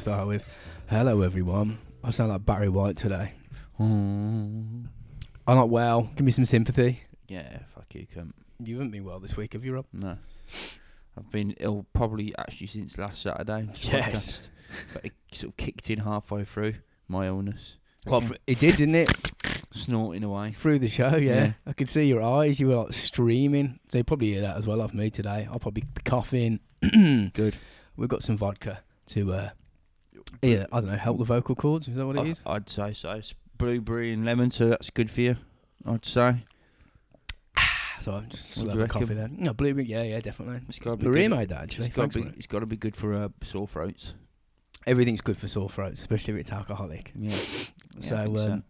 to 0.00 0.10
start 0.10 0.28
with. 0.28 0.56
Hello, 0.88 1.20
everyone. 1.20 1.78
I 2.02 2.10
sound 2.10 2.30
like 2.30 2.46
Barry 2.46 2.70
White 2.70 2.96
today. 2.96 3.34
I'm 3.78 4.88
not 5.46 5.68
well. 5.68 6.10
Give 6.16 6.24
me 6.24 6.32
some 6.32 6.46
sympathy. 6.46 7.02
Yeah, 7.28 7.58
fuck 7.74 7.94
you, 7.94 8.06
cunt. 8.06 8.32
You 8.64 8.76
haven't 8.76 8.92
been 8.92 9.04
well 9.04 9.20
this 9.20 9.36
week, 9.36 9.52
have 9.52 9.62
you, 9.62 9.74
Rob? 9.74 9.84
No. 9.92 10.16
I've 11.18 11.30
been 11.30 11.54
ill 11.60 11.84
probably 11.92 12.34
actually 12.38 12.68
since 12.68 12.96
last 12.96 13.20
Saturday. 13.20 13.68
Yes. 13.74 13.82
podcast. 13.82 14.48
But 14.94 15.04
it 15.04 15.12
sort 15.32 15.52
of 15.52 15.56
kicked 15.58 15.90
in 15.90 15.98
halfway 15.98 16.44
through 16.44 16.74
my 17.08 17.26
illness. 17.26 17.76
Well, 18.06 18.24
it 18.46 18.58
did, 18.58 18.76
didn't 18.76 18.94
it? 18.94 19.10
Snorting 19.70 20.24
away. 20.24 20.52
Through 20.52 20.78
the 20.78 20.88
show, 20.88 21.16
yeah. 21.16 21.34
Yeah. 21.44 21.52
I 21.66 21.74
could 21.74 21.90
see 21.90 22.04
your 22.04 22.22
eyes. 22.22 22.58
You 22.58 22.68
were 22.68 22.76
like 22.76 22.94
streaming. 22.94 23.80
So 23.88 23.98
you 23.98 24.04
probably 24.04 24.32
hear 24.32 24.40
that 24.42 24.56
as 24.56 24.66
well 24.66 24.80
off 24.80 24.94
me 24.94 25.10
today. 25.10 25.46
I'll 25.50 25.58
probably 25.58 25.82
be 25.82 26.02
coughing. 26.04 26.60
Good. 26.80 27.58
We've 27.96 28.08
got 28.08 28.22
some 28.22 28.38
vodka 28.38 28.80
to, 29.08 29.32
uh, 29.34 29.50
yeah, 30.42 30.66
I 30.72 30.80
don't 30.80 30.90
know, 30.90 30.96
help 30.96 31.18
the 31.18 31.24
vocal 31.24 31.54
cords. 31.54 31.88
Is 31.88 31.96
that 31.96 32.06
what 32.06 32.16
it 32.16 32.20
I- 32.20 32.24
is? 32.24 32.42
I'd 32.46 32.68
say 32.68 32.92
so. 32.92 33.12
It's 33.12 33.34
blueberry 33.58 34.12
and 34.12 34.24
lemon, 34.24 34.50
so 34.50 34.68
that's 34.68 34.90
good 34.90 35.10
for 35.10 35.20
you. 35.20 35.36
I'd 35.86 36.04
say. 36.04 36.44
So 38.00 38.12
I'm 38.12 38.28
just 38.30 38.56
What 38.64 38.72
do 38.72 38.78
slurping 38.78 38.80
you 38.80 38.86
coffee 38.88 39.14
then. 39.14 39.36
No, 39.40 39.52
blueberry. 39.52 39.84
Yeah, 39.86 40.02
yeah, 40.02 40.20
definitely. 40.20 40.60
It's 40.70 40.78
gotta 40.78 40.96
be 40.96 41.06
Maria 41.06 41.28
good. 41.28 41.36
made 41.36 41.48
that 41.50 41.62
actually. 41.64 41.86
It's 41.88 41.94
got 41.96 42.02
Thanks, 42.04 42.14
to 42.14 42.18
be. 42.20 42.24
Maria. 42.24 42.34
It's 42.38 42.46
got 42.46 42.58
to 42.60 42.66
be 42.66 42.76
good 42.76 42.96
for 42.96 43.12
uh, 43.12 43.28
sore 43.42 43.68
throats. 43.68 44.14
Everything's 44.86 45.20
good 45.20 45.36
for 45.36 45.48
sore 45.48 45.68
throats, 45.68 46.00
especially 46.00 46.32
if 46.34 46.40
it's 46.40 46.52
alcoholic. 46.52 47.12
Yeah. 47.14 47.36
So, 48.00 48.16
I 48.16 48.24
think 48.24 48.38
um, 48.38 48.64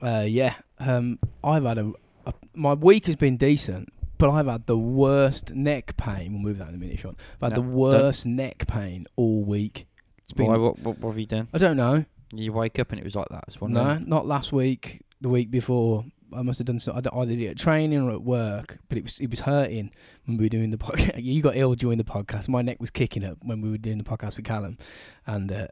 Uh, 0.00 0.24
yeah, 0.26 0.54
um, 0.78 1.18
I've 1.44 1.64
had 1.64 1.76
a, 1.76 1.92
a. 2.24 2.32
My 2.54 2.72
week 2.72 3.04
has 3.06 3.16
been 3.16 3.36
decent, 3.36 3.92
but 4.16 4.30
I've 4.30 4.46
had 4.46 4.64
the 4.66 4.78
worst 4.78 5.52
neck 5.52 5.96
pain. 5.98 6.32
We'll 6.32 6.42
move 6.42 6.58
that 6.58 6.68
in 6.68 6.76
a 6.76 6.78
minute, 6.78 7.00
Sean. 7.00 7.16
I've 7.42 7.52
had 7.52 7.56
No, 7.58 7.62
the 7.62 7.68
don't. 7.68 7.72
worst 7.76 8.24
neck 8.26 8.66
pain 8.66 9.06
all 9.16 9.44
week. 9.44 9.86
It's 10.30 10.36
been. 10.36 10.46
Why? 10.46 10.56
What, 10.56 10.78
what? 10.78 10.98
What 10.98 11.10
have 11.10 11.18
you 11.18 11.26
done? 11.26 11.48
I 11.52 11.58
don't 11.58 11.76
know. 11.76 12.04
You 12.32 12.52
wake 12.52 12.78
up 12.78 12.90
and 12.90 13.00
it 13.00 13.04
was 13.04 13.16
like 13.16 13.26
that. 13.30 13.44
It's 13.48 13.60
one 13.60 13.72
no, 13.72 13.98
day. 13.98 14.04
not 14.06 14.26
last 14.26 14.52
week. 14.52 15.02
The 15.20 15.28
week 15.28 15.50
before, 15.50 16.04
I 16.32 16.42
must 16.42 16.60
have 16.60 16.66
done 16.66 16.78
so. 16.78 16.92
I 16.92 16.98
either 16.98 17.32
did 17.32 17.40
it 17.40 17.48
at 17.48 17.58
training 17.58 18.00
or 18.00 18.12
at 18.12 18.22
work, 18.22 18.78
but 18.88 18.96
it 18.96 19.02
was 19.02 19.18
it 19.18 19.28
was 19.28 19.40
hurting 19.40 19.90
when 20.26 20.36
we 20.36 20.44
were 20.44 20.48
doing 20.48 20.70
the 20.70 20.78
podcast. 20.78 21.14
you 21.24 21.42
got 21.42 21.56
ill 21.56 21.74
during 21.74 21.98
the 21.98 22.04
podcast. 22.04 22.48
My 22.48 22.62
neck 22.62 22.76
was 22.80 22.90
kicking 22.90 23.24
up 23.24 23.38
when 23.42 23.60
we 23.60 23.70
were 23.70 23.78
doing 23.78 23.98
the 23.98 24.04
podcast 24.04 24.36
with 24.36 24.44
Callum, 24.44 24.78
and 25.26 25.50
uh, 25.50 25.66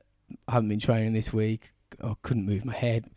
I 0.49 0.55
haven't 0.55 0.71
been 0.71 0.81
training 0.81 1.13
this 1.13 1.33
week. 1.33 1.73
I 2.03 2.15
couldn't 2.23 2.45
move 2.45 2.65
my 2.65 2.75
head. 2.75 3.09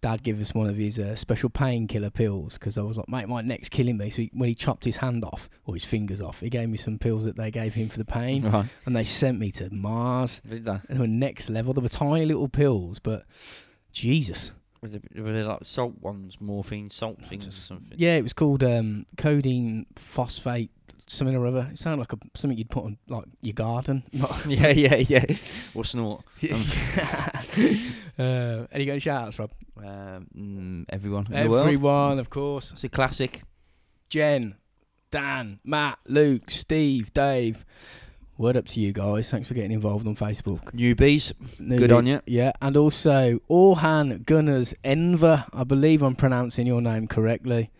Dad 0.00 0.22
gave 0.22 0.40
us 0.40 0.54
one 0.54 0.68
of 0.68 0.76
his 0.76 0.98
uh, 0.98 1.16
special 1.16 1.50
painkiller 1.50 2.10
pills 2.10 2.54
because 2.58 2.78
I 2.78 2.82
was 2.82 2.96
like, 2.96 3.08
mate, 3.08 3.28
my 3.28 3.40
neck's 3.42 3.68
killing 3.68 3.96
me. 3.96 4.10
So 4.10 4.22
he, 4.22 4.30
when 4.32 4.48
he 4.48 4.54
chopped 4.54 4.84
his 4.84 4.96
hand 4.96 5.24
off 5.24 5.48
or 5.66 5.74
his 5.74 5.84
fingers 5.84 6.20
off, 6.20 6.40
he 6.40 6.48
gave 6.50 6.68
me 6.68 6.76
some 6.76 6.98
pills 6.98 7.24
that 7.24 7.36
they 7.36 7.50
gave 7.50 7.74
him 7.74 7.88
for 7.88 7.98
the 7.98 8.04
pain, 8.04 8.42
Right. 8.50 8.66
and 8.86 8.94
they 8.94 9.04
sent 9.04 9.38
me 9.38 9.50
to 9.52 9.68
Mars. 9.74 10.40
Did 10.48 10.64
they? 10.64 10.78
They 10.88 10.98
were 10.98 11.06
next 11.08 11.50
level. 11.50 11.72
They 11.74 11.80
were 11.82 11.88
tiny 11.88 12.26
little 12.26 12.48
pills, 12.48 12.98
but 12.98 13.24
Jesus. 13.92 14.52
Were 14.82 14.88
they, 14.88 15.20
were 15.20 15.32
they 15.32 15.42
like 15.42 15.64
salt 15.64 16.00
ones, 16.00 16.40
morphine 16.40 16.90
salt 16.90 17.18
things 17.26 17.48
or 17.48 17.50
something? 17.50 17.94
Yeah, 17.98 18.14
it 18.16 18.22
was 18.22 18.32
called 18.32 18.62
um, 18.62 19.06
codeine 19.16 19.86
phosphate 19.96 20.70
something 21.08 21.36
or 21.36 21.46
other. 21.46 21.68
It 21.70 21.78
sounded 21.78 22.00
like 22.00 22.12
a, 22.12 22.18
something 22.34 22.56
you'd 22.58 22.70
put 22.70 22.84
on 22.84 22.98
like 23.08 23.24
your 23.40 23.54
garden. 23.54 24.04
Yeah, 24.46 24.68
yeah, 24.68 24.96
yeah. 24.96 25.24
Or 25.74 25.84
snort. 25.84 26.24
Um, 28.18 28.24
uh, 28.26 28.66
any 28.72 28.90
any 28.90 28.98
shout 28.98 29.28
outs, 29.28 29.38
Rob? 29.38 29.50
Um, 29.76 30.26
mm, 30.36 30.84
everyone 30.88 31.26
in 31.26 31.44
the 31.44 31.50
world. 31.50 31.66
Everyone, 31.66 32.18
of 32.18 32.30
course. 32.30 32.72
It's 32.72 32.84
a 32.84 32.88
classic. 32.88 33.42
Jen, 34.08 34.56
Dan, 35.10 35.60
Matt, 35.64 35.98
Luke, 36.06 36.50
Steve, 36.50 37.12
Dave. 37.12 37.64
Word 38.36 38.56
up 38.56 38.66
to 38.68 38.80
you 38.80 38.92
guys. 38.92 39.30
Thanks 39.30 39.48
for 39.48 39.54
getting 39.54 39.72
involved 39.72 40.06
on 40.06 40.14
Facebook. 40.14 40.72
Newbies. 40.72 41.32
Good 41.58 41.90
on 41.90 42.06
you. 42.06 42.20
Yeah, 42.26 42.52
and 42.62 42.76
also 42.76 43.40
Orhan 43.50 44.24
Gunners 44.24 44.74
Enver. 44.84 45.44
I 45.52 45.64
believe 45.64 46.02
I'm 46.02 46.14
pronouncing 46.14 46.66
your 46.66 46.80
name 46.80 47.08
correctly. 47.08 47.70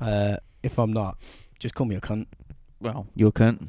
Uh, 0.00 0.36
if 0.62 0.78
I'm 0.78 0.92
not, 0.92 1.18
just 1.60 1.74
call 1.74 1.86
me 1.86 1.94
a 1.94 2.00
cunt. 2.00 2.26
Well, 2.80 3.06
you're 3.14 3.32
cunt. 3.32 3.66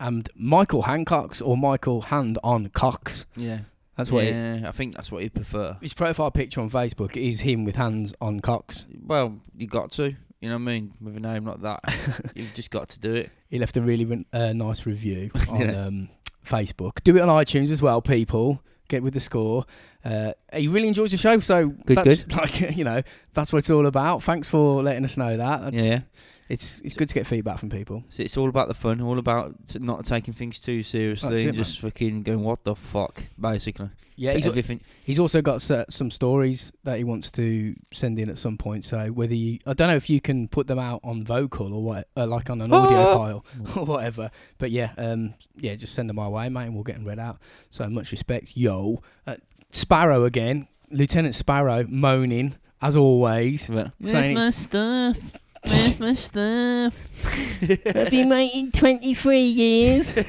And 0.00 0.28
Michael 0.34 0.82
Hancock's 0.82 1.40
or 1.40 1.56
Michael 1.56 2.00
Hand 2.02 2.38
on 2.42 2.68
Cox. 2.68 3.26
Yeah. 3.36 3.60
That's 3.96 4.10
what 4.10 4.24
Yeah, 4.24 4.62
I 4.66 4.72
think 4.72 4.96
that's 4.96 5.12
what 5.12 5.22
he'd 5.22 5.34
prefer. 5.34 5.76
his 5.80 5.94
profile 5.94 6.30
picture 6.30 6.60
on 6.60 6.70
Facebook 6.70 7.16
is 7.16 7.40
him 7.42 7.64
with 7.64 7.74
hands 7.76 8.14
on 8.20 8.40
cocks. 8.40 8.86
Well, 9.06 9.38
you 9.56 9.66
got 9.66 9.92
to. 9.92 10.14
You 10.40 10.48
know 10.48 10.54
what 10.54 10.62
I 10.62 10.64
mean? 10.64 10.92
With 11.00 11.16
a 11.16 11.20
name 11.20 11.44
like 11.46 11.60
that, 11.60 11.80
you've 12.34 12.52
just 12.54 12.70
got 12.70 12.88
to 12.88 12.98
do 13.00 13.14
it. 13.14 13.30
He 13.48 13.58
left 13.60 13.76
a 13.76 13.82
really 13.82 14.04
re- 14.04 14.26
uh, 14.32 14.52
nice 14.54 14.86
review 14.86 15.30
on 15.48 15.60
Yeah. 15.60 15.84
um, 15.86 16.08
Facebook. 16.44 17.02
Do 17.04 17.16
it 17.16 17.20
on 17.20 17.28
iTunes 17.28 17.70
as 17.70 17.80
well, 17.82 18.00
people. 18.02 18.60
Get 18.88 19.02
with 19.04 19.14
the 19.14 19.20
score. 19.20 19.66
Uh, 20.04 20.32
he 20.52 20.66
really 20.66 20.88
enjoys 20.88 21.12
the 21.12 21.16
show, 21.16 21.38
so 21.38 21.68
Good, 21.68 21.98
that's, 21.98 22.26
Like 22.36 22.76
you 22.76 22.82
know, 22.82 23.02
that's 23.34 23.52
what 23.52 23.58
it's 23.58 23.70
all 23.70 23.86
about. 23.86 24.22
Thanks 24.24 24.48
for 24.48 24.82
letting 24.82 25.04
us 25.04 25.16
know 25.16 25.36
that. 25.36 25.60
That's, 25.62 25.80
yeah. 25.82 26.00
It's 26.52 26.80
it's 26.84 26.94
good 26.94 27.08
to 27.08 27.14
get 27.14 27.26
feedback 27.26 27.58
from 27.58 27.70
people. 27.70 28.04
So 28.10 28.22
it's 28.22 28.36
all 28.36 28.48
about 28.50 28.68
the 28.68 28.74
fun, 28.74 29.00
all 29.00 29.18
about 29.18 29.54
t- 29.66 29.78
not 29.78 30.04
taking 30.04 30.34
things 30.34 30.60
too 30.60 30.82
seriously, 30.82 31.44
it, 31.44 31.46
and 31.48 31.56
just 31.56 31.80
fucking 31.80 32.22
going, 32.24 32.42
"What 32.42 32.62
the 32.64 32.74
fuck?" 32.76 33.24
Basically. 33.40 33.88
Yeah, 34.16 34.34
he's, 34.34 34.46
everything. 34.46 34.80
he's 35.04 35.18
also 35.18 35.40
got 35.40 35.62
some 35.62 36.10
stories 36.10 36.70
that 36.84 36.98
he 36.98 37.02
wants 37.04 37.30
to 37.32 37.74
send 37.92 38.18
in 38.18 38.28
at 38.28 38.36
some 38.36 38.58
point. 38.58 38.84
So 38.84 39.06
whether 39.06 39.34
you, 39.34 39.58
I 39.66 39.72
don't 39.72 39.88
know 39.88 39.96
if 39.96 40.10
you 40.10 40.20
can 40.20 40.48
put 40.48 40.66
them 40.66 40.78
out 40.78 41.00
on 41.02 41.24
vocal 41.24 41.72
or 41.74 41.82
what, 41.82 42.08
uh, 42.14 42.26
like 42.26 42.50
on 42.50 42.60
an 42.60 42.70
audio 42.72 42.98
Ah! 42.98 43.14
file 43.14 43.44
or 43.76 43.86
whatever. 43.86 44.30
But 44.58 44.70
yeah, 44.70 44.92
um, 44.98 45.32
yeah, 45.56 45.74
just 45.76 45.94
send 45.94 46.10
them 46.10 46.16
my 46.16 46.28
way, 46.28 46.50
mate, 46.50 46.66
and 46.66 46.74
we'll 46.74 46.84
get 46.84 46.96
them 46.96 47.06
read 47.06 47.18
out. 47.18 47.38
So 47.70 47.88
much 47.88 48.12
respect, 48.12 48.54
yo. 48.54 49.02
Uh, 49.26 49.36
Sparrow 49.70 50.24
again, 50.26 50.68
Lieutenant 50.90 51.34
Sparrow 51.34 51.86
moaning 51.88 52.56
as 52.82 52.94
always. 52.96 53.70
Saying- 54.02 54.34
my 54.34 54.50
stuff? 54.50 55.16
Where's 55.64 56.00
my 56.00 56.14
stuff? 56.14 57.11
Have 57.22 58.10
been 58.10 58.28
waiting 58.28 58.72
twenty 58.72 59.14
three 59.14 59.42
years? 59.42 60.14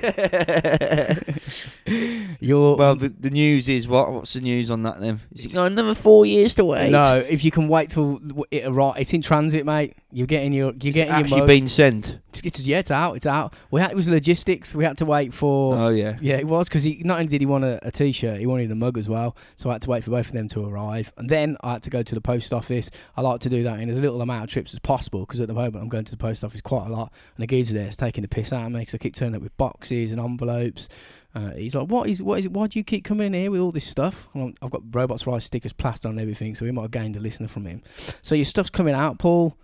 You're 2.40 2.76
well, 2.78 2.96
the, 2.96 3.10
the 3.10 3.30
news 3.30 3.68
is 3.68 3.88
what? 3.88 4.12
What's 4.12 4.34
the 4.34 4.42
news 4.42 4.72
on 4.72 4.84
that 4.84 5.00
then? 5.00 5.22
Is 5.34 5.46
it 5.46 5.54
got 5.54 5.72
another 5.72 5.96
four 5.96 6.26
years 6.26 6.56
to 6.56 6.66
wait? 6.66 6.92
no. 6.92 7.18
If 7.18 7.44
you 7.44 7.52
can 7.52 7.68
wait 7.68 7.90
till 7.90 8.22
it 8.52 8.66
arrives, 8.66 9.00
it's 9.00 9.14
in 9.14 9.22
transit, 9.22 9.66
mate. 9.66 9.96
You're 10.12 10.28
getting 10.28 10.54
your, 10.54 10.68
you're 10.68 10.90
it's 10.90 10.96
getting 10.96 11.08
your 11.08 11.16
actually 11.22 11.40
mug. 11.40 11.48
been 11.48 11.68
sent. 11.68 12.20
It's, 12.30 12.42
it's 12.42 12.68
yeah, 12.68 12.80
it's 12.80 12.92
out. 12.92 13.16
It's 13.16 13.26
out. 13.26 13.54
We 13.72 13.82
had 13.82 13.92
it 13.92 13.96
was 13.96 14.10
logistics. 14.10 14.76
We 14.76 14.84
had 14.84 14.98
to 14.98 15.06
wait 15.06 15.34
for. 15.34 15.76
Oh 15.76 15.90
yeah. 15.90 16.18
Yeah, 16.22 16.36
it 16.36 16.48
was 16.48 16.70
because 16.70 16.84
he 16.84 17.02
not 17.04 17.20
only 17.20 17.30
did 17.30 17.42
he 17.42 17.48
want 17.48 17.64
a, 17.64 17.86
a 17.86 17.92
t-shirt, 17.92 18.40
he 18.40 18.46
wanted 18.46 18.72
a 18.72 18.76
mug 18.76 18.98
as 18.98 19.10
well. 19.10 19.36
So 19.56 19.70
I 19.70 19.74
had 19.74 19.82
to 19.84 19.90
wait 19.90 20.04
for 20.04 20.12
both 20.12 20.28
of 20.28 20.34
them 20.34 20.48
to 20.50 20.66
arrive, 20.66 21.12
and 21.18 21.30
then 21.30 21.58
I 21.62 21.74
had 21.74 21.84
to 21.84 21.90
go 21.90 22.04
to 22.04 22.16
the 22.16 22.22
post 22.22 22.54
office. 22.54 22.90
I 23.18 23.22
like 23.22 23.42
to 23.42 23.50
do 23.50 23.64
that 23.64 23.80
in 23.80 23.90
as 23.90 24.00
little 24.00 24.22
amount 24.22 24.44
of 24.44 24.50
trips 24.50 24.74
as 24.74 24.80
possible 24.80 25.22
because 25.22 25.40
at 25.40 25.48
the 25.48 25.54
moment 25.54 25.78
I'm 25.78 25.90
going 25.90 26.06
to 26.06 26.12
the 26.12 26.18
post 26.18 26.44
office 26.44 26.62
quite 26.62 26.83
a 26.88 26.92
lot, 26.92 27.12
and 27.36 27.44
the 27.44 27.48
geezer 27.48 27.74
there 27.74 27.88
is 27.88 27.98
taking 27.98 28.22
the 28.22 28.28
piss 28.28 28.52
out 28.54 28.66
of 28.66 28.72
me 28.72 28.80
because 28.80 28.96
I 28.96 28.98
keep 28.98 29.16
turning 29.16 29.36
up 29.36 29.42
with 29.42 29.56
boxes 29.58 30.12
and 30.12 30.20
envelopes. 30.20 30.90
Uh, 31.36 31.52
he's 31.52 31.74
like, 31.76 31.88
"What 31.88 32.10
is 32.10 32.22
what 32.22 32.40
is? 32.40 32.50
Why 32.50 32.68
do 32.68 32.78
you 32.78 32.84
keep 32.84 33.04
coming 33.04 33.28
in 33.28 33.34
here 33.34 33.50
with 33.52 33.60
all 33.62 33.72
this 33.72 33.88
stuff?" 33.88 34.28
And 34.34 34.56
I've 34.62 34.70
got 34.72 34.82
Robots 34.92 35.26
Rise 35.26 35.46
stickers 35.46 35.74
plastered 35.74 36.10
on 36.10 36.20
everything, 36.20 36.54
so 36.56 36.66
we 36.66 36.72
might 36.72 36.84
have 36.84 36.92
gained 36.92 37.16
a 37.16 37.20
listener 37.20 37.48
from 37.48 37.66
him. 37.66 37.82
So 38.22 38.36
your 38.36 38.46
stuff's 38.46 38.70
coming 38.70 38.94
out, 38.94 39.18
Paul, 39.20 39.58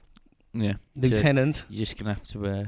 Yeah. 0.54 0.74
So 0.96 1.02
Lieutenant. 1.02 1.64
you're 1.70 1.86
just 1.86 1.98
gonna 1.98 2.14
have 2.14 2.24
to 2.24 2.46
uh, 2.48 2.66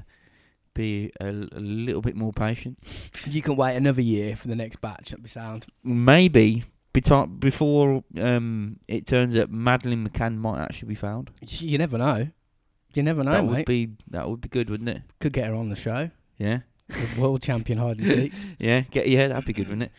be 0.75 1.11
a, 1.19 1.27
a 1.29 1.59
little 1.59 2.01
bit 2.01 2.15
more 2.15 2.31
patient. 2.31 2.77
You 3.25 3.41
can 3.41 3.55
wait 3.55 3.75
another 3.75 4.01
year 4.01 4.35
for 4.35 4.47
the 4.47 4.55
next 4.55 4.81
batch. 4.81 5.09
That'd 5.09 5.23
be 5.23 5.29
sound. 5.29 5.65
Maybe 5.83 6.63
beti- 6.93 7.39
before 7.39 8.03
um, 8.19 8.77
it 8.87 9.07
turns 9.07 9.35
out 9.35 9.49
Madeleine 9.49 10.07
McCann 10.07 10.37
might 10.37 10.61
actually 10.61 10.89
be 10.89 10.95
found. 10.95 11.31
You 11.41 11.77
never 11.79 11.97
know. 11.97 12.27
You 12.93 13.03
never 13.03 13.23
know, 13.23 13.31
that 13.31 13.43
mate. 13.45 13.51
would 13.51 13.65
be 13.65 13.89
that 14.09 14.29
would 14.29 14.41
be 14.41 14.49
good, 14.49 14.69
wouldn't 14.69 14.89
it? 14.89 15.01
Could 15.19 15.33
get 15.33 15.47
her 15.47 15.55
on 15.55 15.69
the 15.69 15.75
show. 15.75 16.09
Yeah. 16.37 16.59
The 16.89 17.21
world 17.21 17.41
champion 17.41 17.77
hide 17.77 17.99
and 17.99 18.07
seek. 18.07 18.33
Yeah. 18.59 18.81
Get 18.81 19.07
yeah, 19.07 19.29
that'd 19.29 19.45
be 19.45 19.53
good, 19.53 19.69
wouldn't 19.69 19.83
it? 19.83 19.91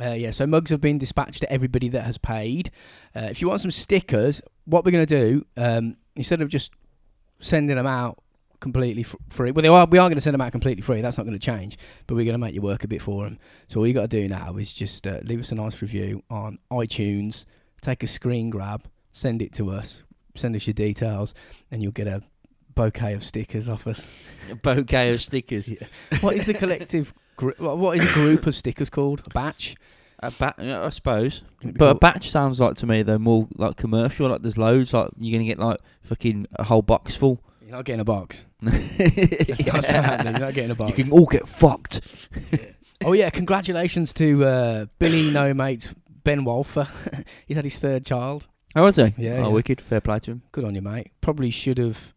Uh, 0.00 0.12
yeah, 0.12 0.30
so 0.30 0.46
mugs 0.46 0.70
have 0.70 0.80
been 0.80 0.98
dispatched 0.98 1.40
to 1.40 1.50
everybody 1.50 1.88
that 1.88 2.02
has 2.04 2.18
paid. 2.18 2.70
Uh, 3.14 3.28
if 3.30 3.40
you 3.40 3.48
want 3.48 3.62
some 3.62 3.70
stickers, 3.70 4.42
what 4.66 4.84
we're 4.84 4.90
going 4.90 5.06
to 5.06 5.18
do 5.18 5.46
um, 5.56 5.96
instead 6.14 6.42
of 6.42 6.48
just 6.50 6.72
sending 7.40 7.76
them 7.76 7.86
out 7.86 8.22
completely 8.60 9.02
f- 9.02 9.16
free, 9.30 9.52
well, 9.52 9.62
they 9.62 9.68
are, 9.68 9.86
we 9.86 9.96
are 9.96 10.08
going 10.08 10.16
to 10.16 10.20
send 10.20 10.34
them 10.34 10.42
out 10.42 10.52
completely 10.52 10.82
free. 10.82 11.00
That's 11.00 11.16
not 11.16 11.24
going 11.24 11.38
to 11.38 11.44
change, 11.44 11.78
but 12.06 12.14
we're 12.14 12.26
going 12.26 12.34
to 12.34 12.38
make 12.38 12.54
you 12.54 12.60
work 12.60 12.84
a 12.84 12.88
bit 12.88 13.00
for 13.00 13.24
them. 13.24 13.38
So 13.68 13.80
all 13.80 13.86
you 13.86 13.94
got 13.94 14.02
to 14.10 14.20
do 14.22 14.28
now 14.28 14.56
is 14.58 14.74
just 14.74 15.06
uh, 15.06 15.20
leave 15.24 15.40
us 15.40 15.50
a 15.50 15.54
nice 15.54 15.80
review 15.80 16.22
on 16.28 16.58
iTunes, 16.70 17.46
take 17.80 18.02
a 18.02 18.06
screen 18.06 18.50
grab, 18.50 18.84
send 19.12 19.40
it 19.40 19.54
to 19.54 19.70
us, 19.70 20.02
send 20.34 20.54
us 20.56 20.66
your 20.66 20.74
details, 20.74 21.32
and 21.70 21.82
you'll 21.82 21.92
get 21.92 22.06
a 22.06 22.22
bouquet 22.76 23.14
of 23.14 23.24
stickers 23.24 23.68
off 23.68 23.86
us. 23.88 24.06
A 24.50 24.54
bouquet 24.54 25.12
of 25.12 25.20
stickers. 25.20 25.68
Yeah. 25.80 25.86
what 26.20 26.36
is 26.36 26.46
the 26.46 26.54
collective? 26.54 27.12
Gr- 27.36 27.50
what 27.58 27.96
is 27.98 28.08
a 28.08 28.12
group 28.14 28.46
of 28.46 28.54
stickers 28.54 28.88
called? 28.90 29.22
A 29.26 29.30
batch. 29.30 29.74
A 30.20 30.30
ba- 30.30 30.54
I 30.58 30.88
suppose. 30.90 31.42
But 31.64 31.90
a 31.90 31.94
batch 31.98 32.30
sounds 32.30 32.60
like 32.60 32.76
to 32.76 32.86
me 32.86 33.02
though 33.02 33.18
more 33.18 33.48
like 33.56 33.76
commercial. 33.76 34.28
Like 34.28 34.42
there's 34.42 34.56
loads. 34.56 34.94
Like 34.94 35.10
you're 35.18 35.32
gonna 35.36 35.44
get 35.48 35.58
like 35.58 35.78
fucking 36.02 36.46
a 36.54 36.64
whole 36.64 36.82
box 36.82 37.16
full. 37.16 37.42
You're 37.60 37.72
not 37.72 37.84
getting 37.84 38.00
a 38.00 38.04
box. 38.04 38.44
That's 38.62 39.66
not 39.66 39.84
happening. 39.84 40.34
You're 40.34 40.40
not 40.46 40.54
getting 40.54 40.70
a 40.70 40.74
box. 40.76 40.96
You 40.96 41.04
can 41.04 41.12
all 41.12 41.26
get 41.26 41.48
fucked. 41.48 42.28
oh 43.04 43.12
yeah, 43.12 43.28
congratulations 43.30 44.12
to 44.14 44.44
uh, 44.44 44.86
Billy 44.98 45.30
No 45.32 45.52
Mates 45.52 45.92
Ben 46.24 46.44
Walfer. 46.44 46.88
He's 47.46 47.56
had 47.56 47.64
his 47.64 47.78
third 47.78 48.06
child. 48.06 48.46
Oh, 48.74 48.82
was 48.84 48.96
he? 48.96 49.14
Yeah, 49.18 49.32
Oh, 49.38 49.40
yeah. 49.40 49.46
wicked. 49.48 49.80
Fair 49.80 50.00
play 50.00 50.18
to 50.20 50.30
him. 50.32 50.42
Good 50.52 50.64
on 50.64 50.74
you, 50.74 50.82
mate. 50.82 51.10
Probably 51.20 51.50
should 51.50 51.78
have 51.78 52.14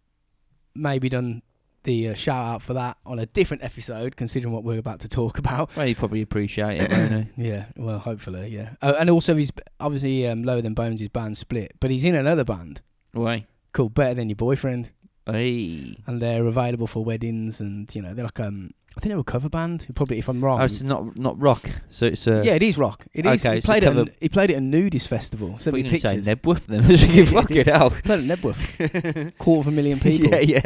maybe 0.79 1.09
done 1.09 1.41
the 1.83 2.09
uh, 2.09 2.13
shout 2.13 2.45
out 2.55 2.61
for 2.61 2.73
that 2.73 2.97
on 3.05 3.19
a 3.19 3.25
different 3.25 3.63
episode, 3.63 4.15
considering 4.17 4.53
what 4.53 4.63
we're 4.63 4.79
about 4.79 4.99
to 5.01 5.07
talk 5.07 5.37
about. 5.37 5.69
Well, 5.75 5.85
you 5.87 5.95
probably 5.95 6.21
appreciate 6.21 6.81
it, 6.81 6.91
won't 6.91 7.27
he? 7.35 7.47
Yeah, 7.49 7.65
well, 7.77 7.99
hopefully, 7.99 8.49
yeah. 8.49 8.71
Oh, 8.81 8.93
and 8.93 9.09
also, 9.09 9.35
he's 9.35 9.51
obviously 9.79 10.27
um, 10.27 10.43
Lower 10.43 10.61
Than 10.61 10.73
Bones' 10.73 10.99
His 10.99 11.09
band 11.09 11.37
split, 11.37 11.71
but 11.79 11.89
he's 11.91 12.03
in 12.03 12.15
another 12.15 12.43
band 12.43 12.81
Way. 13.13 13.47
called 13.71 13.93
Better 13.93 14.13
Than 14.15 14.29
Your 14.29 14.35
Boyfriend, 14.35 14.91
Hey. 15.25 15.95
and 16.07 16.21
they're 16.21 16.45
available 16.45 16.87
for 16.87 17.03
weddings, 17.05 17.59
and 17.61 17.93
you 17.95 18.01
know 18.01 18.13
they're 18.13 18.25
like 18.25 18.39
um, 18.39 18.71
I 18.99 19.01
think 19.01 19.11
they're 19.11 19.19
a 19.19 19.23
cover 19.23 19.47
band. 19.47 19.87
Probably, 19.95 20.17
if 20.17 20.27
I'm 20.27 20.43
wrong. 20.43 20.59
Oh, 20.59 20.65
it's 20.65 20.81
not 20.81 21.17
not 21.17 21.39
rock. 21.41 21.69
So 21.89 22.07
it's 22.07 22.27
uh, 22.27 22.41
yeah, 22.43 22.55
it 22.55 22.63
is 22.63 22.77
rock. 22.77 23.05
It 23.13 23.25
is. 23.25 23.45
Okay, 23.45 23.53
he 23.53 23.57
it's 23.59 23.65
a 23.65 23.67
played 23.69 23.83
it. 23.83 23.85
cover- 23.85 24.01
At, 24.01 24.15
he 24.19 24.27
played 24.27 24.49
it 24.49 24.55
at 24.55 24.61
Nudist 24.61 25.07
Festival. 25.07 25.57
Sent 25.57 25.73
me 25.73 25.83
We're 25.83 25.91
to 25.91 25.97
say 25.97 26.15
pictures. 26.17 26.35
Nebwoof 26.35 26.65
then. 26.65 26.83
you 27.15 27.25
fucking 27.25 27.63
hell. 27.63 27.91
played 27.91 28.29
at 28.29 28.39
Knebworth. 28.39 29.37
Quarter 29.37 29.59
of 29.61 29.67
a 29.67 29.71
million 29.73 30.01
people. 30.01 30.29
yeah, 30.31 30.39
yeah. 30.41 30.61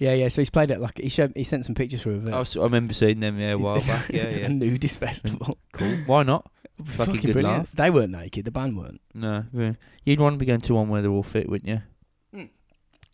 yeah, 0.00 0.14
yeah. 0.14 0.26
So 0.26 0.40
he's 0.40 0.50
played 0.50 0.72
it 0.72 0.80
like 0.80 0.98
he 0.98 1.08
showed. 1.08 1.34
He 1.36 1.44
sent 1.44 1.64
some 1.64 1.76
pictures 1.76 2.02
through 2.02 2.16
of 2.16 2.26
it. 2.26 2.34
I, 2.34 2.40
was, 2.40 2.56
I 2.56 2.62
remember 2.62 2.92
seeing 2.94 3.20
them 3.20 3.38
yeah, 3.38 3.52
a 3.52 3.58
while 3.58 3.78
back. 3.78 4.08
Yeah, 4.08 4.28
yeah. 4.28 4.46
a. 4.46 4.48
Nudist 4.48 4.98
Festival. 4.98 5.56
cool. 5.72 5.96
Why 6.06 6.24
not? 6.24 6.50
Fucking 6.84 7.20
good 7.20 7.32
brilliant. 7.32 7.58
laugh. 7.58 7.70
They 7.74 7.90
weren't 7.90 8.10
naked. 8.10 8.44
The 8.44 8.50
band 8.50 8.76
weren't. 8.76 9.00
No. 9.14 9.44
yeah. 9.52 9.74
You'd 10.04 10.18
want 10.18 10.34
to 10.34 10.38
be 10.38 10.46
going 10.46 10.62
to 10.62 10.74
one 10.74 10.88
where 10.88 11.00
they're 11.00 11.12
all 11.12 11.22
fit, 11.22 11.48
wouldn't 11.48 11.68
you? 11.68 11.82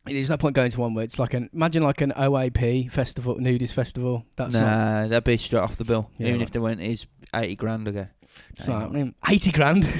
There's 0.04 0.30
no 0.30 0.36
point 0.36 0.56
going 0.56 0.70
to 0.70 0.80
one 0.80 0.94
where 0.94 1.04
it's 1.04 1.18
like 1.18 1.32
an 1.34 1.48
imagine 1.52 1.82
like 1.84 2.00
an 2.00 2.12
OAP 2.16 2.90
festival, 2.90 3.36
nudist 3.38 3.72
festival. 3.74 4.24
That's 4.36 4.54
nah, 4.54 5.06
that'd 5.06 5.24
be 5.24 5.36
straight 5.36 5.60
off 5.60 5.76
the 5.76 5.84
bill. 5.84 6.10
Yeah, 6.18 6.28
Even 6.28 6.40
right. 6.40 6.48
if 6.48 6.52
they 6.52 6.58
went, 6.58 6.80
it's 6.80 7.06
80 7.34 7.56
grand 7.56 7.88
ago. 7.88 8.08
it's 8.56 8.66
not 8.66 8.82
happening. 8.82 9.14
Eighty 9.28 9.52
grand. 9.52 9.86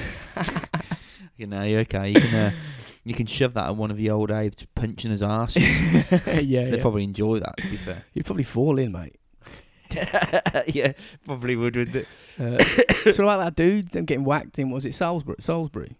You 1.35 1.47
know, 1.47 1.63
you're 1.63 1.79
okay. 1.81 2.09
You 2.09 2.21
can, 2.21 2.35
uh, 2.35 2.51
you 3.03 3.13
can 3.15 3.25
shove 3.25 3.55
that 3.55 3.65
at 3.65 3.75
one 3.75 3.89
of 3.89 3.97
the 3.97 4.11
old 4.11 4.29
apes 4.29 4.67
punching 4.75 5.09
his 5.09 5.23
ass. 5.23 5.55
yeah, 5.55 6.03
They'd 6.25 6.45
yeah. 6.45 6.79
probably 6.79 7.03
enjoy 7.03 7.39
that, 7.39 7.57
to 7.57 7.67
be 7.69 7.75
fair. 7.75 8.03
You'd 8.13 8.25
probably 8.27 8.43
fall 8.43 8.77
in, 8.77 8.91
mate. 8.91 9.15
yeah, 10.67 10.93
probably 11.25 11.55
would, 11.55 11.75
wouldn't 11.75 11.95
it? 11.95 12.07
Uh, 12.39 13.11
so 13.11 13.23
about 13.23 13.39
that 13.39 13.55
dude, 13.55 13.89
them 13.89 14.05
getting 14.05 14.23
whacked 14.23 14.59
in. 14.59 14.69
Was 14.69 14.85
it 14.85 14.93
Salisbury? 14.93 15.37
Salisbury. 15.39 15.97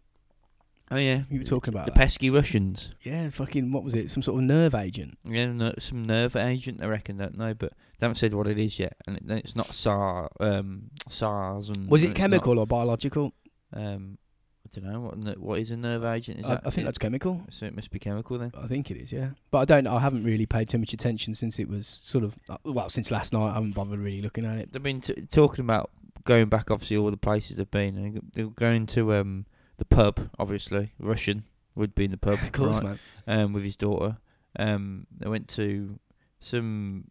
Oh, 0.91 0.97
yeah. 0.97 1.23
You 1.29 1.39
were 1.39 1.45
talking 1.45 1.73
about 1.73 1.85
The 1.87 1.91
that. 1.91 1.97
pesky 1.97 2.29
Russians. 2.29 2.91
Yeah, 3.01 3.29
fucking. 3.29 3.71
What 3.71 3.83
was 3.83 3.93
it? 3.95 4.11
Some 4.11 4.21
sort 4.21 4.37
of 4.39 4.43
nerve 4.43 4.75
agent. 4.75 5.17
Yeah, 5.25 5.47
no, 5.51 5.73
some 5.79 6.03
nerve 6.05 6.35
agent, 6.35 6.83
I 6.83 6.87
reckon, 6.87 7.17
don't 7.17 7.37
know, 7.37 7.53
but 7.53 7.71
they 7.99 8.05
haven't 8.05 8.15
said 8.15 8.33
what 8.33 8.47
it 8.47 8.59
is 8.59 8.77
yet. 8.79 8.95
And 9.07 9.17
it, 9.17 9.23
it's 9.29 9.55
not 9.55 9.73
SAR, 9.73 10.29
um, 10.39 10.89
SARS. 11.09 11.69
And 11.69 11.89
Was 11.89 12.03
it 12.03 12.13
chemical 12.15 12.59
or 12.59 12.67
biological? 12.67 13.33
Um, 13.71 14.17
I 14.65 14.79
don't 14.79 14.91
know. 14.91 14.99
What, 15.01 15.37
what 15.39 15.59
is 15.59 15.71
a 15.71 15.77
nerve 15.77 16.03
agent? 16.03 16.39
Is 16.41 16.45
I, 16.45 16.49
that, 16.49 16.61
I 16.65 16.69
think 16.69 16.83
it- 16.83 16.85
that's 16.85 16.97
chemical. 16.99 17.41
So 17.49 17.65
it 17.65 17.75
must 17.75 17.89
be 17.89 17.97
chemical 17.99 18.37
then. 18.37 18.51
I 18.61 18.67
think 18.67 18.91
it 18.91 18.97
is, 18.97 19.11
yeah. 19.11 19.29
But 19.51 19.59
I 19.59 19.65
don't. 19.65 19.87
I 19.87 19.99
haven't 19.99 20.23
really 20.25 20.45
paid 20.45 20.69
too 20.69 20.77
much 20.77 20.93
attention 20.93 21.33
since 21.33 21.57
it 21.59 21.67
was 21.67 21.87
sort 21.87 22.23
of 22.23 22.35
uh, 22.49 22.57
well 22.65 22.89
since 22.89 23.09
last 23.09 23.33
night. 23.33 23.49
I 23.49 23.53
haven't 23.55 23.73
bothered 23.73 23.99
really 23.99 24.21
looking 24.21 24.45
at 24.45 24.57
it. 24.59 24.71
They've 24.73 24.83
been 24.83 25.01
t- 25.01 25.25
talking 25.31 25.63
about 25.63 25.89
going 26.25 26.47
back, 26.49 26.69
obviously, 26.71 26.97
all 26.97 27.09
the 27.09 27.17
places 27.17 27.57
they've 27.57 27.71
been. 27.71 27.97
And 27.97 28.21
they're 28.33 28.47
going 28.47 28.85
to 28.87 29.13
um, 29.15 29.45
the 29.77 29.85
pub, 29.85 30.29
obviously. 30.39 30.93
Russian 30.99 31.45
would 31.75 31.95
be 31.95 32.05
in 32.05 32.11
the 32.11 32.17
pub. 32.17 32.39
Of 32.43 32.51
course, 32.51 32.77
right, 32.77 32.83
man. 32.83 32.99
Um, 33.27 33.53
with 33.53 33.63
his 33.63 33.77
daughter. 33.77 34.17
Um, 34.57 35.07
they 35.17 35.27
went 35.27 35.47
to 35.49 35.99
some 36.39 37.05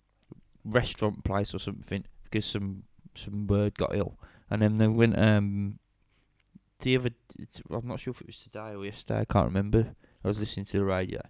restaurant 0.64 1.24
place 1.24 1.54
or 1.54 1.58
something 1.58 2.04
because 2.24 2.44
some 2.44 2.84
some 3.14 3.46
bird 3.46 3.76
got 3.76 3.94
ill, 3.94 4.18
and 4.48 4.62
then 4.62 4.78
they 4.78 4.86
went 4.86 5.18
um 5.18 5.78
the 6.80 6.96
other. 6.96 7.10
It's, 7.38 7.62
I'm 7.70 7.86
not 7.86 8.00
sure 8.00 8.12
if 8.12 8.20
it 8.20 8.26
was 8.26 8.38
today 8.38 8.74
or 8.74 8.84
yesterday. 8.84 9.20
I 9.20 9.24
can't 9.24 9.46
remember. 9.46 9.94
I 10.24 10.28
was 10.28 10.38
listening 10.38 10.66
to 10.66 10.78
the 10.78 10.84
radio, 10.84 11.20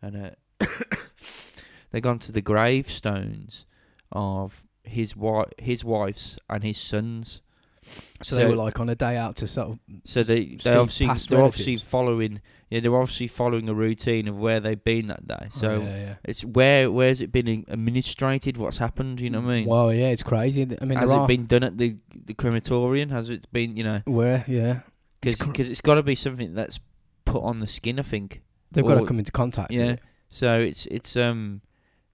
and 0.00 0.34
uh, 0.60 0.66
they 1.90 2.00
gone 2.00 2.18
to 2.20 2.32
the 2.32 2.42
gravestones 2.42 3.66
of 4.10 4.66
his 4.82 5.14
wife, 5.14 5.48
his 5.58 5.84
wife's, 5.84 6.38
and 6.48 6.64
his 6.64 6.78
sons. 6.78 7.42
So, 8.22 8.36
they 8.36 8.46
were 8.46 8.54
like 8.56 8.78
on 8.78 8.88
a 8.88 8.94
day 8.94 9.16
out 9.16 9.36
to 9.36 9.46
sort 9.48 9.70
of 9.70 9.78
So 10.04 10.22
they 10.22 10.56
they 10.62 10.74
obviously 10.74 11.08
they're 11.28 11.42
obviously 11.44 11.76
following 11.78 12.40
yeah 12.70 12.78
they're 12.80 12.94
obviously 12.96 13.26
following 13.26 13.68
a 13.68 13.74
routine 13.74 14.28
of 14.28 14.38
where 14.38 14.60
they've 14.60 14.82
been 14.82 15.08
that 15.08 15.26
day. 15.26 15.48
So 15.50 15.70
Oh, 15.70 15.80
yeah, 15.82 15.96
yeah. 15.96 16.14
it's 16.24 16.44
where 16.44 16.90
where's 16.90 17.20
it 17.20 17.32
been 17.32 17.48
in- 17.48 17.64
administrated? 17.68 18.56
What's 18.56 18.78
happened? 18.78 19.20
You 19.20 19.30
know 19.30 19.40
what 19.40 19.50
I 19.50 19.54
mean? 19.56 19.66
Well, 19.66 19.92
yeah, 19.92 20.08
it's 20.08 20.22
crazy. 20.22 20.62
I 20.80 20.84
mean, 20.84 20.98
Has 20.98 21.10
it 21.10 21.14
are 21.14 21.26
been 21.26 21.46
done 21.46 21.64
at 21.64 21.76
the 21.78 21.96
the 22.14 22.34
crematorium? 22.34 23.10
Has 23.10 23.28
it 23.30 23.44
been 23.52 23.76
you 23.76 23.84
know? 23.84 24.02
where 24.04 24.44
yeah 24.46 24.80
Because 25.20 25.40
It's 25.40 25.42
cr- 25.42 25.72
it's 25.72 25.80
got 25.80 25.94
to 25.96 26.02
be 26.02 26.14
something 26.14 26.54
that's 26.54 26.78
put 27.24 27.42
on 27.42 27.58
the 27.58 27.66
skin. 27.66 27.98
I 27.98 28.02
think. 28.02 28.42
they've 28.70 28.84
got 28.86 28.98
to 29.00 29.04
come 29.06 29.18
into 29.18 29.32
contact. 29.32 29.72
Yeah. 29.72 29.92
it. 29.92 30.00
So 30.30 30.58
it's 30.60 30.86
it's 30.86 31.16
um, 31.16 31.60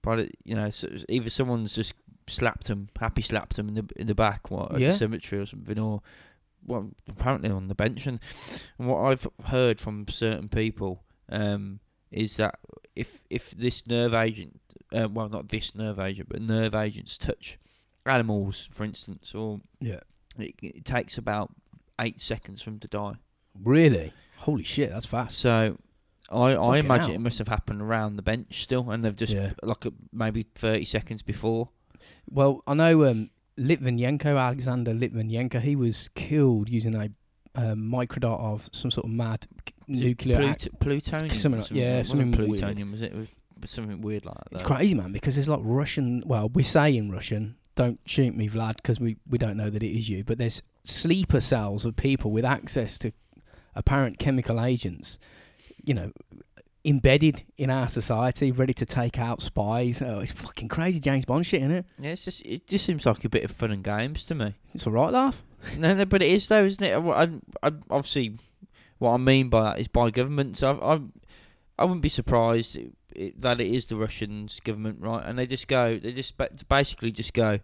but 0.01 0.29
you 0.43 0.55
know, 0.55 0.69
so 0.71 0.89
either 1.07 1.29
someone's 1.29 1.73
just 1.75 1.93
slapped 2.29 2.67
him, 2.69 2.89
happy 2.99 3.21
slapped 3.21 3.57
him 3.59 3.67
in 3.69 3.73
the 3.75 3.85
in 3.95 4.07
the 4.07 4.15
back, 4.15 4.49
what 4.51 4.73
at 4.73 4.79
Yeah. 4.79 4.87
the 4.89 4.93
cemetery 4.93 5.41
or 5.41 5.45
something, 5.45 5.77
or 5.79 6.01
well, 6.65 6.89
apparently 7.07 7.49
on 7.49 7.67
the 7.67 7.75
bench. 7.75 8.05
And, 8.07 8.19
and 8.77 8.87
what 8.87 8.99
I've 9.05 9.27
heard 9.45 9.79
from 9.79 10.07
certain 10.09 10.49
people 10.49 11.03
um, 11.29 11.79
is 12.11 12.37
that 12.37 12.59
if 12.95 13.21
if 13.29 13.51
this 13.51 13.85
nerve 13.87 14.13
agent, 14.13 14.59
uh, 14.93 15.07
well, 15.11 15.29
not 15.29 15.49
this 15.49 15.73
nerve 15.75 15.99
agent, 15.99 16.29
but 16.29 16.41
nerve 16.41 16.75
agents 16.75 17.17
touch 17.17 17.57
animals, 18.05 18.67
for 18.71 18.83
instance, 18.83 19.33
or 19.35 19.59
Yeah. 19.79 19.99
it, 20.37 20.55
it 20.61 20.85
takes 20.85 21.17
about 21.17 21.51
eight 21.99 22.21
seconds 22.21 22.61
for 22.61 22.69
them 22.71 22.79
to 22.79 22.87
die. 22.87 23.13
Really? 23.63 24.13
Holy 24.37 24.63
shit, 24.63 24.89
that's 24.89 25.05
fast. 25.05 25.37
So 25.37 25.77
I, 26.29 26.53
I 26.53 26.77
imagine 26.77 27.07
hell. 27.07 27.15
it 27.15 27.19
must 27.21 27.39
have 27.39 27.47
happened 27.47 27.81
around 27.81 28.15
the 28.15 28.21
bench 28.21 28.63
still, 28.63 28.89
and 28.91 29.03
they've 29.03 29.15
just 29.15 29.33
Yeah. 29.33 29.51
like 29.63 29.85
a, 29.85 29.91
maybe 30.13 30.43
thirty 30.43 30.85
seconds 30.85 31.21
before. 31.21 31.69
Well, 32.29 32.63
I 32.67 32.73
know 32.73 33.05
um, 33.05 33.29
Litvinenko, 33.57 34.39
Alexander 34.39 34.93
Litvinenko, 34.93 35.61
he 35.61 35.75
was 35.75 36.09
killed 36.15 36.69
using 36.69 36.95
a 36.95 37.09
um, 37.55 37.89
microdot 37.91 38.39
of 38.39 38.69
some 38.71 38.91
sort 38.91 39.05
of 39.05 39.11
mad 39.11 39.47
nuclear. 39.87 40.37
Plut- 40.37 40.49
act- 40.49 40.79
plutonium. 40.79 41.29
something 41.29 41.61
like- 41.61 41.71
yeah, 41.71 42.01
something 42.03 42.31
wasn't 42.31 42.47
weird. 42.49 42.59
plutonium, 42.61 42.91
was 42.91 43.01
it? 43.01 43.13
It 43.13 43.29
was 43.61 43.71
something 43.71 44.01
weird 44.01 44.25
like 44.25 44.35
that. 44.35 44.47
It's 44.53 44.61
crazy, 44.61 44.93
man, 44.93 45.11
because 45.11 45.35
there's 45.35 45.49
like 45.49 45.59
Russian. 45.63 46.23
Well, 46.25 46.49
we 46.49 46.63
say 46.63 46.95
in 46.95 47.11
Russian, 47.11 47.55
don't 47.75 47.99
shoot 48.05 48.35
me, 48.35 48.47
Vlad, 48.47 48.77
because 48.77 48.99
we, 48.99 49.17
we 49.29 49.37
don't 49.37 49.57
know 49.57 49.69
that 49.69 49.83
it 49.83 49.97
is 49.97 50.07
you. 50.07 50.23
But 50.23 50.37
there's 50.37 50.61
sleeper 50.85 51.41
cells 51.41 51.85
of 51.85 51.95
people 51.97 52.31
with 52.31 52.45
access 52.45 52.97
to 52.99 53.11
apparent 53.75 54.17
chemical 54.19 54.63
agents, 54.63 55.19
you 55.83 55.93
know, 55.93 56.11
embedded 56.85 57.43
in 57.57 57.69
our 57.69 57.89
society, 57.89 58.51
ready 58.51 58.73
to 58.73 58.85
take 58.85 59.19
out 59.19 59.41
spies. 59.41 60.01
Oh, 60.01 60.19
it's 60.19 60.31
fucking 60.31 60.69
crazy 60.69 60.99
James 60.99 61.25
Bond 61.25 61.45
shit, 61.45 61.61
isn't 61.61 61.71
it? 61.71 61.85
Yeah, 61.99 62.11
it's 62.11 62.25
just 62.25 62.45
it 62.45 62.67
just 62.67 62.85
seems 62.85 63.05
like 63.05 63.23
a 63.25 63.29
bit 63.29 63.43
of 63.43 63.51
fun 63.51 63.71
and 63.71 63.83
games 63.83 64.23
to 64.25 64.35
me. 64.35 64.55
It's 64.73 64.87
all 64.87 64.93
right, 64.93 65.11
laugh. 65.11 65.43
no, 65.77 65.93
no, 65.93 66.05
but 66.05 66.21
it 66.21 66.29
is 66.29 66.47
though, 66.47 66.65
isn't 66.65 66.83
it? 66.83 66.95
I, 66.95 67.23
I, 67.63 67.71
obviously, 67.89 68.37
what 68.97 69.13
I 69.13 69.17
mean 69.17 69.49
by 69.49 69.63
that 69.63 69.79
is 69.79 69.87
by 69.87 70.09
governments. 70.09 70.63
I, 70.63 70.71
I, 70.71 70.99
I 71.77 71.83
wouldn't 71.85 72.01
be 72.01 72.09
surprised 72.09 72.77
that 73.37 73.59
it 73.59 73.67
is 73.67 73.87
the 73.87 73.95
Russians 73.95 74.59
government, 74.59 74.99
right? 75.01 75.25
And 75.25 75.37
they 75.37 75.45
just 75.45 75.67
go, 75.67 75.97
they 75.97 76.13
just 76.13 76.35
basically 76.69 77.11
just 77.11 77.33
go, 77.33 77.59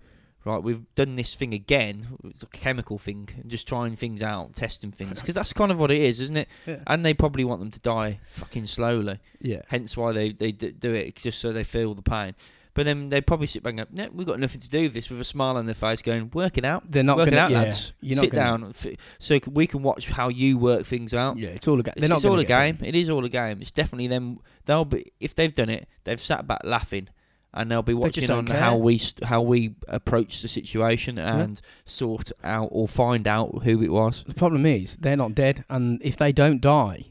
right? 0.46 0.62
We've 0.62 0.84
done 0.96 1.16
this 1.16 1.36
thing 1.36 1.54
again. 1.54 2.08
It's 2.24 2.44
a 2.44 2.48
chemical 2.48 2.98
thing, 2.98 3.28
just 3.48 3.68
trying 3.68 3.96
things 3.96 4.22
out, 4.22 4.54
testing 4.54 4.92
things, 4.92 5.20
because 5.20 5.36
that's 5.36 5.52
kind 5.52 5.72
of 5.72 5.80
what 5.80 5.92
it 5.92 6.02
is, 6.02 6.22
isn't 6.22 6.38
it? 6.38 6.48
Yeah. 6.66 6.78
And 6.88 7.06
they 7.06 7.14
probably 7.14 7.44
want 7.44 7.60
them 7.60 7.72
to 7.72 7.80
die 7.80 8.20
fucking 8.28 8.68
slowly. 8.68 9.20
Yeah. 9.42 9.62
Hence 9.68 9.98
why 9.98 10.14
they 10.14 10.32
they 10.32 10.52
do 10.52 10.94
it, 10.94 11.16
just 11.16 11.40
so 11.40 11.52
they 11.52 11.64
feel 11.64 11.94
the 11.94 12.02
pain. 12.02 12.36
But 12.76 12.86
then 12.86 13.08
they 13.08 13.22
probably 13.22 13.48
sit 13.48 13.64
back 13.64 13.72
and 13.72 13.80
go, 13.80 13.86
no, 13.90 14.10
we've 14.14 14.28
got 14.28 14.38
nothing 14.38 14.60
to 14.60 14.70
do 14.70 14.84
with 14.84 14.94
this, 14.94 15.10
with 15.10 15.22
a 15.22 15.24
smile 15.24 15.56
on 15.56 15.66
their 15.66 15.74
face, 15.74 16.02
going, 16.02 16.30
work 16.34 16.58
it 16.58 16.66
out. 16.66 16.84
They're 16.92 17.04
not 17.04 17.16
going 17.16 17.30
it 17.30 17.38
out, 17.38 17.50
yeah, 17.50 17.60
lads. 17.60 17.94
You're 18.02 18.18
Sit 18.18 18.34
gonna, 18.34 18.74
down, 18.74 18.98
so 19.18 19.40
we 19.50 19.66
can 19.66 19.82
watch 19.82 20.10
how 20.10 20.28
you 20.28 20.58
work 20.58 20.86
things 20.86 21.14
out. 21.14 21.38
Yeah, 21.38 21.52
it's 21.52 21.70
all 21.70 21.80
a 21.80 21.84
game. 21.84 21.94
It's, 21.96 22.12
it's 22.12 22.26
all 22.26 22.38
a 22.38 22.44
game. 22.44 22.80
It 22.84 22.94
is 22.94 23.10
all 23.10 23.24
a 23.24 23.30
game. 23.30 23.62
It's 23.62 23.72
definitely 23.72 24.08
them. 24.08 24.40
They'll 24.66 24.84
be 24.84 25.14
if 25.22 25.36
they've 25.36 25.56
done 25.56 25.70
it. 25.70 25.88
They've 26.04 26.20
sat 26.22 26.48
back 26.48 26.64
laughing, 26.66 27.08
and 27.56 27.72
they'll 27.72 27.82
be 27.82 27.94
watching 27.94 28.30
on 28.30 28.46
care. 28.46 28.60
how 28.60 28.76
we 28.78 28.98
st- 28.98 29.24
how 29.24 29.42
we 29.42 29.76
approach 29.88 30.42
the 30.42 30.48
situation 30.48 31.18
and 31.18 31.62
sort 31.86 32.32
out 32.44 32.70
or 32.72 32.88
find 32.88 33.28
out 33.28 33.64
who 33.64 33.82
it 33.82 33.92
was. 33.92 34.24
The 34.28 34.34
problem 34.36 34.66
is 34.66 34.98
they're 34.98 35.16
not 35.16 35.34
dead, 35.34 35.64
and 35.70 36.02
if 36.04 36.18
they 36.18 36.32
don't 36.32 36.62
die, 36.62 37.06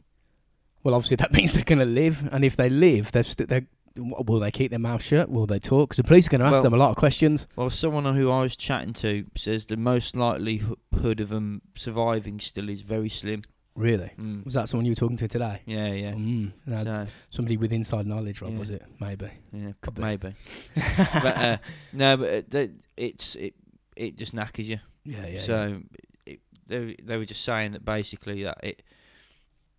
well, 0.82 0.94
obviously 0.94 1.16
that 1.22 1.32
means 1.32 1.54
they're 1.54 1.64
going 1.64 1.78
to 1.80 1.84
live, 1.84 2.28
and 2.30 2.44
if 2.44 2.56
they 2.56 2.68
live, 2.68 3.10
they've 3.12 3.26
st- 3.26 3.48
they're 3.48 3.66
will 3.96 4.40
they 4.40 4.50
keep 4.50 4.70
their 4.70 4.78
mouth 4.80 5.00
shut? 5.00 5.30
Will 5.30 5.46
they 5.46 5.60
talk? 5.60 5.90
Because 5.90 5.98
the 5.98 6.02
police 6.04 6.26
are 6.26 6.30
going 6.30 6.40
to 6.40 6.46
ask 6.46 6.54
Well- 6.54 6.62
them 6.64 6.74
a 6.74 6.78
lot 6.78 6.90
of 6.90 6.96
questions. 6.96 7.46
Well, 7.54 7.70
someone 7.70 8.04
who 8.16 8.28
I 8.28 8.42
was 8.42 8.56
chatting 8.56 8.92
to 8.94 9.24
says 9.36 9.66
the 9.66 9.76
most 9.76 10.16
likelihood 10.16 11.20
of 11.20 11.28
them 11.28 11.62
surviving 11.76 12.40
still 12.40 12.68
is 12.68 12.82
very 12.82 13.08
slim. 13.08 13.44
Really? 13.76 14.10
Mm. 14.18 14.44
Was 14.44 14.54
that 14.54 14.68
someone 14.68 14.84
you 14.86 14.92
were 14.92 14.96
talking 14.96 15.16
to 15.16 15.26
today? 15.28 15.60
Yeah, 15.66 15.88
yeah. 15.88 16.12
Mm, 16.12 16.52
So, 16.84 17.06
somebody 17.30 17.56
with 17.56 17.72
inside 17.72 18.06
knowledge, 18.06 18.40
Rob, 18.40 18.52
Yeah. 18.52 18.58
was 18.58 18.70
it? 18.70 18.82
Maybe. 19.00 19.28
yeah, 19.52 19.72
Could 19.80 19.94
be. 19.96 20.02
maybe. 20.02 20.34
but 20.96 21.36
uh, 21.36 21.56
no, 21.92 22.16
but 22.16 22.28
uh, 22.34 22.42
th- 22.50 22.70
it's 22.96 23.34
it. 23.34 23.54
it 23.96 24.16
just 24.16 24.32
knackers 24.32 24.68
you. 24.68 24.78
Yeah, 25.04 25.26
yeah. 25.26 25.40
so 25.40 25.80
it, 26.24 26.40
they 26.68 26.94
they 27.02 27.16
were 27.16 27.24
just 27.24 27.44
saying 27.44 27.72
that 27.72 27.84
basically 27.84 28.44
that 28.44 28.58
it 28.62 28.82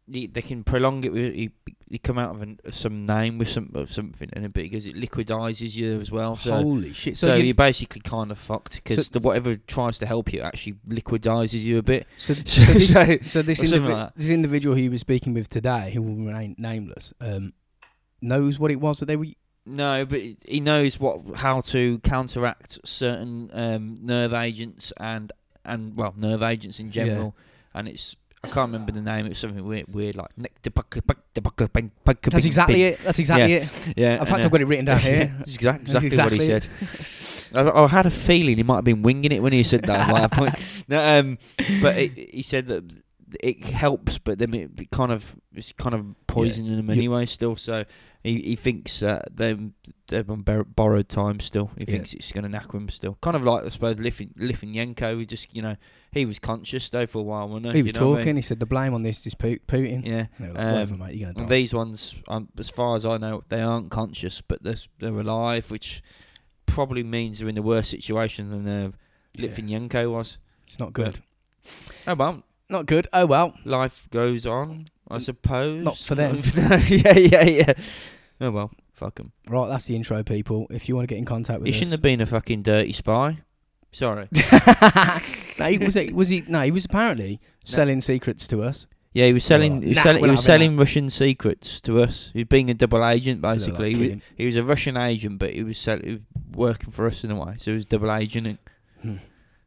they, 0.08 0.28
they 0.28 0.42
can 0.42 0.64
prolong 0.64 1.04
it 1.04 1.12
with 1.12 1.34
you, 1.36 1.50
you 1.88 1.98
come 2.00 2.18
out 2.20 2.36
of, 2.36 2.42
an, 2.42 2.60
of 2.64 2.76
some 2.76 3.06
name 3.06 3.38
with 3.38 3.48
some 3.48 3.72
of 3.74 3.92
something 3.92 4.30
and 4.34 4.46
it 4.46 4.54
because 4.54 4.86
it 4.86 4.96
liquidizes 4.96 5.76
you 5.76 6.00
as 6.00 6.12
well. 6.12 6.36
So 6.36 6.52
Holy 6.52 6.94
shit! 6.94 7.18
so, 7.18 7.28
So, 7.28 7.36
you, 7.36 7.46
you're 7.46 7.54
basically 7.56 8.02
kind 8.02 8.32
of 8.32 8.38
fucked 8.38 8.76
because 8.76 9.08
So- 9.08 9.20
whatever 9.20 9.56
tries 9.56 9.98
to 10.00 10.06
help 10.06 10.32
you 10.34 10.42
actually 10.42 10.74
liquidizes 10.88 11.62
you 11.62 11.78
a 11.80 11.84
bit. 11.84 12.06
so, 12.18 12.34
so 12.44 12.44
this, 12.44 13.34
this, 13.60 13.72
indivi- 13.72 13.94
like 13.94 14.14
this 14.16 14.30
individual 14.30 14.76
who 14.76 14.82
you 14.84 14.92
were 14.92 14.98
speaking 15.00 15.34
with 15.34 15.50
today, 15.50 15.92
who 15.92 16.02
will 16.02 16.16
remain 16.16 16.56
nameless, 16.58 17.14
um, 17.22 17.54
knows 18.22 18.60
what 18.60 18.72
it 18.72 18.80
was 18.80 19.00
that 19.00 19.06
they 19.06 19.16
were. 19.16 19.28
No, 19.66 20.06
but 20.06 20.20
he- 20.20 20.38
he 20.48 20.60
knows 20.60 21.00
what 21.00 21.22
how 21.38 21.62
to 21.62 21.98
counteract 22.00 22.78
certain 22.88 23.50
um, 23.54 23.98
nerve 24.02 24.34
agents 24.34 24.94
and 24.98 25.32
and 25.64 25.98
well 25.98 26.14
nerve 26.16 26.44
agents 26.44 26.80
in 26.80 26.88
Yeah. 26.88 26.92
general, 26.92 27.36
and 27.74 27.88
it's. 27.88 28.16
I 28.50 28.54
can't 28.54 28.72
remember 28.72 28.92
the 28.92 29.02
name. 29.02 29.26
It 29.26 29.30
was 29.30 29.38
something 29.40 29.66
weird, 29.66 29.94
weird 29.94 30.16
like. 30.16 30.30
That's 30.36 32.46
exactly 32.46 32.84
it. 32.84 33.00
That's 33.04 33.20
exactly 33.20 33.54
it. 33.54 33.70
Yeah. 33.96 34.20
In 34.20 34.26
fact, 34.26 34.46
I've 34.46 34.52
got 34.52 34.62
it 34.62 34.66
written 34.66 34.86
down 34.86 35.00
here. 35.12 35.34
That's 35.38 35.56
exactly, 35.56 35.94
That's 35.94 36.06
exactly, 36.06 36.38
what 36.38 36.48
he 36.48 36.60
said. 36.62 36.68
I, 37.54 37.70
I 37.70 37.88
had 37.88 38.06
a 38.06 38.10
feeling 38.12 38.58
he 38.58 38.64
might 38.64 38.76
have 38.78 38.84
been 38.84 39.02
winging 39.02 39.32
it 39.32 39.42
when 39.42 39.54
he 39.54 39.64
said 39.64 39.84
that. 39.84 40.10
at 40.10 40.32
point. 40.32 40.56
No, 40.88 41.20
um, 41.20 41.40
but 41.82 41.98
it, 41.98 42.12
he 42.12 42.44
said 42.44 42.68
that 42.68 42.84
it 43.42 43.64
helps, 43.64 44.20
but 44.20 44.38
then 44.38 44.54
it, 44.54 44.70
it 44.80 44.92
kind 44.92 45.12
of 45.12 45.36
it's 45.56 45.72
kind 45.72 45.96
of 45.96 46.06
poisoning 46.28 46.76
them 46.76 46.86
You- 46.88 46.94
anyway. 46.94 47.26
Still, 47.26 47.56
so 47.56 47.86
he 48.26 48.42
he 48.42 48.56
thinks 48.56 49.02
uh, 49.04 49.22
they're 49.32 49.58
they're 50.08 50.26
on 50.30 50.42
borrowed 50.76 51.08
time. 51.10 51.40
Still, 51.40 51.72
he 51.78 51.86
Yeah. 51.86 51.92
thinks 51.92 52.14
it's 52.14 52.32
going 52.32 52.50
to 52.50 52.58
knacker 52.58 52.76
him. 52.76 52.90
Still, 52.90 53.18
kind 53.22 53.36
of 53.36 53.44
like 53.44 53.66
I 53.66 53.70
suppose 53.70 53.96
Lithin, 53.98 54.34
Litvinenko. 54.38 55.20
He 55.20 55.26
just 55.26 55.56
you 55.56 55.62
know 55.62 55.76
he 56.12 56.26
was 56.26 56.40
conscious 56.40 56.90
though 56.90 57.06
for 57.08 57.20
a 57.20 57.22
while, 57.24 57.48
wasn't 57.48 57.68
he? 57.68 57.74
He 57.74 57.84
was 57.84 57.94
You 57.94 58.00
know 58.00 58.08
what 58.10 58.14
I 58.16 58.20
talking. 58.22 58.26
mean? 58.28 58.36
He 58.38 58.42
said 58.42 58.60
the 58.60 58.66
blame 58.66 58.94
on 58.94 59.04
this 59.04 59.26
is 59.28 59.36
Putin. 59.36 60.06
Yeah. 60.06 60.26
They 60.40 60.48
like, 60.48 60.58
Um, 60.60 60.66
Whatever, 60.74 60.98
mate. 60.98 61.16
You're 61.16 61.34
gonna 61.34 61.48
die. 61.48 61.56
these 61.56 61.74
ones, 61.74 62.16
um, 62.28 62.50
as 62.58 62.70
far 62.70 62.96
as 62.96 63.06
I 63.06 63.18
know, 63.18 63.44
they 63.50 63.62
aren't 63.62 63.92
conscious, 63.92 64.42
but 64.42 64.64
they're, 64.64 64.76
they're 65.00 65.20
alive, 65.20 65.70
which 65.72 66.02
probably 66.66 67.04
means 67.04 67.40
they're 67.40 67.50
in 67.50 67.58
a 67.58 67.62
worse 67.62 67.90
situation 67.90 68.50
than 68.50 68.68
uh, 68.68 68.92
Yeah. 69.34 69.48
Litvinenko 69.50 70.12
was. 70.12 70.38
It's 70.68 70.80
not 70.80 70.94
good. 70.94 71.20
Oh 72.08 72.16
well, 72.16 72.44
Not 72.70 72.86
good. 72.86 73.08
Oh 73.14 73.26
well. 73.26 73.54
life 73.66 74.08
goes 74.12 74.46
on, 74.46 74.86
I 75.10 75.18
suppose. 75.20 75.84
Not 75.84 75.98
for 75.98 76.16
them. 76.16 76.42
yeah, 76.88 77.18
yeah, 77.18 77.44
yeah. 77.44 77.74
Oh 78.42 78.52
well, 78.52 78.72
fuck 78.94 79.20
'em. 79.20 79.32
Right, 79.48 79.68
that's 79.70 79.86
the 79.86 79.96
intro, 79.96 80.24
people. 80.24 80.68
If 80.70 80.88
you 80.90 80.96
want 80.96 81.08
to 81.08 81.14
get 81.14 81.18
in 81.20 81.26
contact 81.26 81.60
with 81.60 81.68
He 81.68 81.72
us, 81.72 81.76
shouldn't 81.78 81.92
have 81.94 82.02
been 82.02 82.22
a 82.22 82.26
fucking 82.26 82.62
dirty 82.64 82.94
spy. 82.94 83.40
Sorry. 83.92 84.28
no, 85.60 85.66
he 85.70 85.78
was 85.78 85.94
he, 85.94 86.12
was 86.12 86.30
he? 86.30 86.44
No, 86.48 86.62
he 86.62 86.72
was 86.72 86.86
apparently 86.86 87.40
selling 87.64 88.02
secrets 88.02 88.48
to 88.50 88.62
us. 88.64 88.88
Yeah, 89.14 89.28
he 89.28 89.34
was 89.34 89.46
selling. 89.46 89.82
He 89.82 89.90
was 89.90 89.96
Nah, 89.98 90.04
selling. 90.04 90.22
we're 90.22 90.28
He 90.28 90.32
not 90.32 90.38
was 90.40 90.46
having 90.48 90.62
selling 90.68 90.78
Russian 90.78 91.10
secrets 91.10 91.80
to 91.82 92.02
us. 92.02 92.32
He 92.34 92.40
was 92.40 92.48
being 92.50 92.70
a 92.70 92.74
double 92.74 93.06
agent, 93.06 93.40
basically. 93.42 93.94
he, 93.94 94.10
was, 94.16 94.22
he 94.36 94.46
was 94.46 94.56
a 94.58 94.64
Russian 94.64 94.98
agent, 94.98 95.40
but 95.40 95.54
he 95.54 95.64
was, 95.64 95.78
sell- 95.78 96.02
he 96.04 96.12
was 96.16 96.22
working 96.54 96.92
for 96.92 97.06
us 97.08 97.24
in 97.24 97.32
a 97.32 97.36
way. 97.36 97.54
So 97.58 97.72
he 97.72 97.76
was 97.76 97.86
double 97.86 98.12
agent. 98.14 98.60
Hmm. 99.02 99.16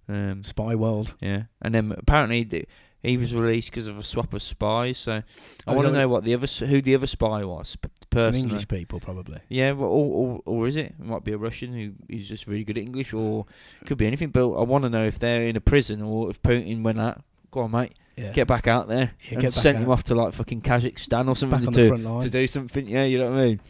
Um, 0.07 0.45
Spy 0.45 0.75
world. 0.75 1.15
Yeah, 1.23 1.45
and 1.63 1.75
then 1.75 1.93
apparently 1.97 2.45
th- 2.45 2.67
he 3.02 3.17
was 3.17 3.35
released 3.35 3.71
because 3.71 3.87
of 3.87 3.97
a 3.99 4.02
swap 4.05 4.33
of 4.35 4.43
spies. 4.43 4.99
So 4.99 5.12
I 5.12 5.23
Oh, 5.67 5.75
want 5.75 5.87
to 5.88 5.93
know 5.93 6.09
what 6.09 6.25
the 6.25 6.35
other 6.35 6.47
who 6.67 6.81
the 6.83 6.95
other 6.95 7.07
spy 7.07 7.45
was 7.45 7.76
p- 7.76 7.88
Some. 8.19 8.35
English 8.35 8.67
people, 8.69 9.00
probably. 9.00 9.38
Yeah, 9.49 9.73
well, 9.73 9.88
or, 9.88 10.07
or 10.07 10.40
or 10.45 10.67
is 10.67 10.76
it? 10.76 10.95
It 10.99 11.05
might 11.05 11.25
be 11.25 11.33
a 11.33 11.38
Russian 11.38 11.73
who 11.73 11.93
is 12.09 12.28
just 12.28 12.47
really 12.47 12.64
good 12.64 12.78
at 12.78 12.85
English, 12.85 13.12
or 13.12 13.47
could 13.87 13.99
be 13.99 14.07
anything. 14.07 14.31
But 14.31 14.50
I 14.52 14.62
want 14.62 14.85
to 14.85 14.90
know 14.90 15.05
if 15.05 15.19
they're 15.19 15.47
in 15.47 15.57
a 15.57 15.61
prison 15.61 16.02
or 16.02 16.31
if 16.31 16.43
Putin 16.43 16.83
went 16.83 16.99
out. 16.99 17.23
Go 17.50 17.61
on, 17.61 17.71
mate, 17.71 17.95
Yeah. 18.17 18.33
get 18.33 18.47
back 18.47 18.67
out 18.67 18.88
there 18.88 19.12
Yeah, 19.31 19.38
and 19.38 19.52
sent 19.55 19.78
him 19.78 19.88
off 19.90 20.05
to 20.05 20.14
like 20.14 20.35
fucking 20.35 20.61
Kazakhstan 20.61 21.28
or 21.28 21.35
something 21.35 21.61
to 21.73 21.88
do, 21.88 22.21
to 22.21 22.28
do 22.28 22.47
something. 22.47 22.87
Yeah, 22.87 23.05
you 23.05 23.17
know 23.19 23.31
what 23.31 23.40
I 23.40 23.45
mean. 23.47 23.61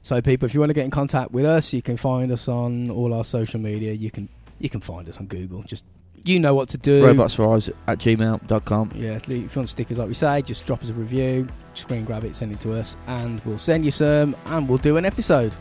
So, 0.00 0.22
people, 0.22 0.46
if 0.46 0.54
you 0.54 0.60
want 0.60 0.70
to 0.70 0.74
get 0.74 0.86
in 0.86 0.90
contact 0.90 1.30
with 1.30 1.44
us, 1.44 1.74
you 1.74 1.82
can 1.82 1.98
find 1.98 2.32
us 2.32 2.48
on 2.48 2.90
all 2.90 3.12
our 3.12 3.24
social 3.24 3.60
media. 3.60 3.92
You 3.92 4.10
can 4.10 4.30
you 4.58 4.70
can 4.70 4.80
find 4.80 5.06
us 5.08 5.18
on 5.18 5.26
Google. 5.26 5.62
Just 5.64 5.84
you 6.24 6.40
know 6.40 6.54
what 6.54 6.68
to 6.70 6.78
do. 6.78 7.02
Robotsrise 7.02 7.70
at 7.86 7.98
gmail.com. 7.98 8.92
Yeah, 8.94 9.16
if 9.16 9.28
you 9.28 9.48
want 9.54 9.68
stickers, 9.68 9.98
like 9.98 10.08
we 10.08 10.14
say, 10.14 10.42
just 10.42 10.66
drop 10.66 10.82
us 10.82 10.90
a 10.90 10.92
review, 10.92 11.48
screen 11.74 12.04
grab 12.04 12.24
it, 12.24 12.36
send 12.36 12.52
it 12.52 12.60
to 12.60 12.74
us, 12.74 12.96
and 13.06 13.40
we'll 13.44 13.58
send 13.58 13.84
you 13.84 13.90
some, 13.90 14.36
and 14.46 14.68
we'll 14.68 14.78
do 14.78 14.96
an 14.96 15.04
episode. 15.04 15.54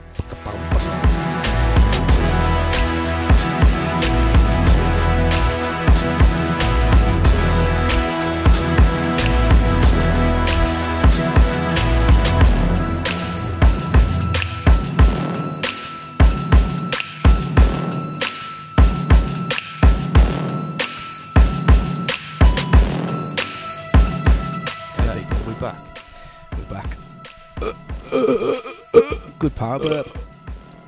Good 29.60 29.66
power 29.66 29.80
burp. 29.80 30.08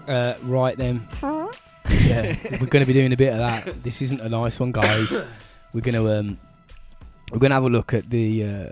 Uh, 0.07 0.33
right 0.43 0.77
then. 0.77 1.05
Yeah, 1.89 2.37
we're 2.51 2.67
going 2.67 2.81
to 2.81 2.85
be 2.85 2.93
doing 2.93 3.11
a 3.11 3.17
bit 3.17 3.33
of 3.33 3.39
that. 3.39 3.83
This 3.83 4.01
isn't 4.01 4.21
a 4.21 4.29
nice 4.29 4.61
one, 4.61 4.71
guys. 4.71 5.11
We're 5.73 5.81
going 5.81 5.95
to 5.95 6.17
um, 6.17 6.37
we're 7.33 7.39
going 7.39 7.49
to 7.49 7.55
have 7.55 7.65
a 7.65 7.69
look 7.69 7.93
at 7.93 8.09
the 8.09 8.45
uh, 8.45 8.69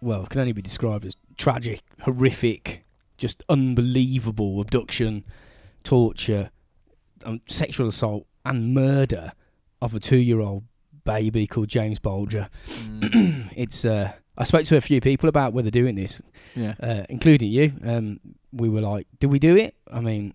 well, 0.00 0.22
it 0.22 0.30
can 0.30 0.40
only 0.40 0.52
be 0.52 0.62
described 0.62 1.04
as 1.04 1.16
tragic, 1.36 1.80
horrific, 2.02 2.84
just 3.18 3.42
unbelievable 3.48 4.60
abduction, 4.60 5.24
torture, 5.82 6.50
um, 7.24 7.40
sexual 7.48 7.88
assault, 7.88 8.26
and 8.44 8.72
murder 8.72 9.32
of 9.82 9.96
a 9.96 10.00
two-year-old 10.00 10.62
baby 11.04 11.48
called 11.48 11.66
James 11.66 11.98
Bulger. 11.98 12.48
Mm, 12.68 13.50
it's 13.56 13.84
uh, 13.84 14.12
I 14.38 14.44
spoke 14.44 14.64
to 14.66 14.76
a 14.76 14.80
few 14.80 15.00
people 15.00 15.28
about 15.28 15.52
whether 15.52 15.70
doing 15.70 15.96
this, 15.96 16.22
yeah. 16.54 16.74
uh, 16.80 17.02
including 17.08 17.50
you. 17.50 17.72
Um, 17.84 18.20
we 18.54 18.68
were 18.68 18.80
like, 18.80 19.06
"Do 19.20 19.28
we 19.28 19.38
do 19.38 19.56
it?" 19.56 19.74
I 19.92 20.00
mean, 20.00 20.34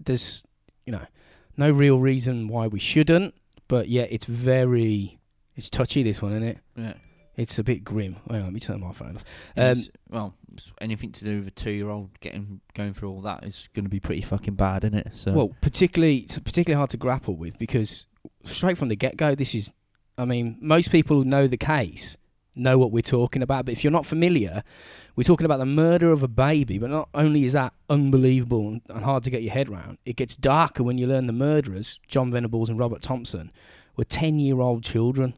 there's 0.00 0.44
you 0.86 0.92
know 0.92 1.06
no 1.56 1.70
real 1.70 1.98
reason 1.98 2.48
why 2.48 2.66
we 2.66 2.78
shouldn't, 2.78 3.34
but 3.68 3.88
yeah, 3.88 4.06
it's 4.08 4.24
very 4.24 5.18
it's 5.56 5.70
touchy. 5.70 6.02
This 6.02 6.22
one, 6.22 6.32
isn't 6.32 6.48
it? 6.48 6.58
Yeah. 6.76 6.94
It's 7.36 7.58
a 7.58 7.64
bit 7.64 7.82
grim. 7.82 8.16
Hang 8.28 8.40
on, 8.40 8.44
let 8.44 8.52
me 8.52 8.60
turn 8.60 8.80
my 8.80 8.92
phone 8.92 9.16
off. 9.16 9.24
Um, 9.56 9.82
well, 10.10 10.34
anything 10.82 11.12
to 11.12 11.24
do 11.24 11.38
with 11.38 11.48
a 11.48 11.50
two-year-old 11.50 12.10
getting 12.20 12.60
going 12.74 12.92
through 12.92 13.10
all 13.10 13.22
that 13.22 13.44
is 13.44 13.70
going 13.74 13.84
to 13.86 13.90
be 13.90 14.00
pretty 14.00 14.20
fucking 14.20 14.54
bad, 14.54 14.84
isn't 14.84 14.98
it? 14.98 15.08
So, 15.14 15.32
Well, 15.32 15.50
particularly 15.62 16.18
it's 16.18 16.38
particularly 16.38 16.76
hard 16.76 16.90
to 16.90 16.98
grapple 16.98 17.36
with 17.36 17.58
because 17.58 18.06
straight 18.44 18.76
from 18.76 18.88
the 18.88 18.96
get 18.96 19.16
go, 19.16 19.34
this 19.34 19.54
is. 19.54 19.72
I 20.18 20.26
mean, 20.26 20.58
most 20.60 20.92
people 20.92 21.24
know 21.24 21.46
the 21.46 21.56
case 21.56 22.18
know 22.54 22.76
what 22.78 22.92
we're 22.92 23.00
talking 23.02 23.42
about, 23.42 23.64
but 23.64 23.72
if 23.72 23.82
you're 23.82 23.90
not 23.90 24.06
familiar, 24.06 24.62
we're 25.16 25.24
talking 25.24 25.44
about 25.44 25.58
the 25.58 25.66
murder 25.66 26.12
of 26.12 26.22
a 26.22 26.28
baby. 26.28 26.78
But 26.78 26.90
not 26.90 27.08
only 27.14 27.44
is 27.44 27.54
that 27.54 27.72
unbelievable 27.88 28.80
and, 28.88 29.04
hard 29.04 29.24
to 29.24 29.30
get 29.30 29.42
your 29.42 29.52
head 29.52 29.68
around, 29.68 29.98
it 30.04 30.16
gets 30.16 30.36
darker 30.36 30.82
when 30.82 30.98
you 30.98 31.06
learn 31.06 31.26
the 31.26 31.32
murderers, 31.32 32.00
John 32.06 32.30
Venables 32.30 32.68
and 32.68 32.78
Robert 32.78 33.02
Thompson, 33.02 33.50
were 33.96 34.04
ten-year-old 34.04 34.82
children. 34.84 35.34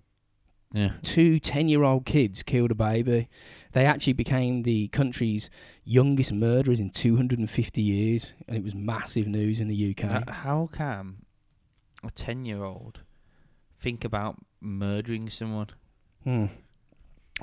yeah, 0.72 0.92
Two 1.02 1.38
10-year-old 1.40 2.04
kids 2.04 2.42
killed 2.42 2.70
a 2.70 2.74
baby. 2.74 3.28
They 3.72 3.86
actually 3.86 4.12
became 4.12 4.62
the 4.62 4.88
country's 4.88 5.50
youngest 5.84 6.32
murderers 6.32 6.78
in 6.80 6.90
250 6.90 7.82
years, 7.82 8.34
and 8.46 8.56
it 8.56 8.62
was 8.62 8.74
massive 8.74 9.26
news 9.26 9.60
in 9.60 9.68
the 9.68 9.96
UK. 9.96 10.28
How 10.28 10.68
can 10.72 11.16
a 12.04 12.10
ten-year-old 12.10 13.00
think 13.80 14.04
about 14.04 14.36
murdering 14.60 15.28
someone? 15.28 15.68
Hmm. 16.22 16.46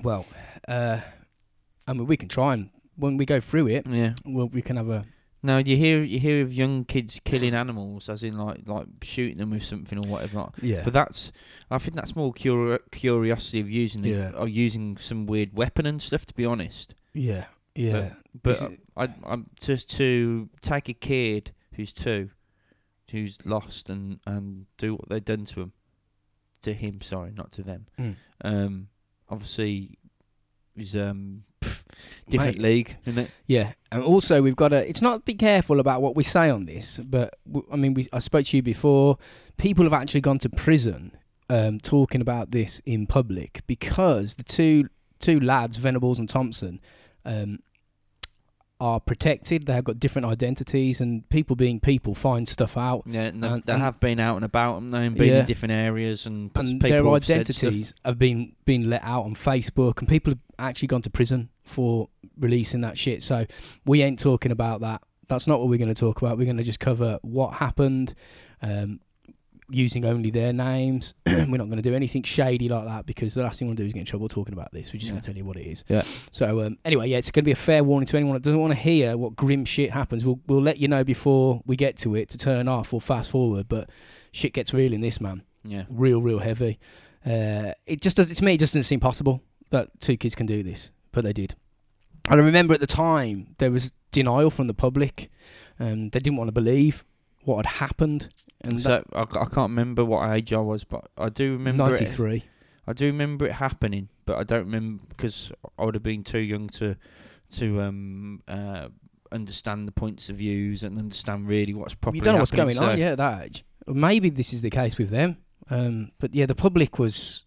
Well, 0.04 0.26
uh, 0.68 1.02
I 1.88 1.94
mean, 1.94 2.08
we 2.08 2.18
can 2.18 2.30
try 2.30 2.54
and 2.54 2.70
when 2.96 3.18
we 3.18 3.26
go 3.26 3.40
through 3.40 3.68
it, 3.68 3.88
Yeah. 3.88 4.14
well, 4.26 4.48
we 4.48 4.62
can 4.62 4.78
have 4.78 4.90
a 4.90 5.06
Now 5.44 5.58
you 5.58 5.76
hear 5.76 6.04
you 6.04 6.20
hear 6.20 6.42
of 6.44 6.54
young 6.54 6.86
kids 6.86 7.20
killing 7.24 7.56
animals, 7.56 8.10
as 8.10 8.24
in 8.24 8.38
like 8.38 8.62
like 8.68 8.88
shooting 9.02 9.38
them 9.38 9.50
with 9.50 9.64
something 9.64 9.98
or 9.98 10.08
whatever. 10.08 10.38
Like. 10.40 10.50
yeah. 10.62 10.84
But 10.84 10.94
that's, 10.94 11.32
I 11.70 11.78
think 11.80 11.96
that's 11.96 12.16
more 12.16 12.32
curi- 12.34 12.80
curiosity 12.92 13.60
of 13.60 13.70
using 13.70 14.02
the, 14.04 14.10
Yeah. 14.10 14.32
or 14.38 14.48
using 14.48 14.98
some 14.98 15.26
weird 15.26 15.54
weapon 15.54 15.86
and 15.86 16.02
stuff. 16.02 16.26
To 16.28 16.34
be 16.34 16.46
honest, 16.46 16.94
yeah, 17.14 17.46
yeah, 17.76 18.14
but 18.44 18.50
This 18.52 18.62
is- 18.62 18.78
I, 18.96 19.10
I'm 19.26 19.50
just 19.60 19.90
to 19.98 20.50
take 20.62 20.90
a 20.90 20.94
kid 20.94 21.54
who's 21.74 21.92
two, 21.94 22.30
who's 23.10 23.38
lost, 23.46 23.90
and 23.90 24.20
and 24.28 24.68
do 24.78 24.94
what 24.94 25.10
they've 25.10 25.26
done 25.26 25.46
to 25.46 25.62
him, 25.62 25.74
to 26.62 26.74
him. 26.74 27.02
Sorry, 27.02 27.32
not 27.32 27.52
to 27.54 27.64
them. 27.64 27.88
Mm. 28.00 28.16
Um, 28.44 28.88
obviously, 29.32 29.98
is 30.76 30.96
um, 30.96 31.44
different 32.30 32.58
Mate. 32.58 32.62
league, 32.62 32.98
isn't 33.06 33.24
it? 33.24 33.32
Yeah, 33.48 33.74
and 33.92 34.04
also 34.04 34.42
we've 34.42 34.56
got 34.56 34.70
to. 34.70 34.88
It's 34.88 35.02
not 35.02 35.26
be 35.26 35.34
careful 35.34 35.80
about 35.80 36.02
what 36.02 36.16
we 36.16 36.24
say 36.24 36.50
on 36.50 36.66
this, 36.66 37.00
but 37.04 37.36
w- 37.48 37.68
I 37.72 37.76
mean, 37.76 37.94
we, 37.94 38.08
I 38.14 38.20
spoke 38.20 38.46
to 38.48 38.58
you 38.58 38.64
before. 38.64 39.18
People 39.58 39.86
have 39.86 39.94
actually 39.94 40.22
gone 40.22 40.40
to 40.40 40.50
prison 40.50 41.16
um, 41.50 41.80
talking 41.80 42.22
about 42.22 42.52
this 42.52 42.82
in 42.86 43.08
public 43.08 43.62
because 43.68 44.36
the 44.36 44.44
two 44.44 44.90
two 45.20 45.40
lads, 45.40 45.78
Venables 45.78 46.20
and 46.20 46.28
Thompson, 46.28 46.80
um, 47.26 47.60
are 48.82 49.00
protected. 49.00 49.68
They 49.68 49.74
have 49.74 49.84
got 49.84 50.00
different 50.00 50.26
identities, 50.28 51.00
and 51.02 51.30
people 51.30 51.56
being 51.56 51.80
people 51.80 52.16
find 52.16 52.48
stuff 52.50 52.76
out. 52.78 53.04
Yeah, 53.06 53.22
and, 53.28 53.46
And- 53.46 53.64
they 53.64 53.78
have 53.78 54.00
been 54.00 54.20
out 54.20 54.36
and 54.38 54.44
about, 54.44 54.82
and 54.82 54.92
they've 54.92 55.14
been 55.14 55.30
Yeah. 55.30 55.40
in 55.42 55.46
different 55.46 55.72
areas, 55.74 56.26
and, 56.26 56.50
and 56.56 56.68
people 56.68 56.90
their 56.90 57.04
have 57.04 57.14
identities 57.14 57.94
have 58.04 58.18
been 58.18 58.54
been 58.66 58.90
let 58.90 59.04
out 59.04 59.24
on 59.26 59.36
Facebook, 59.36 60.00
and 60.00 60.08
people 60.08 60.32
have 60.32 60.40
actually 60.58 60.88
gone 60.88 61.04
to 61.04 61.10
prison 61.12 61.50
for 61.64 62.10
releasing 62.40 62.82
that 62.82 62.98
shit. 62.98 63.22
So 63.24 63.46
we 63.86 64.02
ain't 64.02 64.20
talking 64.20 64.52
about 64.52 64.82
that. 64.82 65.04
That's 65.28 65.48
not 65.48 65.60
what 65.60 65.70
we're 65.70 65.78
going 65.78 65.94
to 65.94 66.00
talk 66.00 66.22
about. 66.22 66.38
We're 66.38 66.46
going 66.46 66.58
to 66.58 66.64
just 66.64 66.80
cover 66.80 67.20
what 67.22 67.54
happened, 67.54 68.16
um, 68.64 69.00
using 69.74 70.06
only 70.06 70.30
their 70.32 70.54
names. 70.54 71.14
we're 71.26 71.46
not 71.58 71.66
going 71.66 71.78
to 71.78 71.82
do 71.82 71.94
anything 71.96 72.24
shady 72.24 72.70
like 72.70 72.86
that 72.86 73.06
because 73.06 73.34
the 73.34 73.44
last 73.44 73.60
thing 73.60 73.68
we 73.68 73.72
want 73.72 73.78
to 73.78 73.84
do 73.84 73.88
is 73.88 73.94
get 73.94 74.00
in 74.02 74.06
trouble 74.06 74.28
talking 74.28 74.54
about 74.54 74.72
this. 74.72 74.92
We're 74.94 75.00
just 75.00 75.06
Yeah. 75.06 75.12
going 75.12 75.22
to 75.22 75.26
tell 75.28 75.38
you 75.38 75.46
what 75.46 75.58
it 75.58 75.66
is. 75.68 75.84
Yeah. 75.88 76.04
So 76.32 76.62
um, 76.62 76.78
anyway, 76.86 77.10
yeah, 77.10 77.18
it's 77.18 77.32
going 77.32 77.44
to 77.44 77.46
be 77.46 77.52
a 77.52 77.56
fair 77.56 77.84
warning 77.84 78.08
to 78.08 78.18
anyone 78.18 78.34
that 78.36 78.44
doesn't 78.44 78.60
want 78.60 78.74
to 78.74 78.80
hear 78.80 79.18
what 79.18 79.36
grim 79.36 79.66
shit 79.66 79.92
happens. 79.92 80.26
We'll 80.26 80.40
we'll 80.48 80.62
let 80.62 80.78
you 80.78 80.88
know 80.88 81.04
before 81.04 81.62
we 81.66 81.76
get 81.76 81.98
to 82.00 82.16
it 82.16 82.30
to 82.30 82.38
turn 82.38 82.68
off 82.68 82.94
or 82.94 83.02
fast 83.02 83.30
forward. 83.30 83.68
But 83.68 83.90
shit 84.32 84.54
gets 84.54 84.74
real 84.74 84.94
in 84.94 85.02
this, 85.02 85.20
man 85.22 85.44
Yeah, 85.64 85.84
real, 85.90 86.22
real 86.22 86.40
heavy. 86.40 86.80
Uh, 87.26 87.74
it 87.86 88.02
just 88.02 88.18
does. 88.18 88.30
To 88.36 88.44
me, 88.44 88.56
it 88.56 88.60
just 88.60 88.74
doesn't 88.74 88.84
seem 88.84 89.00
possible 89.00 89.42
that 89.70 89.90
two 90.00 90.18
kids 90.18 90.36
can 90.36 90.46
do 90.48 90.64
this, 90.64 90.92
but 91.12 91.24
they 91.24 91.34
did. 91.34 91.56
And 92.30 92.40
I 92.40 92.44
remember 92.44 92.74
at 92.74 92.80
the 92.80 92.88
time 92.88 93.56
there 93.58 93.72
was 93.72 93.92
denial 94.12 94.50
from 94.50 94.68
the 94.68 94.74
public. 94.74 95.30
Um, 95.80 96.10
they 96.10 96.20
didn't 96.20 96.38
want 96.38 96.50
to 96.50 96.52
believe 96.52 97.04
what 97.44 97.66
had 97.66 97.76
happened. 97.78 98.30
And 98.64 98.82
so 98.82 99.04
I, 99.14 99.22
I 99.22 99.26
can't 99.26 99.56
remember 99.72 100.06
what 100.06 100.30
age 100.32 100.54
I 100.54 100.60
was, 100.60 100.84
but 100.84 101.08
I 101.18 101.30
do 101.30 101.54
remember 101.54 101.84
ninety 101.86 102.06
three. 102.06 102.44
I 102.88 102.94
do 102.94 103.06
remember 103.08 103.46
it 103.46 103.54
happening, 103.54 104.10
but 104.26 104.38
I 104.38 104.44
don't 104.44 104.66
remember 104.66 105.04
because 105.10 105.52
I 105.78 105.86
would 105.86 105.96
have 105.96 106.04
been 106.04 106.24
too 106.24 106.40
young 106.40 106.68
to 106.70 106.96
to 107.58 107.82
um 107.82 108.42
uh 108.48 108.88
understand 109.32 109.88
the 109.88 109.92
points 109.92 110.30
of 110.30 110.36
views 110.38 110.84
and 110.84 110.98
understand 110.98 111.48
really 111.48 111.74
what's 111.74 111.94
properly. 111.96 112.20
You 112.20 112.24
don't 112.26 112.34
know 112.36 112.40
what's 112.42 112.52
going 112.52 112.78
on, 112.78 112.96
so- 112.96 112.96
yeah, 112.96 113.12
at 113.12 113.18
that 113.18 113.46
age. 113.46 113.66
Maybe 113.88 114.30
this 114.30 114.54
is 114.54 114.62
the 114.62 114.70
case 114.70 114.98
with 114.98 115.10
them. 115.10 115.38
Um, 115.70 116.12
but 116.20 116.36
yeah, 116.36 116.46
the 116.46 116.56
public 116.56 117.00
was 117.00 117.46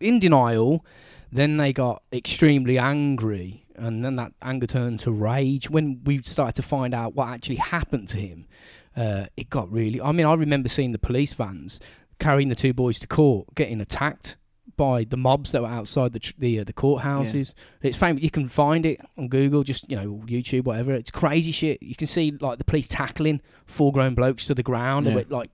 in 0.00 0.18
denial. 0.18 0.84
Then 1.30 1.56
they 1.56 1.72
got 1.72 2.02
extremely 2.12 2.78
angry, 2.78 3.66
and 3.74 4.04
then 4.04 4.16
that 4.16 4.32
anger 4.42 4.66
turned 4.66 5.00
to 5.00 5.10
rage. 5.12 5.68
When 5.68 6.00
we 6.04 6.22
started 6.22 6.54
to 6.56 6.62
find 6.62 6.94
out 6.94 7.14
what 7.14 7.28
actually 7.28 7.56
happened 7.56 8.08
to 8.10 8.18
him, 8.18 8.46
uh, 8.96 9.26
it 9.36 9.50
got 9.50 9.70
really. 9.70 10.00
I 10.00 10.12
mean, 10.12 10.26
I 10.26 10.34
remember 10.34 10.68
seeing 10.68 10.92
the 10.92 10.98
police 10.98 11.34
vans 11.34 11.80
carrying 12.18 12.48
the 12.48 12.54
two 12.54 12.72
boys 12.72 12.98
to 13.00 13.06
court, 13.06 13.54
getting 13.54 13.80
attacked 13.80 14.36
by 14.76 15.04
the 15.04 15.16
mobs 15.16 15.52
that 15.52 15.62
were 15.62 15.68
outside 15.68 16.12
the 16.12 16.18
tr- 16.18 16.32
the, 16.38 16.60
uh, 16.60 16.64
the 16.64 16.72
courthouses. 16.72 17.54
It's 17.82 17.96
famous. 17.96 18.22
You 18.22 18.30
can 18.30 18.48
find 18.48 18.84
it 18.84 19.00
on 19.16 19.28
Google, 19.28 19.62
just 19.62 19.88
you 19.90 19.96
know 19.96 20.22
YouTube, 20.26 20.64
whatever. 20.64 20.92
It's 20.92 21.10
crazy 21.10 21.52
shit. 21.52 21.82
You 21.82 21.94
can 21.94 22.06
see 22.06 22.32
like 22.40 22.58
the 22.58 22.64
police 22.64 22.86
tackling 22.86 23.40
full 23.66 23.92
grown 23.92 24.14
blokes 24.14 24.46
to 24.46 24.54
the 24.54 24.62
ground. 24.62 25.06
Yeah. 25.06 25.18
And 25.18 25.30
like 25.30 25.50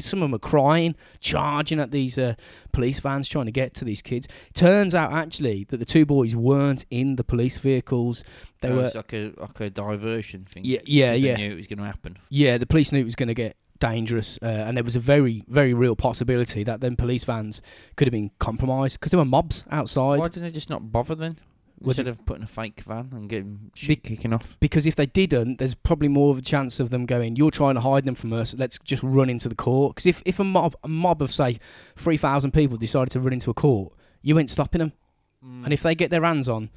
some 0.00 0.22
of 0.22 0.28
them 0.30 0.34
are 0.34 0.38
crying, 0.38 0.94
charging 1.20 1.80
at 1.80 1.90
these 1.90 2.16
uh, 2.18 2.34
police 2.72 3.00
vans, 3.00 3.28
trying 3.28 3.46
to 3.46 3.52
get 3.52 3.74
to 3.74 3.84
these 3.84 4.00
kids. 4.02 4.26
Turns 4.54 4.94
out 4.94 5.12
actually 5.12 5.64
that 5.70 5.76
the 5.78 5.84
two 5.84 6.06
boys 6.06 6.34
weren't 6.36 6.84
in 6.90 7.16
the 7.16 7.24
police 7.24 7.58
vehicles. 7.58 8.24
They 8.60 8.68
It 8.68 8.72
were 8.74 8.82
was 8.82 8.94
like 8.94 9.12
a 9.12 9.32
like 9.36 9.60
a 9.60 9.70
diversion 9.70 10.44
thing. 10.44 10.64
yeah, 10.64 10.80
yeah, 10.86 11.12
'cause 11.12 11.20
they 11.22 11.28
yeah. 11.28 11.36
knew 11.36 11.52
it 11.52 11.56
was 11.56 11.66
going 11.66 11.78
to 11.78 11.84
happen. 11.84 12.16
Yeah, 12.30 12.58
the 12.58 12.66
police 12.66 12.92
knew 12.92 13.00
it 13.00 13.04
was 13.04 13.16
going 13.16 13.28
to 13.28 13.34
get 13.34 13.56
dangerous, 13.78 14.38
uh, 14.42 14.46
and 14.46 14.74
there 14.76 14.84
was 14.84 14.96
a 14.96 15.00
very, 15.00 15.44
very 15.48 15.74
real 15.74 15.94
possibility 15.94 16.64
that 16.64 16.80
then 16.80 16.96
police 16.96 17.24
vans 17.24 17.60
could 17.96 18.06
have 18.08 18.12
been 18.12 18.30
compromised 18.38 18.98
because 18.98 19.12
there 19.12 19.18
were 19.18 19.24
mobs 19.26 19.64
outside. 19.70 20.18
Why 20.18 20.28
didn't 20.28 20.44
they 20.44 20.50
just 20.50 20.70
not 20.70 20.90
bother 20.90 21.14
then? 21.14 21.36
Instead 21.84 22.08
of 22.08 22.24
putting 22.24 22.42
a 22.42 22.46
fake 22.46 22.80
van 22.86 23.10
and 23.12 23.28
getting 23.28 23.70
Be- 23.86 23.96
kicking 23.96 24.32
off. 24.32 24.56
Because 24.60 24.86
if 24.86 24.96
they 24.96 25.06
didn't, 25.06 25.58
there's 25.58 25.74
probably 25.74 26.08
more 26.08 26.30
of 26.30 26.38
a 26.38 26.42
chance 26.42 26.80
of 26.80 26.90
them 26.90 27.04
going, 27.04 27.36
"You're 27.36 27.50
trying 27.50 27.74
to 27.74 27.80
hide 27.80 28.04
them 28.04 28.14
from 28.14 28.32
us. 28.32 28.54
Let's 28.54 28.78
just 28.84 29.02
run 29.02 29.28
into 29.28 29.48
the 29.48 29.54
court." 29.54 29.94
Because 29.94 30.06
if, 30.06 30.22
if 30.24 30.40
a 30.40 30.44
mob 30.44 30.74
a 30.82 30.88
mob 30.88 31.20
of 31.20 31.32
say 31.32 31.58
three 31.96 32.16
thousand 32.16 32.52
people 32.52 32.76
decided 32.78 33.10
to 33.12 33.20
run 33.20 33.34
into 33.34 33.50
a 33.50 33.54
court, 33.54 33.92
you 34.22 34.38
ain't 34.38 34.50
stopping 34.50 34.78
them. 34.78 34.92
Mm. 35.44 35.64
And 35.64 35.72
if 35.72 35.82
they 35.82 35.94
get 35.94 36.10
their 36.10 36.24
hands 36.24 36.48
on 36.48 36.70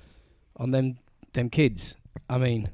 on 0.58 0.72
them 0.72 0.98
them 1.34 1.50
kids, 1.50 1.96
I 2.30 2.38
mean, 2.38 2.70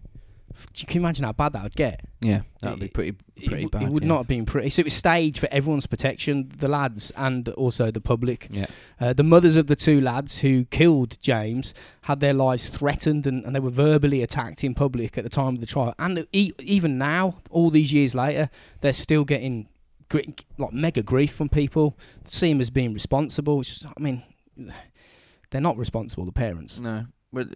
you 0.77 0.85
can 0.87 1.01
imagine 1.01 1.25
how 1.25 1.31
bad 1.33 1.53
that 1.53 1.63
would 1.63 1.75
get. 1.75 2.01
yeah, 2.21 2.41
that 2.61 2.71
would 2.71 2.79
be 2.79 2.85
it- 2.87 2.93
pretty 2.93 3.09
It, 3.35 3.47
pretty 3.47 3.63
w- 3.65 3.69
bad. 3.69 3.83
it 3.83 3.89
would 3.89 4.03
yeah. 4.03 4.09
not 4.09 4.17
have 4.19 4.27
been 4.27 4.45
pretty. 4.45 4.69
So 4.69 4.79
it 4.81 4.85
was 4.85 4.93
staged 4.93 5.39
for 5.39 5.47
everyone's 5.51 5.85
protection, 5.87 6.51
the 6.57 6.67
lads 6.67 7.11
and 7.15 7.47
also 7.49 7.91
the 7.91 8.01
public. 8.01 8.47
Yeah, 8.51 8.65
Uh, 8.99 9.13
the 9.13 9.23
mothers 9.23 9.55
of 9.55 9.67
the 9.67 9.75
two 9.75 9.99
lads 10.01 10.39
who 10.39 10.65
killed 10.65 11.19
James 11.21 11.73
had 12.03 12.19
their 12.19 12.33
lives 12.33 12.69
threatened 12.69 13.27
and, 13.27 13.43
and 13.45 13.55
they 13.55 13.59
were 13.59 13.69
verbally 13.69 14.21
attacked 14.21 14.63
in 14.63 14.73
public 14.73 15.17
at 15.17 15.23
the 15.23 15.29
time 15.29 15.55
of 15.55 15.59
the 15.59 15.65
trial. 15.67 15.93
And 15.99 16.25
e- 16.31 16.51
even 16.59 16.97
now, 16.97 17.37
all 17.49 17.69
these 17.69 17.91
years 17.93 18.15
later, 18.15 18.49
they're 18.81 18.93
still 18.93 19.23
getting 19.25 19.67
gr- 20.09 20.19
like 20.57 20.71
mega 20.73 21.03
grief 21.03 21.33
from 21.33 21.49
people. 21.49 21.97
See 22.23 22.49
them 22.49 22.61
as 22.61 22.69
being 22.69 22.93
responsible. 22.93 23.57
Which, 23.57 23.85
I 23.85 23.99
mean, 24.01 24.23
they're 25.49 25.61
not 25.61 25.77
responsible, 25.77 26.25
the 26.25 26.31
parents. 26.31 26.79
no, 26.79 27.05
but 27.33 27.47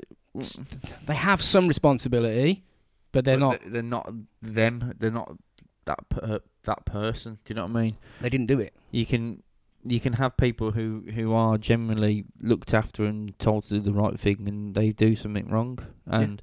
They 1.07 1.15
have 1.15 1.41
some 1.41 1.67
responsibility, 1.67 2.63
but 3.11 3.25
they're 3.25 3.37
but 3.37 3.61
not. 3.63 3.71
They're 3.71 3.81
not 3.81 4.13
them. 4.41 4.93
They're 4.97 5.11
not 5.11 5.37
that 5.85 6.09
per, 6.09 6.39
that 6.63 6.85
person. 6.85 7.39
Do 7.45 7.51
you 7.51 7.55
know 7.55 7.63
what 7.65 7.77
I 7.77 7.81
mean? 7.83 7.97
They 8.21 8.29
didn't 8.29 8.47
do 8.47 8.59
it. 8.59 8.73
You 8.91 9.05
can 9.05 9.43
you 9.85 9.99
can 9.99 10.13
have 10.13 10.35
people 10.37 10.71
who 10.71 11.03
who 11.15 11.33
are 11.33 11.57
generally 11.57 12.25
looked 12.41 12.73
after 12.73 13.05
and 13.05 13.37
told 13.39 13.63
to 13.63 13.75
do 13.75 13.79
the 13.79 13.93
right 13.93 14.19
thing, 14.19 14.47
and 14.47 14.75
they 14.75 14.91
do 14.91 15.15
something 15.15 15.49
wrong. 15.49 15.79
And 16.05 16.41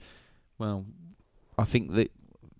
well, 0.59 0.87
I 1.59 1.65
think 1.65 1.93
that 1.95 2.11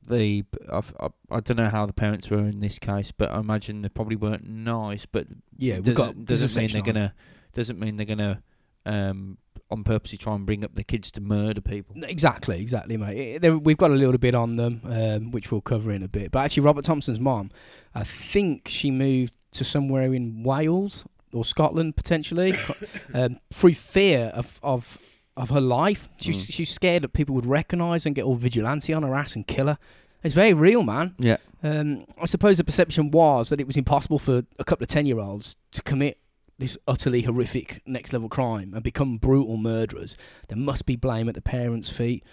the 0.07 0.45
I, 0.71 0.83
I, 1.01 1.09
I 1.31 1.41
don't 1.41 1.57
know 1.57 1.69
how 1.69 1.87
the 1.87 1.93
parents 1.93 2.31
were 2.31 2.39
in 2.47 2.61
this 2.61 2.79
case, 2.79 3.11
but 3.11 3.31
I 3.31 3.41
imagine 3.41 3.83
they 3.83 3.89
probably 3.89 4.17
weren't 4.17 4.49
nice. 4.49 5.07
But 5.07 5.27
Yeah, 5.57 5.77
we've 5.77 5.95
doesn't, 5.95 6.17
got 6.19 6.25
doesn't 6.25 6.61
mean 6.61 6.71
they're 6.73 6.83
on 6.83 6.89
it. 6.89 6.93
gonna 6.93 7.15
doesn't 7.55 7.79
mean 7.79 7.97
they're 7.97 8.07
gonna 8.07 8.43
um 8.87 9.39
on 9.69 9.83
purpose 9.83 10.13
to 10.13 10.17
try 10.17 10.33
and 10.33 10.47
bring 10.47 10.63
up 10.65 10.73
the 10.77 10.85
kids 10.85 11.11
to 11.11 11.21
murder 11.21 11.61
people. 11.61 11.97
Exactly, 12.05 12.61
exactly, 12.61 12.97
mate. 12.97 13.43
It- 13.43 13.63
we've 13.65 13.77
got 13.77 13.91
a 13.91 13.95
little 13.95 14.17
bit 14.17 14.33
on 14.35 14.55
them, 14.55 14.81
um, 14.85 15.33
which 15.33 15.51
we'll 15.51 15.61
cover 15.61 15.91
in 15.91 16.05
a 16.05 16.09
bit. 16.09 16.31
But 16.31 16.39
actually, 16.45 16.63
Robert 16.63 16.85
Thompson's 16.85 17.19
mom, 17.19 17.51
I 17.93 18.05
think 18.05 18.69
she 18.69 18.93
moved 18.93 19.33
to 19.53 19.65
somewhere 19.65 20.15
in 20.15 20.45
Wales 20.45 21.05
or 21.33 21.45
Scotland 21.45 21.97
potentially, 21.97 22.55
um, 23.15 23.41
through 23.53 23.75
fear 23.75 24.27
of 24.35 24.61
of 24.63 24.99
of 25.37 25.51
her 25.51 25.61
life. 25.61 26.09
She's 26.19 26.47
Mm. 26.47 26.53
she's 26.53 26.71
scared 26.71 27.03
that 27.03 27.13
people 27.13 27.35
would 27.35 27.47
recognise 27.47 28.07
and 28.07 28.15
get 28.15 28.25
all 28.25 28.37
vigilante 28.37 28.93
on 28.95 29.03
her 29.03 29.15
ass 29.17 29.35
and 29.35 29.47
kill 29.49 29.67
her. 29.67 29.79
It's 30.23 30.35
very 30.35 30.55
real, 30.55 30.83
man. 30.85 31.15
Yeah, 31.19 31.37
Um, 31.65 32.05
I 32.21 32.27
suppose 32.27 32.57
the 32.59 32.65
perception 32.65 33.11
was 33.11 33.49
that 33.51 33.61
it 33.61 33.67
was 33.67 33.77
impossible 33.77 34.19
for 34.21 34.45
a 34.61 34.65
couple 34.65 34.85
of 34.85 34.89
ten 34.89 35.07
year 35.07 35.19
olds 35.19 35.57
to 35.73 35.83
commit 35.83 36.19
this 36.59 36.79
utterly 36.89 37.23
horrific 37.23 37.83
next 37.87 38.13
level 38.13 38.29
crime 38.29 38.73
and 38.73 38.83
become 38.83 39.19
brutal 39.19 39.57
murderers. 39.57 40.17
There 40.49 40.57
must 40.59 40.87
be 40.87 40.97
blame 40.97 41.29
at 41.29 41.35
the 41.35 41.43
parents' 41.43 41.91
feet. 41.91 42.25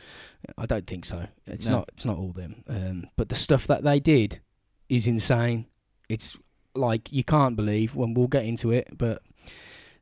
I 0.57 0.65
don't 0.65 0.87
think 0.87 1.05
so. 1.05 1.27
It's 1.45 1.67
No. 1.67 1.77
not. 1.79 1.89
It's 1.93 2.05
not 2.05 2.17
all 2.17 2.31
them. 2.31 2.63
Um, 2.67 3.07
but 3.17 3.29
the 3.29 3.35
stuff 3.35 3.67
that 3.67 3.83
they 3.83 3.99
did 3.99 4.39
is 4.89 5.07
insane. 5.07 5.65
It's 6.09 6.37
like 6.75 7.11
you 7.11 7.23
can't 7.23 7.55
believe. 7.55 7.95
When 7.95 8.13
we'll 8.13 8.27
get 8.27 8.45
into 8.45 8.71
it, 8.71 8.89
but. 8.97 9.21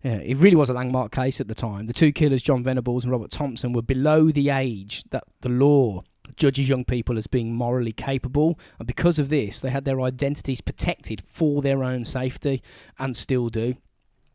Yeah, 0.03 0.15
it 0.15 0.37
really 0.37 0.55
was 0.55 0.67
a 0.67 0.73
landmark 0.73 1.11
case 1.11 1.39
at 1.39 1.47
the 1.47 1.53
time. 1.53 1.85
The 1.85 1.93
two 1.93 2.11
killers, 2.11 2.41
John 2.41 2.63
Venables 2.63 3.03
and 3.03 3.11
Robert 3.11 3.29
Thompson, 3.29 3.71
were 3.71 3.83
below 3.83 4.31
the 4.31 4.49
age 4.49 5.03
that 5.11 5.25
the 5.41 5.49
law 5.49 6.01
judges 6.37 6.67
young 6.67 6.83
people 6.85 7.19
as 7.19 7.27
being 7.27 7.53
morally 7.53 7.91
capable, 7.91 8.57
and 8.79 8.87
because 8.87 9.19
of 9.19 9.29
this, 9.29 9.59
they 9.59 9.69
had 9.69 9.85
their 9.85 10.01
identities 10.01 10.59
protected 10.59 11.21
for 11.27 11.61
their 11.61 11.83
own 11.83 12.03
safety, 12.03 12.63
and 12.97 13.15
still 13.15 13.47
do. 13.49 13.75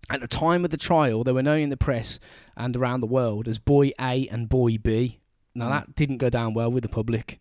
At 0.08 0.20
the 0.20 0.28
time 0.28 0.64
of 0.64 0.70
the 0.70 0.76
trial, 0.76 1.24
they 1.24 1.32
were 1.32 1.42
known 1.42 1.60
in 1.60 1.68
the 1.70 1.76
press 1.76 2.20
and 2.56 2.76
around 2.76 3.00
the 3.00 3.06
world 3.08 3.48
as 3.48 3.58
Boy 3.58 3.90
A 4.00 4.28
and 4.28 4.48
Boy 4.48 4.78
B. 4.78 5.18
Now 5.54 5.66
Mm. 5.66 5.70
that 5.70 5.94
didn't 5.96 6.18
go 6.18 6.30
down 6.30 6.54
well 6.54 6.70
with 6.70 6.82
the 6.82 6.88
public 6.88 7.40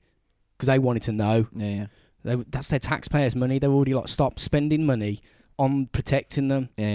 because 0.58 0.67
they 0.67 0.80
wanted 0.80 1.04
to 1.04 1.12
know. 1.12 1.47
yeah, 1.54 1.67
yeah, 1.69 1.86
They, 2.23 2.36
that's 2.49 2.69
their 2.69 2.80
taxpayers' 2.80 3.36
money. 3.36 3.60
They 3.60 3.67
were 3.67 3.75
already 3.75 3.93
like 3.93 4.08
stopped 4.08 4.39
spending 4.39 4.86
money 4.86 5.21
on 5.60 5.88
protecting 5.88 6.47
them. 6.47 6.69
yeah, 6.78 6.88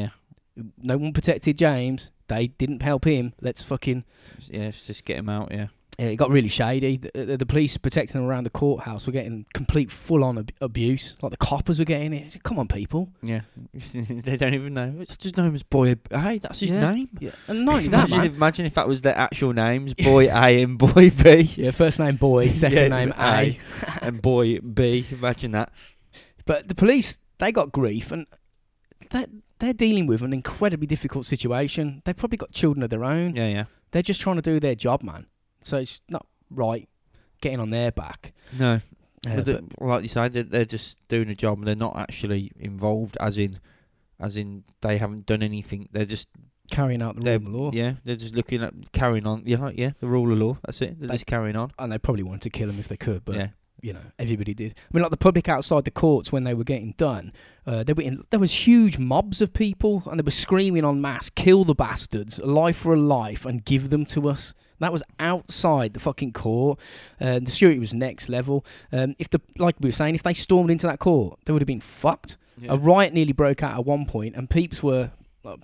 yeah. 0.56 0.62
No 0.82 0.98
one 0.98 1.12
protected 1.12 1.56
James. 1.56 2.10
They 2.26 2.48
didn't 2.48 2.82
help 2.82 3.04
him. 3.06 3.32
Let's 3.40 3.62
fucking 3.62 4.04
Yeah, 4.48 4.64
let's 4.64 4.86
just 4.86 5.04
get 5.04 5.18
him 5.18 5.28
out. 5.28 5.52
Yeah, 5.52 5.68
Uh, 6.00 6.04
it 6.04 6.16
got 6.16 6.30
really 6.30 6.48
shady. 6.48 6.96
The, 6.96 7.10
the, 7.26 7.36
the 7.36 7.46
police 7.46 7.76
protecting 7.76 8.20
them 8.20 8.30
around 8.30 8.44
the 8.44 8.50
courthouse 8.50 9.06
were 9.06 9.12
getting 9.12 9.44
complete 9.52 9.90
full-on 9.92 10.38
ab- 10.38 10.52
abuse. 10.62 11.16
Like 11.20 11.30
the 11.32 11.36
coppers 11.36 11.78
were 11.78 11.84
getting 11.84 12.12
it. 12.14 12.42
Come 12.42 12.58
on, 12.58 12.68
people. 12.68 13.10
Yeah, 13.22 13.42
they 13.94 14.36
don't 14.36 14.54
even 14.54 14.72
know. 14.74 14.94
It's 14.98 15.16
just 15.16 15.36
known 15.36 15.54
as 15.54 15.62
Boy. 15.62 15.96
Hey, 16.10 16.38
that's 16.38 16.60
his 16.60 16.70
Yeah. 16.70 16.92
name. 16.92 17.08
Yeah, 17.20 17.32
and 17.48 17.64
not 17.66 17.74
only 17.76 17.88
that, 17.88 18.08
Imagine, 18.08 18.16
man. 18.18 18.26
if, 18.26 18.34
imagine 18.34 18.66
if 18.66 18.74
that 18.74 18.88
was 18.88 19.02
their 19.02 19.16
actual 19.18 19.52
names, 19.52 19.92
Boy 19.94 20.28
A 20.28 20.62
and 20.62 20.78
Boy 20.78 21.10
B. 21.10 21.42
Yeah, 21.56 21.70
first 21.72 21.98
name 21.98 22.16
boy, 22.16 22.48
second 22.50 22.78
Yeah, 22.78 22.88
name 22.88 23.12
A. 23.18 23.58
and 24.00 24.22
Boy 24.22 24.58
B. 24.60 25.04
Imagine 25.10 25.52
that. 25.52 25.70
But 26.46 26.68
the 26.68 26.74
police, 26.74 27.18
they 27.38 27.52
got 27.52 27.72
grief, 27.72 28.10
and 28.10 28.26
they're, 29.10 29.26
they're 29.58 29.72
dealing 29.74 30.06
with 30.06 30.22
an 30.22 30.32
incredibly 30.32 30.86
difficult 30.86 31.26
situation. 31.26 32.00
They've 32.04 32.16
probably 32.16 32.38
got 32.38 32.52
children 32.52 32.82
of 32.82 32.90
their 32.90 33.04
own. 33.04 33.36
Yeah, 33.36 33.48
yeah. 33.48 33.64
They're 33.90 34.02
just 34.02 34.20
trying 34.20 34.36
to 34.36 34.42
do 34.42 34.58
their 34.60 34.74
job, 34.74 35.02
man. 35.02 35.26
So 35.62 35.78
it's 35.78 36.00
not 36.08 36.26
right 36.50 36.88
getting 37.40 37.60
on 37.60 37.70
their 37.70 37.90
back. 37.92 38.32
No, 38.58 38.74
Uh, 39.26 39.36
but 39.36 39.44
the, 39.44 39.62
but 39.78 39.86
like 39.86 40.02
you 40.02 40.08
said, 40.08 40.32
they're, 40.32 40.42
they're 40.42 40.64
just 40.64 40.98
doing 41.08 41.28
a 41.30 41.34
job 41.34 41.58
and 41.58 41.66
they're 41.66 41.74
not 41.74 41.96
actually 41.98 42.50
involved, 42.58 43.16
as 43.20 43.38
in, 43.38 43.60
as 44.18 44.36
in 44.36 44.64
they 44.82 44.98
haven't 44.98 45.26
done 45.26 45.42
anything. 45.42 45.88
They're 45.92 46.04
just 46.06 46.28
carrying 46.70 47.02
out 47.02 47.16
the 47.16 47.22
rule 47.22 47.34
of 47.36 47.48
law. 47.48 47.70
yeah, 47.72 47.94
they're 48.04 48.16
just 48.16 48.34
looking 48.36 48.62
at 48.62 48.72
carrying 48.92 49.26
on. 49.26 49.42
Yeah, 49.44 49.58
like, 49.58 49.76
yeah, 49.78 49.90
the 50.00 50.06
rule 50.06 50.30
of 50.32 50.38
law. 50.38 50.58
That's 50.64 50.80
it. 50.82 50.98
They're 50.98 51.08
They- 51.08 51.14
just 51.14 51.26
carrying 51.26 51.56
on. 51.56 51.72
And 51.78 51.92
they 51.92 51.98
probably 51.98 52.22
wanted 52.22 52.42
to 52.42 52.50
kill 52.50 52.68
them 52.68 52.78
if 52.78 52.88
they 52.88 52.96
could, 52.96 53.24
but 53.24 53.36
yeah, 53.36 53.48
you 53.82 53.92
know, 53.92 54.02
everybody 54.18 54.54
did. 54.54 54.74
I 54.78 54.94
mean, 54.96 55.02
like 55.02 55.10
the 55.10 55.16
public 55.16 55.48
outside 55.48 55.84
the 55.84 55.90
courts 55.90 56.30
when 56.32 56.44
they 56.44 56.54
were 56.54 56.64
getting 56.64 56.94
done, 56.96 57.32
uh, 57.66 57.82
they 57.82 57.92
were 57.92 58.02
in, 58.02 58.24
there 58.30 58.40
was 58.40 58.66
huge 58.66 58.98
mobs 58.98 59.40
of 59.40 59.52
people, 59.52 60.02
and 60.06 60.18
they 60.20 60.22
were 60.24 60.30
screaming 60.30 60.84
en 60.84 61.00
masse, 61.00 61.28
"Kill 61.30 61.64
the 61.64 61.74
bastards! 61.74 62.38
A 62.38 62.46
life 62.46 62.76
for 62.76 62.94
a 62.94 63.00
life, 63.00 63.44
and 63.44 63.64
give 63.64 63.90
them 63.90 64.04
to 64.06 64.28
us." 64.28 64.54
That 64.80 64.92
was 64.92 65.02
outside 65.18 65.94
the 65.94 66.00
fucking 66.00 66.32
court. 66.32 66.78
Uh, 67.20 67.38
the 67.38 67.50
security 67.50 67.78
was 67.78 67.94
next 67.94 68.28
level. 68.28 68.64
Um, 68.92 69.14
if 69.18 69.30
the 69.30 69.40
like 69.58 69.76
we 69.80 69.88
were 69.88 69.92
saying, 69.92 70.14
if 70.14 70.22
they 70.22 70.34
stormed 70.34 70.70
into 70.70 70.86
that 70.86 70.98
court, 70.98 71.38
they 71.44 71.52
would 71.52 71.62
have 71.62 71.66
been 71.66 71.80
fucked. 71.80 72.36
yeah. 72.58 72.72
A 72.72 72.76
riot 72.76 73.12
nearly 73.14 73.32
broke 73.32 73.62
out 73.62 73.78
at 73.78 73.84
one 73.84 74.06
point, 74.06 74.34
and 74.36 74.48
peeps 74.50 74.82
were 74.82 75.10
uh, 75.44 75.56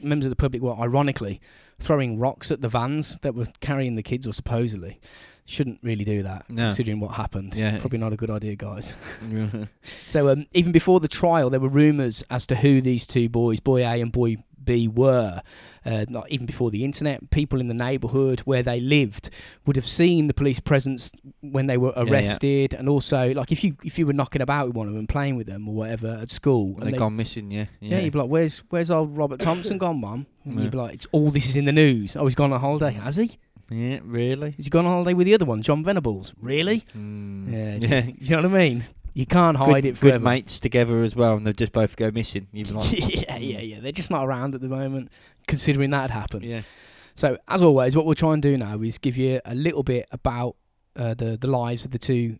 members 0.00 0.26
of 0.26 0.30
the 0.30 0.36
public 0.36 0.62
were 0.62 0.74
ironically 0.74 1.40
throwing 1.80 2.18
rocks 2.18 2.50
at 2.50 2.60
the 2.60 2.68
vans 2.68 3.18
that 3.22 3.34
were 3.34 3.46
carrying 3.60 3.94
the 3.96 4.02
kids, 4.02 4.26
or 4.26 4.32
supposedly. 4.32 5.00
Shouldn't 5.46 5.80
really 5.82 6.04
do 6.04 6.22
that, 6.22 6.48
No. 6.48 6.62
considering 6.68 7.00
what 7.00 7.10
happened. 7.16 7.54
Yeah. 7.54 7.78
Probably 7.78 7.98
not 7.98 8.14
a 8.14 8.16
good 8.16 8.30
idea, 8.30 8.56
guys. 8.56 8.94
So 10.06 10.28
um, 10.30 10.46
even 10.54 10.72
before 10.72 11.00
the 11.00 11.08
trial, 11.08 11.50
there 11.50 11.60
were 11.60 11.68
rumours 11.68 12.24
as 12.30 12.46
to 12.46 12.56
who 12.56 12.80
these 12.80 13.06
two 13.06 13.28
boys, 13.28 13.60
boy 13.60 13.80
A 13.82 14.00
and 14.00 14.10
boy 14.10 14.36
B, 14.64 14.88
were. 14.88 15.42
Uh, 15.86 16.06
not 16.08 16.30
even 16.30 16.46
before 16.46 16.70
the 16.70 16.82
internet, 16.82 17.28
people 17.30 17.60
in 17.60 17.68
the 17.68 17.74
neighbourhood 17.74 18.40
where 18.40 18.62
they 18.62 18.80
lived 18.80 19.28
would 19.66 19.76
have 19.76 19.86
seen 19.86 20.28
the 20.28 20.34
police 20.34 20.58
presence 20.58 21.12
when 21.42 21.66
they 21.66 21.76
were 21.76 21.92
yeah. 21.96 22.04
arrested, 22.04 22.72
and 22.72 22.88
also 22.88 23.32
like 23.34 23.52
if 23.52 23.62
you 23.62 23.76
if 23.84 23.98
you 23.98 24.06
were 24.06 24.14
knocking 24.14 24.40
about 24.40 24.66
with 24.68 24.76
one 24.76 24.88
of 24.88 24.94
them, 24.94 25.06
playing 25.06 25.36
with 25.36 25.46
them 25.46 25.68
or 25.68 25.74
whatever 25.74 26.18
at 26.22 26.30
school, 26.30 26.74
They're 26.76 26.86
and 26.86 26.94
they, 26.94 26.98
gone 26.98 27.16
missing. 27.16 27.50
Yeah, 27.50 27.66
yeah, 27.80 27.98
you'd 27.98 28.14
be 28.14 28.18
like, 28.18 28.30
"Where's 28.30 28.60
where's 28.70 28.90
old 28.90 29.16
Robert 29.16 29.40
Thompson 29.40 29.76
gone, 29.76 30.00
Mum?" 30.00 30.26
And 30.44 30.54
Yeah. 30.54 30.62
you'd 30.62 30.72
be 30.72 30.78
like, 30.78 30.94
"It's 30.94 31.06
all 31.12 31.30
this 31.30 31.48
is 31.48 31.56
in 31.56 31.66
the 31.66 31.72
news. 31.72 32.16
Oh, 32.16 32.24
he's 32.24 32.34
gone 32.34 32.52
on 32.52 32.60
holiday, 32.60 32.92
has 32.92 33.16
he? 33.16 33.32
yeah, 33.70 33.98
really. 34.04 34.52
Has 34.52 34.66
he 34.66 34.70
gone 34.70 34.86
on 34.86 34.92
holiday 34.92 35.14
with 35.14 35.26
the 35.26 35.34
other 35.34 35.44
one, 35.44 35.62
John 35.62 35.82
Venables? 35.84 36.32
Really? 36.40 36.84
Mm. 36.96 37.52
Yeah, 37.52 37.74
yeah. 37.88 38.04
you 38.18 38.36
know 38.36 38.48
what 38.48 38.58
I 38.58 38.64
mean? 38.64 38.84
You 39.14 39.26
can't 39.26 39.56
hide 39.56 39.84
good, 39.84 39.86
it 39.86 39.96
forever. 39.98 40.18
good 40.18 40.24
mates 40.24 40.58
together 40.60 41.02
as 41.02 41.14
well, 41.14 41.36
and 41.36 41.46
they 41.46 41.52
just 41.52 41.72
both 41.72 41.94
go 41.96 42.10
missing. 42.10 42.48
Like, 42.52 42.92
yeah, 42.92 43.36
yeah, 43.36 43.60
yeah. 43.60 43.80
They're 43.80 43.92
just 43.92 44.10
not 44.10 44.26
around 44.26 44.54
at 44.54 44.60
the 44.60 44.68
moment, 44.68 45.10
considering 45.46 45.90
that 45.90 46.02
had 46.02 46.10
happened. 46.10 46.44
yeah, 46.44 46.62
So, 47.14 47.38
as 47.48 47.62
always, 47.62 47.94
what 47.96 48.06
we'll 48.06 48.16
try 48.16 48.32
and 48.34 48.42
do 48.42 48.58
now 48.58 48.80
is 48.82 48.98
give 48.98 49.16
you 49.16 49.40
a 49.44 49.54
little 49.54 49.84
bit 49.84 50.06
about 50.10 50.56
uh, 50.96 51.14
the 51.14 51.36
the 51.40 51.46
lives 51.46 51.84
of 51.84 51.92
the 51.92 51.98
two. 51.98 52.38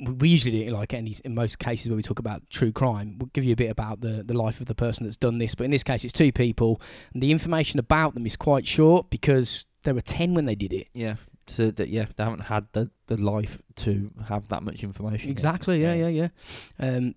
We 0.00 0.30
usually 0.30 0.64
do, 0.64 0.72
like 0.72 0.94
any 0.94 1.14
in 1.24 1.34
most 1.34 1.58
cases 1.58 1.88
where 1.90 1.96
we 1.96 2.02
talk 2.02 2.18
about 2.18 2.48
true 2.48 2.72
crime, 2.72 3.16
we'll 3.18 3.28
give 3.34 3.44
you 3.44 3.52
a 3.52 3.56
bit 3.56 3.70
about 3.70 4.00
the 4.00 4.22
the 4.22 4.32
life 4.32 4.60
of 4.60 4.66
the 4.66 4.74
person 4.74 5.04
that's 5.04 5.16
done 5.16 5.38
this. 5.38 5.54
But 5.54 5.64
in 5.64 5.70
this 5.72 5.82
case, 5.82 6.04
it's 6.04 6.12
two 6.12 6.32
people, 6.32 6.80
and 7.12 7.22
the 7.22 7.30
information 7.32 7.78
about 7.80 8.14
them 8.14 8.24
is 8.24 8.36
quite 8.36 8.66
short 8.66 9.10
because 9.10 9.66
there 9.82 9.92
were 9.92 10.00
ten 10.00 10.34
when 10.34 10.46
they 10.46 10.54
did 10.54 10.72
it. 10.72 10.88
yeah. 10.94 11.16
So 11.46 11.70
that 11.70 11.88
yeah, 11.88 12.06
they 12.16 12.24
haven't 12.24 12.40
had 12.40 12.66
the 12.72 12.90
the 13.06 13.16
life 13.16 13.58
to 13.76 14.10
have 14.28 14.48
that 14.48 14.62
much 14.62 14.82
information. 14.82 15.30
Exactly. 15.30 15.82
Yeah, 15.82 15.94
yeah, 15.94 16.08
Yeah. 16.08 16.28
yeah. 16.78 16.88
Um, 16.96 17.14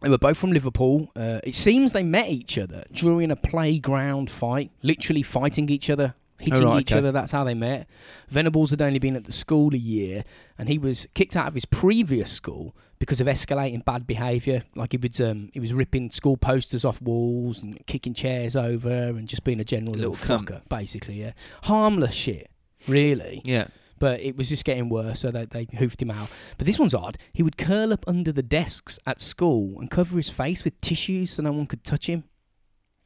they 0.00 0.08
were 0.08 0.18
both 0.18 0.36
from 0.38 0.52
Liverpool. 0.52 1.10
Uh, 1.16 1.40
it 1.42 1.54
seems 1.54 1.92
they 1.92 2.04
met 2.04 2.28
each 2.28 2.56
other 2.56 2.84
during 2.92 3.30
a 3.32 3.36
playground 3.36 4.30
fight, 4.30 4.70
literally 4.82 5.22
fighting 5.24 5.68
each 5.70 5.90
other, 5.90 6.14
hitting 6.38 6.64
right, 6.68 6.82
each 6.82 6.92
okay. 6.92 7.00
other. 7.00 7.10
That's 7.10 7.32
how 7.32 7.42
they 7.42 7.54
met. 7.54 7.88
Venables 8.28 8.70
had 8.70 8.80
only 8.80 9.00
been 9.00 9.16
at 9.16 9.24
the 9.24 9.32
school 9.32 9.74
a 9.74 9.78
year, 9.78 10.22
and 10.56 10.68
he 10.68 10.78
was 10.78 11.08
kicked 11.14 11.34
out 11.34 11.48
of 11.48 11.54
his 11.54 11.64
previous 11.64 12.30
school 12.30 12.76
because 13.00 13.20
of 13.20 13.26
escalating 13.26 13.84
bad 13.84 14.06
behaviour. 14.06 14.62
Like 14.76 14.92
he 14.92 14.98
was, 14.98 15.20
um, 15.20 15.50
he 15.52 15.58
was 15.58 15.72
ripping 15.72 16.12
school 16.12 16.36
posters 16.36 16.84
off 16.84 17.02
walls 17.02 17.60
and 17.60 17.84
kicking 17.86 18.14
chairs 18.14 18.54
over, 18.54 18.88
and 18.88 19.26
just 19.26 19.42
being 19.42 19.58
a 19.58 19.64
general 19.64 19.94
Little 19.96 20.12
little, 20.12 20.38
fucker, 20.38 20.60
basically. 20.68 21.14
Yeah, 21.20 21.32
harmless 21.64 22.14
shit, 22.14 22.50
really 22.86 23.40
Yeah. 23.44 23.66
but 23.98 24.20
it 24.20 24.36
was 24.36 24.48
just 24.48 24.64
getting 24.64 24.88
worse, 24.88 25.20
so 25.20 25.30
they, 25.30 25.46
they 25.46 25.66
hoofed 25.76 26.00
him 26.00 26.10
out. 26.10 26.28
But 26.56 26.66
this 26.66 26.78
one's 26.78 26.94
odd. 26.94 27.18
He 27.32 27.42
would 27.42 27.56
curl 27.56 27.92
up 27.92 28.04
under 28.06 28.30
the 28.32 28.42
desks 28.42 28.98
at 29.06 29.20
school 29.20 29.80
and 29.80 29.90
cover 29.90 30.16
his 30.16 30.30
face 30.30 30.64
with 30.64 30.80
tissues 30.80 31.32
so 31.32 31.42
no 31.42 31.52
one 31.52 31.66
could 31.66 31.82
touch 31.84 32.06
him. 32.08 32.24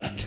Mm. 0.03 0.25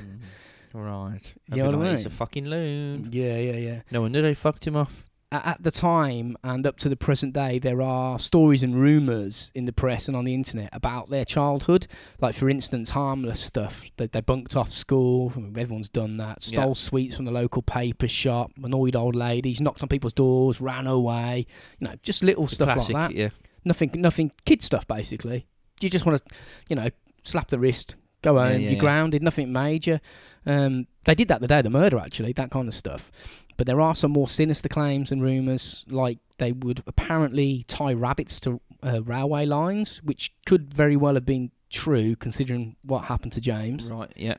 right. 0.73 1.33
You 1.51 1.57
know 1.57 1.65
what 1.67 1.75
I 1.75 1.89
like, 1.89 1.97
He's 1.97 2.05
a 2.05 2.09
fucking 2.09 2.45
loon. 2.45 3.09
Yeah, 3.11 3.37
yeah, 3.37 3.57
yeah. 3.57 3.81
No 3.91 4.01
wonder 4.01 4.21
they 4.21 4.33
fucked 4.33 4.65
him 4.65 4.75
off. 4.75 5.03
At 5.43 5.63
the 5.63 5.71
time 5.71 6.37
and 6.43 6.65
up 6.67 6.77
to 6.77 6.89
the 6.89 6.95
present 6.95 7.33
day, 7.33 7.59
there 7.59 7.81
are 7.81 8.19
stories 8.19 8.63
and 8.63 8.75
rumours 8.75 9.51
in 9.55 9.65
the 9.65 9.73
press 9.73 10.07
and 10.07 10.15
on 10.15 10.23
the 10.25 10.33
internet 10.33 10.69
about 10.73 11.09
their 11.09 11.25
childhood. 11.25 11.87
Like, 12.21 12.35
for 12.35 12.49
instance, 12.49 12.89
harmless 12.91 13.39
stuff. 13.39 13.83
They, 13.97 14.07
they 14.07 14.21
bunked 14.21 14.55
off 14.55 14.71
school. 14.71 15.33
Everyone's 15.57 15.89
done 15.89 16.17
that. 16.17 16.41
Stole 16.43 16.67
Yeah. 16.69 16.73
sweets 16.73 17.15
from 17.15 17.25
the 17.25 17.31
local 17.31 17.61
paper 17.61 18.07
shop. 18.07 18.51
Annoyed 18.63 18.95
old 18.95 19.15
ladies. 19.15 19.59
Knocked 19.61 19.81
on 19.81 19.89
people's 19.89 20.13
doors. 20.13 20.61
Ran 20.61 20.87
away. 20.87 21.45
You 21.79 21.87
know, 21.87 21.95
just 22.03 22.23
little 22.23 22.45
The 22.45 22.55
stuff 22.55 22.73
classic, 22.73 22.93
like 22.93 23.09
that. 23.09 23.15
Yeah. 23.15 23.29
nothing, 23.63 23.91
nothing 23.95 24.31
kid 24.45 24.61
stuff 24.61 24.87
basically. 24.87 25.47
You 25.81 25.89
just 25.89 26.05
want 26.05 26.19
to, 26.19 26.35
you 26.69 26.75
know, 26.75 26.89
slap 27.23 27.47
the 27.49 27.59
wrist, 27.59 27.95
go 28.25 28.37
home, 28.37 28.53
yeah, 28.53 28.57
you're 28.57 28.71
yeah. 28.73 28.79
grounded, 28.79 29.23
nothing 29.23 29.51
major. 29.51 30.01
Um, 30.45 30.87
they 31.05 31.15
did 31.15 31.27
that 31.29 31.41
the 31.41 31.47
day 31.47 31.59
of 31.59 31.63
the 31.63 31.69
murder, 31.69 31.97
actually, 31.97 32.33
that 32.33 32.51
kind 32.51 32.67
of 32.67 32.73
stuff. 32.73 33.11
But 33.57 33.67
there 33.67 33.79
are 33.79 33.95
some 33.95 34.11
more 34.11 34.27
sinister 34.27 34.67
claims 34.67 35.11
and 35.11 35.21
rumours, 35.21 35.85
like 35.89 36.19
they 36.37 36.51
would 36.51 36.83
apparently 36.87 37.63
tie 37.67 37.93
rabbits 37.93 38.39
to 38.41 38.59
uh, 38.83 39.01
railway 39.03 39.45
lines, 39.45 40.01
which 40.03 40.33
could 40.45 40.73
very 40.73 40.95
well 40.95 41.13
have 41.13 41.25
been 41.25 41.51
true 41.69 42.15
considering 42.15 42.75
what 42.83 43.05
happened 43.05 43.33
to 43.33 43.41
James. 43.41 43.91
Right. 43.91 44.11
Yeah. 44.15 44.35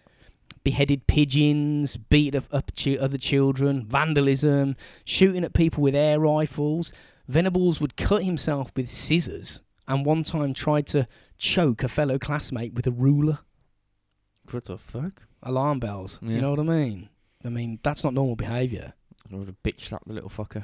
Beheaded 0.65 1.07
pigeons, 1.07 1.97
beat 1.97 2.35
up, 2.35 2.45
up 2.53 2.73
chi- 2.77 2.97
other 2.97 3.19
children, 3.19 3.85
vandalism, 3.87 4.77
shooting 5.05 5.45
at 5.45 5.55
people 5.55 5.83
with 5.83 5.95
air 5.95 6.21
rifles. 6.21 6.93
Venables 7.29 7.81
would 7.81 7.97
cut 7.97 8.25
himself 8.25 8.71
with 8.77 8.89
scissors 8.89 9.61
and 9.89 10.05
one 10.05 10.25
time 10.25 10.55
tried 10.55 10.87
to 10.89 11.07
choke 11.39 11.83
a 11.83 11.89
fellow 11.89 12.19
classmate 12.19 12.75
with 12.75 12.87
a 12.87 12.91
ruler. 12.91 13.39
What 14.53 14.65
the 14.65 14.79
fuck? 14.79 15.23
Alarm 15.43 15.79
bells. 15.79 16.19
Yeah. 16.23 16.37
You 16.37 16.41
know 16.41 16.51
what 16.51 16.61
I 16.61 16.65
mean? 16.65 17.09
I 17.45 17.49
mean, 17.49 17.79
that's 17.83 18.03
not 18.05 18.15
normal 18.15 18.37
behaviour. 18.37 18.95
I 19.33 19.37
would 19.37 19.49
have 19.49 19.63
bitch 19.65 19.81
slapped 19.81 20.07
the 20.07 20.15
little 20.15 20.31
fucker. 20.31 20.63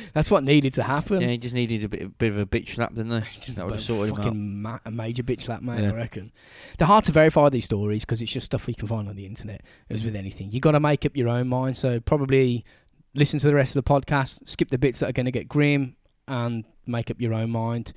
that's 0.14 0.30
what 0.30 0.42
needed 0.42 0.74
to 0.74 0.82
happen. 0.82 1.20
yeah, 1.20 1.28
he 1.28 1.38
just 1.38 1.54
needed 1.54 1.84
a 1.84 1.88
bit, 1.88 2.02
a 2.02 2.08
bit 2.08 2.32
of 2.32 2.38
a 2.38 2.46
bitch 2.46 2.74
slap, 2.74 2.94
didn't 2.94 3.10
they? 3.10 3.20
that 3.54 3.64
would 3.64 3.74
have 3.74 3.82
sorted 3.82 4.16
him 4.18 4.66
out. 4.66 4.82
ma- 4.84 4.90
a 4.90 4.90
major 4.90 5.22
bitch 5.22 5.42
slap, 5.42 5.62
mate. 5.62 5.80
Yeah. 5.80 5.90
I 5.92 5.94
reckon. 5.94 6.32
They're 6.78 6.88
hard 6.88 7.04
to 7.04 7.12
verify 7.12 7.48
these 7.50 7.64
stories 7.64 8.04
because 8.04 8.20
it's 8.20 8.32
just 8.32 8.46
stuff 8.46 8.66
we 8.66 8.74
can 8.74 8.88
find 8.88 9.08
on 9.08 9.14
the 9.16 9.26
internet. 9.26 9.62
As 9.88 10.04
with 10.04 10.16
anything, 10.16 10.50
you 10.50 10.58
got 10.60 10.72
to 10.72 10.80
make 10.80 11.06
up 11.06 11.16
your 11.16 11.28
own 11.28 11.48
mind. 11.48 11.76
So 11.76 12.00
probably 12.00 12.64
listen 13.14 13.38
to 13.40 13.46
the 13.46 13.54
rest 13.54 13.76
of 13.76 13.84
the 13.84 13.88
podcast, 13.88 14.48
skip 14.48 14.70
the 14.70 14.78
bits 14.78 14.98
that 15.00 15.10
are 15.10 15.12
going 15.12 15.26
to 15.26 15.32
get 15.32 15.48
grim, 15.48 15.96
and 16.28 16.64
make 16.86 17.10
up 17.10 17.20
your 17.20 17.34
own 17.34 17.50
mind. 17.50 17.92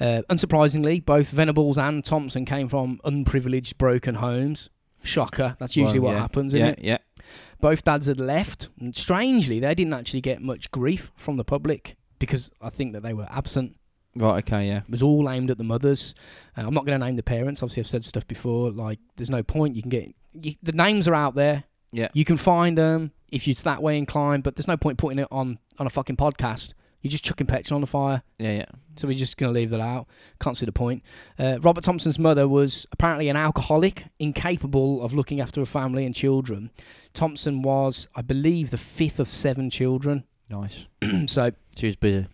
Uh, 0.00 0.22
unsurprisingly, 0.30 1.04
both 1.04 1.28
Venables 1.30 1.78
and 1.78 2.04
Thompson 2.04 2.44
came 2.44 2.68
from 2.68 3.00
unprivileged, 3.04 3.78
broken 3.78 4.16
homes. 4.16 4.70
Shocker. 5.02 5.56
That's 5.58 5.76
usually 5.76 6.00
Well, 6.00 6.12
what 6.12 6.16
yeah. 6.16 6.22
happens, 6.22 6.54
isn't 6.54 6.66
yeah, 6.66 6.72
it? 6.72 6.78
Yeah. 6.82 7.24
both 7.60 7.84
dads 7.84 8.06
had 8.06 8.20
left. 8.20 8.68
And 8.80 8.94
strangely, 8.94 9.60
they 9.60 9.74
didn't 9.74 9.94
actually 9.94 10.20
get 10.20 10.42
much 10.42 10.70
grief 10.70 11.12
from 11.16 11.36
the 11.36 11.44
public 11.44 11.96
because 12.18 12.50
I 12.60 12.70
think 12.70 12.92
that 12.92 13.02
they 13.02 13.14
were 13.14 13.26
absent. 13.30 13.76
Right. 14.16 14.38
Okay. 14.38 14.66
Yeah. 14.66 14.78
It 14.78 14.90
was 14.90 15.02
all 15.02 15.30
aimed 15.30 15.50
at 15.50 15.58
the 15.58 15.64
mothers. 15.64 16.14
Uh, 16.56 16.62
I'm 16.62 16.74
not 16.74 16.84
going 16.84 16.98
to 16.98 17.04
name 17.06 17.16
the 17.16 17.22
parents. 17.22 17.62
Obviously, 17.62 17.82
I've 17.82 17.86
said 17.88 18.04
stuff 18.04 18.26
before. 18.26 18.70
Like, 18.70 18.98
there's 19.16 19.30
no 19.30 19.42
point. 19.42 19.76
You 19.76 19.82
can 19.82 19.90
get 19.90 20.14
you, 20.34 20.54
the 20.62 20.72
names 20.72 21.06
are 21.06 21.14
out 21.14 21.34
there. 21.36 21.64
Yeah. 21.92 22.08
You 22.12 22.24
can 22.24 22.36
find 22.36 22.76
them 22.76 23.12
if 23.30 23.46
you're 23.46 23.54
that 23.54 23.82
way 23.82 23.96
inclined. 23.96 24.42
But 24.42 24.56
there's 24.56 24.68
no 24.68 24.76
point 24.76 24.98
putting 24.98 25.20
it 25.20 25.28
on 25.30 25.58
on 25.78 25.86
a 25.86 25.90
fucking 25.90 26.16
podcast. 26.16 26.74
You're 27.02 27.10
just 27.12 27.24
chucking 27.24 27.46
petrol 27.46 27.76
on 27.76 27.80
the 27.80 27.86
fire. 27.86 28.22
Yeah. 28.38 28.52
Yeah. 28.58 28.64
So 28.96 29.06
we're 29.06 29.16
just 29.16 29.36
going 29.36 29.52
to 29.52 29.58
leave 29.58 29.70
that 29.70 29.80
out. 29.80 30.08
Can't 30.40 30.56
see 30.56 30.66
the 30.66 30.72
point. 30.72 31.02
Uh, 31.38 31.58
Robert 31.60 31.84
Thompson's 31.84 32.18
mother 32.18 32.48
was 32.48 32.86
apparently 32.90 33.28
an 33.28 33.36
alcoholic, 33.36 34.06
incapable 34.18 35.02
of 35.02 35.12
looking 35.14 35.40
after 35.40 35.60
a 35.62 35.66
family 35.66 36.04
and 36.04 36.14
children. 36.14 36.70
Thompson 37.14 37.62
was, 37.62 38.08
I 38.16 38.22
believe, 38.22 38.70
the 38.70 38.76
fifth 38.78 39.20
of 39.20 39.28
seven 39.28 39.70
children. 39.70 40.24
Nice. 40.50 40.86
so 41.26 41.52
She 41.76 41.86
was 41.86 41.94
busy. 41.96 42.26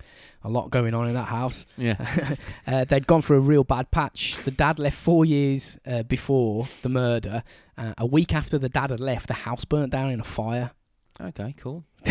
a 0.43 0.49
lot 0.49 0.71
going 0.71 0.95
on 0.95 1.09
in 1.09 1.15
that 1.15 1.25
house. 1.29 1.67
Yeah. 1.77 2.35
uh, 2.67 2.85
they'd 2.85 3.07
gone 3.07 3.21
through 3.21 3.39
a 3.39 3.41
real 3.41 3.65
bad 3.65 3.91
patch. 3.91 4.39
The 4.45 4.51
dad 4.51 4.79
left 4.79 4.97
four 4.97 5.27
years 5.27 5.79
uh, 5.87 6.05
before 6.05 6.69
the 6.81 6.89
murder. 6.89 7.43
Uh, 7.77 7.93
a 7.99 8.07
week 8.07 8.33
after 8.35 8.59
the 8.59 8.69
dad 8.71 8.91
had 8.91 9.01
left, 9.01 9.27
the 9.27 9.35
house 9.35 9.65
burnt 9.67 9.93
down 9.93 10.11
in 10.11 10.21
a 10.21 10.25
fire. 10.25 10.71
okay. 11.21 11.55
Cool. 11.59 11.85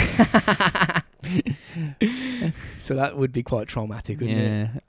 so 2.80 2.96
that 2.96 3.18
would 3.18 3.32
be 3.32 3.44
quite 3.44 3.68
traumatic, 3.68 4.20
wouldn't 4.20 4.38
it? 4.40 4.44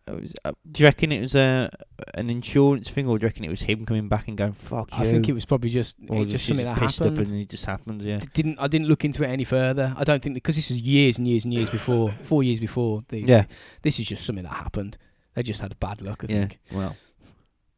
Yeah. 0.06 0.14
It 0.14 0.20
was, 0.20 0.34
uh, 0.44 0.52
do 0.70 0.82
you 0.82 0.86
reckon 0.86 1.12
it 1.12 1.20
was 1.20 1.34
a 1.34 1.70
an 2.14 2.30
insurance 2.30 2.90
thing, 2.90 3.06
or 3.06 3.18
do 3.18 3.24
you 3.24 3.28
reckon 3.28 3.44
it 3.44 3.50
was 3.50 3.62
him 3.62 3.86
coming 3.86 4.08
back 4.08 4.28
and 4.28 4.36
going 4.36 4.52
"fuck 4.52 4.90
you"? 4.92 5.04
I 5.04 5.10
think 5.10 5.28
it 5.28 5.32
was 5.32 5.44
probably 5.44 5.70
just 5.70 5.96
or 6.08 6.22
it 6.22 6.26
just 6.26 6.46
something 6.46 6.66
that 6.66 6.78
pissed 6.78 6.98
happened. 6.98 7.18
up 7.18 7.26
and 7.26 7.40
it 7.40 7.48
just 7.48 7.64
happened. 7.66 8.02
Yeah. 8.02 8.18
D- 8.18 8.26
didn't 8.34 8.58
I 8.58 8.68
didn't 8.68 8.88
look 8.88 9.04
into 9.04 9.22
it 9.24 9.28
any 9.28 9.44
further. 9.44 9.94
I 9.96 10.04
don't 10.04 10.22
think 10.22 10.34
because 10.34 10.56
this 10.56 10.70
was 10.70 10.80
years 10.80 11.18
and 11.18 11.26
years 11.28 11.44
and 11.44 11.54
years 11.54 11.70
before, 11.70 12.14
four 12.22 12.42
years 12.42 12.60
before. 12.60 13.02
The, 13.08 13.20
Yeah. 13.20 13.44
this 13.82 13.98
is 14.00 14.06
just 14.06 14.24
something 14.24 14.44
that 14.44 14.52
happened. 14.54 14.98
They 15.34 15.42
just 15.42 15.60
had 15.60 15.78
bad 15.80 16.00
luck, 16.00 16.24
I 16.28 16.32
Yeah. 16.32 16.38
think. 16.40 16.58
Well. 16.72 16.96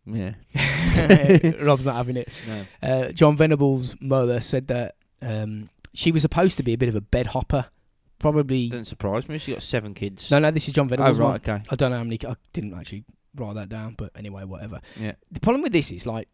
Yeah. 0.09 0.35
Rob's 1.63 1.85
not 1.87 1.97
having 1.97 2.17
it. 2.17 2.29
No. 2.47 2.65
Uh, 2.83 3.13
John 3.13 3.37
Venables' 3.37 3.97
mother 4.01 4.41
said 4.41 4.69
that 4.69 4.95
um, 5.21 5.69
she 5.95 6.13
was 6.13 6.23
supposed 6.23 6.57
to 6.59 6.63
be 6.63 6.73
a 6.75 6.79
bit 6.79 6.89
of 6.89 6.95
a 6.95 7.01
bed 7.01 7.29
hopper. 7.29 7.67
Probably. 8.19 8.69
Doesn't 8.69 8.87
surprise 8.87 9.29
me. 9.29 9.39
She 9.39 9.53
got 9.53 9.63
seven 9.63 9.95
kids. 9.95 10.31
No, 10.31 10.39
no, 10.39 10.51
this 10.51 10.67
is 10.69 10.75
John 10.75 10.87
Oh 10.87 10.89
Venables' 10.89 11.19
mum. 11.19 11.31
right. 11.33 11.49
Okay. 11.49 11.63
I 11.71 11.75
don't 11.77 11.91
know 11.91 11.99
how 11.99 12.05
many. 12.05 12.19
I 12.27 12.35
didn't 12.53 12.75
actually 12.75 13.05
write 13.35 13.55
that 13.55 13.69
down, 13.69 13.95
but 13.99 14.11
anyway, 14.17 14.45
whatever. 14.45 14.81
Yeah. 14.99 15.13
The 15.31 15.41
problem 15.41 15.63
with 15.63 15.73
this 15.73 15.93
is 15.93 16.07
like 16.07 16.29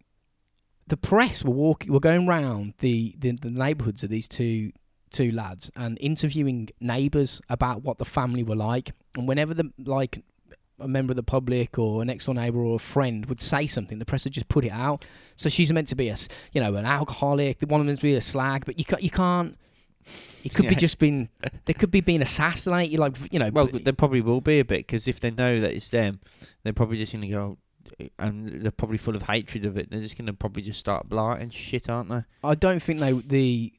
the 0.87 0.97
press 0.97 1.45
were 1.45 1.51
walking, 1.53 1.93
were 1.93 2.01
going 2.01 2.27
round 2.27 2.75
the, 2.81 3.15
the, 3.19 3.33
the 3.33 3.51
neighbourhoods 3.51 4.03
of 4.03 4.11
these 4.11 4.29
two 4.29 4.73
two 5.11 5.31
lads 5.31 5.71
and 5.77 5.99
interviewing 6.01 6.71
neighbours 6.81 7.39
about 7.51 7.83
what 7.83 7.99
the 7.99 8.05
family 8.05 8.43
were 8.43 8.57
like. 8.57 8.93
And 9.15 9.29
whenever 9.29 9.53
the 9.53 9.71
like 9.79 10.23
a 10.81 10.89
member 10.89 11.13
of 11.13 11.17
the 11.17 11.23
public 11.23 11.79
or 11.79 12.01
an 12.03 12.09
ex-door 12.09 12.35
neighbour 12.35 12.59
or 12.61 12.77
a 12.77 12.79
friend 12.79 13.27
would 13.27 13.41
say 13.41 13.67
something, 13.67 13.99
the 13.99 14.07
press 14.07 14.25
would 14.25 14.33
just 14.33 14.49
put 14.49 14.65
it 14.65 14.73
out. 14.73 15.05
So 15.37 15.49
she's 15.51 15.71
meant 15.73 15.89
to 15.89 15.95
be 15.95 16.09
a, 16.09 16.17
you 16.53 16.61
know 16.63 16.75
an 16.77 16.87
alcoholic. 16.87 17.59
The 17.59 17.67
one 17.67 17.81
of 17.81 17.87
them's 17.87 17.99
to 17.99 18.03
be 18.05 18.15
a 18.15 18.21
slag, 18.23 18.65
but 18.65 18.79
you 18.79 18.85
can't 18.85 19.03
you 19.03 19.11
can't. 19.11 19.59
It 20.45 20.55
could 20.55 20.69
be 20.69 20.75
just 20.75 20.99
been. 20.99 21.29
They 21.67 21.73
could 21.73 21.91
be 21.91 22.01
being 22.01 22.23
assassinated, 22.23 22.99
like 22.99 23.17
you 23.33 23.39
know. 23.39 23.51
Well, 23.53 23.67
but- 23.69 23.85
there 23.85 23.93
probably 23.93 24.21
will 24.21 24.41
be 24.41 24.59
a 24.61 24.65
bit 24.65 24.87
because 24.87 25.07
if 25.09 25.21
they 25.21 25.31
know 25.31 25.61
that 25.61 25.73
it's 25.73 25.91
them, 25.91 26.21
they're 26.63 26.73
probably 26.73 26.97
just 26.99 27.13
gonna 27.13 27.29
go, 27.29 27.59
and 28.19 28.49
they're 28.63 28.71
probably 28.73 28.99
full 28.99 29.15
of 29.17 29.23
hatred 29.23 29.65
of 29.65 29.77
it. 29.77 29.91
They're 29.91 30.01
just 30.01 30.17
gonna 30.19 30.33
probably 30.33 30.63
just 30.63 30.81
start 30.81 31.09
blighting 31.09 31.51
shit, 31.51 31.89
aren't 31.89 32.09
they? 32.11 32.23
I 32.43 32.55
don't 32.55 32.81
think 32.83 33.01
they 33.01 33.13
the 33.13 33.73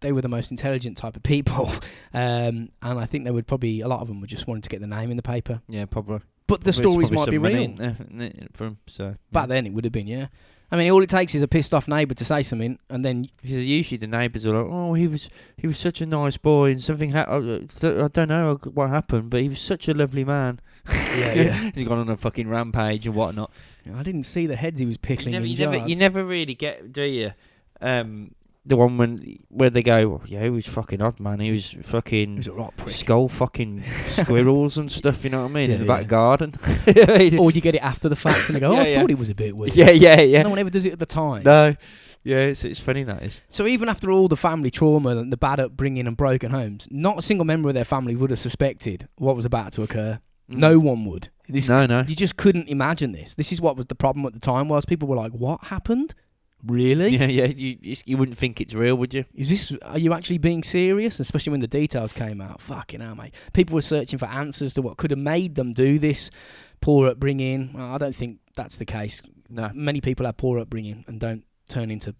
they 0.00 0.12
were 0.12 0.20
the 0.20 0.28
most 0.28 0.50
intelligent 0.50 0.96
type 0.98 1.16
of 1.16 1.22
people, 1.22 1.70
um, 2.14 2.68
and 2.82 2.98
I 3.00 3.06
think 3.06 3.24
they 3.24 3.30
would 3.30 3.46
probably 3.46 3.80
a 3.80 3.88
lot 3.88 4.00
of 4.00 4.08
them 4.08 4.20
were 4.20 4.26
just 4.26 4.46
wanting 4.46 4.62
to 4.62 4.68
get 4.68 4.80
the 4.80 4.86
name 4.86 5.10
in 5.10 5.16
the 5.16 5.22
paper. 5.22 5.60
Yeah, 5.68 5.86
probably. 5.86 6.20
But 6.48 6.62
the 6.62 6.70
Probably- 6.72 6.92
stories 6.92 7.10
might 7.10 7.28
be 7.28 7.38
real. 7.38 7.56
in 7.56 7.74
there, 7.74 7.96
isn't 7.98 8.20
it, 8.22 8.50
for 8.52 8.66
'em, 8.66 8.78
so 8.86 9.16
Back 9.32 9.48
then, 9.48 9.66
it 9.66 9.72
would 9.72 9.82
have 9.84 9.92
been 9.92 10.06
yeah. 10.06 10.28
I 10.70 10.76
mean, 10.76 10.90
all 10.90 11.02
it 11.02 11.08
takes 11.08 11.34
is 11.34 11.42
a 11.42 11.48
pissed 11.48 11.72
off 11.72 11.86
neighbour 11.86 12.14
to 12.14 12.24
say 12.24 12.42
something, 12.42 12.78
and 12.90 13.04
then 13.04 13.28
Because 13.40 13.64
usually 13.66 13.98
the 13.98 14.06
neighbours 14.08 14.44
are 14.46 14.56
like, 14.56 14.66
"Oh, 14.68 14.94
he 14.94 15.06
was 15.06 15.30
he 15.56 15.66
was 15.66 15.78
such 15.78 16.00
a 16.00 16.06
nice 16.06 16.36
boy, 16.36 16.72
and 16.72 16.80
something 16.80 17.12
ha- 17.12 17.20
uh, 17.28 17.40
th- 17.80 17.98
I 17.98 18.08
don't 18.08 18.28
know 18.28 18.56
what 18.74 18.90
happened, 18.90 19.30
but 19.30 19.42
he 19.42 19.48
was 19.48 19.60
such 19.60 19.86
a 19.88 19.94
lovely 19.94 20.24
man." 20.24 20.60
Yeah, 20.88 21.32
yeah. 21.34 21.70
He's 21.74 21.86
gone 21.86 21.98
on 21.98 22.08
a 22.08 22.16
fucking 22.16 22.48
rampage 22.48 23.06
and 23.06 23.14
whatnot. 23.14 23.50
I 23.94 24.02
didn't 24.02 24.24
see 24.24 24.46
the 24.46 24.56
heads 24.56 24.80
he 24.80 24.86
was 24.86 24.98
You 25.04 25.32
never, 25.32 25.44
in 25.44 25.50
you, 25.50 25.56
jars. 25.56 25.72
never, 25.72 25.88
you 25.88 25.96
never 25.96 26.24
really 26.24 26.54
get, 26.54 26.92
do 26.92 27.02
you? 27.04 27.32
Um, 27.80 28.32
the 28.66 28.76
one 28.76 28.98
when 28.98 29.38
where 29.48 29.70
they 29.70 29.82
go, 29.82 30.20
"Oh, 30.20 30.22
yeah, 30.26 30.42
he 30.42 30.50
was 30.50 30.66
fucking 30.66 31.00
odd, 31.00 31.20
man. 31.20 31.40
He 31.40 31.52
was 31.52 31.70
He 31.70 31.82
fucking 31.82 32.36
was 32.36 32.46
a 32.48 32.52
right 32.52 32.72
skull 32.88 33.28
fucking 33.28 33.84
squirrels 34.08 34.76
and 34.76 34.90
stuff. 35.00 35.22
You 35.24 35.30
know 35.30 35.42
what 35.42 35.50
I 35.50 35.54
mean? 35.54 35.70
Yeah, 35.70 35.76
in 35.76 35.80
the 35.82 35.86
yeah. 35.86 35.98
back 35.98 36.08
garden. 36.08 36.54
or 37.38 37.50
you 37.50 37.60
get 37.60 37.76
it 37.76 37.82
after 37.82 38.08
the 38.08 38.16
fact, 38.16 38.48
and 38.48 38.56
they 38.56 38.60
go, 38.60 38.72
"Oh, 38.72 38.76
I 38.76 38.88
yeah. 38.88 39.00
thought 39.00 39.10
it 39.10 39.18
was 39.18 39.30
a 39.30 39.34
bit 39.34 39.56
weird." 39.56 39.74
yeah, 39.74 39.90
yeah, 39.90 40.20
yeah. 40.20 40.42
No 40.42 40.50
one 40.50 40.58
ever 40.58 40.70
does 40.70 40.84
it 40.84 40.92
at 40.92 40.98
the 40.98 41.06
time. 41.06 41.44
No, 41.44 41.76
yeah, 42.24 42.38
it's 42.38 42.64
it's 42.64 42.80
funny 42.80 43.04
that 43.04 43.22
is. 43.22 43.40
So 43.48 43.66
even 43.68 43.88
after 43.88 44.10
all 44.10 44.26
the 44.26 44.36
family 44.36 44.70
trauma 44.72 45.10
and 45.10 45.32
the 45.32 45.36
bad 45.36 45.60
upbringing 45.60 46.08
and 46.08 46.16
broken 46.16 46.50
homes, 46.50 46.88
not 46.90 47.18
a 47.18 47.22
single 47.22 47.44
member 47.44 47.68
of 47.68 47.74
their 47.76 47.84
family 47.84 48.16
would 48.16 48.30
have 48.30 48.40
suspected 48.40 49.08
what 49.16 49.36
was 49.36 49.44
about 49.44 49.72
to 49.74 49.82
occur. 49.82 50.18
Mm. 50.50 50.56
No 50.56 50.78
one 50.80 51.04
would. 51.04 51.28
This 51.48 51.68
no, 51.68 51.86
no. 51.86 52.04
You 52.06 52.16
just 52.16 52.36
couldn't 52.36 52.68
imagine 52.68 53.12
this. 53.12 53.36
This 53.36 53.52
is 53.52 53.60
what 53.60 53.76
was 53.76 53.86
the 53.86 53.94
problem 53.94 54.26
at 54.26 54.32
the 54.32 54.40
time 54.40 54.68
was 54.68 54.84
people 54.84 55.06
were 55.06 55.16
like, 55.16 55.32
"What 55.32 55.64
happened? 55.64 56.14
Really? 56.64 57.16
Yeah, 57.16 57.26
yeah. 57.26 57.46
You 57.46 57.96
you 58.04 58.16
wouldn't 58.16 58.38
think 58.38 58.60
it's 58.60 58.74
real, 58.74 58.96
would 58.96 59.14
you? 59.14 59.24
Is 59.34 59.50
this? 59.50 59.72
Are 59.82 59.98
you 59.98 60.12
actually 60.12 60.38
being 60.38 60.62
serious?" 60.62 61.20
Especially 61.20 61.50
when 61.50 61.60
the 61.60 61.66
details 61.66 62.12
came 62.12 62.40
out. 62.40 62.60
Fucking 62.60 63.00
hell, 63.00 63.14
mate. 63.14 63.34
People 63.52 63.74
were 63.74 63.82
searching 63.82 64.18
for 64.18 64.26
answers 64.26 64.74
to 64.74 64.82
what 64.82 64.96
could 64.96 65.10
have 65.10 65.18
made 65.18 65.54
them 65.54 65.72
do 65.72 65.98
this. 65.98 66.30
Poor 66.80 67.08
upbringing. 67.08 67.72
Well, 67.72 67.92
I 67.92 67.98
don't 67.98 68.16
think 68.16 68.38
that's 68.54 68.78
the 68.78 68.84
case. 68.84 69.22
No. 69.48 69.70
Many 69.74 70.00
people 70.00 70.26
have 70.26 70.36
poor 70.36 70.58
upbringing 70.58 71.04
and 71.06 71.20
don't 71.20 71.44
turn 71.68 71.90
into 71.90 72.14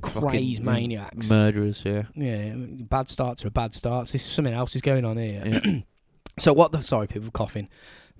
Fucking 0.00 0.28
crazy 0.28 0.62
maniacs. 0.62 1.30
Murderers, 1.30 1.84
yeah. 1.84 2.04
yeah, 2.14 2.54
bad 2.56 3.08
starts 3.08 3.44
are 3.44 3.50
bad 3.50 3.74
starts. 3.74 4.12
This 4.12 4.24
something 4.24 4.54
else 4.54 4.74
is 4.74 4.82
going 4.82 5.04
on 5.04 5.16
here. 5.16 5.42
Yeah. 5.64 5.80
So 6.38 6.54
what 6.54 6.72
the 6.72 6.80
sorry 6.80 7.08
people 7.08 7.30
coughing. 7.30 7.68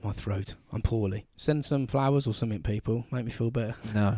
My 0.03 0.13
throat. 0.13 0.55
I'm 0.73 0.83
poorly. 0.83 1.27
Send 1.37 1.65
some 1.65 1.87
flowers 1.87 2.27
or 2.27 2.35
something, 2.35 2.63
people. 2.63 3.07
Make 3.13 3.25
me 3.25 3.31
feel 3.31 3.51
better. 3.51 3.77
No, 3.95 4.17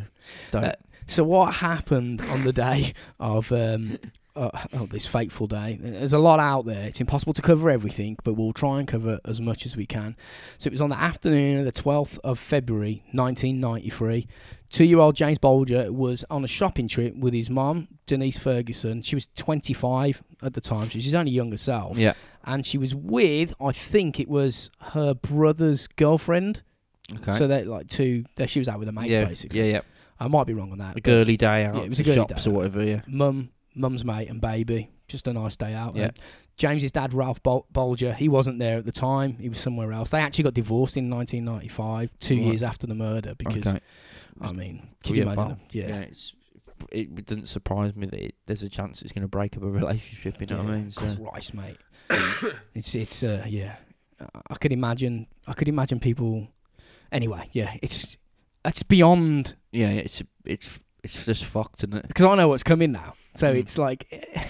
don't. 0.50 0.64
Uh, 0.64 0.72
So 1.06 1.22
what 1.24 1.54
happened 1.54 2.22
on 2.22 2.44
the 2.44 2.52
day 2.52 2.94
of 3.20 3.52
um, 3.52 3.98
uh, 4.36 4.50
oh, 4.74 4.86
this 4.86 5.06
fateful 5.06 5.46
day? 5.46 5.78
There's 5.80 6.12
a 6.12 6.18
lot 6.18 6.40
out 6.40 6.66
there. 6.66 6.84
It's 6.84 7.00
impossible 7.00 7.32
to 7.34 7.42
cover 7.42 7.70
everything, 7.70 8.16
but 8.24 8.34
we'll 8.34 8.52
try 8.52 8.78
and 8.78 8.88
cover 8.88 9.20
as 9.24 9.40
much 9.40 9.66
as 9.66 9.76
we 9.76 9.86
can. 9.86 10.16
So 10.58 10.68
it 10.68 10.72
was 10.72 10.80
on 10.80 10.90
the 10.90 10.98
afternoon 10.98 11.58
of 11.58 11.64
the 11.64 11.72
12th 11.72 12.18
of 12.24 12.38
February, 12.38 13.02
1993. 13.12 14.26
Two-year-old 14.70 15.14
James 15.14 15.38
Bulger 15.38 15.92
was 15.92 16.24
on 16.30 16.42
a 16.44 16.48
shopping 16.48 16.88
trip 16.88 17.14
with 17.16 17.32
his 17.32 17.48
mom, 17.48 17.86
Denise 18.06 18.38
Ferguson. 18.38 19.02
She 19.02 19.14
was 19.14 19.28
25 19.36 20.22
at 20.42 20.54
the 20.54 20.60
time, 20.60 20.90
so 20.90 20.98
she's 20.98 21.14
only 21.14 21.30
young 21.30 21.50
herself. 21.50 21.96
yeah. 21.96 22.14
And 22.46 22.66
she 22.66 22.76
was 22.76 22.94
with, 22.94 23.54
I 23.58 23.72
think 23.72 24.20
it 24.20 24.28
was 24.28 24.70
her 24.80 25.14
brother's 25.14 25.86
girlfriend. 25.86 26.62
Okay. 27.10 27.38
So 27.38 27.46
they're 27.46 27.64
like 27.64 27.88
two. 27.88 28.24
That 28.36 28.50
she 28.50 28.58
was 28.58 28.68
out 28.68 28.78
with 28.78 28.88
a 28.88 28.92
mate, 28.92 29.10
yeah, 29.10 29.24
basically. 29.24 29.60
yeah, 29.60 29.76
yeah. 29.76 29.80
I 30.20 30.28
might 30.28 30.46
be 30.46 30.54
wrong 30.54 30.70
on 30.72 30.78
that. 30.78 30.96
A 30.96 31.00
girly 31.00 31.36
day 31.36 31.64
out. 31.64 31.76
Yeah, 31.76 31.82
it 31.82 31.88
was 31.88 32.00
a 32.00 32.04
girly 32.04 32.16
shops 32.16 32.44
day 32.44 32.50
or 32.50 32.54
whatever. 32.54 32.84
Yeah. 32.84 33.00
mum, 33.06 33.50
mum's 33.74 34.04
mate, 34.04 34.28
and 34.28 34.40
baby. 34.40 34.90
Just 35.06 35.26
a 35.28 35.32
nice 35.34 35.54
day 35.56 35.74
out. 35.74 35.94
Yeah. 35.96 36.04
And 36.04 36.12
James's 36.56 36.90
dad, 36.92 37.12
Ralph 37.12 37.42
Bol- 37.42 37.66
Bulger, 37.70 38.14
he 38.14 38.28
wasn't 38.28 38.58
there 38.58 38.78
at 38.78 38.86
the 38.86 38.92
time. 38.92 39.36
He 39.38 39.50
was 39.50 39.58
somewhere 39.58 39.92
else. 39.92 40.10
They 40.10 40.20
actually 40.20 40.44
got 40.44 40.54
divorced 40.54 40.96
in 40.96 41.10
1995, 41.10 42.10
two 42.20 42.36
Right. 42.36 42.44
years 42.44 42.62
after 42.62 42.86
the 42.86 42.94
murder. 42.94 43.34
Because 43.36 43.66
okay. 43.66 43.80
I 44.40 44.52
mean, 44.52 44.88
can 45.04 45.14
you 45.14 45.22
imagine? 45.22 45.60
Yeah. 45.72 45.88
yeah. 45.88 45.98
It's 46.00 46.32
it 46.90 47.26
doesn't 47.26 47.46
surprise 47.48 47.94
me 47.94 48.06
that 48.06 48.18
it, 48.24 48.34
there's 48.46 48.62
a 48.62 48.68
chance 48.68 49.02
it's 49.02 49.12
going 49.12 49.22
to 49.22 49.28
break 49.28 49.56
up 49.56 49.62
a 49.62 49.68
relationship. 49.70 50.40
You 50.40 50.46
know 50.46 50.62
what 50.62 50.72
I 50.72 50.76
mean? 50.76 50.90
So, 50.90 51.16
Christ, 51.16 51.54
mate. 51.54 51.76
it's 52.74 52.94
it's 52.94 53.22
uh, 53.22 53.44
yeah. 53.46 53.76
I- 54.20 54.40
I 54.50 54.54
could 54.54 54.72
imagine. 54.72 55.26
I 55.46 55.52
could 55.52 55.68
imagine 55.68 56.00
people. 56.00 56.48
Anyway, 57.12 57.48
yeah. 57.52 57.74
It's 57.82 58.16
it's 58.64 58.82
beyond 58.82 59.54
yeah, 59.70 59.90
it's 59.90 60.22
it's 60.46 60.78
it's 61.02 61.26
just 61.26 61.44
fucked, 61.44 61.80
isn't 61.84 61.94
it? 61.94 62.08
because 62.08 62.24
I 62.24 62.34
know 62.36 62.48
what's 62.48 62.62
coming 62.62 62.92
now. 62.92 63.14
So 63.34 63.52
Mm. 63.52 63.58
it's 63.58 63.78
like, 63.78 64.06
eh, 64.12 64.44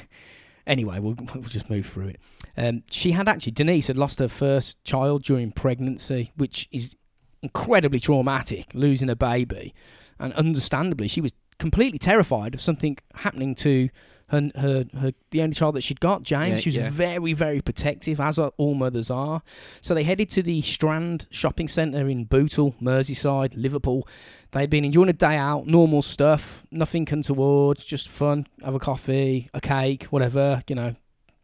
anyway, 0.67 0.99
we'll, 0.99 1.17
we'll 1.35 1.43
just 1.45 1.71
move 1.71 1.87
through 1.87 2.09
it. 2.09 2.21
Um, 2.57 2.83
she 2.91 3.13
had 3.13 3.29
actually 3.29 3.53
Denise 3.53 3.87
had 3.89 3.97
lost 3.97 4.19
her 4.21 4.29
first 4.29 4.83
child 4.85 5.25
during 5.25 5.51
pregnancy, 5.53 6.33
which 6.37 6.69
is 6.71 6.95
incredibly 7.43 8.01
traumatic, 8.01 8.71
losing 8.75 9.11
a 9.11 9.17
baby, 9.17 9.75
and 10.19 10.33
understandably, 10.35 11.09
she 11.09 11.21
was 11.21 11.35
completely 11.59 11.99
terrified 11.99 12.55
of 12.55 12.61
something 12.61 12.97
happening 13.15 13.55
to 13.57 13.89
her, 14.35 14.61
her, 14.61 14.85
her 15.01 15.13
the 15.31 15.43
only 15.43 15.55
child 15.55 15.75
that 15.77 15.83
she'd 15.83 16.01
got, 16.01 16.23
James. 16.23 16.51
Yeah, 16.51 16.57
she 16.57 16.69
was 16.71 16.77
yeah. 16.77 16.91
very, 16.91 17.33
very 17.33 17.61
protective, 17.61 18.21
as 18.21 18.39
are- 18.39 18.53
all 18.57 18.75
mothers 18.75 19.11
are. 19.11 19.43
So 19.81 19.95
they 19.95 20.03
headed 20.03 20.31
to 20.31 20.43
the 20.43 20.61
Strand 20.63 21.27
shopping 21.31 21.69
centre 21.69 22.09
in 22.09 22.25
Bootle, 22.25 22.75
Merseyside, 22.83 23.55
Liverpool. 23.57 24.07
They'd 24.53 24.71
been 24.71 24.85
enjoying 24.85 25.09
a 25.09 25.15
day 25.15 25.37
out, 25.37 25.67
normal 25.67 26.03
stuff, 26.03 26.65
nothing 26.71 27.09
untoward, 27.11 27.79
just 27.79 28.09
fun, 28.09 28.47
have 28.63 28.75
a 28.75 28.79
coffee, 28.79 29.51
a 29.55 29.61
cake, 29.61 30.05
whatever, 30.05 30.63
you 30.69 30.77
know, 30.77 30.95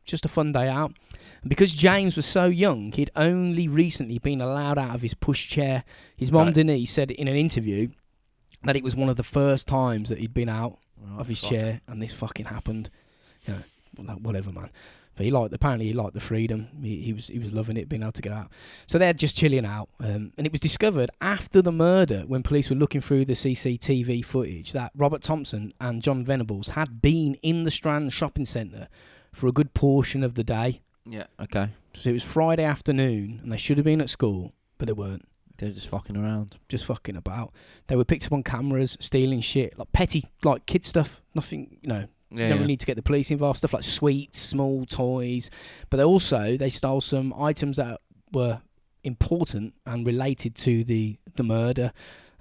just 0.04 0.24
a 0.24 0.28
fun 0.28 0.52
day 0.52 0.68
out. 0.68 0.92
And 1.42 1.48
because 1.48 1.72
James 1.72 2.16
was 2.16 2.26
so 2.26 2.46
young, 2.46 2.92
he'd 2.92 3.10
only 3.16 3.66
recently 3.68 4.18
been 4.18 4.40
allowed 4.40 4.78
out 4.78 4.94
of 4.94 5.02
his 5.02 5.14
pushchair. 5.14 5.82
His 6.16 6.30
mum 6.30 6.46
Right. 6.46 6.54
Denise 6.54 6.90
said 6.90 7.10
in 7.10 7.28
an 7.28 7.36
interview 7.36 7.88
that 8.64 8.76
it 8.76 8.84
was 8.84 8.94
one 8.94 9.08
of 9.08 9.16
the 9.16 9.22
first 9.22 9.66
times 9.66 10.08
that 10.10 10.18
he'd 10.18 10.34
been 10.34 10.48
out 10.48 10.78
Oh, 11.02 11.20
of 11.20 11.28
his 11.28 11.40
fuck. 11.40 11.50
chair, 11.50 11.80
and 11.88 12.00
this 12.00 12.12
fucking 12.12 12.46
happened. 12.46 12.90
You 13.46 13.54
know, 13.98 14.14
whatever, 14.14 14.52
man. 14.52 14.70
But 15.16 15.24
he 15.24 15.32
liked 15.32 15.52
apparently 15.52 15.86
he 15.86 15.92
liked 15.92 16.14
the 16.14 16.20
freedom. 16.20 16.68
He, 16.82 17.02
he 17.02 17.12
was 17.12 17.28
he 17.28 17.38
was 17.38 17.52
loving 17.52 17.76
it, 17.76 17.88
being 17.88 18.02
able 18.02 18.12
to 18.12 18.22
get 18.22 18.32
out. 18.32 18.50
So 18.86 18.96
they're 18.98 19.12
just 19.12 19.36
chilling 19.36 19.66
out, 19.66 19.88
um, 20.00 20.32
and 20.38 20.46
it 20.46 20.52
was 20.52 20.60
discovered 20.60 21.10
after 21.20 21.60
the 21.60 21.72
murder 21.72 22.24
when 22.26 22.42
police 22.42 22.70
were 22.70 22.76
looking 22.76 23.00
through 23.00 23.26
the 23.26 23.34
CCTV 23.34 24.24
footage 24.24 24.72
that 24.72 24.92
Robert 24.96 25.22
Thompson 25.22 25.74
and 25.80 26.02
John 26.02 26.24
Venables 26.24 26.68
had 26.68 27.02
been 27.02 27.34
in 27.42 27.64
the 27.64 27.70
Strand 27.70 28.12
shopping 28.12 28.46
centre 28.46 28.88
for 29.32 29.46
a 29.46 29.52
good 29.52 29.74
portion 29.74 30.22
of 30.24 30.34
the 30.34 30.44
day. 30.44 30.80
Yeah. 31.04 31.26
Okay. 31.40 31.70
So 31.94 32.10
it 32.10 32.14
was 32.14 32.22
Friday 32.22 32.64
afternoon, 32.64 33.40
and 33.42 33.52
they 33.52 33.56
should 33.56 33.76
have 33.78 33.84
been 33.84 34.00
at 34.00 34.08
school, 34.10 34.52
but 34.78 34.86
they 34.86 34.92
weren't. 34.92 35.26
They're 35.60 35.70
just 35.70 35.88
fucking 35.88 36.16
around. 36.16 36.56
Just 36.68 36.86
fucking 36.86 37.16
about. 37.16 37.52
They 37.86 37.96
were 37.96 38.04
picked 38.04 38.26
up 38.26 38.32
on 38.32 38.42
cameras, 38.42 38.96
stealing 38.98 39.42
shit, 39.42 39.78
like 39.78 39.92
petty, 39.92 40.24
like 40.42 40.64
kid 40.64 40.84
stuff. 40.84 41.22
Nothing, 41.34 41.76
you 41.82 41.88
know. 41.88 42.06
Yeah. 42.30 42.36
you 42.36 42.38
don't 42.38 42.48
yeah. 42.48 42.54
really 42.54 42.66
need 42.66 42.80
to 42.80 42.86
get 42.86 42.96
the 42.96 43.02
police 43.02 43.30
involved. 43.30 43.58
Stuff 43.58 43.74
like 43.74 43.82
sweets, 43.82 44.40
small 44.40 44.86
toys, 44.86 45.50
but 45.90 45.98
they 45.98 46.04
also 46.04 46.56
they 46.56 46.70
stole 46.70 47.00
some 47.00 47.34
items 47.34 47.76
that 47.76 48.00
were 48.32 48.60
important 49.04 49.74
and 49.84 50.06
related 50.06 50.54
to 50.56 50.82
the 50.84 51.18
the 51.36 51.42
murder. 51.42 51.92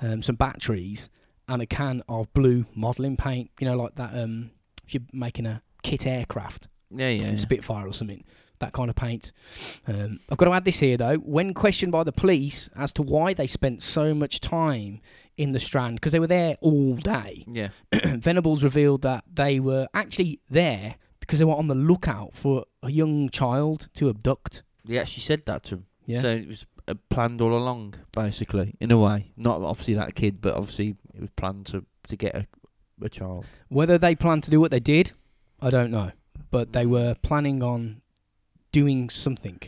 Um, 0.02 0.22
some 0.22 0.36
batteries 0.36 1.10
and 1.50 1.62
a 1.62 1.66
can 1.66 2.04
of 2.08 2.32
blue 2.34 2.66
modelling 2.74 3.18
paint. 3.18 3.52
You 3.60 3.68
know, 3.68 3.76
like 3.76 3.96
that. 3.96 4.16
Um, 4.16 4.52
if 4.88 4.94
you're 4.94 5.04
making 5.12 5.46
a 5.46 5.62
kit 5.84 6.08
aircraft, 6.08 6.68
yeah. 6.90 7.10
Yeah. 7.10 7.30
yeah. 7.32 7.36
Spitfire 7.36 7.88
or 7.88 7.94
something. 7.94 8.24
That 8.60 8.74
kind 8.74 8.90
of 8.90 8.96
paint. 8.96 9.32
Um, 9.88 10.20
I've 10.30 10.38
got 10.38 10.46
to 10.46 10.54
add 10.54 10.66
this 10.66 10.80
here 10.80 10.98
though. 10.98 11.16
When 11.16 11.54
questioned 11.54 11.92
by 11.92 12.04
the 12.04 12.12
police 12.12 12.70
as 12.76 12.92
to 12.94 13.02
why 13.02 13.34
they 13.34 13.48
spent 13.48 13.82
so 13.82 14.14
much 14.14 14.42
time 14.42 15.00
in 15.38 15.54
the 15.54 15.60
Strand, 15.60 15.96
because 15.96 16.12
they 16.12 16.20
were 16.20 16.28
there 16.28 16.58
all 16.60 16.96
day, 16.96 17.46
Yeah. 17.48 17.70
Venables 17.94 18.64
revealed 18.64 19.02
that 19.04 19.24
they 19.34 19.60
were 19.62 19.88
actually 19.94 20.40
there 20.50 20.96
because 21.22 21.40
they 21.40 21.46
were 21.46 21.56
on 21.56 21.68
the 21.68 21.76
lookout 21.76 22.36
for 22.36 22.66
a 22.84 22.92
young 22.92 23.30
child 23.30 23.88
to 23.94 24.10
abduct. 24.10 24.64
They 24.84 24.98
actually 25.00 25.22
said 25.22 25.46
that 25.46 25.64
to 25.66 25.76
him. 25.76 25.86
Yeah. 26.06 26.22
So 26.22 26.30
it 26.30 26.48
was 26.48 26.66
uh, 26.88 26.96
planned 27.10 27.40
all 27.40 27.54
along, 27.56 27.94
basically, 28.12 28.76
in 28.82 28.92
a 28.92 28.98
way. 28.98 29.32
Not 29.38 29.62
obviously 29.62 29.94
that 29.94 30.16
kid, 30.16 30.42
but 30.42 30.56
obviously 30.56 30.96
it 31.14 31.22
was 31.22 31.30
planned 31.36 31.68
to 31.68 31.86
to 32.08 32.18
get 32.18 32.36
a, 32.36 32.48
a 33.02 33.08
child. 33.10 33.46
Whether 33.68 33.98
they 34.00 34.16
planned 34.16 34.44
to 34.46 34.52
do 34.52 34.60
what 34.60 34.72
they 34.72 34.80
did, 34.80 35.12
I 35.62 35.70
don't 35.70 35.92
know. 35.92 36.12
But 36.52 36.74
they 36.74 36.88
were 36.88 37.14
planning 37.22 37.62
on 37.62 38.02
doing 38.72 39.10
something. 39.10 39.60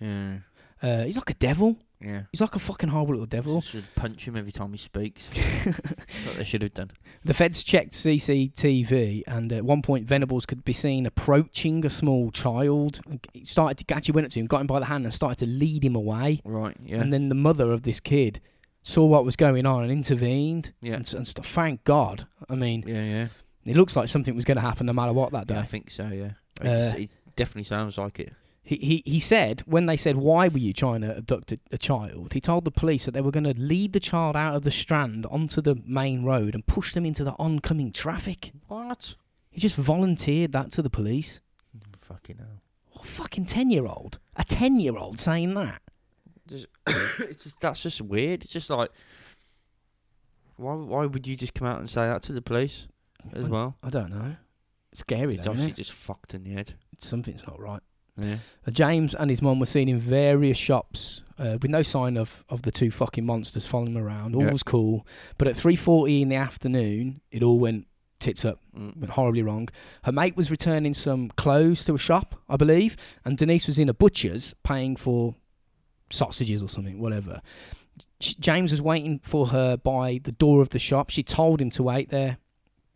Yeah. 0.00 0.38
Uh, 0.82 1.04
he's 1.04 1.16
like 1.16 1.30
a 1.30 1.34
devil. 1.34 1.76
Yeah. 2.00 2.22
He's 2.32 2.40
like 2.40 2.54
a 2.56 2.58
fucking 2.58 2.88
horrible 2.88 3.12
little 3.12 3.26
devil. 3.26 3.60
Should 3.60 3.84
punch 3.94 4.26
him 4.26 4.34
every 4.34 4.52
time 4.52 4.72
he 4.72 4.78
speaks. 4.78 5.28
what 5.64 6.36
they 6.38 6.44
should 6.44 6.62
have 6.62 6.72
done. 6.72 6.90
The 7.26 7.34
feds 7.34 7.62
checked 7.62 7.92
CCTV, 7.92 9.24
and 9.26 9.52
at 9.52 9.64
one 9.64 9.82
point, 9.82 10.06
Venables 10.06 10.46
could 10.46 10.64
be 10.64 10.72
seen 10.72 11.04
approaching 11.04 11.84
a 11.84 11.90
small 11.90 12.30
child. 12.30 13.00
He 13.34 13.44
started 13.44 13.86
to 13.86 13.94
actually 13.94 14.14
went 14.14 14.26
up 14.26 14.32
to 14.32 14.40
him, 14.40 14.46
got 14.46 14.62
him 14.62 14.66
by 14.66 14.78
the 14.80 14.86
hand, 14.86 15.04
and 15.04 15.12
started 15.12 15.38
to 15.40 15.46
lead 15.46 15.84
him 15.84 15.94
away. 15.94 16.40
Right. 16.44 16.74
Yeah. 16.82 17.00
And 17.00 17.12
then 17.12 17.28
the 17.28 17.34
mother 17.34 17.70
of 17.72 17.82
this 17.82 18.00
kid 18.00 18.40
saw 18.82 19.04
what 19.04 19.26
was 19.26 19.36
going 19.36 19.66
on 19.66 19.82
and 19.82 19.92
intervened. 19.92 20.72
yeah. 20.80 20.94
And, 20.94 21.12
and 21.14 21.26
stuff. 21.26 21.46
Thank 21.46 21.84
God. 21.84 22.26
I 22.48 22.54
mean, 22.54 22.82
Yeah. 22.86 23.04
Yeah. 23.04 23.26
it 23.66 23.76
looks 23.76 23.94
like 23.94 24.08
something 24.08 24.34
was 24.34 24.46
going 24.46 24.56
to 24.56 24.62
happen 24.62 24.86
no 24.86 24.94
matter 24.94 25.12
what 25.12 25.32
that 25.32 25.44
Yeah, 25.50 25.56
day. 25.56 25.60
I 25.60 25.66
think 25.66 25.90
so. 25.90 26.06
Yeah. 26.08 26.30
Uh, 26.66 26.92
definitely 27.40 27.64
sounds 27.64 27.98
like 27.98 28.20
it. 28.20 28.32
He, 28.62 28.76
he 28.76 29.02
he 29.06 29.18
said 29.18 29.62
when 29.66 29.86
they 29.86 29.96
said 29.96 30.16
why 30.16 30.46
were 30.48 30.58
you 30.58 30.72
trying 30.72 31.00
to 31.00 31.16
abduct 31.16 31.52
a, 31.52 31.58
a 31.72 31.78
child, 31.78 32.34
he 32.34 32.40
told 32.40 32.64
the 32.64 32.70
police 32.70 33.04
that 33.06 33.12
they 33.12 33.20
were 33.22 33.30
going 33.30 33.44
to 33.44 33.58
lead 33.58 33.92
the 33.94 34.00
child 34.00 34.36
out 34.36 34.54
of 34.54 34.62
the 34.62 34.70
strand 34.70 35.26
onto 35.26 35.60
the 35.62 35.76
main 35.86 36.22
road 36.24 36.54
and 36.54 36.66
push 36.66 36.92
them 36.92 37.04
into 37.06 37.24
the 37.24 37.34
oncoming 37.38 37.90
traffic. 37.90 38.52
What? 38.68 39.14
He 39.50 39.60
just 39.60 39.76
volunteered 39.76 40.52
that 40.52 40.70
to 40.72 40.82
the 40.82 40.90
police. 40.90 41.40
Fucking 42.02 42.36
hell. 42.38 42.62
What 42.92 43.06
fucking 43.06 43.46
ten 43.46 43.70
year 43.70 43.86
old? 43.86 44.18
A 44.36 44.44
ten 44.44 44.78
year 44.78 44.96
old 44.96 45.18
saying 45.18 45.54
that? 45.54 45.80
Just, 46.46 46.66
it's 47.18 47.44
just 47.44 47.60
that's 47.60 47.82
just 47.82 48.00
weird. 48.02 48.42
It's 48.42 48.52
just 48.52 48.68
like, 48.70 48.90
why 50.56 50.74
why 50.74 51.06
would 51.06 51.26
you 51.26 51.34
just 51.36 51.54
come 51.54 51.66
out 51.66 51.80
and 51.80 51.88
say 51.88 52.02
that 52.06 52.22
to 52.22 52.32
the 52.32 52.42
police 52.42 52.86
as 53.32 53.44
I- 53.44 53.48
well? 53.48 53.76
I 53.82 53.88
don't 53.88 54.10
know. 54.10 54.36
Scary, 54.92 55.36
It's 55.36 55.46
obviously 55.46 55.70
it? 55.72 55.76
just 55.76 55.92
fucked 55.92 56.34
in 56.34 56.42
the 56.44 56.50
head. 56.50 56.74
Something's 56.98 57.46
not 57.46 57.60
right. 57.60 57.80
Yeah. 58.16 58.38
Uh, 58.66 58.70
James 58.72 59.14
and 59.14 59.30
his 59.30 59.40
mum 59.40 59.60
were 59.60 59.66
seen 59.66 59.88
in 59.88 59.98
various 59.98 60.58
shops 60.58 61.22
uh, 61.38 61.56
with 61.62 61.70
no 61.70 61.82
sign 61.82 62.16
of, 62.16 62.44
of 62.48 62.62
the 62.62 62.70
two 62.72 62.90
fucking 62.90 63.24
monsters 63.24 63.66
following 63.66 63.94
them 63.94 64.02
around. 64.02 64.34
All 64.34 64.42
Yeah. 64.44 64.52
was 64.52 64.62
cool, 64.62 65.06
but 65.38 65.46
at 65.48 65.56
three 65.56 65.76
forty 65.76 66.20
in 66.22 66.28
the 66.28 66.36
afternoon, 66.36 67.20
it 67.30 67.42
all 67.42 67.58
went 67.58 67.86
tits 68.18 68.44
up, 68.44 68.58
Mm. 68.76 68.96
went 68.98 69.10
horribly 69.12 69.42
wrong. 69.42 69.68
Her 70.04 70.12
mate 70.12 70.36
was 70.36 70.50
returning 70.50 70.92
some 70.92 71.30
clothes 71.36 71.84
to 71.84 71.94
a 71.94 71.98
shop, 71.98 72.34
I 72.50 72.56
believe, 72.56 72.96
and 73.24 73.38
Denise 73.38 73.66
was 73.66 73.78
in 73.78 73.88
a 73.88 73.94
butcher's 73.94 74.54
paying 74.64 74.96
for 74.96 75.34
sausages 76.10 76.62
or 76.62 76.68
something, 76.68 76.98
whatever. 77.00 77.40
James 78.18 78.70
was 78.72 78.82
waiting 78.82 79.20
for 79.22 79.46
her 79.46 79.76
by 79.78 80.20
the 80.24 80.32
door 80.32 80.60
of 80.60 80.70
the 80.70 80.78
shop. 80.78 81.08
She 81.10 81.22
told 81.22 81.60
him 81.62 81.70
to 81.70 81.82
wait 81.82 82.10
there. 82.10 82.36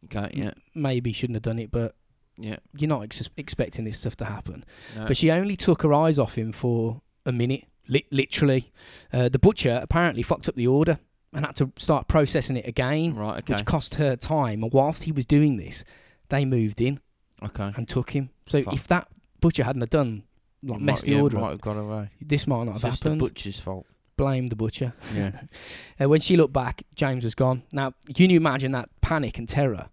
Okay. 0.04 0.30
Yeah. 0.34 0.52
Maybe 0.74 1.12
shouldn't 1.12 1.36
have 1.36 1.42
done 1.42 1.58
it, 1.58 1.70
but 1.70 1.94
Yeah. 2.38 2.56
you're 2.76 2.88
not 2.88 3.02
ex- 3.02 3.28
expecting 3.36 3.84
this 3.84 3.98
stuff 3.98 4.16
to 4.16 4.24
happen. 4.24 4.64
No. 4.96 5.06
But 5.06 5.16
she 5.16 5.30
only 5.30 5.56
took 5.56 5.82
her 5.82 5.92
eyes 5.94 6.18
off 6.18 6.36
him 6.36 6.52
for 6.52 7.00
a 7.26 7.32
minute, 7.32 7.64
li- 7.88 8.06
literally. 8.10 8.72
Uh, 9.12 9.28
the 9.28 9.38
butcher 9.38 9.78
apparently 9.82 10.22
fucked 10.22 10.48
up 10.48 10.54
the 10.56 10.66
order 10.66 10.98
and 11.32 11.44
had 11.46 11.56
to 11.56 11.72
start 11.76 12.06
processing 12.08 12.56
it 12.56 12.66
again, 12.66 13.14
right. 13.14 13.38
Okay. 13.38 13.54
which 13.54 13.64
cost 13.64 13.96
her 13.96 14.16
time. 14.16 14.62
And 14.62 14.72
whilst 14.72 15.04
he 15.04 15.12
was 15.12 15.26
doing 15.26 15.56
this, 15.56 15.84
they 16.28 16.44
moved 16.44 16.80
in 16.80 17.00
okay. 17.42 17.72
and 17.76 17.88
took 17.88 18.10
him. 18.10 18.30
So 18.46 18.62
Fuck. 18.62 18.74
if 18.74 18.86
that 18.88 19.08
butcher 19.40 19.64
hadn't 19.64 19.80
have 19.82 19.90
done, 19.90 20.24
like, 20.62 20.80
It 20.80 20.82
messed 20.82 21.02
might, 21.02 21.10
the 21.10 21.16
yeah, 21.16 21.22
order 21.22 21.36
might 21.38 21.44
up, 21.44 21.50
have 21.52 21.60
got 21.60 21.76
away. 21.76 22.10
this 22.20 22.46
might 22.46 22.64
not 22.64 22.74
It's 22.76 22.82
have 22.82 22.92
just 22.92 23.02
the 23.02 23.10
happened. 23.10 23.20
butcher's 23.20 23.58
fault. 23.60 23.86
Blame 24.16 24.48
the 24.48 24.56
butcher. 24.56 24.92
Yeah. 25.14 25.40
Uh, 26.00 26.08
when 26.08 26.20
she 26.20 26.36
looked 26.36 26.52
back, 26.52 26.82
James 26.96 27.22
was 27.24 27.34
gone. 27.36 27.62
Now, 27.72 27.94
can 28.14 28.28
you 28.30 28.36
imagine 28.36 28.72
that 28.72 28.88
panic 29.00 29.38
and 29.38 29.48
terror? 29.48 29.88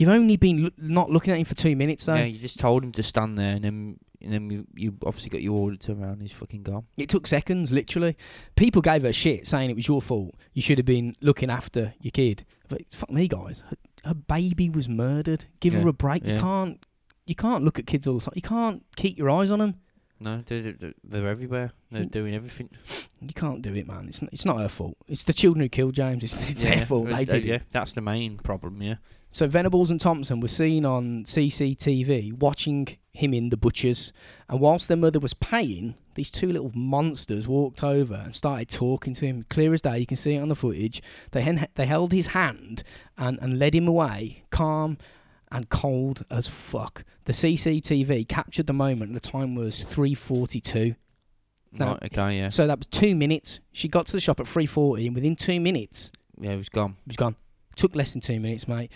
You've 0.00 0.08
only 0.10 0.36
been 0.36 0.64
lo- 0.64 0.70
not 0.78 1.10
looking 1.10 1.32
at 1.32 1.38
him 1.38 1.44
for 1.44 1.54
two 1.54 1.76
minutes, 1.76 2.06
though. 2.06 2.14
yeah. 2.14 2.24
You 2.24 2.38
just 2.38 2.58
told 2.58 2.82
him 2.82 2.92
to 2.92 3.02
stand 3.02 3.36
there, 3.38 3.54
and 3.54 3.64
then 3.64 3.98
and 4.22 4.32
then 4.32 4.50
you, 4.50 4.66
you 4.74 4.94
obviously 5.04 5.30
got 5.30 5.40
your 5.42 5.56
order 5.56 5.76
to 5.76 5.92
him, 5.92 6.02
and 6.02 6.20
he's 6.20 6.32
fucking 6.32 6.62
gone. 6.62 6.86
It 6.96 7.08
took 7.08 7.26
seconds, 7.26 7.70
literally. 7.72 8.16
People 8.56 8.82
gave 8.82 9.02
her 9.02 9.12
shit 9.12 9.46
saying 9.46 9.70
it 9.70 9.76
was 9.76 9.86
your 9.88 10.02
fault. 10.02 10.34
You 10.52 10.62
should 10.62 10.78
have 10.78 10.84
been 10.86 11.14
looking 11.20 11.50
after 11.50 11.94
your 12.00 12.10
kid. 12.10 12.44
But 12.68 12.82
fuck 12.92 13.10
me, 13.10 13.28
guys. 13.28 13.62
Her, 13.70 13.76
her 14.06 14.14
baby 14.14 14.68
was 14.70 14.88
murdered. 14.88 15.46
Give 15.60 15.72
Yeah, 15.74 15.80
her 15.80 15.88
a 15.88 15.92
break. 15.92 16.26
You 16.26 16.38
can't. 16.38 16.84
You 17.26 17.34
can't 17.34 17.64
look 17.64 17.78
at 17.78 17.86
kids 17.86 18.06
all 18.06 18.18
the 18.18 18.24
time. 18.24 18.32
You 18.34 18.42
can't 18.42 18.82
keep 18.96 19.16
your 19.18 19.30
eyes 19.30 19.50
on 19.50 19.58
them. 19.60 19.76
No, 20.22 20.42
they're, 20.44 20.74
they're, 21.02 21.28
everywhere. 21.28 21.72
They're 21.90 22.04
Mm. 22.04 22.10
doing 22.10 22.34
everything. 22.34 22.68
You 23.22 23.32
can't 23.34 23.62
do 23.62 23.74
it, 23.74 23.86
man. 23.86 24.06
It's 24.08 24.20
not, 24.20 24.32
it's 24.32 24.44
not 24.44 24.58
her 24.58 24.68
fault. 24.68 24.96
It's 25.08 25.24
the 25.24 25.32
children 25.32 25.62
who 25.62 25.68
killed 25.70 25.94
James. 25.94 26.22
It's, 26.22 26.50
it's 26.50 26.62
yeah, 26.62 26.76
their 26.76 26.86
fault. 26.86 27.06
They 27.08 27.14
uh, 27.14 27.24
did 27.24 27.44
yeah, 27.44 27.54
it. 27.56 27.62
that's 27.70 27.94
the 27.94 28.00
main 28.02 28.36
problem. 28.38 28.82
Yeah. 28.82 28.96
So 29.30 29.46
Venables 29.46 29.90
and 29.90 30.00
Thompson 30.00 30.40
were 30.40 30.48
seen 30.48 30.84
on 30.84 31.24
CCTV 31.24 32.32
watching 32.34 32.88
him 33.12 33.32
in 33.32 33.50
the 33.50 33.56
butcher's, 33.56 34.12
and 34.48 34.60
whilst 34.60 34.88
their 34.88 34.96
mother 34.96 35.20
was 35.20 35.34
paying, 35.34 35.94
these 36.14 36.30
two 36.30 36.48
little 36.48 36.72
monsters 36.74 37.46
walked 37.46 37.82
over 37.84 38.14
and 38.14 38.34
started 38.34 38.68
talking 38.68 39.14
to 39.14 39.26
him. 39.26 39.44
Clear 39.48 39.72
as 39.72 39.82
day, 39.82 39.98
you 40.00 40.06
can 40.06 40.16
see 40.16 40.34
it 40.34 40.40
on 40.40 40.48
the 40.48 40.56
footage. 40.56 41.02
They 41.30 41.42
hen- 41.42 41.68
they 41.76 41.86
held 41.86 42.12
his 42.12 42.28
hand 42.28 42.82
and, 43.16 43.38
and 43.40 43.58
led 43.58 43.74
him 43.74 43.86
away, 43.88 44.42
calm 44.50 44.98
and 45.52 45.68
cold 45.68 46.24
as 46.30 46.46
fuck. 46.46 47.04
The 47.24 47.32
CCTV 47.32 48.28
captured 48.28 48.66
the 48.66 48.72
moment. 48.72 49.14
The 49.14 49.20
time 49.20 49.54
was 49.54 49.82
three 49.82 50.14
forty-two. 50.14 50.94
No. 51.72 51.86
Right, 51.86 52.02
okay. 52.04 52.38
Yeah. 52.38 52.48
So 52.48 52.66
that 52.66 52.78
was 52.78 52.86
two 52.86 53.14
minutes. 53.14 53.60
She 53.72 53.88
got 53.88 54.06
to 54.06 54.12
the 54.12 54.20
shop 54.20 54.40
at 54.40 54.48
three 54.48 54.66
forty, 54.66 55.06
and 55.06 55.14
within 55.14 55.36
two 55.36 55.60
minutes, 55.60 56.10
Yeah. 56.38 56.50
He 56.52 56.56
was 56.56 56.68
gone. 56.68 56.96
he 57.04 57.08
was 57.10 57.16
gone. 57.16 57.36
Took 57.76 57.94
less 57.94 58.12
than 58.12 58.20
two 58.20 58.40
minutes, 58.40 58.66
mate. 58.68 58.90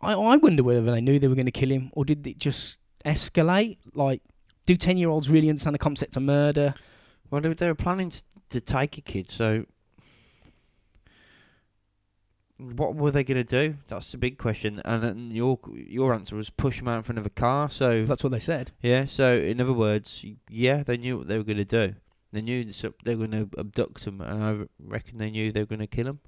I, 0.00 0.12
I 0.12 0.36
wonder 0.36 0.62
whether 0.62 0.82
they 0.82 1.00
knew 1.00 1.18
they 1.18 1.28
were 1.28 1.34
going 1.34 1.46
to 1.46 1.52
kill 1.52 1.70
him 1.70 1.90
or 1.94 2.04
did 2.04 2.26
it 2.26 2.38
just 2.38 2.78
escalate? 3.04 3.78
Like, 3.94 4.20
do 4.66 4.76
10 4.76 4.98
year 4.98 5.08
olds 5.08 5.30
really 5.30 5.48
understand 5.48 5.74
the 5.74 5.78
concept 5.78 6.16
of 6.16 6.22
murder? 6.22 6.74
Well, 7.30 7.40
they, 7.40 7.52
they 7.54 7.68
were 7.68 7.74
planning 7.74 8.10
to, 8.10 8.22
to 8.50 8.60
take 8.60 8.98
a 8.98 9.00
kid, 9.00 9.30
so 9.30 9.64
what 12.58 12.94
were 12.94 13.10
they 13.10 13.22
going 13.24 13.44
to 13.44 13.44
do? 13.44 13.76
That's 13.88 14.12
the 14.12 14.18
big 14.18 14.38
question. 14.38 14.80
And 14.84 15.02
then 15.02 15.30
your 15.30 15.58
your 15.74 16.14
answer 16.14 16.36
was 16.36 16.48
push 16.50 16.80
him 16.80 16.88
out 16.88 16.96
in 16.98 17.02
front 17.02 17.18
of 17.18 17.26
a 17.26 17.30
car. 17.30 17.68
So 17.70 18.04
That's 18.04 18.22
what 18.24 18.32
they 18.32 18.38
said. 18.40 18.72
yeah. 18.82 19.04
So 19.04 19.36
in 19.38 19.60
other 19.60 19.72
words, 19.72 20.24
yeah, 20.48 20.82
they 20.82 20.96
knew 20.96 21.18
what 21.18 21.28
they 21.28 21.36
were 21.38 21.44
going 21.44 21.58
to 21.58 21.64
do. 21.64 21.94
They 22.32 22.42
knew 22.42 22.64
they 23.04 23.14
were 23.14 23.26
going 23.26 23.48
to 23.50 23.58
abduct 23.58 24.04
him, 24.06 24.20
and 24.20 24.42
I 24.44 24.66
reckon 24.84 25.18
they 25.18 25.30
knew 25.30 25.52
they 25.52 25.60
were 25.60 25.66
going 25.66 25.78
to 25.80 25.86
kill 25.86 26.06
him. 26.08 26.20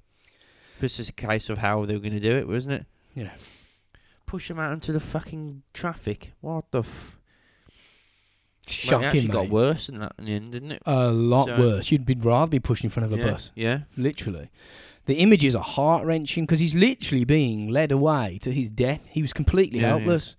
It's 0.81 0.97
just 0.97 1.09
a 1.09 1.13
case 1.13 1.49
of 1.49 1.57
how 1.57 1.83
they 1.85 1.93
were 1.93 1.99
going 1.99 2.13
to 2.13 2.19
do 2.21 2.37
it, 2.37 2.47
wasn't 2.47 2.75
it? 2.81 2.85
Yeah. 3.13 3.31
Push 4.25 4.49
him 4.49 4.59
out 4.59 4.71
into 4.71 4.91
the 4.93 4.99
fucking 4.99 5.63
traffic. 5.73 6.31
What 6.41 6.71
the? 6.71 6.79
F- 6.79 7.17
Well, 7.67 7.73
it 8.65 8.71
Shocking, 8.71 9.05
actually 9.07 9.21
mate. 9.23 9.31
got 9.31 9.49
worse 9.49 9.87
than 9.87 9.99
that 9.99 10.13
in 10.19 10.25
the 10.25 10.33
end, 10.33 10.51
didn't 10.51 10.71
it? 10.73 10.81
A 10.85 11.07
lot 11.11 11.47
So- 11.47 11.59
worse. 11.59 11.91
You'd 11.91 12.05
be 12.05 12.13
rather 12.15 12.49
be 12.49 12.59
pushed 12.59 12.83
in 12.83 12.89
front 12.91 13.11
of 13.11 13.19
a 13.19 13.21
yeah. 13.21 13.31
bus, 13.31 13.51
Yeah. 13.55 13.79
literally. 13.97 14.49
The 15.09 15.15
images 15.15 15.55
are 15.55 15.63
heart 15.63 16.05
wrenching 16.05 16.45
because 16.45 16.59
he's 16.59 16.75
literally 16.75 17.25
being 17.25 17.67
led 17.67 17.91
away 17.91 18.37
to 18.43 18.51
his 18.51 18.69
death. 18.69 19.07
He 19.09 19.23
was 19.23 19.33
completely 19.33 19.79
Yeah, 19.79 19.87
yeah. 19.87 19.97
helpless. 19.97 20.35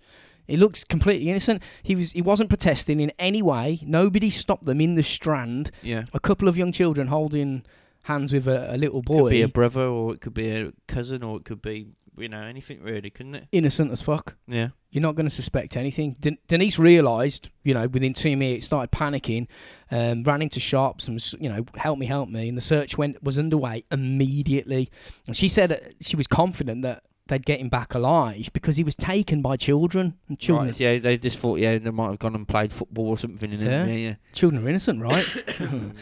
He 0.47 0.55
looks 0.55 0.85
completely 0.85 1.29
innocent. 1.29 1.61
He 1.83 1.93
was. 1.93 2.13
He 2.13 2.21
wasn't 2.21 2.47
protesting 2.49 3.01
in 3.01 3.11
any 3.19 3.41
way. 3.41 3.79
Nobody 3.85 4.29
stopped 4.29 4.63
them 4.63 4.79
in 4.79 4.95
the 4.95 5.03
strand. 5.03 5.71
Yeah. 5.83 6.05
A 6.13 6.21
couple 6.21 6.47
of 6.47 6.55
young 6.57 6.71
children 6.71 7.07
holding 7.07 7.63
hands 8.03 8.33
with 8.33 8.47
a, 8.47 8.73
a 8.75 8.77
little 8.77 9.01
Could 9.01 9.13
boy, 9.17 9.29
be 9.29 9.41
a 9.41 9.47
brother, 9.47 9.81
or 9.81 10.13
it 10.13 10.21
could 10.21 10.33
be 10.33 10.49
a 10.49 10.71
cousin, 10.87 11.23
or 11.23 11.37
it 11.37 11.45
could 11.45 11.61
be 11.61 11.87
you 12.17 12.27
know 12.27 12.41
anything 12.41 12.81
really, 12.81 13.09
couldn't 13.09 13.35
it? 13.35 13.47
innocent 13.51 13.91
as 13.91 14.01
fuck. 14.01 14.35
Yeah. 14.47 14.69
You're 14.91 15.01
not 15.01 15.15
going 15.15 15.27
to 15.27 15.33
suspect 15.33 15.77
anything. 15.77 16.17
Den- 16.19 16.37
Denise 16.49 16.77
realised, 16.77 17.49
you 17.63 17.73
know, 17.73 17.87
within 17.87 18.13
two 18.13 18.35
minutes, 18.35 18.65
started 18.65 18.91
panicking, 18.91 19.47
um, 19.89 20.23
ran 20.23 20.41
into 20.41 20.59
shops 20.59 21.07
and 21.07 21.15
was, 21.15 21.33
you 21.39 21.47
know, 21.47 21.63
help 21.77 21.97
me, 21.97 22.05
help 22.05 22.27
me. 22.27 22.49
And 22.49 22.57
the 22.57 22.61
search 22.61 22.97
went 22.97 23.23
was 23.23 23.39
underway 23.39 23.85
immediately. 23.89 24.89
And 25.27 25.37
she 25.37 25.47
said 25.47 25.95
she 26.01 26.17
was 26.17 26.27
confident 26.27 26.81
that 26.81 27.03
they'd 27.31 27.45
get 27.45 27.61
him 27.61 27.69
back 27.69 27.93
alive 27.95 28.49
because 28.51 28.75
he 28.75 28.83
was 28.83 28.93
taken 28.93 29.41
by 29.41 29.55
children. 29.55 30.15
And 30.27 30.37
children, 30.37 30.67
Right, 30.67 30.79
yeah, 30.79 30.99
they 30.99 31.17
just 31.17 31.39
thought 31.39 31.59
yeah 31.59 31.77
they 31.77 31.89
might 31.89 32.09
have 32.09 32.19
gone 32.19 32.35
and 32.35 32.45
played 32.47 32.73
football 32.73 33.07
or 33.07 33.17
something. 33.17 33.51
Yeah. 33.53 33.85
yeah, 33.85 33.93
yeah. 33.93 34.15
children 34.33 34.63
are 34.63 34.69
innocent, 34.69 35.01
right? 35.01 35.25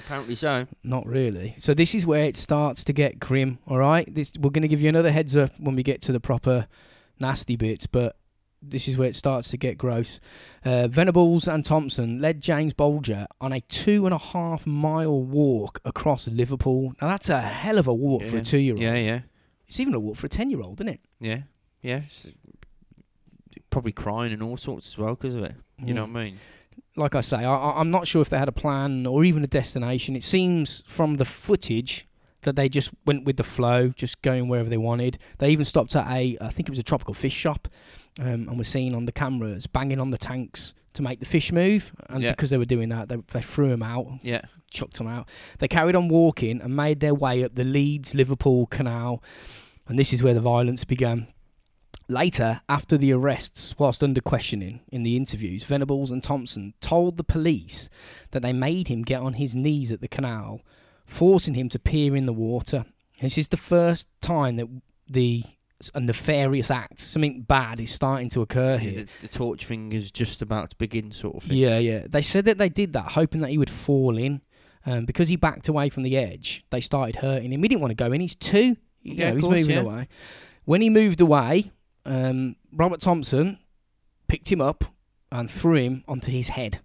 Apparently 0.06 0.36
so. 0.36 0.66
Not 0.84 1.06
really. 1.06 1.54
So 1.60 1.76
this 1.76 1.94
is 1.94 2.06
where 2.06 2.24
it 2.26 2.36
starts 2.36 2.84
to 2.86 2.94
get 2.94 3.20
grim. 3.20 3.60
All 3.68 3.78
right, 3.78 4.14
this 4.14 4.34
we're 4.40 4.50
going 4.50 4.64
to 4.64 4.68
give 4.68 4.82
you 4.82 4.90
another 4.90 5.12
heads 5.12 5.38
up 5.38 5.52
when 5.60 5.76
we 5.76 5.84
get 5.84 6.02
to 6.04 6.12
the 6.12 6.20
proper 6.20 6.68
nasty 7.20 7.56
bits, 7.56 7.86
but 7.86 8.16
this 8.62 8.88
is 8.88 8.98
where 8.98 9.08
it 9.08 9.16
starts 9.16 9.50
to 9.50 9.58
get 9.58 9.78
gross. 9.78 10.20
Uh, 10.66 10.88
Venables 10.88 11.48
and 11.48 11.64
Thompson 11.64 12.20
led 12.20 12.42
James 12.42 12.74
Bulger 12.74 13.28
on 13.40 13.54
a 13.54 13.62
two 13.62 14.06
and 14.06 14.14
a 14.14 14.18
half 14.18 14.66
mile 14.68 15.24
walk 15.24 15.80
across 15.86 16.28
Liverpool. 16.28 16.94
Now 17.02 17.08
that's 17.10 17.30
a 17.30 17.40
hell 17.40 17.78
of 17.78 17.88
a 17.88 17.94
walk 17.94 18.24
for 18.24 18.38
a 18.38 18.42
two-year-old. 18.42 18.82
Yeah, 18.82 18.96
yeah, 18.96 19.20
It's 19.70 19.80
even 19.80 19.93
a 19.93 19.99
walk 19.99 20.17
for 20.17 20.26
a 20.26 20.30
ten-year-old, 20.30 20.82
isn't 20.82 20.89
it? 20.95 20.99
yeah, 21.22 21.43
yeah. 21.82 22.01
Probably 23.70 23.91
crying 23.91 24.34
and 24.34 24.41
all 24.41 24.57
sorts 24.57 24.88
as 24.88 24.97
well 24.97 25.15
because 25.15 25.36
of 25.36 25.43
it. 25.43 25.53
You 25.84 25.93
know 25.93 26.05
Mm. 26.05 26.13
what 26.13 26.20
I 26.20 26.24
mean? 26.26 26.38
like 26.95 27.13
I 27.15 27.22
say, 27.22 27.38
I, 27.38 27.80
I'm 27.80 27.91
not 27.91 28.07
sure 28.07 28.22
if 28.22 28.30
they 28.30 28.38
had 28.38 28.47
a 28.49 28.53
plan 28.53 29.05
or 29.05 29.24
even 29.24 29.43
a 29.43 29.47
destination. 29.47 30.15
It 30.15 30.24
seems 30.24 30.84
from 30.88 31.15
the 31.15 31.24
footage 31.26 32.07
that 32.41 32.55
they 32.55 32.67
just 32.67 32.89
went 33.05 33.26
with 33.26 33.38
the 33.38 33.43
flow, 33.43 33.89
just 33.89 34.22
going 34.22 34.47
wherever 34.49 34.70
they 34.70 34.78
wanted. 34.78 35.17
They 35.38 35.49
even 35.51 35.65
stopped 35.65 35.95
at 35.95 36.07
a, 36.09 36.38
I 36.41 36.49
think 36.49 36.67
it 36.67 36.72
was 36.72 36.80
a 36.80 36.84
tropical 36.84 37.13
fish 37.13 37.34
shop, 37.34 37.67
um, 38.20 38.47
and 38.49 38.57
were 38.57 38.63
seen 38.63 38.95
on 38.95 39.05
the 39.05 39.11
cameras 39.11 39.67
banging 39.67 39.99
on 39.99 40.09
the 40.11 40.17
tanks 40.17 40.74
to 41.00 41.04
make 41.04 41.20
the 41.20 41.26
fish 41.26 41.52
move. 41.52 41.91
And 42.10 42.22
Yeah. 42.22 42.32
because 42.32 42.50
they 42.50 42.58
were 42.58 42.66
doing 42.66 42.89
that, 42.89 43.08
they, 43.10 43.16
they 43.32 43.41
threw 43.41 43.70
them 43.70 43.82
out, 43.84 44.06
Yeah. 44.22 44.41
chucked 44.70 44.97
them 44.97 45.08
out. 45.08 45.28
They 45.60 45.68
carried 45.68 45.95
on 45.95 46.10
walking 46.10 46.62
and 46.62 46.76
made 46.76 47.00
their 47.00 47.16
way 47.16 47.43
up 47.43 47.56
the 47.56 47.64
Leeds 47.64 48.14
Liverpool 48.14 48.66
Canal, 48.68 49.24
and 49.88 49.97
this 49.97 50.12
is 50.14 50.22
where 50.22 50.34
the 50.34 50.41
violence 50.41 50.84
began. 50.84 51.28
Later, 52.08 52.62
after 52.68 52.97
the 52.97 53.12
arrests, 53.14 53.76
whilst 53.78 54.04
under 54.04 54.20
questioning 54.20 54.82
in 54.91 55.04
the 55.04 55.16
interviews, 55.16 55.64
Venables 55.64 56.10
and 56.12 56.24
Thompson 56.24 56.74
told 56.82 57.18
the 57.18 57.24
police 57.24 57.88
that 58.32 58.41
they 58.41 58.52
made 58.54 58.88
him 58.88 59.04
get 59.04 59.22
on 59.22 59.34
his 59.34 59.56
knees 59.56 59.91
at 59.91 60.02
the 60.02 60.08
canal, 60.08 60.62
forcing 61.06 61.54
him 61.54 61.70
to 61.70 61.78
peer 61.80 62.16
in 62.16 62.26
the 62.26 62.34
water. 62.34 62.86
This 63.22 63.38
is 63.38 63.50
the 63.50 63.58
first 63.58 64.10
time 64.22 64.56
that 64.56 64.68
the 65.08 65.43
a 65.96 66.00
nefarious 66.00 66.70
act, 66.72 67.00
something 67.00 67.42
bad, 67.42 67.80
is 67.80 67.92
starting 67.92 68.30
to 68.30 68.42
occur 68.42 68.74
Yeah, 68.74 68.78
here. 68.80 69.06
the, 69.22 69.28
the 69.28 69.28
torch 69.28 69.66
finger's 69.66 70.12
just 70.12 70.42
about 70.42 70.70
to 70.72 70.76
begin, 70.78 71.12
sort 71.12 71.36
of 71.38 71.44
thing. 71.44 71.58
Yeah, 71.58 71.78
yeah. 71.80 72.06
They 72.10 72.22
said 72.22 72.46
that 72.46 72.58
they 72.58 72.70
did 72.70 72.94
that 72.94 73.12
hoping 73.12 73.42
that 73.42 73.50
he 73.50 73.58
would 73.58 73.70
fall 73.70 74.18
in. 74.18 74.42
Um, 74.86 75.06
because 75.06 75.28
he 75.28 75.36
backed 75.36 75.68
away 75.68 75.90
from 75.90 76.04
the 76.04 76.16
edge, 76.18 76.64
they 76.70 76.80
started 76.80 77.18
hurting 77.18 77.52
him. 77.52 77.60
We 77.62 77.68
didn't 77.68 77.82
want 77.82 77.92
to 77.92 77.96
go 77.96 78.12
in. 78.14 78.22
He's 78.22 78.34
two. 78.34 78.78
You 79.04 79.14
Yeah, 79.16 79.30
know, 79.30 79.36
he's 79.36 79.44
course, 79.44 79.60
moving 79.60 79.76
yeah. 79.76 79.82
away. 79.82 80.08
When 80.64 80.82
he 80.82 80.90
moved 80.90 81.20
away, 81.22 81.72
um, 82.06 82.56
Robert 82.74 83.02
Thompson 83.02 83.60
picked 84.28 84.50
him 84.52 84.62
up 84.62 84.86
and 85.32 85.52
threw 85.52 85.76
him 85.76 86.04
onto 86.08 86.32
his 86.32 86.48
head. 86.50 86.80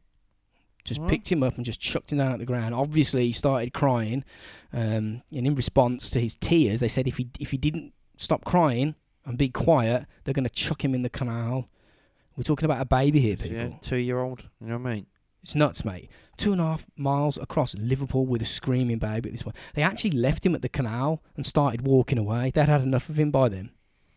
Just 0.85 1.07
picked 1.07 1.33
him 1.33 1.43
up 1.43 1.57
and 1.57 1.65
just 1.65 1.81
chucked 1.81 2.13
him 2.13 2.19
down 2.19 2.33
at 2.33 2.41
the 2.41 2.45
ground. 2.45 2.75
Obviously, 2.75 3.25
he 3.27 3.33
started 3.33 3.73
crying, 3.73 4.23
um, 4.71 5.23
and 5.33 5.47
in 5.47 5.55
response 5.55 6.11
to 6.11 6.21
his 6.21 6.37
tears, 6.37 6.81
they 6.81 6.89
said 6.89 7.09
if 7.09 7.17
he 7.17 7.31
if 7.41 7.53
he 7.53 7.57
didn't 7.57 7.94
stop 8.17 8.45
crying 8.45 8.95
and 9.25 9.39
be 9.39 9.49
quiet, 9.49 10.07
they're 10.25 10.35
going 10.35 10.45
to 10.45 10.51
chuck 10.51 10.85
him 10.85 10.95
in 10.95 11.03
the 11.03 11.09
canal. 11.11 11.67
We're 12.37 12.43
talking 12.45 12.65
about 12.65 12.81
a 12.81 12.85
baby 12.85 13.21
here, 13.21 13.37
people. 13.37 13.57
Yeah, 13.57 13.69
two 13.81 13.97
year 13.97 14.21
old. 14.21 14.43
You 14.61 14.69
know 14.69 14.79
what 14.79 14.91
I 14.91 14.95
mean? 14.95 15.07
It's 15.43 15.55
nuts, 15.55 15.85
mate. 15.85 16.11
Two 16.37 16.53
and 16.53 16.61
a 16.61 16.65
half 16.65 16.87
miles 16.97 17.37
across 17.37 17.75
Liverpool 17.75 18.25
with 18.27 18.41
a 18.43 18.47
screaming 18.47 18.99
baby 18.99 19.29
at 19.29 19.33
this 19.33 19.43
point. 19.43 19.57
They 19.75 19.83
actually 19.83 20.13
left 20.13 20.45
him 20.45 20.55
at 20.55 20.63
the 20.63 20.69
canal 20.71 21.23
and 21.37 21.45
started 21.45 21.83
walking 21.83 22.19
away. 22.19 22.51
They'd 22.55 22.69
had 22.69 22.81
enough 22.81 23.09
of 23.09 23.19
him 23.19 23.31
by 23.31 23.51
then. 23.51 23.71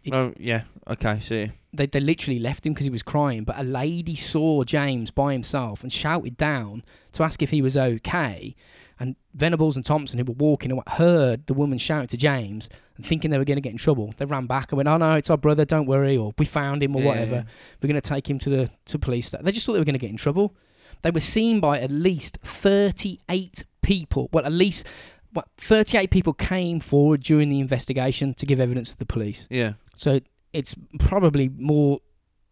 It- 0.03 0.13
oh 0.13 0.33
yeah. 0.37 0.63
Okay. 0.87 1.19
See. 1.19 1.51
They, 1.73 1.85
they 1.85 1.99
literally 1.99 2.39
left 2.39 2.65
him 2.65 2.73
because 2.73 2.85
he 2.85 2.89
was 2.89 3.03
crying. 3.03 3.43
But 3.43 3.59
a 3.59 3.63
lady 3.63 4.15
saw 4.15 4.63
James 4.63 5.11
by 5.11 5.33
himself 5.33 5.83
and 5.83 5.91
shouted 5.93 6.37
down 6.37 6.83
to 7.11 7.23
ask 7.23 7.43
if 7.43 7.51
he 7.51 7.61
was 7.61 7.75
okay. 7.77 8.55
And 8.99 9.15
Venables 9.33 9.75
and 9.75 9.85
Thompson, 9.85 10.17
who 10.17 10.25
were 10.25 10.33
walking 10.33 10.71
away, 10.71 10.83
heard 10.87 11.45
the 11.47 11.53
woman 11.53 11.77
shout 11.77 12.09
to 12.09 12.17
James 12.17 12.67
and 12.95 13.05
thinking 13.05 13.29
they 13.29 13.37
were 13.37 13.45
going 13.45 13.57
to 13.57 13.61
get 13.61 13.71
in 13.71 13.77
trouble. 13.77 14.13
They 14.17 14.25
ran 14.25 14.47
back 14.47 14.71
and 14.71 14.77
went, 14.77 14.89
"Oh 14.89 14.97
no, 14.97 15.13
it's 15.13 15.29
our 15.29 15.37
brother. 15.37 15.65
Don't 15.65 15.85
worry," 15.85 16.17
or 16.17 16.33
"We 16.37 16.45
found 16.45 16.81
him," 16.81 16.95
or 16.95 17.01
Yeah, 17.01 17.07
whatever. 17.07 17.45
We're 17.81 17.87
going 17.87 18.01
to 18.01 18.09
take 18.09 18.29
him 18.29 18.39
to 18.39 18.49
the 18.49 18.69
to 18.85 18.97
police. 18.99 19.29
They 19.29 19.51
just 19.51 19.65
thought 19.65 19.73
they 19.73 19.79
were 19.79 19.85
going 19.85 19.93
to 19.93 19.99
get 19.99 20.09
in 20.09 20.17
trouble. 20.17 20.55
They 21.03 21.11
were 21.11 21.19
seen 21.19 21.59
by 21.59 21.79
at 21.79 21.91
least 21.91 22.39
38 22.41 23.63
people. 23.81 24.29
Well, 24.33 24.45
at 24.45 24.51
least 24.51 24.85
what 25.33 25.47
38 25.57 26.09
people 26.09 26.33
came 26.33 26.79
forward 26.79 27.21
during 27.21 27.49
the 27.49 27.59
investigation 27.59 28.33
to 28.35 28.45
give 28.45 28.59
evidence 28.59 28.91
to 28.91 28.97
the 28.97 29.05
police. 29.05 29.47
Yeah. 29.51 29.73
So 29.95 30.21
it's 30.53 30.75
probably 30.99 31.49
more 31.49 31.99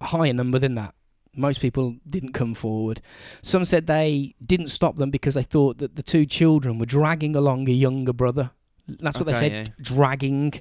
higher 0.01 0.33
number 0.33 0.59
than 0.59 0.75
that. 0.75 0.93
Most 1.35 1.61
people 1.61 1.95
didn't 2.07 2.33
come 2.33 2.53
forward. 2.53 3.01
Some 3.41 3.65
said 3.65 3.87
they 3.87 4.35
didn't 4.45 4.67
stop 4.69 4.95
them 4.95 5.11
because 5.11 5.35
they 5.35 5.43
thought 5.43 5.77
that 5.79 5.95
the 5.95 6.03
two 6.03 6.25
children 6.25 6.79
were 6.79 6.85
dragging 6.85 7.35
along 7.35 7.69
a 7.69 7.73
younger 7.73 8.13
brother. 8.13 8.51
That's 8.87 9.17
what 9.17 9.25
they 9.25 9.33
said, 9.33 9.51
yeah. 9.51 9.65
dragging. 9.81 10.53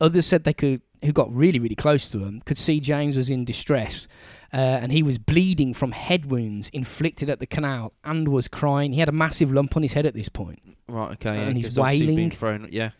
Others 0.00 0.26
said 0.26 0.44
they 0.44 0.54
could, 0.54 0.82
who 1.04 1.12
got 1.12 1.32
really, 1.34 1.58
really 1.58 1.76
close 1.76 2.10
to 2.10 2.18
them, 2.18 2.40
could 2.40 2.56
see 2.56 2.80
James 2.80 3.16
was 3.16 3.30
in 3.30 3.44
distress, 3.44 4.08
uh, 4.52 4.56
and 4.56 4.90
he 4.90 5.02
was 5.02 5.18
bleeding 5.18 5.72
from 5.72 5.92
head 5.92 6.30
wounds 6.30 6.68
inflicted 6.70 7.30
at 7.30 7.38
the 7.38 7.46
canal 7.46 7.92
and 8.02 8.28
was 8.28 8.48
crying. 8.48 8.92
He 8.92 8.98
had 8.98 9.08
a 9.08 9.12
massive 9.12 9.52
lump 9.52 9.76
on 9.76 9.82
his 9.82 9.92
head 9.92 10.06
at 10.06 10.14
this 10.14 10.28
point. 10.28 10.60
Right. 10.88 11.12
Okay. 11.12 11.34
Yeah, 11.34 11.42
And 11.42 11.56
he's 11.56 11.78
wailing. 11.78 12.30
Thrown, 12.30 12.68
yeah. 12.72 12.90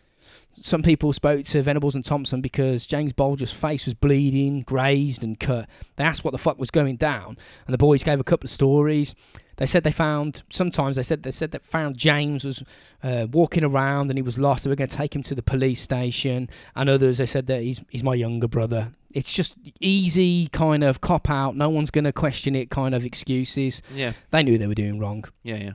Some 0.53 0.83
people 0.83 1.13
spoke 1.13 1.45
to 1.45 1.61
Venables 1.61 1.95
and 1.95 2.03
Thompson 2.03 2.41
because 2.41 2.85
James 2.85 3.13
Bulger's 3.13 3.53
face 3.53 3.85
was 3.85 3.93
bleeding, 3.93 4.61
grazed, 4.61 5.23
and 5.23 5.39
cut. 5.39 5.69
They 5.95 6.03
asked 6.03 6.23
what 6.23 6.31
the 6.31 6.37
fuck 6.37 6.59
was 6.59 6.71
going 6.71 6.97
down, 6.97 7.37
and 7.65 7.73
the 7.73 7.77
boys 7.77 8.03
gave 8.03 8.19
a 8.19 8.23
couple 8.23 8.47
of 8.47 8.51
stories. 8.51 9.15
They 9.57 9.65
said 9.67 9.83
they 9.83 9.91
found. 9.91 10.41
Sometimes 10.49 10.95
they 10.95 11.03
said 11.03 11.21
they 11.21 11.31
said 11.31 11.51
they 11.51 11.59
found 11.59 11.95
James 11.95 12.43
was 12.43 12.63
uh, 13.03 13.27
walking 13.31 13.63
around 13.63 14.09
and 14.09 14.17
he 14.17 14.23
was 14.23 14.39
lost. 14.39 14.63
They 14.63 14.69
were 14.69 14.75
going 14.75 14.89
to 14.89 14.97
take 14.97 15.15
him 15.15 15.21
to 15.23 15.35
the 15.35 15.43
police 15.43 15.79
station, 15.79 16.49
and 16.75 16.89
others 16.89 17.19
they 17.19 17.27
said 17.27 17.45
that 17.47 17.61
he's 17.61 17.79
he's 17.89 18.03
my 18.03 18.15
younger 18.15 18.47
brother. 18.47 18.91
It's 19.11 19.31
just 19.31 19.55
easy 19.79 20.47
kind 20.47 20.83
of 20.83 21.01
cop 21.01 21.29
out. 21.29 21.55
No 21.55 21.69
one's 21.69 21.91
going 21.91 22.05
to 22.05 22.13
question 22.13 22.55
it. 22.55 22.71
Kind 22.71 22.95
of 22.95 23.05
excuses. 23.05 23.81
Yeah. 23.93 24.13
They 24.31 24.41
knew 24.41 24.57
they 24.57 24.67
were 24.67 24.73
doing 24.73 24.99
wrong. 24.99 25.25
Yeah. 25.43 25.57
Yeah. 25.57 25.71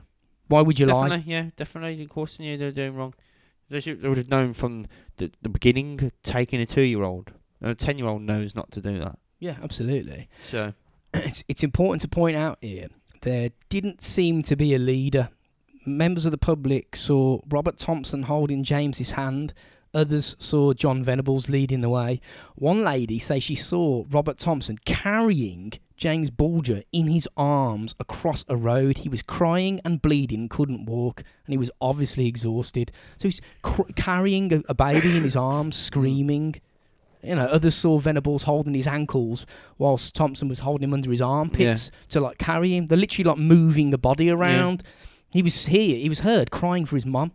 Why 0.47 0.61
would 0.61 0.79
you 0.79 0.85
lie? 0.87 1.23
Yeah. 1.25 1.51
Definitely. 1.55 2.03
Of 2.03 2.09
course, 2.09 2.37
they 2.37 2.43
knew 2.43 2.57
they 2.57 2.65
were 2.65 2.71
doing 2.71 2.95
wrong. 2.95 3.13
They, 3.69 3.79
should, 3.79 4.01
they 4.01 4.09
would 4.09 4.17
have 4.17 4.29
known 4.29 4.53
from 4.53 4.85
the, 5.17 5.31
the 5.41 5.49
beginning. 5.49 6.11
Taking 6.23 6.61
a 6.61 6.65
two 6.65 6.81
year 6.81 7.03
old, 7.03 7.31
a 7.61 7.75
ten 7.75 7.97
year 7.97 8.07
old 8.07 8.21
knows 8.21 8.55
not 8.55 8.71
to 8.71 8.81
do 8.81 8.99
that. 8.99 9.19
Yeah, 9.39 9.57
absolutely. 9.61 10.29
So 10.49 10.73
it's 11.13 11.43
it's 11.47 11.63
important 11.63 12.01
to 12.01 12.07
point 12.07 12.37
out 12.37 12.57
here 12.61 12.87
there 13.21 13.49
didn't 13.69 14.01
seem 14.01 14.43
to 14.43 14.55
be 14.55 14.73
a 14.73 14.79
leader. 14.79 15.29
Members 15.85 16.25
of 16.25 16.31
the 16.31 16.37
public 16.37 16.95
saw 16.95 17.39
Robert 17.49 17.77
Thompson 17.77 18.23
holding 18.23 18.63
James's 18.63 19.11
hand. 19.11 19.53
Others 19.93 20.35
saw 20.37 20.73
John 20.73 21.03
Venables 21.03 21.49
leading 21.49 21.81
the 21.81 21.89
way. 21.89 22.19
One 22.55 22.83
lady 22.83 23.19
says 23.19 23.43
she 23.43 23.55
saw 23.55 24.03
Robert 24.09 24.37
Thompson 24.37 24.77
carrying 24.85 25.73
James 25.97 26.29
Bulger 26.29 26.83
in 26.91 27.07
his 27.07 27.27
arms 27.35 27.95
across 27.99 28.45
a 28.47 28.55
road. 28.55 28.99
He 28.99 29.09
was 29.09 29.21
crying 29.23 29.81
and 29.83 30.01
bleeding, 30.01 30.47
couldn't 30.47 30.85
walk, 30.85 31.23
and 31.45 31.53
he 31.53 31.57
was 31.57 31.71
obviously 31.81 32.27
exhausted. 32.27 32.91
So 33.17 33.27
he's 33.27 33.41
cr- 33.63 33.91
carrying 33.95 34.53
a, 34.53 34.61
a 34.69 34.73
baby 34.75 35.17
in 35.17 35.23
his 35.23 35.35
arms, 35.35 35.75
screaming. 35.89 36.61
You 37.23 37.33
know, 37.35 37.45
others 37.47 37.73
saw 37.75 37.97
Venables 37.97 38.43
holding 38.43 38.75
his 38.75 38.85
ankles 38.87 39.45
whilst 39.79 40.13
Thompson 40.13 40.47
was 40.47 40.59
holding 40.59 40.87
him 40.87 40.93
under 40.93 41.09
his 41.09 41.21
armpits 41.21 41.89
to 42.09 42.21
like 42.21 42.37
carry 42.37 42.77
him. 42.77 42.87
They're 42.87 42.97
literally 42.97 43.27
like 43.27 43.39
moving 43.39 43.89
the 43.89 43.97
body 43.97 44.29
around. 44.29 44.83
He 45.31 45.41
was 45.41 45.65
here. 45.65 45.97
He 45.97 46.07
was 46.09 46.19
heard 46.19 46.51
crying 46.51 46.85
for 46.85 46.95
his 46.95 47.05
mum, 47.07 47.31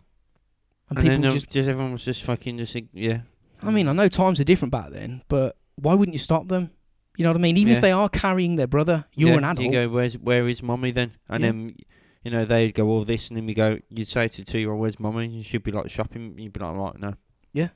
and, 0.88 0.98
and 0.98 1.04
people 1.04 1.18
then 1.22 1.24
um, 1.26 1.32
just. 1.32 1.50
just 1.50 1.68
everyone 1.68 1.92
was 1.92 2.04
just 2.04 2.22
fucking 2.22 2.56
just 2.58 2.76
ig- 2.76 2.88
yeah. 2.92 3.22
I 3.60 3.70
mean, 3.70 3.88
I 3.88 3.92
know 3.92 4.08
times 4.08 4.40
are 4.40 4.44
different 4.44 4.70
back 4.72 4.90
then, 4.90 5.22
but 5.28 5.56
why 5.76 5.94
wouldn't 5.94 6.14
you 6.14 6.18
stop 6.20 6.48
them? 6.48 6.70
You 7.16 7.24
know 7.24 7.30
what 7.30 7.36
I 7.36 7.40
mean? 7.40 7.56
Even 7.58 7.72
Yeah. 7.72 7.76
if 7.76 7.82
they 7.82 7.92
are 7.92 8.08
carrying 8.08 8.56
their 8.56 8.66
brother, 8.66 9.04
you're 9.14 9.30
yeah, 9.30 9.36
an 9.38 9.44
adult. 9.44 9.64
You 9.66 9.72
go, 9.72 9.88
where's 9.88 10.16
where 10.18 10.48
is 10.48 10.62
mummy 10.62 10.92
then? 10.92 11.12
And 11.28 11.42
Yeah. 11.42 11.50
then 11.50 11.76
you 12.24 12.30
know 12.30 12.44
they'd 12.44 12.72
go 12.74 12.88
all 12.88 13.04
this, 13.04 13.28
and 13.28 13.36
then 13.36 13.46
we 13.46 13.54
go. 13.54 13.78
You'd 13.90 14.08
say 14.08 14.28
to 14.28 14.44
two 14.44 14.58
year 14.58 14.70
old, 14.70 14.80
"Where's 14.80 14.98
mummy?" 15.00 15.24
And 15.26 15.44
she'd 15.44 15.62
be 15.62 15.72
like 15.72 15.90
shopping. 15.90 16.34
You'd 16.38 16.52
be 16.52 16.60
like, 16.60 16.74
"Right, 16.76 16.98
no." 16.98 17.14
Yeah, 17.52 17.68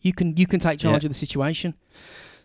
you 0.00 0.12
can 0.12 0.36
you 0.36 0.46
can 0.46 0.58
take 0.60 0.78
charge 0.80 1.04
of 1.04 1.10
the 1.10 1.14
situation. 1.14 1.74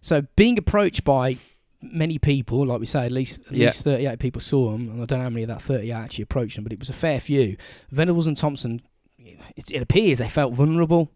So 0.02 0.24
being 0.36 0.58
approached 0.60 1.04
by 1.04 1.38
many 1.82 2.20
people, 2.20 2.66
like 2.68 2.80
we 2.80 2.86
say, 2.86 3.06
at 3.06 3.12
least 3.12 3.40
at 3.48 3.54
Yeah. 3.54 3.66
least 3.68 3.84
thirty 3.84 4.06
eight 4.06 4.20
people 4.20 4.42
saw 4.42 4.76
him, 4.76 4.90
and 4.90 5.02
I 5.02 5.06
don't 5.06 5.20
know 5.20 5.24
how 5.24 5.30
many 5.30 5.44
of 5.44 5.48
that 5.50 5.62
thirty 5.62 5.88
eight 5.90 5.94
actually 5.94 6.24
approached 6.24 6.58
him, 6.58 6.64
but 6.64 6.74
it 6.74 6.80
was 6.80 6.90
a 6.90 6.94
fair 6.94 7.20
few. 7.20 7.58
Venables 7.92 8.28
and 8.28 8.38
Thompson 8.38 8.82
it, 9.18 9.72
it 9.72 9.82
appears 9.82 10.20
they 10.20 10.28
felt 10.30 10.54
vulnerable. 10.54 11.12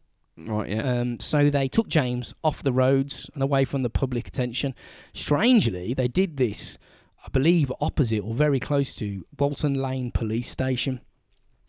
Right, 0.47 0.69
yeah. 0.69 0.99
Um, 0.99 1.19
so 1.19 1.49
they 1.49 1.67
took 1.67 1.87
James 1.87 2.33
off 2.43 2.63
the 2.63 2.73
roads 2.73 3.29
and 3.33 3.41
away 3.43 3.65
from 3.65 3.83
the 3.83 3.89
public 3.89 4.27
attention. 4.27 4.73
Strangely, 5.13 5.93
they 5.93 6.07
did 6.07 6.37
this, 6.37 6.77
I 7.25 7.29
believe, 7.29 7.71
opposite 7.79 8.19
or 8.23 8.33
very 8.33 8.59
close 8.59 8.95
to 8.95 9.25
Walton 9.37 9.75
Lane 9.75 10.11
Police 10.11 10.49
Station. 10.49 11.01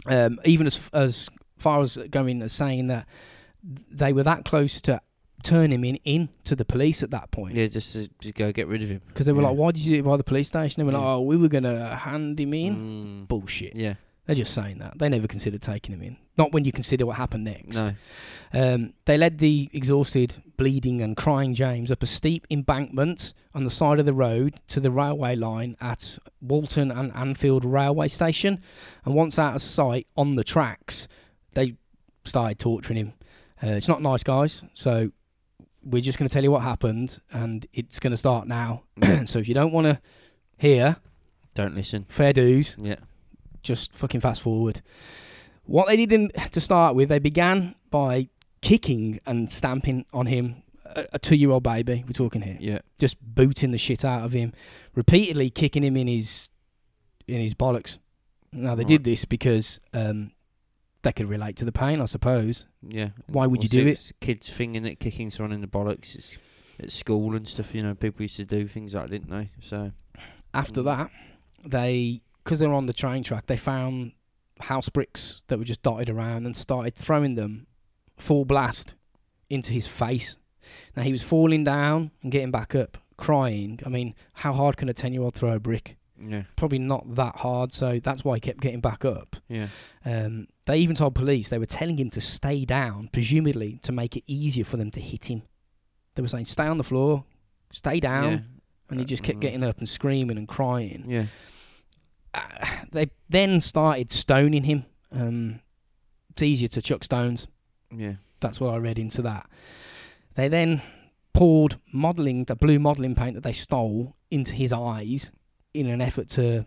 Um, 0.07 0.41
even 0.45 0.67
as 0.67 0.81
as 0.93 1.29
far 1.59 1.81
as 1.81 1.97
going 2.11 2.43
as 2.43 2.53
saying 2.53 2.89
that 2.89 3.07
they 3.63 4.13
were 4.13 4.25
that 4.25 4.45
close 4.45 4.81
to 4.83 5.01
turn 5.45 5.71
him 5.73 5.85
in 5.85 5.97
in 6.05 6.29
to 6.45 6.57
the 6.57 6.65
police 6.65 7.03
at 7.03 7.11
that 7.11 7.31
point. 7.31 7.55
yeah, 7.57 7.67
just 7.69 7.93
to, 7.93 8.09
to 8.21 8.33
go 8.33 8.51
get 8.53 8.67
rid 8.67 8.83
of 8.83 8.89
him. 8.89 9.01
Because 9.09 9.27
they 9.27 9.33
were 9.33 9.43
Yeah. 9.43 9.49
like, 9.51 9.59
"Why 9.59 9.71
did 9.71 9.83
you 9.85 9.95
do 9.97 10.01
it 10.01 10.05
by 10.05 10.17
the 10.17 10.25
police 10.25 10.49
station?" 10.49 10.81
They 10.81 10.85
were 10.87 10.97
like, 10.99 11.07
"Oh, 11.07 11.21
we 11.21 11.37
were 11.37 11.49
gonna 11.49 11.95
hand 11.95 12.41
him 12.41 12.55
in." 12.55 12.77
Mm, 13.25 13.29
Bullshit. 13.29 13.77
yeah, 13.77 13.95
They're 14.33 14.45
just 14.45 14.55
saying 14.55 14.79
that. 14.79 14.99
They 14.99 15.11
never 15.11 15.27
considered 15.27 15.61
taking 15.61 15.95
him 15.95 16.03
in. 16.03 16.17
Not 16.39 16.53
when 16.53 16.65
you 16.65 16.73
consider 16.73 17.05
what 17.05 17.17
happened 17.17 17.45
next. 17.45 17.77
no. 17.77 17.91
Um, 18.55 18.95
they 19.05 19.19
led 19.19 19.39
the 19.39 19.69
exhausted, 19.75 20.43
bleeding, 20.57 21.03
and 21.03 21.17
crying 21.17 21.55
James 21.55 21.91
up 21.91 22.03
a 22.03 22.07
steep 22.07 22.47
embankment 22.51 23.35
on 23.55 23.65
the 23.65 23.71
side 23.71 23.99
of 24.01 24.07
the 24.07 24.15
road 24.15 24.61
to 24.69 24.81
the 24.81 24.91
railway 24.91 25.37
line 25.37 25.77
at 25.83 26.19
Walton 26.41 26.91
and 26.91 27.15
Anfield 27.15 27.65
Railway 27.65 28.09
Station. 28.09 28.61
And 29.05 29.15
once 29.15 29.39
out 29.39 29.55
of 29.55 29.63
sight 29.63 30.07
on 30.17 30.37
the 30.37 30.45
tracks, 30.45 31.09
they 31.53 31.75
started 32.25 32.59
torturing 32.59 32.99
him. 32.99 33.13
Uh, 33.63 33.69
it's 33.69 33.89
not 33.89 34.01
nice, 34.01 34.23
guys. 34.23 34.63
So 34.75 35.11
we're 35.85 36.03
just 36.03 36.19
going 36.19 36.29
to 36.29 36.33
tell 36.33 36.43
you 36.43 36.51
what 36.51 36.63
happened, 36.63 37.21
and 37.33 37.67
it's 37.75 38.01
going 38.01 38.13
to 38.13 38.17
start 38.17 38.49
now. 38.49 38.85
so 39.27 39.39
if 39.39 39.49
you 39.49 39.55
don't 39.55 39.73
want 39.73 39.87
to 39.87 40.01
hear, 40.57 40.97
Don't 41.55 41.75
listen. 41.75 42.07
fair 42.09 42.33
dues 42.33 42.77
Yeah, 42.81 42.97
just 43.63 43.93
fucking 43.95 44.21
fast 44.21 44.43
forward. 44.43 44.83
What 45.65 45.87
they 45.89 45.97
did 45.97 46.13
in, 46.13 46.31
to 46.51 46.61
start 46.61 46.95
with, 46.97 47.09
they 47.09 47.19
began 47.19 47.75
by 47.91 48.29
kicking 48.61 49.21
and 49.27 49.51
stamping 49.51 50.05
on 50.13 50.27
him, 50.27 50.63
a, 50.85 51.07
a 51.15 51.19
two-year-old 51.19 51.63
baby. 51.63 52.05
We're 52.07 52.13
talking 52.13 52.43
here, 52.43 52.57
yeah, 52.61 52.79
just 52.99 53.17
booting 53.23 53.71
the 53.71 53.79
shit 53.79 54.05
out 54.05 54.25
of 54.25 54.33
him, 54.33 54.53
repeatedly 54.95 55.51
kicking 55.51 55.85
him 55.85 55.97
in 55.97 56.09
his 56.09 56.51
in 57.29 57.41
his 57.41 57.55
bollocks. 57.55 57.99
Now 58.53 58.75
they 58.75 58.81
Right. 58.83 58.89
did 58.89 59.05
this 59.05 59.25
because 59.25 59.81
um, 59.95 60.33
they 61.03 61.13
could 61.13 61.29
relate 61.29 61.57
to 61.57 61.65
the 61.65 61.73
pain, 61.73 62.01
I 62.01 62.05
suppose. 62.07 62.67
yeah. 62.87 63.11
Why 63.27 63.47
would 63.47 63.63
you 63.63 63.69
do 63.69 63.87
it? 63.87 64.13
Kids 64.21 64.51
thinging 64.51 64.85
it, 64.87 64.99
kicking 65.01 65.31
someone 65.31 65.53
in 65.53 65.61
the 65.61 65.67
bollocks. 65.69 66.15
It's, 66.17 66.37
at 66.81 66.91
school 66.91 67.37
and 67.37 67.47
stuff, 67.47 67.75
you 67.75 67.83
know, 67.83 67.95
people 67.95 68.23
used 68.23 68.37
to 68.37 68.45
do 68.45 68.67
things 68.67 68.95
like 68.95 69.05
that, 69.05 69.11
didn't 69.11 69.31
they? 69.31 69.49
So, 69.61 69.93
After 70.53 70.81
Mm. 70.83 70.85
that, 70.85 71.11
they 71.65 72.23
because 72.45 72.59
they're 72.59 72.73
on 72.73 72.87
the 72.87 72.93
train 72.93 73.23
track, 73.23 73.47
they 73.47 73.57
found 73.57 74.13
house 74.61 74.89
bricks 74.89 75.43
that 75.49 75.59
were 75.59 75.65
just 75.65 75.83
dotted 75.83 76.09
around 76.11 76.47
and 76.47 76.55
started 76.57 76.95
throwing 76.95 77.35
them 77.35 77.67
full 78.17 78.45
blast 78.45 78.95
into 79.51 79.73
his 79.73 79.87
face. 79.87 80.37
Now 80.97 81.03
he 81.03 81.13
was 81.13 81.23
falling 81.23 81.65
down 81.65 82.11
and 82.23 82.31
getting 82.33 82.51
back 82.51 82.75
up, 82.75 82.99
crying. 83.17 83.81
I 83.85 83.89
mean, 83.89 84.15
how 84.35 84.53
hard 84.53 84.77
can 84.77 84.89
a 84.89 84.95
ten-year-old 84.95 85.35
throw 85.35 85.53
a 85.55 85.59
brick? 85.59 85.97
yeah, 86.25 86.45
Probably 86.55 86.79
not 86.79 87.17
that 87.17 87.37
hard. 87.37 87.73
So 87.73 87.99
that's 87.99 88.25
why 88.25 88.37
he 88.37 88.41
kept 88.41 88.61
getting 88.61 88.81
back 88.81 89.05
up. 89.05 89.35
yeah. 89.49 89.67
Um, 90.05 90.47
they 90.67 90.79
even 90.79 90.95
told 90.95 91.17
police 91.17 91.49
they 91.51 91.59
were 91.59 91.67
telling 91.67 91.99
him 91.99 92.11
to 92.11 92.21
stay 92.21 92.65
down, 92.65 93.09
presumably 93.13 93.81
to 93.83 93.91
make 93.91 94.17
it 94.17 94.23
easier 94.29 94.65
for 94.65 94.77
them 94.77 94.93
to 94.93 95.01
hit 95.01 95.25
him. 95.29 95.43
They 96.15 96.23
were 96.23 96.29
saying, 96.29 96.45
"Stay 96.45 96.67
on 96.67 96.79
the 96.79 96.85
floor, 96.85 97.25
stay 97.73 97.99
down," 97.99 98.31
yeah. 98.31 98.39
and 98.91 99.01
he 99.01 99.05
just 99.07 99.25
kept 99.25 99.39
Mm. 99.39 99.43
getting 99.43 99.65
up 99.65 99.79
and 99.79 99.89
screaming 99.89 100.39
and 100.39 100.47
crying 100.47 101.05
Yeah, 101.09 101.23
uh, 101.23 101.27
they 102.93 103.11
then 103.29 103.61
started 103.61 104.11
stoning 104.11 104.65
him. 104.65 104.85
Um, 105.11 105.61
it's 106.31 106.43
easier 106.43 106.69
to 106.69 106.83
chuck 106.83 107.05
stones. 107.05 107.47
yeah. 107.95 108.15
That's 108.41 108.59
what 108.61 108.75
I 108.75 108.79
read 108.79 108.99
into 108.99 109.23
that. 109.23 109.49
They 110.35 110.49
then 110.49 110.83
poured 111.33 111.77
modelling, 111.93 112.45
the 112.45 112.57
blue 112.57 112.79
modelling 112.81 113.15
paint 113.15 113.35
that 113.35 113.45
they 113.45 113.53
stole, 113.53 114.17
into 114.33 114.53
his 114.55 114.73
eyes 114.73 115.31
in 115.75 115.87
an 115.87 116.01
effort 116.01 116.29
to 116.31 116.67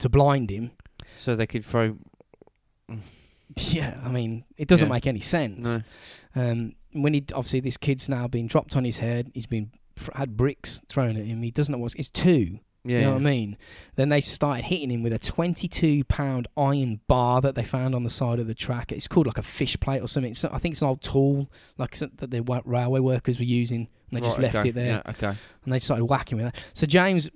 to 0.00 0.08
blind 0.08 0.50
him. 0.50 0.72
So 1.16 1.34
they 1.36 1.46
could 1.46 1.64
throw. 1.64 1.96
Yeah, 3.56 3.98
I 4.04 4.08
mean, 4.08 4.44
it 4.56 4.68
doesn't 4.68 4.88
Yeah. 4.88 4.92
make 4.92 5.06
any 5.06 5.20
sense. 5.20 5.66
No. 5.66 5.82
Um, 6.36 6.74
when 6.92 7.14
he 7.14 7.24
obviously 7.34 7.60
this 7.60 7.76
kid's 7.78 8.08
now 8.08 8.28
been 8.28 8.46
dropped 8.46 8.76
on 8.76 8.84
his 8.84 8.98
head, 8.98 9.30
he's 9.34 9.46
been 9.46 9.70
fr- 9.96 10.12
had 10.14 10.36
bricks 10.36 10.82
thrown 10.88 11.16
at 11.16 11.24
him. 11.24 11.42
He 11.42 11.50
doesn't 11.50 11.72
know 11.72 11.78
what's. 11.78 11.94
It's 11.94 12.10
two. 12.10 12.60
Yeah. 12.88 12.98
You 12.98 13.04
know 13.04 13.12
what 13.12 13.20
I 13.20 13.24
mean? 13.24 13.56
Then 13.96 14.08
they 14.08 14.20
started 14.20 14.64
hitting 14.64 14.90
him 14.90 15.02
with 15.02 15.12
a 15.12 15.18
22 15.18 16.04
pound 16.04 16.48
iron 16.56 17.00
bar 17.06 17.40
that 17.42 17.54
they 17.54 17.64
found 17.64 17.94
on 17.94 18.02
the 18.04 18.10
side 18.10 18.38
of 18.38 18.46
the 18.46 18.54
track. 18.54 18.90
It's 18.92 19.06
called 19.08 19.26
like 19.26 19.38
a 19.38 19.42
fish 19.42 19.78
plate 19.78 20.00
or 20.00 20.08
something. 20.08 20.30
It's, 20.32 20.44
I 20.44 20.58
think 20.58 20.72
it's 20.74 20.82
an 20.82 20.88
old 20.88 21.02
tool 21.02 21.50
like 21.76 21.98
that 21.98 22.30
the 22.30 22.42
railway 22.64 23.00
workers 23.00 23.38
were 23.38 23.44
using, 23.44 23.88
and 24.10 24.20
they 24.20 24.20
just 24.24 24.38
Right, 24.38 24.44
left 24.44 24.56
okay. 24.56 24.68
it 24.70 24.74
there. 24.74 25.02
Yeah, 25.04 25.10
okay. 25.12 25.36
And 25.64 25.72
they 25.72 25.78
started 25.78 26.06
whacking 26.06 26.38
with 26.38 26.46
that. 26.46 26.56
So 26.72 26.86
James 26.86 27.28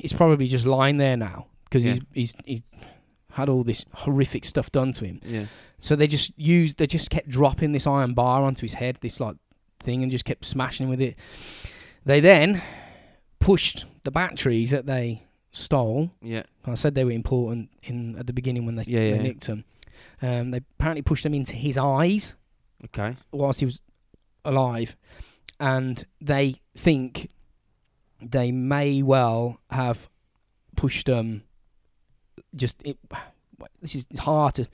is 0.00 0.12
probably 0.12 0.46
just 0.46 0.66
lying 0.66 0.96
there 0.98 1.16
now 1.16 1.46
because 1.64 1.84
Yeah. 1.84 1.94
he's 2.12 2.34
he's 2.34 2.34
he's 2.44 2.62
had 3.32 3.48
all 3.48 3.64
this 3.64 3.84
horrific 3.94 4.44
stuff 4.44 4.70
done 4.72 4.92
to 4.92 5.04
him. 5.06 5.20
Yeah. 5.24 5.46
So 5.78 5.96
they 5.96 6.06
just 6.06 6.38
used, 6.38 6.76
they 6.76 6.86
just 6.86 7.08
kept 7.08 7.28
dropping 7.30 7.72
this 7.72 7.86
iron 7.86 8.12
bar 8.12 8.42
onto 8.42 8.60
his 8.62 8.74
head, 8.74 8.98
this 9.00 9.20
like 9.20 9.36
thing, 9.80 10.02
and 10.02 10.12
just 10.12 10.24
kept 10.26 10.44
smashing 10.44 10.84
him 10.84 10.90
with 10.90 11.00
it. 11.00 11.16
They 12.04 12.20
then 12.20 12.60
pushed 13.38 13.86
the 14.04 14.10
batteries 14.10 14.70
that 14.70 14.86
they 14.86 15.22
stole. 15.50 16.10
Yeah. 16.22 16.42
I 16.66 16.74
said 16.74 16.94
they 16.94 17.04
were 17.04 17.10
important 17.12 17.70
in 17.82 18.16
at 18.18 18.26
the 18.26 18.32
beginning 18.32 18.66
when 18.66 18.76
they, 18.76 18.84
Yeah, 18.86 18.98
they 19.00 19.08
yeah, 19.10 19.14
yeah. 19.16 19.22
nicked 19.22 19.46
them. 19.46 19.64
Um, 20.20 20.50
they 20.50 20.58
apparently 20.78 21.02
pushed 21.02 21.24
them 21.24 21.34
into 21.34 21.54
his 21.54 21.76
eyes 21.78 22.34
Okay. 22.86 23.16
whilst 23.30 23.60
he 23.60 23.66
was 23.66 23.80
alive, 24.44 24.96
and 25.60 26.04
they 26.20 26.56
think 26.76 27.28
they 28.20 28.50
may 28.52 29.02
well 29.02 29.58
have 29.70 30.08
pushed 30.76 31.08
um 31.08 31.42
just 32.56 32.80
it, 32.84 32.96
this 33.80 33.94
is 33.94 34.06
hard 34.18 34.54
to 34.54 34.66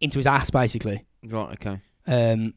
into 0.00 0.18
his 0.18 0.26
ass 0.26 0.50
basically. 0.50 1.04
Right. 1.26 1.52
Okay. 1.52 1.80
Um, 2.06 2.54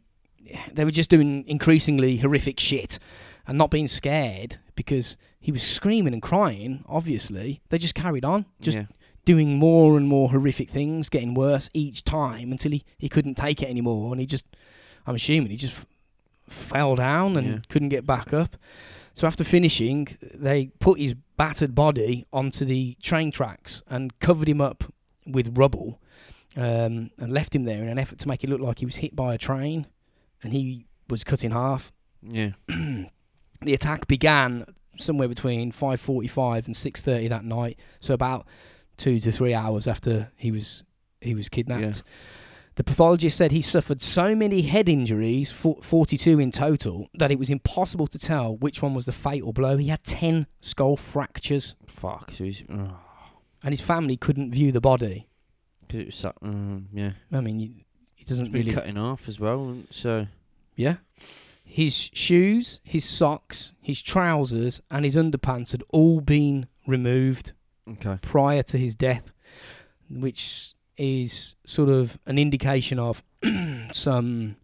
they 0.71 0.85
were 0.85 0.91
just 0.91 1.09
doing 1.09 1.43
increasingly 1.47 2.17
horrific 2.17 2.59
shit 2.59 2.99
and 3.47 3.57
not 3.57 3.71
being 3.71 3.87
scared 3.87 4.57
because 4.75 5.17
he 5.39 5.51
was 5.51 5.63
screaming 5.63 6.13
and 6.13 6.21
crying. 6.21 6.83
Obviously, 6.87 7.61
they 7.69 7.77
just 7.77 7.95
carried 7.95 8.25
on, 8.25 8.45
just 8.61 8.77
yeah. 8.77 8.85
doing 9.25 9.57
more 9.57 9.97
and 9.97 10.07
more 10.07 10.29
horrific 10.29 10.69
things, 10.69 11.09
getting 11.09 11.33
worse 11.33 11.69
each 11.73 12.03
time 12.03 12.51
until 12.51 12.71
he, 12.73 12.83
he 12.97 13.09
couldn't 13.09 13.35
take 13.35 13.61
it 13.61 13.69
anymore. 13.69 14.11
And 14.11 14.19
he 14.19 14.27
just, 14.27 14.45
I'm 15.05 15.15
assuming, 15.15 15.49
he 15.51 15.57
just 15.57 15.73
f- 15.73 15.85
fell 16.49 16.95
down 16.95 17.37
and 17.37 17.47
Yeah. 17.47 17.59
couldn't 17.69 17.89
get 17.89 18.05
back 18.05 18.33
up. 18.33 18.55
So 19.13 19.25
after 19.25 19.43
finishing, 19.43 20.07
they 20.33 20.67
put 20.79 20.99
his 20.99 21.15
battered 21.37 21.73
body 21.73 22.25
onto 22.31 22.65
the 22.65 22.95
train 23.01 23.31
tracks 23.31 23.81
and 23.89 24.17
covered 24.19 24.47
him 24.47 24.61
up 24.61 24.83
with 25.25 25.57
rubble 25.57 25.99
um, 26.55 27.09
and 27.17 27.31
left 27.31 27.55
him 27.55 27.63
there 27.63 27.81
in 27.81 27.87
an 27.89 27.97
effort 27.97 28.19
to 28.19 28.27
make 28.27 28.43
it 28.43 28.49
look 28.49 28.61
like 28.61 28.79
he 28.79 28.85
was 28.85 28.97
hit 28.97 29.15
by 29.15 29.33
a 29.33 29.37
train 29.37 29.87
and 30.43 30.53
he 30.53 30.85
was 31.09 31.23
cut 31.23 31.43
in 31.43 31.51
half. 31.51 31.91
Yeah. 32.21 32.51
the 33.61 33.73
attack 33.73 34.07
began 34.07 34.65
somewhere 34.97 35.27
between 35.27 35.71
5:45 35.71 36.65
and 36.67 36.75
6:30 36.75 37.27
that 37.29 37.45
night, 37.45 37.79
so 37.99 38.13
about 38.13 38.45
2 38.97 39.19
to 39.19 39.31
3 39.31 39.53
hours 39.53 39.87
after 39.87 40.31
he 40.35 40.51
was 40.51 40.83
he 41.21 41.33
was 41.35 41.49
kidnapped. 41.49 41.81
Yeah. 41.97 42.11
The 42.75 42.83
pathologist 42.83 43.35
said 43.37 43.51
he 43.51 43.61
suffered 43.63 44.01
so 44.01 44.35
many 44.35 44.61
head 44.61 44.87
injuries, 44.87 45.49
42 45.51 46.39
in 46.39 46.51
total, 46.51 47.07
that 47.15 47.31
it 47.31 47.39
was 47.39 47.49
impossible 47.49 48.05
to 48.05 48.19
tell 48.19 48.55
which 48.55 48.83
one 48.83 48.93
was 48.93 49.07
the 49.07 49.11
fatal 49.11 49.51
blow. 49.51 49.77
He 49.77 49.87
had 49.87 50.03
10 50.03 50.45
skull 50.61 50.95
fractures, 50.95 51.75
Fuck. 51.87 52.29
So. 52.31 52.45
Oh, 52.69 52.99
and 53.63 53.71
his 53.71 53.81
family 53.81 54.15
couldn't 54.15 54.51
view 54.51 54.71
the 54.71 54.79
body. 54.79 55.27
'cause 55.89 55.99
it 56.01 56.05
was 56.07 56.15
so, 56.15 56.33
um, 56.43 56.87
yeah. 56.93 57.13
I 57.31 57.41
mean, 57.41 57.83
he 58.13 58.23
doesn't 58.25 58.51
really 58.51 58.71
cut 58.71 58.85
in 58.85 58.95
half 58.97 59.27
as 59.27 59.39
well. 59.39 59.75
So. 59.89 60.27
Yeah. 60.75 60.97
His 61.69 62.09
shoes, 62.13 62.79
his 62.83 63.03
socks, 63.05 63.73
his 63.81 64.01
trousers, 64.01 64.81
and 64.89 65.03
his 65.05 65.15
underpants 65.15 65.73
had 65.73 65.83
all 65.91 66.21
been 66.21 66.67
removed 66.87 67.51
Okay. 67.89 68.17
prior 68.21 68.63
to 68.63 68.77
his 68.77 68.95
death, 68.95 69.31
which 70.09 70.73
is 70.97 71.55
sort 71.65 71.89
of 71.89 72.17
an 72.25 72.39
indication 72.39 72.97
of 72.99 73.21
some 73.91 74.55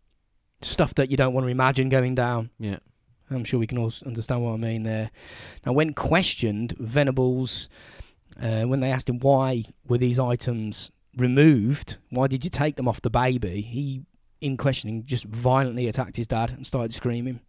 stuff 0.61 0.95
that 0.95 1.11
you 1.11 1.17
don't 1.17 1.33
want 1.33 1.45
to 1.45 1.49
imagine 1.51 1.89
going 1.89 2.15
down. 2.15 2.49
Yeah. 2.57 2.77
I'm 3.29 3.43
sure 3.43 3.59
we 3.59 3.67
can 3.67 3.77
all 3.77 3.91
understand 4.05 4.43
what 4.43 4.53
I 4.53 4.57
mean 4.57 4.83
there. 4.83 5.11
Now, 5.65 5.73
when 5.73 5.93
questioned, 5.93 6.73
Venables, 6.79 7.69
uh, 8.41 8.63
when 8.63 8.79
they 8.79 8.91
asked 8.91 9.09
him 9.09 9.19
why 9.19 9.65
were 9.87 9.97
these 9.97 10.19
items 10.19 10.91
removed, 11.17 11.97
why 12.09 12.27
did 12.27 12.43
you 12.43 12.49
take 12.49 12.75
them 12.75 12.87
off 12.87 13.01
the 13.01 13.09
baby, 13.09 13.61
he, 13.61 14.01
in 14.43 14.57
questioning, 14.57 15.05
just 15.05 15.23
violently 15.25 15.87
attacked 15.87 16.17
his 16.17 16.27
dad 16.27 16.51
and 16.51 16.67
started 16.67 16.93
screaming. 16.93 17.39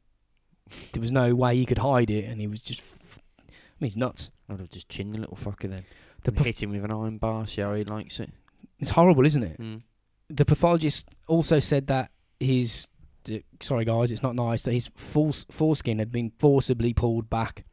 There 0.92 1.02
was 1.02 1.12
no 1.12 1.34
way 1.34 1.56
he 1.56 1.66
could 1.66 1.78
hide 1.78 2.10
it, 2.10 2.24
and 2.24 2.40
he 2.40 2.46
was 2.46 2.62
just. 2.62 2.82
I 3.10 3.50
mean, 3.80 3.88
he's 3.88 3.96
nuts. 3.96 4.30
I'd 4.48 4.60
have 4.60 4.68
just 4.70 4.88
chinned 4.88 5.12
the 5.12 5.18
little 5.18 5.36
fucker 5.36 5.68
then. 5.68 5.84
The 6.22 6.30
and 6.30 6.40
hit 6.40 6.62
him 6.62 6.70
with 6.70 6.84
an 6.84 6.92
iron 6.92 7.18
bar. 7.18 7.46
See 7.46 7.60
how 7.60 7.74
he 7.74 7.84
likes 7.84 8.20
it. 8.20 8.30
it's 8.78 8.90
horrible, 8.90 9.26
isn't 9.26 9.42
it? 9.42 9.60
Mm. 9.60 9.82
the 10.30 10.44
pathologist 10.44 11.08
also 11.26 11.58
said 11.58 11.88
that 11.88 12.10
his 12.40 12.88
d- 13.24 13.44
sorry 13.60 13.84
guys, 13.84 14.10
it's 14.12 14.22
not 14.22 14.34
nice 14.34 14.62
that 14.62 14.72
his 14.72 14.88
full 14.96 15.32
foreskin 15.50 15.98
had 15.98 16.12
been 16.12 16.32
forcibly 16.38 16.94
pulled 16.94 17.28
back. 17.28 17.64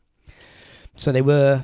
So 0.98 1.12
they 1.12 1.22
were 1.22 1.64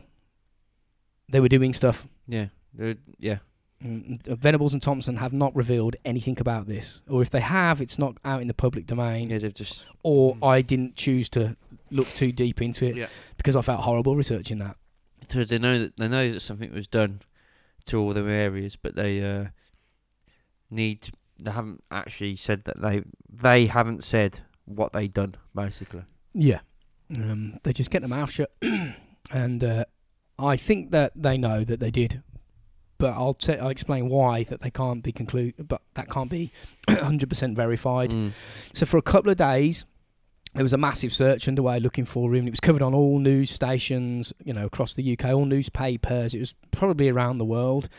they 1.29 1.39
were 1.39 1.49
doing 1.49 1.73
stuff. 1.73 2.07
Yeah. 2.27 2.47
Uh, 2.81 2.93
yeah. 3.17 3.39
Mm, 3.83 4.27
uh, 4.27 4.35
Venables 4.35 4.73
and 4.73 4.81
Thompson 4.81 5.17
have 5.17 5.33
not 5.33 5.55
revealed 5.55 5.95
anything 6.03 6.37
about 6.39 6.65
this, 6.67 7.01
or 7.07 7.21
if 7.21 7.29
they 7.29 7.39
have, 7.41 7.79
it's 7.79 7.99
not 7.99 8.17
out 8.25 8.41
in 8.41 8.47
the 8.47 8.53
public 8.53 8.87
domain. 8.87 9.29
Yeah, 9.29 9.37
they've 9.37 9.53
just. 9.53 9.85
Or 10.03 10.35
Mm. 10.35 10.47
I 10.47 10.61
didn't 10.61 10.95
choose 10.95 11.29
to 11.29 11.55
look 11.91 12.07
too 12.09 12.31
deep 12.31 12.61
into 12.61 12.85
it 12.85 12.95
Yeah. 12.95 13.07
because 13.37 13.55
I 13.55 13.61
felt 13.61 13.81
horrible 13.81 14.15
researching 14.15 14.57
that. 14.59 14.77
So 15.29 15.43
they 15.45 15.59
know 15.59 15.77
that 15.79 15.97
they 15.97 16.07
know 16.07 16.31
that 16.31 16.39
something 16.39 16.73
was 16.73 16.87
done 16.87 17.21
to 17.85 17.99
all 17.99 18.13
them 18.13 18.27
areas, 18.29 18.75
but 18.75 18.95
they 18.95 19.21
uh, 19.23 19.45
need. 20.69 21.09
They 21.39 21.51
haven't 21.51 21.83
actually 21.91 22.35
said 22.35 22.63
that 22.65 22.81
they 22.81 23.03
they 23.29 23.67
haven't 23.67 24.03
said 24.03 24.39
what 24.65 24.91
they 24.93 25.07
done 25.07 25.35
basically. 25.53 26.03
Yeah. 26.33 26.61
Um, 27.15 27.59
they 27.63 27.73
just 27.73 27.91
get 27.91 28.01
their 28.01 28.09
mouth 28.09 28.31
shut. 28.31 28.51
and 29.31 29.63
uh, 29.63 29.85
I 30.39 30.57
think 30.57 30.91
that 30.91 31.11
they 31.15 31.37
know 31.37 31.63
that 31.63 31.79
they 31.79 31.91
did. 31.91 32.21
But 32.97 33.13
I'll 33.13 33.33
t- 33.33 33.57
I'll 33.57 33.69
explain 33.69 34.09
why 34.09 34.43
that 34.45 34.61
they 34.61 34.71
can't 34.71 35.03
be 35.03 35.11
conclude, 35.11 35.53
but 35.67 35.81
that 35.93 36.09
can't 36.09 36.29
be 36.29 36.51
100% 36.87 37.55
verified. 37.55 38.11
Mm. 38.11 38.31
So 38.73 38.85
for 38.85 38.97
a 38.97 39.03
couple 39.03 39.29
of 39.29 39.37
days, 39.37 39.85
there 40.57 40.63
was 40.63 40.73
a 40.73 40.77
massive 40.77 41.13
search 41.13 41.47
underway 41.47 41.79
looking 41.79 42.05
for 42.05 42.33
him. 42.33 42.47
It 42.47 42.49
was 42.49 42.59
covered 42.59 42.81
on 42.81 42.95
all 42.95 43.19
news 43.19 43.51
stations, 43.51 44.33
you 44.43 44.53
know, 44.53 44.65
across 44.65 44.95
the 44.95 45.13
UK, 45.13 45.25
all 45.25 45.45
newspapers. 45.45 46.33
It 46.33 46.39
was 46.39 46.55
probably 46.71 47.09
around 47.09 47.37
the 47.37 47.45
world. 47.45 47.89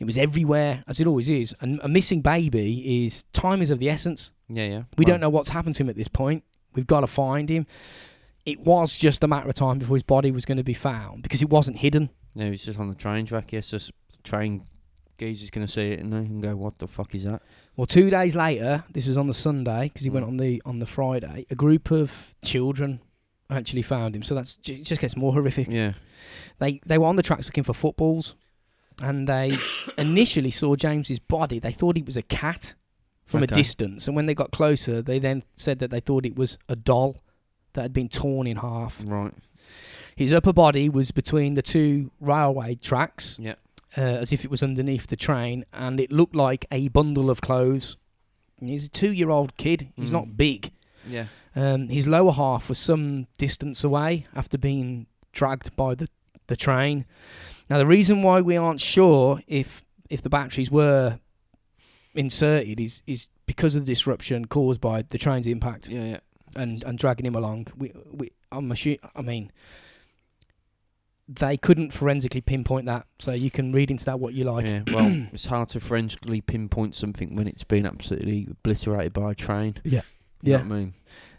It 0.00 0.04
was 0.04 0.18
everywhere, 0.18 0.82
as 0.88 0.98
it 0.98 1.06
always 1.06 1.30
is. 1.30 1.54
And 1.60 1.78
a 1.82 1.88
missing 1.88 2.20
baby 2.20 3.04
is 3.06 3.22
time 3.32 3.62
is 3.62 3.70
of 3.70 3.78
the 3.78 3.88
essence. 3.88 4.32
Yeah, 4.48 4.66
yeah. 4.66 4.82
We 4.96 5.04
don't 5.04 5.20
know 5.20 5.28
what's 5.28 5.50
happened 5.50 5.76
to 5.76 5.84
him 5.84 5.90
at 5.90 5.96
this 5.96 6.08
point. 6.08 6.42
We've 6.74 6.86
got 6.86 7.00
to 7.00 7.06
find 7.06 7.48
him. 7.48 7.66
It 8.44 8.60
was 8.60 8.96
just 8.96 9.22
a 9.22 9.28
matter 9.28 9.48
of 9.48 9.54
time 9.54 9.78
before 9.78 9.94
his 9.94 10.02
body 10.02 10.30
was 10.30 10.44
going 10.44 10.58
to 10.58 10.64
be 10.64 10.74
found 10.74 11.22
because 11.22 11.42
it 11.42 11.50
wasn't 11.50 11.76
hidden. 11.76 12.10
No, 12.34 12.44
he 12.44 12.50
was 12.50 12.64
just 12.64 12.80
on 12.80 12.88
the 12.88 12.94
train 12.94 13.26
track. 13.26 13.52
Yes, 13.52 13.70
just 13.70 13.92
train 14.24 14.64
geezer's 15.18 15.50
gonna 15.50 15.66
see 15.68 15.90
it 15.92 16.00
and 16.00 16.12
they 16.12 16.24
can 16.24 16.40
go, 16.40 16.54
"What 16.56 16.78
the 16.78 16.86
fuck 16.86 17.14
is 17.14 17.24
that?" 17.24 17.42
Well, 17.76 17.86
two 17.86 18.10
days 18.10 18.36
later, 18.36 18.84
this 18.92 19.06
was 19.06 19.16
on 19.16 19.26
the 19.26 19.34
Sunday 19.34 19.84
because 19.88 20.02
he 20.04 20.10
went 20.10 20.24
Mm. 20.26 20.28
on 20.28 20.36
the 20.36 20.62
on 20.64 20.78
the 20.78 20.86
Friday. 20.86 21.46
A 21.50 21.54
group 21.54 21.90
of 21.90 22.34
children 22.42 23.00
actually 23.50 23.82
found 23.82 24.14
him. 24.14 24.22
So 24.22 24.34
that's 24.34 24.56
j- 24.56 24.82
just 24.82 25.00
gets 25.00 25.16
more 25.16 25.32
horrific. 25.32 25.68
Yeah. 25.68 25.94
They 26.58 26.80
they 26.86 26.98
were 26.98 27.06
on 27.06 27.16
the 27.16 27.22
tracks 27.22 27.46
looking 27.46 27.64
for 27.64 27.72
footballs, 27.74 28.34
and 29.02 29.28
they 29.28 29.56
initially 29.98 30.50
saw 30.50 30.76
James's 30.76 31.18
body. 31.18 31.58
They 31.58 31.72
thought 31.72 31.96
it 31.96 32.06
was 32.06 32.16
a 32.16 32.22
cat 32.22 32.74
from 33.26 33.42
Okay. 33.42 33.52
a 33.52 33.56
distance, 33.56 34.06
and 34.06 34.14
when 34.16 34.26
they 34.26 34.34
got 34.34 34.50
closer, 34.52 35.02
they 35.02 35.18
then 35.18 35.42
said 35.54 35.78
that 35.80 35.90
they 35.90 36.00
thought 36.00 36.24
it 36.26 36.36
was 36.36 36.58
a 36.68 36.76
doll 36.76 37.16
that 37.74 37.82
had 37.82 37.92
been 37.92 38.08
torn 38.08 38.46
in 38.46 38.56
half. 38.58 39.00
Right. 39.04 39.34
His 40.16 40.32
upper 40.32 40.52
body 40.52 40.88
was 40.88 41.10
between 41.12 41.54
the 41.54 41.62
two 41.62 42.10
railway 42.20 42.74
tracks, 42.76 43.36
Yeah. 43.40 43.54
Uh, 43.96 44.00
as 44.00 44.32
if 44.32 44.44
it 44.44 44.50
was 44.50 44.62
underneath 44.62 45.06
the 45.06 45.16
train, 45.16 45.64
and 45.72 45.98
it 46.00 46.12
looked 46.12 46.34
like 46.36 46.66
a 46.70 46.88
bundle 46.88 47.30
of 47.30 47.40
clothes. 47.40 47.96
And 48.60 48.68
He's 48.68 48.86
a 48.86 48.90
two-year-old 48.90 49.56
kid. 49.56 49.88
He's 49.96 50.10
Mm. 50.10 50.12
not 50.12 50.36
big. 50.36 50.70
Yeah. 51.08 51.26
Um, 51.56 51.88
his 51.88 52.06
lower 52.06 52.32
half 52.32 52.68
was 52.68 52.78
some 52.78 53.26
distance 53.38 53.82
away 53.84 54.26
after 54.34 54.58
being 54.58 55.06
dragged 55.32 55.74
by 55.76 55.94
the, 55.94 56.08
the 56.48 56.56
train. 56.56 57.04
Now, 57.70 57.78
the 57.78 57.86
reason 57.86 58.22
why 58.22 58.40
we 58.40 58.56
aren't 58.56 58.80
sure 58.80 59.40
if 59.46 59.84
if 60.10 60.22
the 60.22 60.30
batteries 60.30 60.70
were 60.70 61.18
inserted 62.14 62.80
is 62.80 63.02
is 63.06 63.28
because 63.46 63.74
of 63.74 63.84
the 63.86 63.92
disruption 63.92 64.46
caused 64.46 64.80
by 64.80 65.02
the 65.02 65.18
train's 65.18 65.46
impact 65.46 65.88
Yeah. 65.88 66.04
Yeah. 66.04 66.18
and, 66.56 66.82
and 66.84 66.98
dragging 66.98 67.26
him 67.26 67.34
along. 67.34 67.68
We, 67.76 67.92
we 68.10 68.30
I'm 68.50 68.68
assu- 68.70 68.98
I 69.14 69.22
mean, 69.22 69.52
they 71.28 71.56
couldn't 71.58 71.92
forensically 71.92 72.40
pinpoint 72.40 72.86
that, 72.86 73.06
so 73.18 73.32
you 73.32 73.50
can 73.50 73.72
read 73.72 73.90
into 73.90 74.04
that 74.06 74.18
what 74.18 74.32
you 74.34 74.44
like. 74.44 74.64
yeah. 74.64 74.82
Well, 74.90 75.26
it's 75.32 75.44
hard 75.46 75.68
to 75.70 75.80
forensically 75.80 76.40
pinpoint 76.40 76.94
something 76.94 77.36
when 77.36 77.46
it's 77.46 77.64
been 77.64 77.84
absolutely 77.86 78.48
obliterated 78.50 79.12
by 79.12 79.32
a 79.32 79.34
train. 79.34 79.76
Yeah. 79.84 80.00
You 80.42 80.52
Yeah. 80.52 80.60
I 80.60 80.62
mean? 80.62 80.94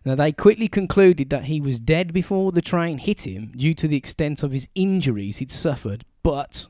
Now, 0.06 0.16
they 0.16 0.32
quickly 0.32 0.68
concluded 0.68 1.30
that 1.32 1.46
he 1.46 1.60
was 1.60 1.80
dead 1.80 2.14
before 2.14 2.52
the 2.52 2.62
train 2.62 3.00
hit 3.00 3.28
him 3.28 3.52
due 3.56 3.74
to 3.76 3.88
the 3.88 3.98
extent 3.98 4.44
of 4.44 4.52
his 4.52 4.68
injuries 4.76 5.38
he'd 5.38 5.52
suffered, 5.52 6.06
but 6.24 6.68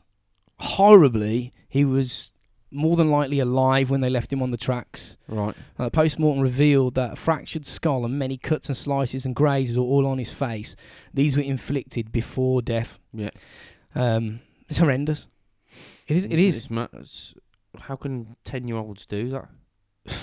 horribly, 0.60 1.54
he 1.68 1.86
was 1.86 2.34
more 2.72 2.96
than 2.96 3.10
likely 3.10 3.40
alive 3.40 3.90
when 3.90 4.02
they 4.02 4.10
left 4.10 4.32
him 4.32 4.42
on 4.44 4.52
the 4.52 4.58
tracks. 4.58 5.18
Right. 5.28 5.56
Now, 5.78 5.86
the 5.86 5.92
post 5.92 6.20
mortem 6.20 6.42
revealed 6.42 6.96
that 6.96 7.14
a 7.14 7.16
fractured 7.16 7.66
skull 7.66 8.06
and 8.06 8.18
many 8.20 8.38
cuts 8.38 8.68
and 8.70 8.78
slices 8.78 9.26
and 9.26 9.36
grazes 9.36 9.78
were 9.78 9.84
all 9.84 10.06
on 10.06 10.18
his 10.20 10.32
face. 10.32 10.76
These 11.14 11.36
were 11.36 11.44
inflicted 11.44 12.12
before 12.12 12.62
death. 12.62 13.00
Yeah. 13.14 13.32
Um, 13.96 14.42
it's 14.68 14.78
horrendous. 14.80 15.28
It 16.08 16.18
is. 16.18 16.26
It 16.26 16.34
It's- 16.34 16.46
is. 16.48 16.58
It's, 16.58 16.70
ma- 16.70 16.88
it's, 16.94 17.34
how 17.82 17.96
can 17.96 18.36
ten-year-olds 18.44 19.06
do 19.06 19.30
that? 19.30 19.50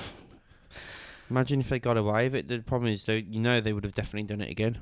Imagine 1.30 1.60
if 1.60 1.68
they 1.68 1.78
got 1.80 1.96
away 1.96 2.24
with 2.28 2.34
it. 2.36 2.48
The 2.48 2.58
problem 2.60 2.92
is, 2.92 3.04
though, 3.04 3.14
you 3.14 3.40
know, 3.40 3.60
they 3.60 3.72
would 3.72 3.84
have 3.84 3.94
definitely 3.94 4.24
done 4.28 4.40
it 4.40 4.50
again. 4.50 4.78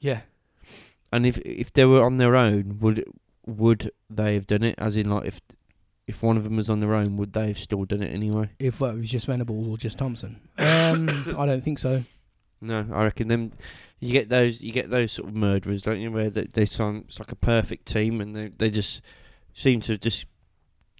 Yeah. 0.00 0.22
And 1.12 1.24
if 1.24 1.38
if 1.38 1.72
they 1.72 1.84
were 1.84 2.02
on 2.04 2.16
their 2.16 2.34
own, 2.34 2.78
would 2.80 3.04
would 3.46 3.92
they 4.10 4.34
have 4.34 4.46
done 4.48 4.64
it? 4.64 4.74
As 4.78 4.96
in, 4.96 5.08
like, 5.08 5.26
if 5.26 5.40
if 6.06 6.22
one 6.22 6.36
of 6.36 6.44
them 6.44 6.56
was 6.56 6.70
on 6.70 6.80
their 6.80 6.94
own, 6.94 7.16
would 7.16 7.32
they 7.32 7.48
have 7.48 7.58
still 7.58 7.84
done 7.84 8.02
it 8.02 8.12
anyway? 8.12 8.50
If 8.58 8.80
it 8.80 8.94
was 8.94 9.10
just 9.10 9.26
Venables 9.26 9.68
or 9.68 9.76
just 9.76 9.98
Thompson, 9.98 10.40
um, 10.58 11.08
I 11.38 11.46
don't 11.46 11.62
think 11.62 11.78
so. 11.78 12.04
No, 12.60 12.86
I 12.92 13.04
reckon 13.04 13.28
them. 13.28 13.52
You 14.00 14.12
get 14.12 14.28
those. 14.28 14.62
You 14.62 14.72
get 14.72 14.90
those 14.90 15.12
sort 15.12 15.28
of 15.28 15.34
murderers, 15.34 15.82
don't 15.82 16.00
you? 16.00 16.10
Where 16.10 16.30
they 16.30 16.44
they 16.44 16.64
sound 16.64 17.04
it's 17.08 17.18
like 17.18 17.32
a 17.32 17.36
perfect 17.36 17.86
team, 17.86 18.20
and 18.20 18.34
they 18.34 18.48
they 18.48 18.70
just 18.70 19.02
seem 19.52 19.80
to 19.80 19.98
just 19.98 20.26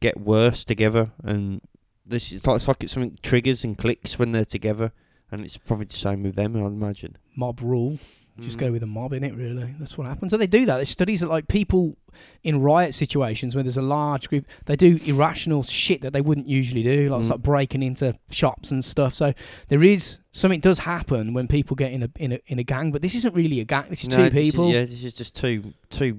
get 0.01 0.21
worse 0.21 0.65
together. 0.65 1.13
And 1.23 1.61
this 2.05 2.33
it's 2.33 2.47
like 2.47 2.57
it's 2.57 2.69
like 2.69 2.83
it's 2.83 2.93
something 2.93 3.19
triggers 3.23 3.65
and 3.65 3.77
clicks 3.77 4.19
when 4.19 4.33
they're 4.33 4.45
together, 4.45 4.93
and 5.31 5.45
it's 5.45 5.57
probably 5.57 5.87
the 5.87 5.95
same 5.95 6.23
with 6.23 6.35
them. 6.35 6.57
I'd 6.57 6.67
imagine. 6.67 7.17
Mob 7.37 7.61
rule. 7.61 7.99
Just 8.41 8.57
Mm. 8.57 8.61
go 8.61 8.73
with 8.73 8.83
a 8.83 8.87
mob 8.87 9.13
in 9.15 9.25
it, 9.25 9.35
really. 9.35 9.75
That's 9.79 9.97
what 9.97 10.07
happens. 10.07 10.31
So 10.31 10.37
they 10.37 10.47
do 10.47 10.67
that. 10.67 10.77
There's 10.77 10.91
studies 10.91 11.21
that 11.21 11.29
like 11.29 11.49
people 11.49 11.97
in 12.45 12.61
riot 12.61 12.95
situations 12.95 13.55
where 13.55 13.63
there's 13.65 13.77
a 13.77 13.83
large 13.83 14.29
group, 14.29 14.45
they 14.67 14.77
do 14.77 14.99
irrational 15.07 15.63
shit 15.63 16.01
that 16.03 16.13
they 16.13 16.21
wouldn't 16.21 16.47
usually 16.49 16.83
do, 16.83 17.09
like 17.11 17.23
Mm. 17.23 17.25
start 17.25 17.43
breaking 17.43 17.83
into 17.83 18.15
shops 18.31 18.71
and 18.71 18.85
stuff. 18.85 19.15
So 19.15 19.33
there 19.69 19.83
is 19.83 20.21
something 20.33 20.61
does 20.61 20.81
happen 20.81 21.33
when 21.33 21.49
people 21.49 21.75
get 21.77 21.93
in 21.93 22.03
a 22.03 22.11
in 22.19 22.33
a 22.33 22.39
in 22.47 22.59
a 22.59 22.63
gang, 22.63 22.91
but 22.93 23.01
this 23.03 23.15
isn't 23.15 23.35
really 23.35 23.61
a 23.61 23.65
gang. 23.65 23.87
This 23.89 24.03
is 24.03 24.11
No, 24.11 24.17
two 24.17 24.31
this 24.31 24.47
is- 24.49 24.51
people. 24.53 24.73
yeah, 24.73 24.83
this 24.83 25.03
is 25.03 25.15
just 25.15 25.35
two 25.35 25.73
two 25.89 26.15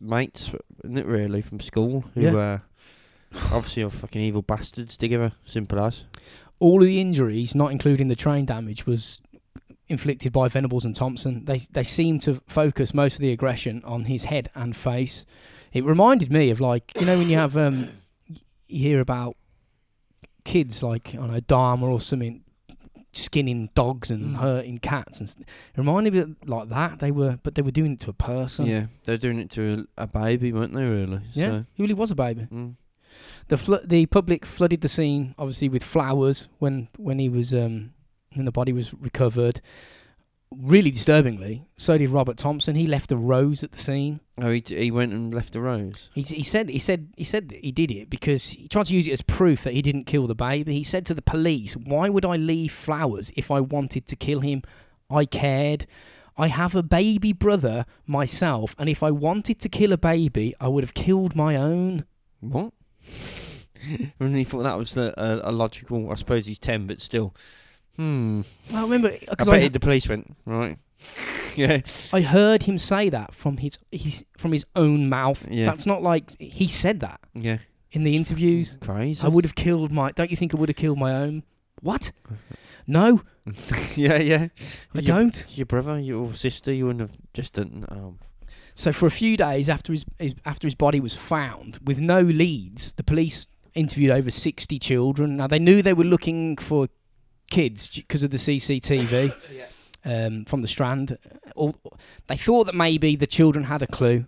mates, 0.00 0.50
isn't 0.84 0.98
it? 0.98 1.06
Really, 1.06 1.42
from 1.42 1.60
school 1.60 2.04
who 2.14 2.22
Yeah. 2.22 2.36
uh, 2.36 2.58
obviously 3.52 3.82
are 3.82 3.90
fucking 3.90 4.20
evil 4.20 4.42
bastards 4.42 4.96
together. 4.96 5.32
Simple 5.44 5.78
as. 5.80 6.04
All 6.58 6.80
of 6.80 6.86
the 6.86 7.00
injuries, 7.00 7.54
not 7.54 7.72
including 7.72 8.08
the 8.08 8.14
train 8.16 8.44
damage, 8.44 8.86
was 8.86 9.20
inflicted 9.92 10.32
by 10.32 10.48
Venables 10.48 10.84
and 10.84 10.96
Thompson. 10.96 11.44
They 11.44 11.58
they 11.70 11.84
seem 11.84 12.18
to 12.20 12.40
focus 12.48 12.92
most 12.92 13.14
of 13.14 13.20
the 13.20 13.30
aggression 13.30 13.82
on 13.84 14.04
his 14.06 14.24
head 14.24 14.50
and 14.54 14.74
face. 14.76 15.24
It 15.72 15.84
reminded 15.84 16.30
me 16.32 16.50
of 16.50 16.60
like 16.60 16.92
you 16.98 17.06
know 17.06 17.16
when 17.18 17.30
you 17.30 17.36
have 17.36 17.56
um 17.56 17.88
you 18.68 18.80
hear 18.80 19.00
about 19.00 19.36
kids 20.44 20.82
like 20.82 21.10
I 21.14 21.18
don't 21.18 21.30
know 21.32 21.40
Dahmer 21.40 21.88
or 21.90 22.00
something 22.00 22.42
skinning 23.12 23.68
dogs 23.74 24.10
and 24.10 24.34
Mm. 24.34 24.36
hurting 24.40 24.78
cats 24.78 25.20
and 25.20 25.28
st- 25.28 25.46
it 25.46 25.78
reminded 25.78 26.14
me 26.14 26.18
of 26.20 26.34
like 26.46 26.68
that 26.70 26.98
they 26.98 27.10
were 27.10 27.38
but 27.42 27.54
they 27.54 27.62
were 27.62 27.70
doing 27.70 27.92
it 27.92 28.00
to 28.00 28.10
a 28.10 28.14
person. 28.14 28.64
yeah, 28.66 28.86
they're 29.04 29.18
doing 29.18 29.38
it 29.38 29.50
to 29.50 29.86
a, 29.98 30.04
a 30.04 30.06
baby, 30.06 30.50
weren't 30.52 30.72
they? 30.74 30.82
Really? 30.84 31.20
Yeah, 31.34 31.48
So, 31.48 31.64
he 31.74 31.82
really 31.82 31.94
was 31.94 32.10
a 32.10 32.14
baby. 32.14 32.46
mm. 32.50 32.74
The 33.48 33.58
flo- 33.58 33.84
the 33.84 34.06
public 34.06 34.46
flooded 34.46 34.80
the 34.80 34.88
scene, 34.88 35.34
obviously 35.38 35.68
with 35.68 35.84
flowers 35.84 36.48
when 36.58 36.88
when 36.96 37.18
he 37.18 37.28
was 37.28 37.52
um 37.52 37.92
when 38.34 38.44
the 38.44 38.52
body 38.52 38.72
was 38.72 38.94
recovered. 38.94 39.60
Really 40.54 40.90
disturbingly, 40.90 41.64
so 41.78 41.96
did 41.96 42.10
Robert 42.10 42.36
Thompson. 42.36 42.76
He 42.76 42.86
left 42.86 43.10
a 43.10 43.16
rose 43.16 43.62
at 43.62 43.72
the 43.72 43.78
scene. 43.78 44.20
Oh, 44.36 44.50
he 44.50 44.60
t- 44.60 44.76
he 44.76 44.90
went 44.90 45.12
and 45.14 45.32
left 45.32 45.56
a 45.56 45.60
rose. 45.60 46.10
He, 46.14 46.20
he 46.20 46.42
said 46.42 46.68
he 46.68 46.78
said 46.78 47.08
he 47.16 47.24
said 47.24 47.48
that 47.48 47.64
he 47.64 47.72
did 47.72 47.90
it 47.90 48.10
because 48.10 48.48
he 48.48 48.68
tried 48.68 48.86
to 48.86 48.94
use 48.94 49.06
it 49.06 49.12
as 49.12 49.22
proof 49.22 49.62
that 49.62 49.72
he 49.72 49.80
didn't 49.80 50.04
kill 50.04 50.26
the 50.26 50.34
baby. 50.34 50.74
He 50.74 50.84
said 50.84 51.06
to 51.06 51.14
the 51.14 51.22
police, 51.22 51.74
"Why 51.74 52.10
would 52.10 52.26
I 52.26 52.36
leave 52.36 52.70
flowers 52.70 53.32
if 53.34 53.50
I 53.50 53.60
wanted 53.60 54.06
to 54.08 54.16
kill 54.16 54.40
him? 54.40 54.62
I 55.08 55.24
cared. 55.24 55.86
I 56.36 56.48
have 56.48 56.74
a 56.74 56.82
baby 56.82 57.32
brother 57.32 57.86
myself, 58.06 58.74
and 58.78 58.90
if 58.90 59.02
I 59.02 59.10
wanted 59.10 59.58
to 59.60 59.70
kill 59.70 59.92
a 59.92 59.98
baby, 59.98 60.54
I 60.60 60.68
would 60.68 60.84
have 60.84 60.94
killed 60.94 61.34
my 61.34 61.56
own." 61.56 62.04
What? 62.40 62.72
and 64.20 64.36
he 64.36 64.44
thought 64.44 64.62
that 64.64 64.78
was 64.78 64.96
a, 64.96 65.14
a, 65.16 65.50
a 65.50 65.52
logical. 65.52 66.10
I 66.10 66.14
suppose 66.16 66.46
he's 66.46 66.58
ten, 66.58 66.86
but 66.86 67.00
still. 67.00 67.34
Hmm. 67.96 68.42
I 68.74 68.82
remember 68.82 69.08
I 69.08 69.18
because 69.30 69.48
bet 69.48 69.62
I, 69.62 69.68
the 69.68 69.80
police 69.80 70.08
went 70.08 70.34
right. 70.46 70.78
yeah. 71.56 71.80
I 72.12 72.20
heard 72.22 72.62
him 72.64 72.78
say 72.78 73.08
that 73.10 73.34
from 73.34 73.56
his 73.58 73.78
his 73.90 74.24
from 74.38 74.52
his 74.52 74.64
own 74.76 75.08
mouth. 75.08 75.46
Yeah. 75.50 75.66
That's 75.66 75.86
not 75.86 76.02
like 76.02 76.38
he 76.40 76.68
said 76.68 77.00
that. 77.00 77.20
Yeah. 77.34 77.58
in 77.92 78.04
the 78.04 78.16
interviews. 78.16 78.78
Crazy. 78.80 79.24
I 79.24 79.28
would 79.28 79.44
have 79.44 79.54
killed 79.54 79.92
my. 79.92 80.10
Don't 80.12 80.30
you 80.30 80.36
think 80.36 80.54
I 80.54 80.58
would 80.58 80.68
have 80.68 80.76
killed 80.76 80.98
my 80.98 81.12
own? 81.14 81.42
What? 81.80 82.12
No, 82.84 83.22
yeah, 83.94 84.16
yeah. 84.16 84.48
I 84.92 84.98
Your- 84.98 85.02
don't. 85.02 85.46
Your 85.50 85.66
brother, 85.66 86.00
your 86.00 86.34
sister, 86.34 86.72
you 86.72 86.86
wouldn't 86.86 87.00
have 87.08 87.16
just 87.32 87.52
done. 87.52 87.84
Um, 87.88 88.18
So 88.74 88.92
for 88.92 89.06
a 89.06 89.10
few 89.10 89.36
days 89.36 89.68
after 89.68 89.92
his, 89.92 90.04
his 90.18 90.34
after 90.44 90.66
his 90.66 90.74
body 90.74 90.98
was 90.98 91.14
found, 91.14 91.78
with 91.84 92.00
no 92.00 92.20
leads, 92.22 92.92
the 92.94 93.04
police 93.04 93.46
interviewed 93.74 94.10
over 94.10 94.30
sixty 94.32 94.80
children. 94.80 95.36
Now 95.36 95.46
they 95.46 95.60
knew 95.60 95.80
they 95.80 95.92
were 95.92 96.02
looking 96.02 96.56
for 96.56 96.88
kids 97.52 97.88
because 97.88 98.22
of 98.22 98.30
the 98.30 98.38
CCTV 98.38 99.34
um, 100.04 100.44
from 100.46 100.62
the 100.62 100.68
Strand. 100.68 101.18
All, 101.54 101.74
they 102.26 102.36
thought 102.36 102.64
that 102.64 102.74
maybe 102.74 103.14
the 103.16 103.26
children 103.26 103.64
had 103.64 103.82
a 103.82 103.86
clue 103.86 104.24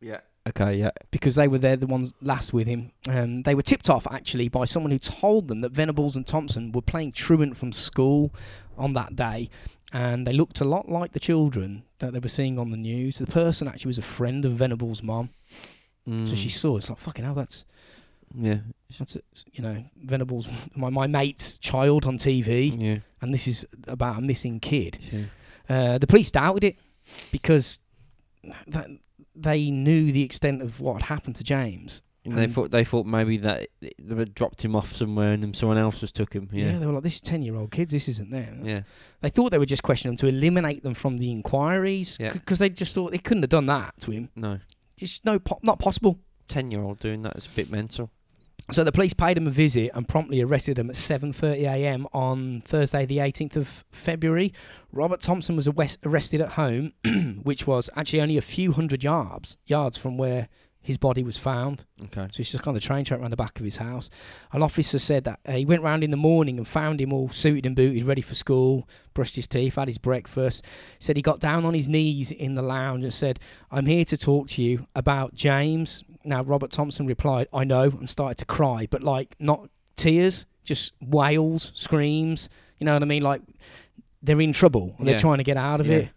yeah. 0.00 0.20
Okay. 0.48 0.76
Yeah. 0.76 0.92
because 1.10 1.34
they 1.34 1.48
were 1.48 1.58
there, 1.58 1.76
the 1.76 1.86
ones 1.86 2.14
last 2.22 2.52
with 2.54 2.66
him. 2.66 2.92
Um, 3.08 3.42
they 3.42 3.54
were 3.54 3.62
tipped 3.62 3.90
off 3.90 4.06
actually 4.10 4.48
by 4.48 4.64
someone 4.64 4.92
who 4.92 4.98
told 4.98 5.48
them 5.48 5.58
that 5.60 5.72
Venables 5.72 6.16
and 6.16 6.26
Thompson 6.26 6.72
were 6.72 6.80
playing 6.80 7.12
truant 7.12 7.56
from 7.58 7.72
school 7.72 8.32
on 8.78 8.94
that 8.94 9.14
day, 9.16 9.50
and 9.92 10.26
they 10.26 10.32
looked 10.32 10.60
a 10.60 10.64
lot 10.64 10.88
like 10.88 11.12
the 11.12 11.20
children 11.20 11.82
that 11.98 12.12
they 12.14 12.18
were 12.20 12.28
seeing 12.30 12.58
on 12.58 12.70
the 12.70 12.76
news. 12.78 13.18
The 13.18 13.26
person 13.26 13.68
actually 13.68 13.90
was 13.90 13.98
a 13.98 14.02
friend 14.16 14.44
of 14.46 14.52
Venables' 14.52 15.02
mom, 15.02 15.30
so 16.06 16.34
she 16.34 16.48
Mm, 16.48 16.52
saw 16.52 16.76
it's 16.78 16.88
like 16.88 16.98
fucking 16.98 17.24
hell. 17.26 17.34
That's 17.34 17.66
Yeah. 18.34 18.58
that's 18.98 19.16
you 19.52 19.62
know 19.62 19.84
Venables, 20.02 20.48
my 20.74 20.90
my 20.90 21.06
mate's 21.06 21.58
child 21.58 22.06
on 22.06 22.18
TV, 22.18 22.74
Yeah. 22.80 22.98
and 23.22 23.32
this 23.34 23.46
is 23.48 23.66
about 23.86 24.18
a 24.18 24.20
missing 24.20 24.60
kid. 24.60 24.98
yeah. 25.12 25.24
Uh, 25.68 25.98
the 25.98 26.06
police 26.06 26.30
doubted 26.30 26.64
it 26.64 26.76
because 27.30 27.80
that 28.66 28.88
they 29.34 29.70
knew 29.70 30.10
the 30.12 30.22
extent 30.22 30.62
of 30.62 30.80
what 30.80 30.94
had 31.02 31.14
happened 31.14 31.36
to 31.36 31.44
James. 31.44 32.02
And 32.24 32.36
they 32.36 32.44
Um, 32.44 32.52
thought 32.52 32.70
they 32.70 32.84
thought 32.84 33.06
maybe 33.06 33.36
that 33.38 33.68
they 33.80 34.16
had 34.16 34.34
dropped 34.34 34.64
him 34.64 34.74
off 34.76 34.92
somewhere 34.94 35.32
and 35.32 35.42
then 35.42 35.54
someone 35.54 35.78
else 35.78 36.00
just 36.00 36.14
took 36.14 36.32
him. 36.34 36.48
Yeah. 36.52 36.72
Yeah. 36.72 36.78
they 36.78 36.86
were 36.86 36.92
like, 36.92 37.02
this 37.02 37.14
is 37.16 37.20
10 37.20 37.42
year 37.42 37.54
old 37.54 37.70
kids, 37.70 37.92
this 37.92 38.08
isn't 38.08 38.30
them. 38.30 38.62
Yeah. 38.64 38.82
They 39.20 39.30
thought 39.30 39.50
they 39.50 39.58
would 39.58 39.68
just 39.68 39.82
question 39.82 40.10
him 40.10 40.16
to 40.18 40.26
eliminate 40.26 40.82
them 40.82 40.94
from 40.94 41.18
the 41.18 41.30
inquiries 41.30 42.16
Yeah. 42.20 42.32
because 42.32 42.58
they 42.58 42.68
just 42.68 42.94
thought 42.94 43.12
they 43.12 43.18
couldn't 43.18 43.42
have 43.44 43.50
done 43.50 43.66
that 43.66 43.94
to 44.00 44.10
him. 44.10 44.28
No. 44.36 44.58
Just 44.96 45.24
no, 45.24 45.38
po- 45.38 45.60
not 45.62 45.78
possible. 45.78 46.18
Ten 46.48 46.70
year 46.70 46.82
old 46.82 46.98
doing 46.98 47.22
that 47.22 47.36
is 47.36 47.46
a 47.46 47.50
bit 47.50 47.70
mental. 47.70 48.10
So 48.70 48.84
the 48.84 48.92
police 48.92 49.14
paid 49.14 49.38
him 49.38 49.46
a 49.46 49.50
visit 49.50 49.90
and 49.94 50.06
promptly 50.06 50.42
arrested 50.42 50.78
him 50.78 50.90
at 50.90 50.96
7:30 50.96 51.62
a.m. 51.62 52.06
on 52.12 52.62
Thursday, 52.66 53.06
the 53.06 53.18
18th 53.18 53.56
of 53.56 53.84
February. 53.92 54.52
Robert 54.92 55.22
Thompson 55.22 55.56
was 55.56 55.66
arrested 56.04 56.42
at 56.42 56.52
home, 56.52 56.92
which 57.42 57.66
was 57.66 57.88
actually 57.96 58.20
only 58.20 58.36
a 58.36 58.42
few 58.42 58.72
hundred 58.72 59.02
yards 59.02 59.56
yards 59.66 59.96
from 59.96 60.18
where 60.18 60.48
his 60.88 60.96
body 60.96 61.22
was 61.22 61.36
found. 61.36 61.84
Okay. 62.04 62.28
So 62.30 62.38
he's 62.38 62.50
just 62.50 62.66
on 62.66 62.72
the 62.72 62.80
train 62.80 63.04
track 63.04 63.20
around 63.20 63.30
the 63.30 63.36
back 63.36 63.58
of 63.58 63.64
his 63.64 63.76
house. 63.76 64.08
An 64.52 64.62
officer 64.62 64.98
said 64.98 65.24
that 65.24 65.38
uh, 65.46 65.52
he 65.52 65.66
went 65.66 65.82
round 65.82 66.02
in 66.02 66.10
the 66.10 66.16
morning 66.16 66.56
and 66.56 66.66
found 66.66 67.00
him 67.00 67.12
all 67.12 67.28
suited 67.28 67.66
and 67.66 67.76
booted, 67.76 68.04
ready 68.04 68.22
for 68.22 68.34
school, 68.34 68.88
brushed 69.12 69.36
his 69.36 69.46
teeth, 69.46 69.74
had 69.74 69.88
his 69.88 69.98
breakfast. 69.98 70.64
Said 70.98 71.16
he 71.16 71.22
got 71.22 71.40
down 71.40 71.66
on 71.66 71.74
his 71.74 71.88
knees 71.88 72.30
in 72.30 72.54
the 72.54 72.62
lounge 72.62 73.04
and 73.04 73.12
said, 73.12 73.38
I'm 73.70 73.84
here 73.84 74.04
to 74.06 74.16
talk 74.16 74.48
to 74.48 74.62
you 74.62 74.86
about 74.94 75.34
James. 75.34 76.04
Now, 76.24 76.42
Robert 76.42 76.70
Thompson 76.70 77.06
replied, 77.06 77.48
I 77.52 77.64
know, 77.64 77.84
and 77.84 78.08
started 78.08 78.38
to 78.38 78.44
cry, 78.44 78.86
but 78.90 79.02
like 79.02 79.34
not 79.38 79.68
tears, 79.96 80.44
just 80.64 80.92
wails, 81.00 81.72
screams. 81.74 82.48
You 82.78 82.84
know 82.84 82.92
what 82.94 83.02
I 83.02 83.06
mean? 83.06 83.22
Like 83.22 83.42
they're 84.22 84.40
in 84.40 84.52
trouble 84.52 84.94
and 84.98 85.06
Yeah. 85.06 85.12
they're 85.14 85.20
trying 85.20 85.38
to 85.38 85.44
get 85.44 85.56
out 85.56 85.80
of 85.80 85.86
Yeah. 85.86 85.96
it. 85.96 86.08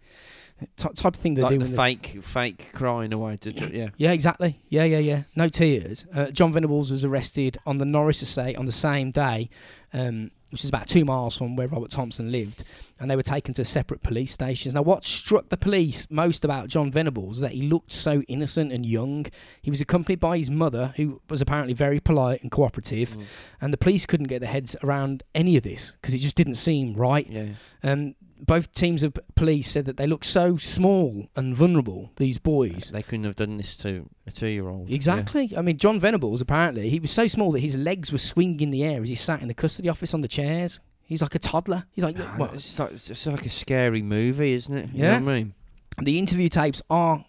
T- 0.76 0.88
type 0.94 1.14
of 1.14 1.20
thing 1.20 1.34
they 1.34 1.42
like 1.42 1.50
do. 1.50 1.58
the 1.58 1.64
when 1.64 1.70
they- 1.72 1.76
fake, 1.76 2.22
fake 2.24 2.68
crying 2.72 3.12
away 3.12 3.36
to 3.38 3.52
ju- 3.52 3.70
yeah. 3.72 3.88
yeah, 3.96 4.12
exactly. 4.12 4.60
Yeah, 4.68 4.84
yeah, 4.84 4.98
yeah. 4.98 5.22
No 5.34 5.48
tears. 5.48 6.04
Uh, 6.14 6.26
John 6.30 6.52
Venables 6.52 6.92
was 6.92 7.04
arrested 7.04 7.58
on 7.66 7.78
the 7.78 7.84
Norris 7.84 8.22
estate 8.22 8.56
on 8.56 8.66
the 8.66 8.72
same 8.72 9.10
day, 9.10 9.48
um, 9.92 10.30
which 10.52 10.62
is 10.62 10.68
about 10.68 10.86
two 10.86 11.04
miles 11.04 11.36
from 11.36 11.56
where 11.56 11.66
Robert 11.66 11.90
Thompson 11.90 12.30
lived, 12.30 12.62
and 13.00 13.10
they 13.10 13.16
were 13.16 13.22
taken 13.22 13.52
to 13.54 13.64
separate 13.64 14.02
police 14.02 14.32
stations. 14.32 14.74
Now, 14.74 14.82
what 14.82 15.04
struck 15.04 15.48
the 15.48 15.56
police 15.56 16.06
most 16.10 16.44
about 16.44 16.68
John 16.68 16.90
Venables 16.90 17.36
is 17.36 17.40
that 17.40 17.52
he 17.52 17.62
looked 17.62 17.90
so 17.90 18.22
innocent 18.28 18.70
and 18.72 18.86
young. 18.86 19.26
He 19.62 19.70
was 19.70 19.80
accompanied 19.80 20.20
by 20.20 20.38
his 20.38 20.50
mother, 20.50 20.92
who 20.96 21.20
was 21.28 21.40
apparently 21.40 21.74
very 21.74 21.98
polite 21.98 22.42
and 22.42 22.50
cooperative, 22.50 23.10
Mm. 23.16 23.22
and 23.62 23.72
the 23.72 23.78
police 23.78 24.06
couldn't 24.06 24.28
get 24.28 24.40
their 24.40 24.50
heads 24.50 24.76
around 24.84 25.22
any 25.34 25.56
of 25.56 25.62
this 25.64 25.96
because 26.00 26.14
it 26.14 26.18
just 26.18 26.36
didn't 26.36 26.54
seem 26.56 26.94
right. 26.94 27.26
Yeah. 27.28 27.46
Um, 27.82 28.14
both 28.44 28.72
teams 28.72 29.02
of 29.04 29.16
police 29.36 29.70
said 29.70 29.84
that 29.84 29.96
they 29.96 30.06
looked 30.06 30.26
so 30.26 30.56
small 30.56 31.28
and 31.36 31.54
vulnerable, 31.54 32.10
these 32.16 32.38
boys. 32.38 32.90
They 32.92 33.02
couldn't 33.02 33.24
have 33.24 33.36
done 33.36 33.56
this 33.56 33.76
to 33.78 34.08
a 34.26 34.32
two 34.32 34.48
year 34.48 34.68
old. 34.68 34.90
Exactly. 34.90 35.52
I 35.56 35.62
mean, 35.62 35.78
John 35.78 36.00
Venables 36.00 36.40
apparently 36.40 36.88
he 36.90 36.98
was 36.98 37.10
so 37.12 37.28
small 37.28 37.52
that 37.52 37.60
his 37.60 37.76
legs 37.76 38.10
were 38.10 38.18
swinging 38.18 38.60
in 38.60 38.70
the 38.72 38.82
air 38.82 39.00
as 39.02 39.08
he 39.08 39.14
sat 39.14 39.42
in 39.42 39.48
the 39.48 39.54
custody 39.54 39.88
office 39.88 40.12
on 40.12 40.22
the 40.22 40.28
chairs. 40.28 40.80
He's 41.04 41.22
like 41.22 41.34
a 41.34 41.38
toddler. 41.38 41.84
He's 41.92 42.02
like, 42.04 42.18
Yeah. 42.18 42.36
what? 42.36 42.54
It's, 42.54 42.78
like, 42.78 42.92
it's 42.92 43.26
like 43.26 43.46
a 43.46 43.50
scary 43.50 44.02
movie, 44.02 44.52
isn't 44.54 44.76
it? 44.76 44.90
You 44.92 45.04
Yeah. 45.04 45.18
know 45.20 45.26
what 45.26 45.32
I 45.32 45.36
mean? 45.38 45.54
The 46.02 46.18
interview 46.18 46.48
tapes 46.48 46.82
are 46.90 47.24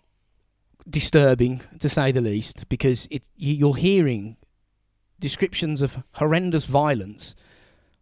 disturbing 0.90 1.62
to 1.80 1.90
say 1.90 2.12
the 2.12 2.22
least 2.22 2.68
because 2.70 3.08
it 3.12 3.30
you're 3.36 3.76
hearing 3.76 4.36
descriptions 5.20 5.82
of 5.82 6.04
horrendous 6.14 6.66
violence 6.66 7.36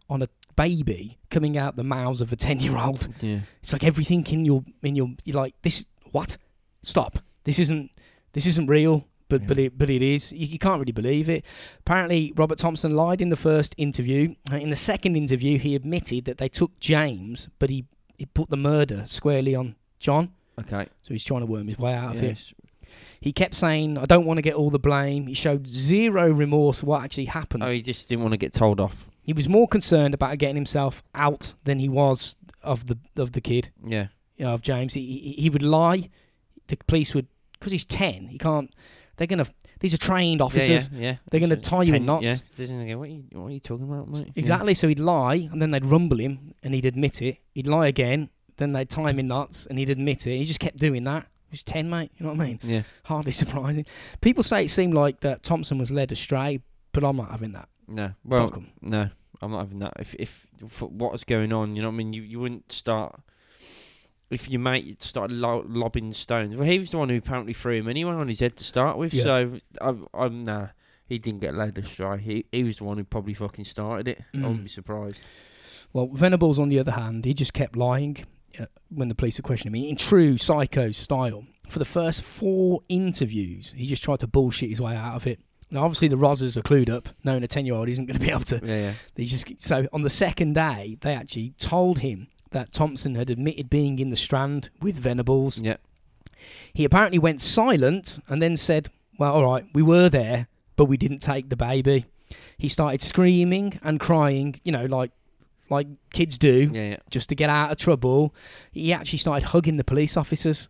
on 0.09 0.21
a 0.21 0.27
baby 0.55 1.19
coming 1.29 1.57
out 1.57 1.75
the 1.75 1.83
mouths 1.83 2.21
of 2.21 2.31
a 2.31 2.35
ten 2.35 2.59
year 2.59 2.77
old. 2.77 3.07
Yeah. 3.21 3.39
It's 3.61 3.73
like 3.73 3.83
everything 3.83 4.25
in 4.27 4.45
your 4.45 4.63
in 4.83 4.95
your 4.95 5.09
you're 5.25 5.35
like 5.37 5.55
this. 5.61 5.85
What? 6.11 6.37
Stop. 6.83 7.19
This 7.43 7.59
isn't 7.59 7.91
this 8.33 8.45
isn't 8.45 8.67
real. 8.67 9.05
But 9.29 9.41
Yeah. 9.41 9.47
but 9.47 9.59
it 9.59 9.77
but 9.77 9.89
it 9.89 10.01
is. 10.01 10.31
You, 10.33 10.45
you 10.47 10.59
can't 10.59 10.79
really 10.79 10.91
believe 10.91 11.29
it. 11.29 11.45
Apparently, 11.79 12.33
Robert 12.35 12.57
Thompson 12.57 12.95
lied 12.95 13.21
in 13.21 13.29
the 13.29 13.35
first 13.37 13.73
interview. 13.77 14.35
Uh, 14.51 14.57
In 14.57 14.69
the 14.69 14.75
second 14.75 15.15
interview, 15.15 15.57
he 15.57 15.73
admitted 15.75 16.25
that 16.25 16.37
they 16.37 16.49
took 16.49 16.77
James, 16.79 17.47
but 17.59 17.69
he 17.69 17.85
he 18.17 18.25
put 18.25 18.49
the 18.49 18.57
murder 18.57 19.03
squarely 19.05 19.55
on 19.55 19.75
John. 19.99 20.31
Okay. 20.59 20.85
So 21.01 21.13
he's 21.13 21.23
trying 21.23 21.39
to 21.41 21.45
worm 21.45 21.67
his 21.67 21.79
way 21.79 21.93
out 21.93 22.15
of 22.15 22.21
it. 22.23 22.27
Yes. 22.27 22.53
He 23.21 23.31
kept 23.31 23.53
saying, 23.55 23.97
"I 23.97 24.05
don't 24.05 24.25
want 24.25 24.39
to 24.39 24.41
get 24.41 24.55
all 24.55 24.69
the 24.69 24.79
blame." 24.79 25.27
He 25.27 25.33
showed 25.33 25.65
zero 25.67 26.29
remorse 26.31 26.79
for 26.81 26.87
what 26.87 27.03
actually 27.03 27.25
happened. 27.25 27.63
Oh, 27.63 27.69
he 27.71 27.81
just 27.81 28.09
didn't 28.09 28.23
want 28.23 28.33
to 28.33 28.37
get 28.37 28.51
told 28.51 28.79
off. 28.79 29.07
He 29.21 29.33
was 29.33 29.47
more 29.47 29.67
concerned 29.67 30.13
about 30.13 30.37
getting 30.37 30.55
himself 30.55 31.03
out 31.13 31.53
than 31.63 31.79
he 31.79 31.87
was 31.89 32.37
of 32.63 32.87
the 32.87 32.97
of 33.15 33.33
the 33.33 33.41
kid. 33.41 33.71
Yeah. 33.85 34.07
you 34.37 34.45
know, 34.45 34.53
of 34.53 34.61
James. 34.61 34.93
He, 34.93 35.01
he 35.01 35.41
he 35.43 35.49
would 35.49 35.63
lie. 35.63 36.09
The 36.67 36.77
police 36.87 37.13
would 37.13 37.27
because 37.53 37.71
he's 37.71 37.85
ten. 37.85 38.27
He 38.27 38.37
can't. 38.37 38.73
They're 39.17 39.27
gonna. 39.27 39.45
These 39.79 39.93
are 39.93 39.97
trained 39.97 40.41
officers. 40.41 40.89
Yeah, 40.91 40.99
yeah. 40.99 41.09
yeah. 41.11 41.15
They're 41.29 41.39
gonna 41.39 41.55
tie 41.55 41.83
you 41.83 41.93
in 41.95 42.05
knots. 42.05 42.23
Yeah. 42.23 42.35
They're 42.55 42.67
gonna 42.67 42.87
go, 42.87 42.97
what, 42.99 43.09
are 43.09 43.11
you, 43.11 43.23
what 43.33 43.47
are 43.47 43.51
you 43.51 43.59
talking 43.59 43.91
about, 43.91 44.09
mate? 44.09 44.25
Yeah. 44.27 44.31
Exactly. 44.35 44.73
So 44.73 44.87
he'd 44.87 44.99
lie, 44.99 45.49
and 45.51 45.61
then 45.61 45.71
they'd 45.71 45.85
rumble 45.85 46.19
him, 46.19 46.53
and 46.63 46.73
he'd 46.73 46.85
admit 46.85 47.21
it. 47.21 47.37
He'd 47.53 47.67
lie 47.67 47.87
again, 47.87 48.29
then 48.57 48.73
they'd 48.73 48.89
tie 48.89 49.09
him 49.09 49.19
in 49.19 49.27
knots, 49.27 49.65
and 49.67 49.77
he'd 49.77 49.89
admit 49.89 50.25
it. 50.27 50.37
He 50.37 50.43
just 50.45 50.59
kept 50.59 50.77
doing 50.77 51.03
that. 51.05 51.27
He 51.49 51.53
was 51.53 51.63
ten, 51.63 51.89
mate. 51.89 52.11
You 52.17 52.25
know 52.25 52.33
what 52.33 52.41
I 52.41 52.45
mean? 52.47 52.59
Yeah. 52.63 52.81
Hardly 53.05 53.31
surprising. 53.43 53.85
People 54.21 54.43
say 54.43 54.65
it 54.65 54.69
seemed 54.69 54.93
like 54.93 55.19
that 55.21 55.43
Thompson 55.43 55.77
was 55.77 55.91
led 55.91 56.11
astray, 56.11 56.61
but 56.91 57.03
I'm 57.03 57.17
not 57.17 57.31
having 57.31 57.51
that. 57.53 57.67
No. 57.87 58.11
Well, 58.23 58.63
no. 58.81 59.09
I'm 59.41 59.51
not 59.51 59.59
having 59.59 59.79
that. 59.79 59.93
If 59.99 60.13
if 60.15 60.47
what 60.81 61.25
going 61.25 61.51
on, 61.51 61.75
you 61.75 61.81
know 61.81 61.87
what 61.89 61.95
I 61.95 61.97
mean. 61.97 62.13
You 62.13 62.21
you 62.21 62.39
wouldn't 62.39 62.71
start. 62.71 63.19
If 64.29 64.49
your 64.49 64.61
mate 64.61 65.01
started 65.01 65.35
lo- 65.35 65.65
lobbing 65.67 66.13
stones, 66.13 66.55
well, 66.55 66.65
he 66.65 66.79
was 66.79 66.91
the 66.91 66.97
one 66.97 67.09
who 67.09 67.17
apparently 67.17 67.53
threw 67.53 67.77
him 67.79 67.89
anyway 67.89 68.13
on 68.13 68.27
his 68.29 68.39
head 68.39 68.55
to 68.57 68.63
start 68.63 68.97
with. 68.97 69.13
Yeah. 69.13 69.23
So 69.23 69.57
I'm, 69.81 70.07
I'm 70.13 70.43
nah, 70.45 70.67
he 71.05 71.17
didn't 71.19 71.41
get 71.41 71.53
led 71.55 71.77
astray. 71.77 72.19
He 72.19 72.45
he 72.51 72.63
was 72.63 72.77
the 72.77 72.83
one 72.85 72.97
who 72.97 73.03
probably 73.03 73.33
fucking 73.33 73.65
started 73.65 74.07
it. 74.07 74.23
I 74.33 74.37
Mm. 74.37 74.41
wouldn't 74.43 74.63
be 74.63 74.69
surprised. 74.69 75.21
Well, 75.91 76.07
Venables, 76.13 76.59
on 76.59 76.69
the 76.69 76.79
other 76.79 76.93
hand, 76.93 77.25
he 77.25 77.33
just 77.33 77.53
kept 77.53 77.75
lying 77.75 78.25
uh, 78.57 78.67
when 78.89 79.09
the 79.09 79.15
police 79.15 79.37
were 79.37 79.43
questioning 79.43 79.83
him 79.83 79.89
in 79.89 79.95
true 79.97 80.37
psycho 80.37 80.91
style. 80.91 81.45
For 81.67 81.79
the 81.79 81.85
first 81.85 82.21
four 82.21 82.81
interviews, 82.89 83.73
he 83.75 83.85
just 83.87 84.03
tried 84.03 84.19
to 84.19 84.27
bullshit 84.27 84.69
his 84.69 84.79
way 84.79 84.95
out 84.95 85.15
of 85.15 85.27
it. 85.27 85.39
Now, 85.71 85.83
obviously, 85.85 86.09
the 86.09 86.17
Rozzers 86.17 86.57
are 86.57 86.61
clued 86.61 86.89
up, 86.89 87.09
knowing 87.23 87.43
a 87.43 87.47
10 87.47 87.65
year 87.65 87.75
old 87.75 87.87
isn't 87.89 88.05
going 88.05 88.19
to 88.19 88.25
be 88.25 88.29
able 88.31 88.43
to. 88.45 88.59
Yeah, 88.63 88.75
yeah. 88.79 88.93
They 89.15 89.23
just 89.23 89.45
So, 89.61 89.87
on 89.93 90.01
the 90.03 90.09
second 90.09 90.53
day, 90.53 90.97
they 91.01 91.13
actually 91.15 91.53
told 91.57 91.99
him 91.99 92.27
that 92.51 92.73
Thompson 92.73 93.15
had 93.15 93.29
admitted 93.29 93.69
being 93.69 93.97
in 93.99 94.09
the 94.09 94.17
Strand 94.17 94.69
with 94.81 94.95
Venables. 94.97 95.59
Yeah. 95.59 95.77
He 96.73 96.83
apparently 96.83 97.19
went 97.19 97.39
silent 97.39 98.19
and 98.27 98.41
then 98.41 98.57
said, 98.57 98.89
Well, 99.17 99.33
all 99.33 99.45
right, 99.45 99.65
we 99.73 99.81
were 99.81 100.09
there, 100.09 100.47
but 100.75 100.85
we 100.85 100.97
didn't 100.97 101.19
take 101.19 101.49
the 101.49 101.55
baby. 101.55 102.05
He 102.57 102.67
started 102.67 103.01
screaming 103.01 103.79
and 103.83 103.99
crying, 103.99 104.55
you 104.63 104.71
know, 104.71 104.85
like 104.85 105.11
like 105.69 105.87
kids 106.11 106.37
do, 106.37 106.69
Yeah, 106.73 106.89
yeah. 106.89 106.97
just 107.09 107.29
to 107.29 107.35
get 107.35 107.49
out 107.49 107.71
of 107.71 107.77
trouble. 107.77 108.35
He 108.73 108.91
actually 108.91 109.19
started 109.19 109.47
hugging 109.49 109.77
the 109.77 109.85
police 109.85 110.17
officers 110.17 110.67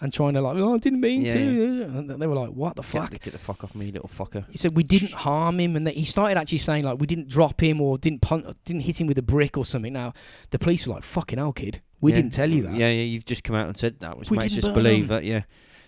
and 0.00 0.12
trying 0.12 0.32
to 0.34 0.40
like, 0.40 0.56
oh, 0.56 0.74
I 0.74 0.78
didn't 0.78 1.00
mean 1.00 1.22
Yeah, 1.22 1.34
to. 1.34 1.82
And 1.84 2.10
they 2.10 2.26
were 2.26 2.34
like, 2.34 2.50
what 2.50 2.74
the 2.76 2.82
Get, 2.82 2.90
fuck? 2.90 3.10
the, 3.10 3.18
get 3.18 3.32
the 3.32 3.38
fuck 3.38 3.62
off 3.64 3.74
me, 3.74 3.90
little 3.92 4.08
fucker. 4.08 4.44
He 4.50 4.56
said 4.56 4.74
we 4.74 4.82
didn't 4.82 5.12
harm 5.12 5.60
him, 5.60 5.76
and 5.76 5.86
that 5.86 5.94
he 5.94 6.04
started 6.04 6.38
actually 6.38 6.58
saying 6.58 6.84
like 6.84 6.98
we 6.98 7.06
didn't 7.06 7.28
drop 7.28 7.62
him 7.62 7.80
or 7.80 7.98
didn't 7.98 8.22
punt, 8.22 8.46
didn't 8.64 8.82
hit 8.82 9.00
him 9.00 9.06
with 9.06 9.18
a 9.18 9.22
brick 9.22 9.56
or 9.58 9.64
something. 9.64 9.92
Now 9.92 10.12
the 10.50 10.58
police 10.58 10.86
were 10.86 10.94
like, 10.94 11.04
"Fucking 11.04 11.38
hell, 11.38 11.52
kid, 11.52 11.80
we 12.00 12.12
Yeah. 12.12 12.16
didn't 12.16 12.32
tell 12.32 12.50
you 12.50 12.62
that." 12.62 12.72
Yeah, 12.74 12.88
yeah. 12.88 13.02
You've 13.02 13.24
just 13.26 13.44
come 13.44 13.56
out 13.56 13.66
and 13.68 13.76
said 13.76 14.00
that, 14.00 14.16
which 14.18 14.30
We 14.30 14.38
makes 14.38 14.56
us 14.56 14.66
believe 14.68 15.08
them. 15.08 15.16
that. 15.16 15.24
Yeah. 15.24 15.42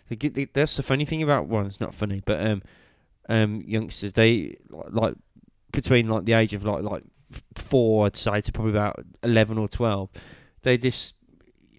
The, 0.08 0.16
g- 0.16 0.28
the, 0.28 0.48
that's 0.52 0.76
the 0.76 0.82
funny 0.82 1.04
thing 1.06 1.22
about 1.22 1.46
well, 1.48 1.64
it's 1.64 1.80
not 1.80 1.94
funny, 1.94 2.20
but 2.24 2.44
um, 2.44 2.62
um, 3.28 3.62
youngsters. 3.66 4.12
They 4.12 4.56
like, 4.68 4.88
like 4.90 5.14
between 5.72 6.08
like 6.08 6.26
the 6.26 6.34
age 6.34 6.52
of 6.52 6.64
like 6.64 6.82
like 6.82 7.04
four, 7.54 8.06
I'd 8.06 8.16
say, 8.16 8.40
to 8.42 8.52
probably 8.52 8.72
about 8.72 8.96
eleven 9.22 9.56
or 9.58 9.68
twelve. 9.68 10.10
They 10.62 10.76
just 10.76 11.14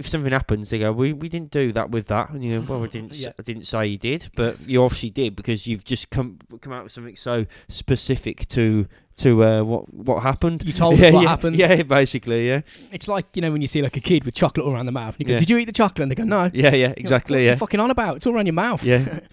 if 0.04 0.10
something 0.10 0.32
happens, 0.32 0.70
they 0.70 0.80
go, 0.80 0.92
"We 0.92 1.14
we 1.14 1.30
didn't 1.30 1.52
do 1.52 1.72
that 1.74 1.90
with 1.92 2.08
that," 2.08 2.30
and 2.32 2.44
you 2.44 2.60
go, 2.62 2.74
"Well, 2.74 2.84
I 2.84 2.88
didn't. 2.88 3.14
Yeah. 3.24 3.32
I 3.40 3.42
didn't 3.42 3.66
say 3.66 3.88
you 3.88 3.98
did, 3.98 4.30
but 4.36 4.60
you 4.68 4.84
obviously 4.84 5.10
did 5.12 5.36
because 5.36 5.66
you've 5.68 5.86
just 5.86 6.10
come 6.10 6.40
come 6.62 6.74
out 6.74 6.84
with 6.84 6.92
something 6.92 7.16
so 7.16 7.46
specific 7.70 8.46
to 8.50 8.88
to 9.18 9.44
uh, 9.44 9.64
what 9.64 9.94
what 9.94 10.24
happened." 10.24 10.64
You 10.66 10.74
told 10.74 10.96
us 10.96 11.00
yeah, 11.00 11.12
what 11.12 11.24
yeah, 11.24 11.30
happened. 11.30 11.56
Yeah, 11.56 11.84
basically, 11.84 12.48
yeah, 12.50 12.62
It's 12.92 13.08
like 13.08 13.28
you 13.36 13.42
know 13.42 13.52
when 13.52 13.62
you 13.62 13.68
see 13.68 13.82
like 13.82 13.96
a 13.98 14.02
kid 14.02 14.26
with 14.26 14.36
chocolate 14.36 14.66
all 14.66 14.74
around 14.74 14.88
the 14.88 14.92
mouth. 14.92 15.16
And 15.16 15.22
you 15.22 15.26
go, 15.28 15.34
Yeah. 15.34 15.40
"Did 15.40 15.50
you 15.50 15.58
eat 15.58 15.66
the 15.66 15.72
chocolate?" 15.72 16.02
And 16.04 16.12
they 16.12 16.16
go, 16.16 16.24
"No." 16.26 16.52
yeah, 16.54 16.74
yeah, 16.76 16.94
exactly, 16.98 17.40
are 17.40 17.42
yeah, 17.42 17.52
you 17.52 17.58
fucking 17.58 17.80
on 17.80 17.90
about? 17.92 18.18
It's 18.18 18.28
all 18.28 18.36
around 18.36 18.48
your 18.48 18.54
mouth. 18.54 18.84
yeah. 18.84 19.20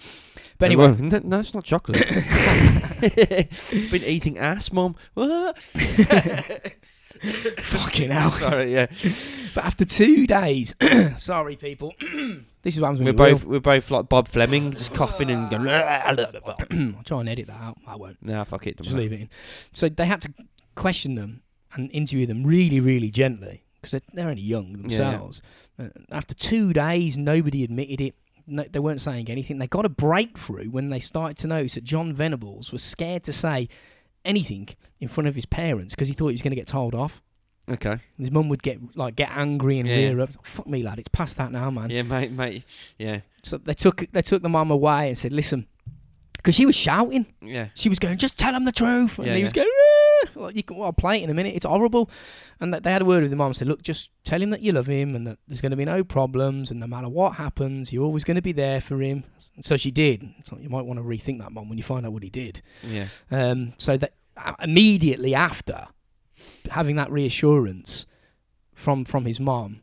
But 0.58 0.66
anyway, 0.66 0.88
Well, 0.88 0.96
no, 0.96 1.20
no, 1.24 1.40
it's 1.40 1.54
not 1.54 1.64
chocolate. 1.64 2.06
Been 3.00 4.04
eating 4.04 4.36
ass, 4.36 4.70
mom. 4.70 4.94
What? 5.14 5.56
fucking 7.58 8.10
hell. 8.10 8.30
Sorry, 8.32 8.72
yeah. 8.72 8.86
But 9.54 9.64
after 9.64 9.84
two 9.84 10.26
days, 10.26 10.74
sorry 11.18 11.56
people, 11.56 11.94
this 12.62 12.74
is 12.74 12.80
what 12.80 12.88
happens 12.88 13.04
We're 13.04 13.12
both 13.12 13.44
we're 13.44 13.60
both 13.60 13.90
like 13.90 14.08
Bob 14.08 14.28
Fleming, 14.28 14.70
just 14.72 14.94
coughing 14.94 15.30
and 15.30 15.50
going. 15.50 15.68
I'll 15.68 17.02
try 17.04 17.20
and 17.20 17.28
edit 17.28 17.48
that 17.48 17.60
out. 17.60 17.78
I 17.86 17.96
won't. 17.96 18.22
nah, 18.22 18.44
fuck 18.44 18.66
it. 18.66 18.78
Just 18.78 18.96
leave 18.96 19.12
it 19.12 19.20
in. 19.20 19.28
So 19.72 19.88
they 19.88 20.06
had 20.06 20.22
to 20.22 20.32
question 20.74 21.14
them 21.14 21.42
and 21.74 21.90
interview 21.92 22.26
them 22.26 22.44
really, 22.44 22.80
really 22.80 23.10
gently 23.10 23.64
because 23.80 23.92
they're, 23.92 24.00
they're 24.14 24.28
only 24.28 24.42
young 24.42 24.68
yeah. 24.68 24.76
themselves. 24.76 25.42
Uh, 25.78 25.88
after 26.10 26.34
two 26.34 26.72
days, 26.72 27.18
nobody 27.18 27.64
admitted 27.64 28.00
it. 28.00 28.14
No, 28.46 28.64
they 28.64 28.78
weren't 28.78 29.00
saying 29.00 29.28
anything. 29.28 29.58
They 29.58 29.66
got 29.66 29.84
a 29.84 29.90
breakthrough 29.90 30.70
when 30.70 30.90
they 30.90 31.00
started 31.00 31.36
to 31.38 31.46
notice 31.46 31.74
that 31.74 31.84
John 31.84 32.12
Venables 32.12 32.72
was 32.72 32.82
scared 32.82 33.24
to 33.24 33.32
say 33.32 33.68
anything 34.24 34.68
in 35.00 35.08
front 35.08 35.28
of 35.28 35.34
his 35.34 35.46
parents 35.46 35.94
because 35.94 36.08
he 36.08 36.14
thought 36.14 36.28
he 36.28 36.34
was 36.34 36.42
going 36.42 36.50
to 36.52 36.56
get 36.56 36.66
told 36.66 36.94
off. 36.94 37.22
Okay. 37.70 37.90
And 37.92 38.00
his 38.18 38.30
mum 38.30 38.48
would 38.48 38.62
get 38.62 38.78
like 38.96 39.14
get 39.16 39.30
angry 39.32 39.78
and 39.78 39.88
Yeah. 39.88 39.96
rear 39.96 40.20
up. 40.22 40.30
Fuck 40.44 40.66
me, 40.66 40.82
lad. 40.82 40.98
It's 40.98 41.08
past 41.08 41.36
that 41.38 41.52
now, 41.52 41.70
man. 41.70 41.90
Yeah, 41.90 42.02
mate, 42.02 42.32
mate. 42.32 42.64
Yeah, 42.98 43.20
So 43.42 43.58
they 43.58 43.74
took 43.74 44.06
they 44.12 44.22
took 44.22 44.42
the 44.42 44.48
mum 44.48 44.70
away 44.70 45.08
and 45.08 45.16
said, 45.18 45.32
"Listen," 45.32 45.66
because 46.34 46.54
she 46.56 46.66
was 46.66 46.74
shouting. 46.74 47.26
yeah, 47.40 47.68
She 47.74 47.88
was 47.88 47.98
going, 47.98 48.18
"Just 48.18 48.36
tell 48.36 48.54
him 48.54 48.64
the 48.64 48.72
truth," 48.72 49.18
and 49.18 49.26
Yeah, 49.28 49.36
he 49.36 49.44
was 49.44 49.52
going, 49.52 49.68
"Ah." 49.70 49.89
Well, 50.34 50.50
you 50.52 50.62
can, 50.62 50.76
well, 50.76 50.86
I'll 50.86 50.92
play 50.92 51.20
it 51.20 51.24
in 51.24 51.30
a 51.30 51.34
minute. 51.34 51.54
It's 51.56 51.66
horrible. 51.66 52.08
And 52.60 52.72
that 52.72 52.82
they 52.82 52.92
had 52.92 53.02
a 53.02 53.04
word 53.04 53.22
with 53.22 53.30
the 53.30 53.36
mum 53.36 53.48
and 53.48 53.56
said, 53.56 53.68
"Look, 53.68 53.82
just 53.82 54.10
tell 54.24 54.40
him 54.40 54.50
that 54.50 54.60
you 54.62 54.72
love 54.72 54.86
him 54.86 55.14
and 55.14 55.26
that 55.26 55.38
there's 55.48 55.60
going 55.60 55.70
to 55.70 55.76
be 55.76 55.84
no 55.84 56.02
problems, 56.04 56.70
and 56.70 56.78
no 56.80 56.86
matter 56.86 57.08
what 57.08 57.34
happens, 57.34 57.92
you're 57.92 58.04
always 58.04 58.24
going 58.24 58.36
to 58.36 58.42
be 58.42 58.52
there 58.52 58.80
for 58.80 59.00
him." 59.02 59.24
So 59.60 59.76
she 59.76 59.90
did. 59.90 60.26
So 60.44 60.56
you 60.58 60.68
might 60.70 60.86
want 60.86 60.98
to 60.98 61.04
rethink 61.04 61.40
that, 61.40 61.52
mum, 61.52 61.68
when 61.68 61.76
you 61.78 61.84
find 61.84 62.06
out 62.06 62.12
what 62.12 62.22
he 62.22 62.30
did. 62.30 62.62
yeah. 62.82 63.06
Um, 63.30 63.72
so 63.76 63.96
that 63.98 64.14
uh, 64.36 64.54
immediately 64.62 65.34
after 65.34 65.88
having 66.70 66.96
that 66.96 67.10
reassurance 67.10 68.06
from 68.74 69.04
from 69.04 69.24
his 69.26 69.40
mum, 69.40 69.82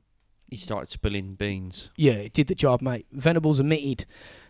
He 0.50 0.58
started 0.58 0.90
spilling 0.90 1.36
beans. 1.36 1.90
yeah, 1.98 2.14
it 2.14 2.34
did 2.34 2.48
the 2.48 2.56
job, 2.56 2.82
mate. 2.82 3.06
Venables 3.12 3.60
admitted 3.60 4.06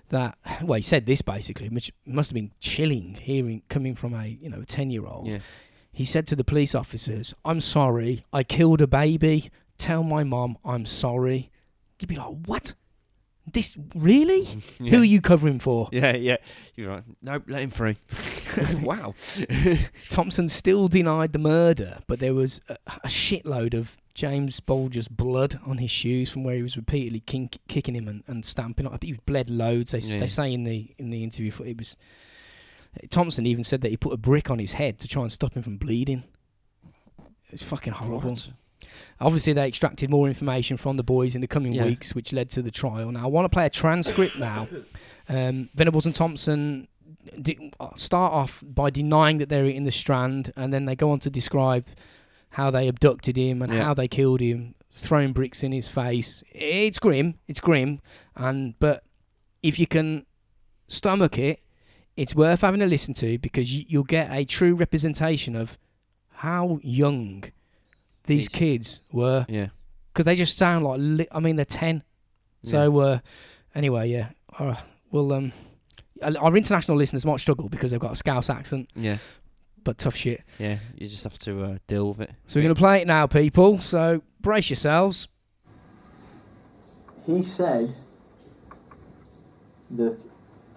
that. 0.09 0.38
Well, 0.61 0.77
he 0.77 0.81
said 0.83 1.05
this 1.05 1.21
basically, 1.21 1.69
which 1.69 1.91
must 2.05 2.29
have 2.29 2.35
been 2.35 2.51
chilling 2.59 3.15
hearing 3.15 3.63
coming 3.69 3.95
from 3.95 4.13
a 4.13 4.25
you 4.27 4.49
know 4.49 4.61
a 4.61 4.65
ten 4.65 4.89
year 4.89 5.05
old. 5.05 5.27
Yeah, 5.27 5.39
He 5.98 6.06
said 6.06 6.28
to 6.28 6.36
the 6.36 6.43
police 6.43 6.76
officers, 6.76 7.34
"I'm 7.43 7.60
sorry, 7.60 8.24
I 8.32 8.43
killed 8.43 8.82
a 8.82 8.88
baby. 8.88 9.50
Tell 9.80 10.04
my 10.04 10.24
mom 10.24 10.58
I'm 10.64 10.86
sorry." 10.86 11.50
You'd 12.00 12.08
be 12.08 12.16
like, 12.18 12.36
"What? 12.45 12.76
This 13.52 13.76
really? 13.95 14.41
yeah. 14.80 14.91
Who 14.91 15.02
are 15.02 15.06
you 15.16 15.22
covering 15.22 15.58
for?" 15.60 15.89
Yeah, 15.91 16.16
yeah. 16.16 16.38
You're 16.76 16.89
right. 16.91 17.04
Nope, 17.24 17.45
let 17.48 17.64
him 17.64 17.72
free. 17.72 17.95
wow. 18.84 19.16
Thompson 20.10 20.50
still 20.50 20.88
denied 20.88 21.34
the 21.34 21.39
murder, 21.39 21.98
but 22.06 22.20
there 22.20 22.36
was 22.36 22.62
a, 22.70 22.78
a 23.04 23.08
shitload 23.08 23.74
of 23.74 23.98
James 24.14 24.60
Bulger's 24.60 25.08
blood 25.08 25.60
on 25.66 25.80
his 25.80 25.89
shoes 25.89 26.30
from 26.30 26.43
where 26.43 26.56
he 26.56 26.62
was 26.62 26.78
repeatedly 26.78 27.22
kink, 27.22 27.58
kicking 27.68 27.95
him 27.95 28.08
and, 28.08 28.24
and 28.28 28.45
stamping. 28.45 28.86
I 28.86 28.91
think 28.98 29.04
he 29.06 29.20
bled 29.26 29.50
loads. 29.50 29.91
They, 29.91 30.00
Yeah. 30.00 30.20
they 30.20 30.28
say 30.28 30.54
in 30.54 30.64
the 30.64 30.93
in 31.00 31.10
the 31.10 31.24
interview 31.24 31.50
for 31.50 31.66
it 31.66 31.78
was. 31.78 31.98
Thompson 33.10 33.45
even 33.45 33.64
said 33.64 33.82
that 33.82 33.89
he 33.91 33.98
put 33.98 34.14
a 34.14 34.18
brick 34.18 34.50
on 34.50 34.60
his 34.60 34.74
head 34.74 35.00
to 35.00 35.08
try 35.08 35.22
and 35.24 35.32
stop 35.32 35.54
him 35.56 35.64
from 35.64 35.78
bleeding. 35.78 36.24
It's 37.50 37.64
fucking 37.64 37.93
horrible. 37.93 38.30
What? 38.32 38.50
Obviously, 39.20 39.54
they 39.54 39.68
extracted 39.68 40.10
more 40.10 40.28
information 40.28 40.78
from 40.78 40.98
the 40.98 41.04
boys 41.04 41.34
in 41.36 41.41
the 41.41 41.48
coming 41.48 41.74
Yeah. 41.74 41.86
weeks, 41.86 42.14
which 42.14 42.34
led 42.34 42.50
to 42.52 42.62
the 42.62 42.72
trial. 42.72 43.12
Now, 43.12 43.24
I 43.24 43.28
want 43.28 43.45
to 43.45 43.50
play 43.50 43.66
a 43.66 43.70
transcript 43.70 44.38
now. 44.38 44.68
Um, 45.30 45.68
Venables 45.76 46.06
and 46.06 46.16
Thompson 46.16 46.88
di- 47.41 47.74
uh, 47.82 47.89
start 47.98 48.32
off 48.32 48.64
by 48.66 48.89
denying 48.89 49.39
that 49.39 49.50
they're 49.50 49.66
in 49.66 49.84
the 49.84 49.91
Strand, 49.91 50.54
and 50.56 50.74
then 50.74 50.86
they 50.86 50.95
go 50.95 51.10
on 51.12 51.20
to 51.20 51.30
describe 51.30 51.86
how 52.52 52.72
they 52.72 52.88
abducted 52.88 53.36
him 53.36 53.62
and 53.62 53.74
Yeah. 53.74 53.84
how 53.84 53.93
they 53.93 54.08
killed 54.08 54.39
him, 54.39 54.74
throwing 54.93 55.34
bricks 55.34 55.64
in 55.64 55.74
his 55.74 55.89
face. 55.89 56.45
It's 56.54 56.98
grim. 56.98 57.36
It's 57.50 57.60
grim, 57.60 58.00
and 58.38 58.76
but 58.80 59.04
if 59.62 59.78
you 59.80 59.86
can 59.86 60.26
stomach 60.88 61.38
it, 61.38 61.60
it's 62.18 62.36
worth 62.36 62.61
having 62.61 62.82
a 62.82 62.86
listen 62.88 63.13
to 63.15 63.38
because 63.38 63.72
you, 63.74 63.86
you'll 63.88 64.03
get 64.03 64.30
a 64.32 64.43
true 64.43 64.76
representation 64.76 65.55
of 65.55 65.78
how 66.34 66.80
young 66.84 67.43
these 68.26 68.39
These- 68.45 68.49
kids 68.49 69.01
were 69.11 69.45
Yeah. 69.47 69.68
because 70.11 70.26
they 70.26 70.36
just 70.36 70.57
sound 70.57 70.84
like 70.84 70.97
li- 70.99 71.28
I 71.32 71.39
mean 71.39 71.55
they're 71.55 71.63
ten. 71.65 72.03
So 72.63 72.97
uh, 72.99 73.20
anyway, 73.76 74.09
yeah, 74.09 74.30
uh, 74.59 74.76
well, 75.11 75.32
um, 75.32 75.53
our 76.22 76.38
our 76.39 76.57
international 76.57 76.97
listeners 76.97 77.26
might 77.26 77.39
struggle 77.39 77.70
because 77.70 77.91
they've 77.91 77.99
got 77.99 78.11
a 78.11 78.15
Scouse 78.18 78.49
accent, 78.49 78.89
yeah, 78.95 79.20
but 79.86 79.97
tough 79.97 80.15
shit. 80.18 80.43
yeah. 80.59 80.80
You 80.95 81.07
just 81.07 81.24
have 81.24 81.39
to 81.39 81.63
uh, 81.63 81.78
deal 81.88 82.09
with 82.09 82.22
it. 82.22 82.32
So 82.47 82.59
we're 82.59 82.63
gonna 82.63 82.76
play 82.76 82.99
it 83.01 83.07
now, 83.07 83.26
people. 83.28 83.78
So 83.80 84.22
brace 84.41 84.70
yourselves. 84.70 85.30
He 87.26 87.41
said 87.43 87.93
that 89.91 90.18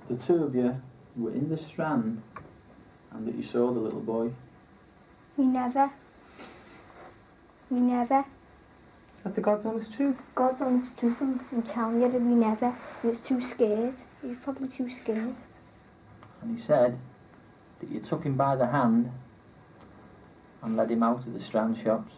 the 0.09 0.16
two 0.16 0.45
of 0.45 0.55
you 0.55 0.80
were 1.16 1.32
in 1.32 1.48
the 1.48 1.56
strand 1.56 2.22
and 3.12 3.26
that 3.26 3.34
you 3.34 3.42
saw 3.42 3.72
the 3.72 3.80
little 3.80 4.00
boy. 4.00 4.30
We 5.36 5.44
never. 5.44 5.90
We 7.70 7.80
never. 7.80 8.20
Is 8.20 9.24
that 9.24 9.34
the 9.34 9.40
God's 9.40 9.66
honest 9.66 9.92
truth? 9.92 10.18
God's 10.34 10.62
honest 10.62 10.96
truth, 10.98 11.16
I'm, 11.20 11.44
I'm 11.52 11.62
telling 11.62 12.00
you 12.00 12.11
that 12.11 12.20
we 12.20 12.34
never. 12.34 12.74
He 13.02 13.08
was 13.08 13.18
too 13.18 13.40
scared. 13.40 13.96
He 14.22 14.28
was 14.28 14.38
probably 14.38 14.68
too 14.68 14.88
scared. 14.88 15.34
And 16.42 16.58
he 16.58 16.62
said 16.62 16.98
that 17.80 17.90
you 17.90 18.00
took 18.00 18.24
him 18.24 18.34
by 18.34 18.56
the 18.56 18.66
hand 18.66 19.11
and 20.62 20.76
led 20.76 20.90
him 20.90 21.02
out 21.02 21.26
of 21.26 21.32
the 21.32 21.40
strand 21.40 21.78
shops. 21.78 22.12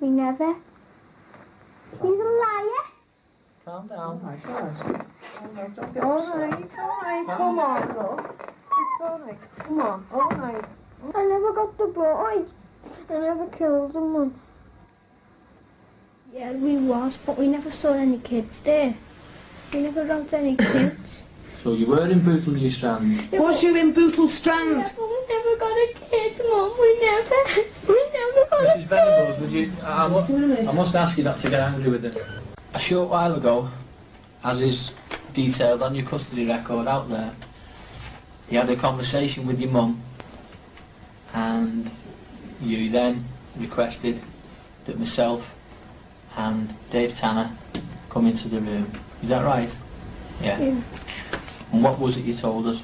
We 0.00 0.08
never. 0.08 0.54
He's 1.92 2.02
a 2.02 2.06
liar. 2.06 2.89
Calm 3.70 3.86
down. 3.86 4.20
Oh 4.20 4.26
my 4.26 4.34
gosh! 4.34 4.74
Oh, 4.82 5.48
nice! 5.54 6.60
it's 6.64 6.76
all 6.76 6.98
right. 7.02 7.24
Come 7.28 7.58
on, 7.60 7.88
look. 7.94 8.52
It's 8.66 9.00
all 9.00 9.18
right. 9.20 9.38
Come 9.58 9.80
on, 9.80 10.06
all 10.12 10.28
right. 10.30 10.64
I 11.14 11.24
never 11.24 11.52
got 11.52 11.78
the 11.78 11.86
boy. 11.86 12.44
I 13.08 13.18
never 13.20 13.46
killed 13.46 13.94
him. 13.94 14.12
Mum. 14.12 14.34
Yeah, 16.34 16.50
we 16.54 16.78
was, 16.78 17.16
but 17.18 17.38
we 17.38 17.46
never 17.46 17.70
saw 17.70 17.92
any 17.92 18.18
kids 18.18 18.58
there. 18.58 18.92
We 19.72 19.82
never 19.82 20.04
got 20.04 20.32
any 20.32 20.56
kids. 20.72 21.22
So 21.62 21.74
you 21.74 21.86
were 21.86 22.08
in 22.08 22.24
Bootle 22.24 22.68
Strand. 22.70 23.30
Was 23.30 23.62
you 23.62 23.76
in 23.76 23.92
Bootle 23.92 24.24
Yeah, 24.24 24.30
Strand? 24.30 24.92
but 24.96 25.08
we 25.08 25.20
never 25.28 25.56
got 25.60 25.76
a 25.76 25.94
kid, 26.10 26.38
Mum. 26.38 26.74
We 26.80 26.98
never. 26.98 27.68
We 27.86 28.02
never 28.18 28.50
got 28.50 28.62
a 28.62 28.78
kid. 28.78 28.80
Mrs. 28.80 28.88
Venables, 28.88 29.38
would 29.38 29.50
you? 29.50 29.72
I, 29.84 30.08
mu- 30.08 30.68
I 30.68 30.72
must 30.72 30.94
ask 30.96 31.16
you 31.16 31.22
not 31.22 31.36
to 31.38 31.50
get 31.50 31.60
angry 31.60 31.88
with 31.88 32.04
it. 32.04 32.16
A 32.72 32.78
short 32.78 33.10
while 33.10 33.34
ago, 33.34 33.68
as 34.44 34.60
is 34.60 34.92
detailed 35.34 35.82
on 35.82 35.94
your 35.94 36.06
custody 36.06 36.46
record 36.46 36.86
out 36.86 37.08
there, 37.08 37.34
you 38.48 38.58
had 38.58 38.70
a 38.70 38.76
conversation 38.76 39.46
with 39.46 39.60
your 39.60 39.70
mum, 39.70 40.02
and 41.34 41.90
you 42.60 42.90
then 42.90 43.24
requested 43.56 44.20
that 44.84 44.98
myself 44.98 45.54
and 46.36 46.74
Dave 46.90 47.14
Tanner 47.14 47.50
come 48.08 48.26
into 48.26 48.48
the 48.48 48.60
room. 48.60 48.90
Is 49.22 49.28
that 49.28 49.44
right? 49.44 49.76
Yeah. 50.40 50.58
Yeah. 50.58 50.80
And 51.72 51.82
what 51.84 51.98
was 51.98 52.16
it 52.16 52.24
you 52.24 52.34
told 52.34 52.66
us? 52.66 52.82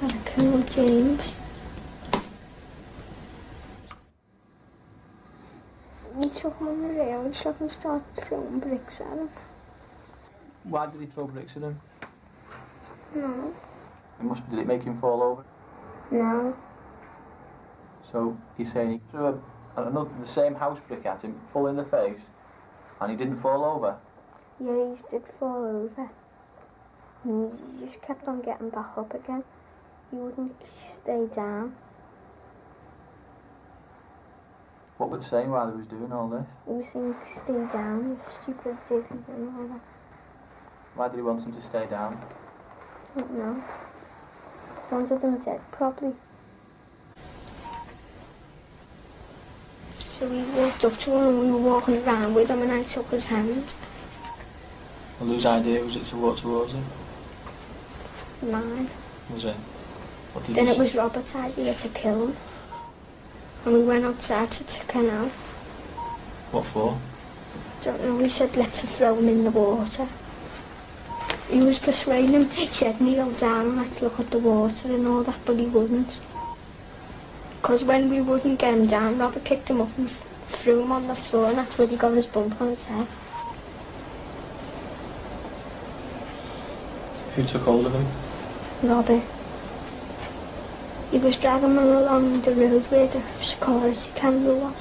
That 0.00 0.12
I 0.12 0.18
killed 0.24 0.70
James. 0.70 1.36
He 6.18 6.30
took 6.30 6.56
him 6.58 6.68
on 6.68 6.82
the 6.82 6.88
railroad 6.88 7.34
truck 7.34 7.60
and 7.60 7.70
started 7.70 8.14
throwing 8.14 8.58
bricks 8.58 9.00
at 9.02 9.18
him. 9.18 9.28
Why 10.64 10.86
did 10.86 11.00
he 11.00 11.06
throw 11.06 11.26
bricks 11.26 11.56
at 11.56 11.62
him? 11.62 11.80
No. 13.14 13.52
It 14.18 14.24
must, 14.24 14.48
did 14.50 14.58
it 14.60 14.66
make 14.66 14.82
him 14.82 14.98
fall 14.98 15.22
over? 15.22 15.44
No. 16.10 16.56
So 18.10 18.36
he's 18.56 18.72
saying 18.72 18.92
he 18.92 19.00
threw 19.10 19.26
a, 19.26 19.82
another, 19.82 20.10
the 20.20 20.26
same 20.26 20.54
house 20.54 20.78
brick 20.88 21.04
at 21.04 21.20
him, 21.20 21.38
full 21.52 21.66
in 21.66 21.76
the 21.76 21.84
face, 21.84 22.20
and 23.00 23.10
he 23.10 23.16
didn't 23.16 23.40
fall 23.40 23.64
over. 23.64 23.96
Yeah, 24.58 24.94
he 24.94 25.02
did 25.10 25.22
fall 25.38 25.64
over. 25.64 26.10
And 27.24 27.52
he 27.52 27.86
just 27.86 28.00
kept 28.00 28.26
on 28.26 28.40
getting 28.40 28.70
back 28.70 28.96
up 28.96 29.12
again. 29.12 29.44
He 30.10 30.16
wouldn't 30.16 30.56
stay 30.94 31.26
down. 31.34 31.74
What 34.98 35.10
would 35.10 35.24
say 35.24 35.44
while 35.46 35.70
he 35.70 35.76
was 35.76 35.86
doing 35.86 36.10
all 36.10 36.28
this? 36.28 36.46
He 36.66 36.72
was 36.72 36.86
saying, 36.92 37.14
stay 37.36 37.76
down, 37.76 38.08
you 38.08 38.18
stupid 38.42 38.76
and 38.90 39.70
that. 39.70 39.80
Why 40.94 41.08
did 41.08 41.16
he 41.16 41.22
want 41.22 41.42
him 41.42 41.52
to 41.52 41.60
stay 41.60 41.86
down? 41.86 42.18
don't 43.16 43.30
know. 43.32 43.64
Wanted 44.90 45.20
him 45.20 45.38
dead, 45.38 45.60
probably. 45.72 46.14
So 49.96 50.26
we 50.28 50.42
walked 50.42 50.84
up 50.84 50.96
to 50.98 51.10
him 51.10 51.28
and 51.28 51.40
we 51.40 51.50
were 51.50 51.58
walking 51.58 52.02
around 52.02 52.34
with 52.34 52.48
him 52.48 52.62
and 52.62 52.72
I 52.72 52.82
took 52.82 53.10
his 53.10 53.26
hand. 53.26 53.74
Well, 55.20 55.28
whose 55.28 55.44
idea 55.44 55.82
was 55.84 55.96
it 55.96 56.04
to 56.04 56.16
walk 56.16 56.38
towards 56.38 56.72
him? 56.72 56.84
Mine. 58.42 58.88
Was 59.30 59.44
it? 59.44 59.56
What 60.32 60.46
did 60.46 60.56
Then 60.56 60.68
it 60.68 60.78
was 60.78 60.94
Robert's 60.94 61.34
idea 61.34 61.74
to 61.74 61.88
kill 61.90 62.28
him. 62.28 62.36
And 63.66 63.74
we 63.74 63.82
went 63.82 64.04
outside 64.04 64.52
to 64.52 64.64
the 64.64 64.84
canal. 64.86 65.26
What 66.52 66.66
for? 66.66 66.96
Don't 67.82 68.00
know, 68.00 68.14
we 68.14 68.28
said 68.28 68.56
let's 68.56 68.80
throw 68.80 69.16
him 69.16 69.28
in 69.28 69.42
the 69.42 69.50
water. 69.50 70.06
He 71.50 71.60
was 71.60 71.80
persuading 71.80 72.30
him, 72.30 72.50
he 72.50 72.68
said 72.68 73.00
kneel 73.00 73.32
down 73.32 73.66
and 73.66 73.76
let's 73.76 74.00
look 74.00 74.20
at 74.20 74.30
the 74.30 74.38
water 74.38 74.86
and 74.86 75.04
all 75.08 75.24
that, 75.24 75.40
but 75.44 75.58
he 75.58 75.66
wouldn't. 75.66 76.20
Because 77.60 77.82
when 77.82 78.08
we 78.08 78.20
wouldn't 78.20 78.60
get 78.60 78.72
him 78.72 78.86
down, 78.86 79.18
Robert 79.18 79.42
picked 79.42 79.68
him 79.68 79.80
up 79.80 79.98
and 79.98 80.06
th- 80.06 80.20
threw 80.46 80.82
him 80.82 80.92
on 80.92 81.08
the 81.08 81.16
floor 81.16 81.48
and 81.48 81.58
that's 81.58 81.76
where 81.76 81.88
he 81.88 81.96
got 81.96 82.12
his 82.12 82.26
bump 82.26 82.60
on 82.60 82.68
his 82.68 82.84
head. 82.84 83.08
Who 87.34 87.42
took 87.42 87.62
hold 87.62 87.86
of 87.86 87.94
him? 87.94 88.88
Robert. 88.88 89.22
He 91.10 91.18
was 91.18 91.36
dragging 91.36 91.70
him 91.70 91.78
along 91.78 92.42
the 92.42 92.52
road 92.52 92.86
where 92.86 93.06
the 93.06 93.22
security 93.40 94.10
camera 94.14 94.54
was. 94.54 94.74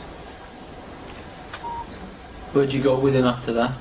Where'd 2.54 2.72
you 2.74 2.82
go 2.82 2.98
with 3.00 3.16
him 3.16 3.26
after 3.26 3.54
that? 3.54 3.74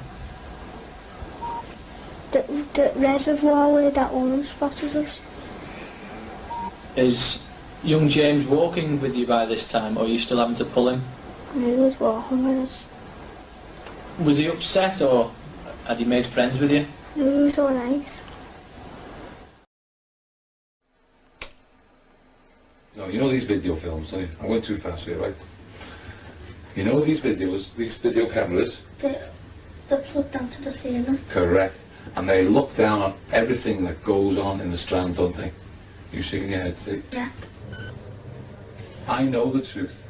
The, 2.33 2.43
the 2.75 2.93
reservoir 2.97 3.73
where 3.73 3.91
that 3.91 4.13
orange 4.13 4.49
spotted 4.49 4.97
us. 4.97 5.21
Is 6.97 7.49
young 7.83 8.09
James 8.09 8.47
walking 8.47 9.01
with 9.01 9.15
you 9.15 9.27
by 9.27 9.47
this 9.47 9.71
time, 9.71 9.97
or 9.97 10.05
are 10.05 10.09
you 10.09 10.19
still 10.19 10.39
having 10.39 10.57
to 10.57 10.65
pull 10.65 10.89
him? 10.89 11.03
He 11.55 11.73
was 11.73 11.99
walking 12.01 12.49
with 12.49 12.69
us. 12.69 12.89
Was 14.19 14.39
he 14.39 14.49
upset, 14.49 15.01
or 15.01 15.31
had 15.87 15.99
he 15.99 16.05
made 16.05 16.27
friends 16.27 16.59
with 16.59 16.73
you? 16.73 16.87
He 17.15 17.23
was 17.23 17.59
alright. 17.59 18.23
No, 18.29 18.34
you 23.15 23.21
know 23.21 23.29
these 23.29 23.45
video 23.45 23.77
films, 23.77 24.11
don't 24.11 24.23
you? 24.23 24.29
I 24.41 24.47
went 24.47 24.65
too 24.65 24.77
fast 24.77 25.05
for 25.05 25.11
you, 25.11 25.23
right? 25.23 25.35
You 26.75 26.83
know 26.83 27.01
these 27.01 27.21
videos, 27.21 27.73
these 27.77 27.97
video 27.97 28.27
cameras? 28.27 28.83
They, 28.99 29.17
they 29.89 29.99
plugged 29.99 30.51
to 30.51 30.63
the 30.63 30.73
ceiling. 30.73 31.21
Correct. 31.31 31.79
And 32.17 32.29
they 32.29 32.45
look 32.45 32.75
down 32.77 33.03
on 33.03 33.15
everything 33.31 33.85
that 33.85 34.03
goes 34.03 34.37
on 34.37 34.61
in 34.61 34.73
the 34.73 34.77
Strand, 34.77 35.15
don't 35.15 35.37
they? 35.37 35.53
You 36.13 36.23
shaking 36.23 36.51
your 36.51 36.63
head, 36.63 36.77
see? 36.77 37.03
Yeah. 37.13 37.29
I 39.07 39.23
know 39.23 39.53
the 39.53 39.63
truth. 39.63 40.03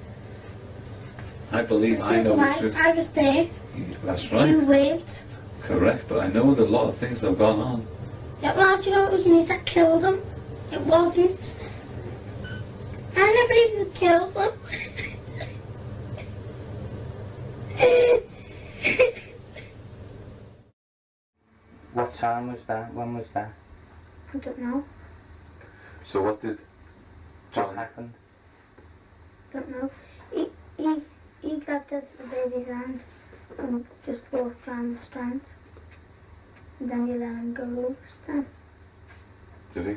I 1.52 1.60
believe 1.60 2.00
I 2.00 2.22
know 2.22 2.36
the 2.36 2.58
truth. 2.58 2.76
I 2.80 2.92
was 2.92 3.08
there. 3.08 3.48
That's 4.02 4.32
right. 4.32 4.48
You 4.48 4.64
waved. 4.64 5.20
Correct, 5.60 6.08
but 6.08 6.20
I 6.20 6.28
know 6.28 6.54
that 6.54 6.62
a 6.62 6.72
lot 6.78 6.88
of 6.88 6.96
things 6.96 7.20
that 7.20 7.28
have 7.28 7.38
gone 7.38 7.60
on. 7.60 7.86
Yeah, 8.40 8.56
well, 8.56 8.80
do 8.80 8.88
you 8.88 8.96
know 8.96 9.04
it 9.04 9.12
was 9.12 9.26
me 9.26 9.44
that 9.44 9.66
killed 9.66 10.04
him? 10.04 10.22
It 10.72 10.80
wasn't. 10.80 11.54
I 13.16 13.32
never 13.32 13.52
even 13.52 13.92
killed 13.92 14.34
him. 14.36 14.52
What 21.92 22.16
time 22.16 22.52
was 22.52 22.60
that? 22.66 22.92
When 22.92 23.14
was 23.14 23.26
that? 23.34 23.52
I 24.34 24.38
don't 24.38 24.58
know. 24.58 24.84
So 26.10 26.22
what 26.22 26.42
did 26.42 26.58
John 27.54 27.68
What 27.68 27.76
happened? 27.76 28.14
Don't 29.52 29.68
know. 29.70 29.90
He, 30.32 30.48
he, 30.76 31.02
he 31.42 31.60
grabbed 31.60 31.90
the 31.90 32.02
the 32.18 32.24
baby's 32.24 32.66
hand 32.66 33.00
and 33.58 33.86
just 34.04 34.22
walked 34.32 34.66
around 34.66 34.96
the 34.96 35.04
strand. 35.04 35.40
And 36.80 36.90
then 36.90 37.06
he 37.06 37.12
let 37.12 37.28
him 37.28 37.54
go 37.54 37.62
loose 37.62 37.96
then. 38.26 38.46
Did 39.74 39.86
he? 39.86 39.96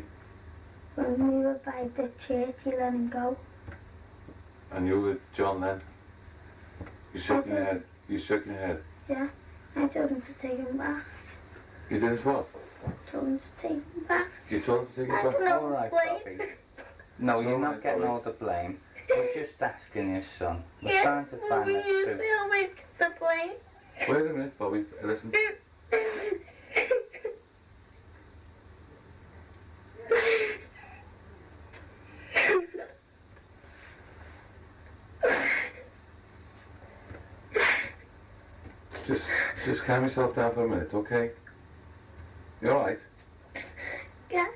When 0.97 1.37
we 1.39 1.45
were 1.45 1.59
by 1.63 1.87
the 1.95 2.09
church, 2.27 2.55
he 2.63 2.71
let 2.71 2.91
him 2.91 3.09
go. 3.11 3.37
And 4.71 4.87
you 4.87 4.99
were 4.99 5.09
with 5.09 5.19
John 5.35 5.61
then? 5.61 5.79
You 7.13 7.21
shaking 7.27 7.53
your 7.53 7.63
head. 7.63 7.83
You 8.09 8.19
shaking 8.27 8.53
your 8.53 8.61
head. 8.61 8.81
Yeah. 9.07 9.27
I 9.75 9.87
told 9.89 10.09
him 10.09 10.21
to 10.23 10.33
take 10.41 10.57
him 10.57 10.75
back. 10.75 11.03
You 11.91 11.99
did 11.99 12.25
what? 12.25 12.47
Told 13.11 13.27
him 13.27 13.39
to 13.39 13.61
take 13.61 13.71
him 13.73 13.83
back. 14.07 14.27
You 14.49 14.59
told 14.63 14.81
him 14.81 14.87
to 14.87 14.95
take 15.05 15.13
I 15.13 15.23
back? 15.23 15.61
All 15.61 15.69
right, 15.69 15.91
Bobby. 15.91 16.37
No, 17.19 17.39
you're 17.39 17.57
not 17.59 17.81
getting 17.81 18.03
all 18.03 18.21
the 18.21 18.29
blame. 18.31 18.77
We're 19.09 19.33
just 19.47 19.59
asking 19.59 20.13
your 20.13 20.23
son. 20.37 20.63
We're 20.83 20.91
Yeah, 20.93 21.01
trying 21.03 21.25
to 21.27 21.37
find 21.49 21.65
we 21.65 21.73
the 21.73 21.81
truth. 21.81 22.07
usually 22.07 22.27
always 22.41 22.67
get 22.75 22.99
the 22.99 23.09
blame. 23.19 23.53
Wait 24.07 24.31
a 24.31 24.33
minute, 24.33 24.59
Bobby. 24.59 24.85
Listen. 25.03 25.31
Just, 39.07 39.23
just 39.65 39.83
calm 39.83 40.03
yourself 40.03 40.35
down 40.35 40.53
for 40.53 40.65
a 40.65 40.67
minute, 40.67 40.93
okay? 40.93 41.31
You 42.61 42.71
alright? 42.71 42.99
Yeah. 44.29 44.47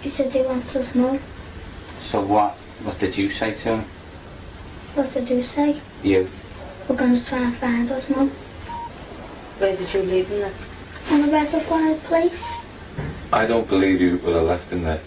He 0.00 0.08
said 0.08 0.32
he 0.32 0.40
wants 0.40 0.74
us 0.74 0.94
more. 0.94 1.18
So 2.00 2.22
what? 2.22 2.52
What 2.84 2.98
did 2.98 3.18
you 3.18 3.28
say 3.28 3.52
to 3.52 3.76
him? 3.76 3.80
What 4.94 5.12
did 5.12 5.28
you 5.28 5.42
say? 5.42 5.80
You. 6.02 6.28
We're 6.88 6.96
going 6.96 7.14
to 7.14 7.24
try 7.26 7.40
and 7.40 7.54
find 7.54 7.90
us, 7.90 8.08
Mum. 8.08 8.30
Where 9.58 9.76
did 9.76 9.92
you 9.92 10.02
leave 10.02 10.28
him 10.28 10.40
then? 10.40 10.52
On 11.10 11.28
a 11.28 11.32
reservoir 11.32 11.94
place. 11.96 12.54
I 13.34 13.46
don't 13.46 13.68
believe 13.68 14.00
you 14.00 14.16
would 14.24 14.34
have 14.34 14.44
left 14.44 14.72
him 14.72 14.82
there. 14.82 15.00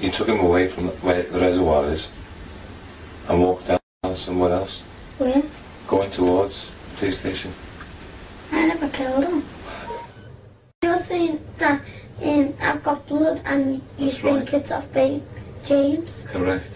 You 0.00 0.10
took 0.10 0.28
him 0.28 0.40
away 0.40 0.66
from 0.66 0.88
where 0.88 1.22
the 1.24 1.40
reservoir 1.40 1.84
is 1.86 2.10
and 3.28 3.40
walked 3.40 3.66
down 3.66 3.78
somewhere 4.14 4.52
else, 4.52 4.80
Where? 5.18 5.42
Going 5.86 6.10
towards 6.10 6.70
the 6.90 6.96
police 6.98 7.18
station. 7.20 7.52
I 8.52 8.66
never 8.66 8.88
killed 8.88 9.24
him. 9.24 9.44
You're 10.82 10.98
saying 10.98 11.40
that 11.58 11.80
um, 12.22 12.54
I've 12.60 12.82
got 12.82 13.06
blood 13.06 13.40
and 13.44 13.82
you 13.98 14.06
That's 14.06 14.18
think 14.18 14.52
right. 14.52 14.54
it's 14.54 14.70
off 14.72 14.92
babe 14.92 15.22
James. 15.64 16.26
Correct. 16.28 16.70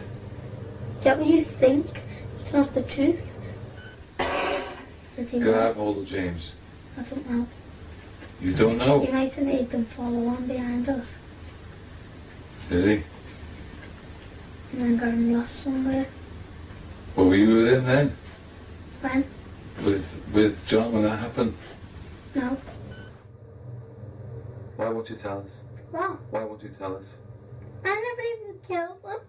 Yeah, 1.05 1.15
but 1.15 1.27
you 1.27 1.43
think 1.43 2.03
it's 2.41 2.53
not 2.53 2.75
the 2.75 2.83
truth. 2.83 3.25
Did 5.17 5.29
he 5.31 5.41
Grab 5.41 5.77
hold 5.77 5.99
of 5.99 6.07
James. 6.07 6.53
I 6.99 7.03
don't 7.03 7.31
know. 7.31 7.47
You 8.41 8.55
don't 8.55 8.79
know, 8.79 9.01
He 9.01 9.13
might 9.13 9.35
have 9.35 9.45
made 9.47 9.71
them 9.71 9.85
follow 9.85 10.27
on 10.29 10.47
behind 10.47 10.89
us 10.89 11.19
did 12.69 12.85
he? 12.85 13.05
and 14.73 14.83
then 14.83 14.97
got 14.99 15.09
him 15.09 15.33
lost 15.33 15.55
somewhere. 15.61 16.07
Well, 17.17 17.29
were 17.29 17.35
you 17.35 17.55
with 17.57 17.73
him 17.73 17.85
then? 17.87 18.17
When? 19.01 19.25
With 19.85 20.31
with 20.33 20.67
John 20.67 20.93
when 20.93 21.03
that 21.03 21.19
happened? 21.19 21.55
No. 22.35 22.57
Why 24.77 24.89
won't 24.91 25.09
you 25.09 25.17
tell 25.17 25.39
us? 25.39 25.61
What? 25.93 26.19
Why 26.31 26.43
won't 26.43 26.63
you 26.63 26.71
tell 26.71 26.97
us? 26.97 27.15
I 27.85 27.89
never 27.89 28.23
even 28.23 28.59
killed 28.67 28.99
him. 29.05 29.21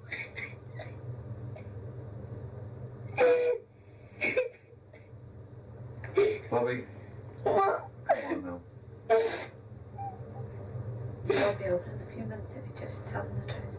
Bobby, 6.50 6.86
what? 7.44 7.90
come 8.08 8.34
on 8.34 8.44
now. 8.44 8.60
You'll 11.28 11.56
be 11.56 11.66
over 11.66 11.92
in 11.92 12.02
a 12.02 12.12
few 12.12 12.24
minutes 12.24 12.56
if 12.56 12.64
you 12.66 12.88
just 12.88 13.06
tell 13.08 13.22
him 13.22 13.32
the 13.46 13.54
truth. 13.54 13.78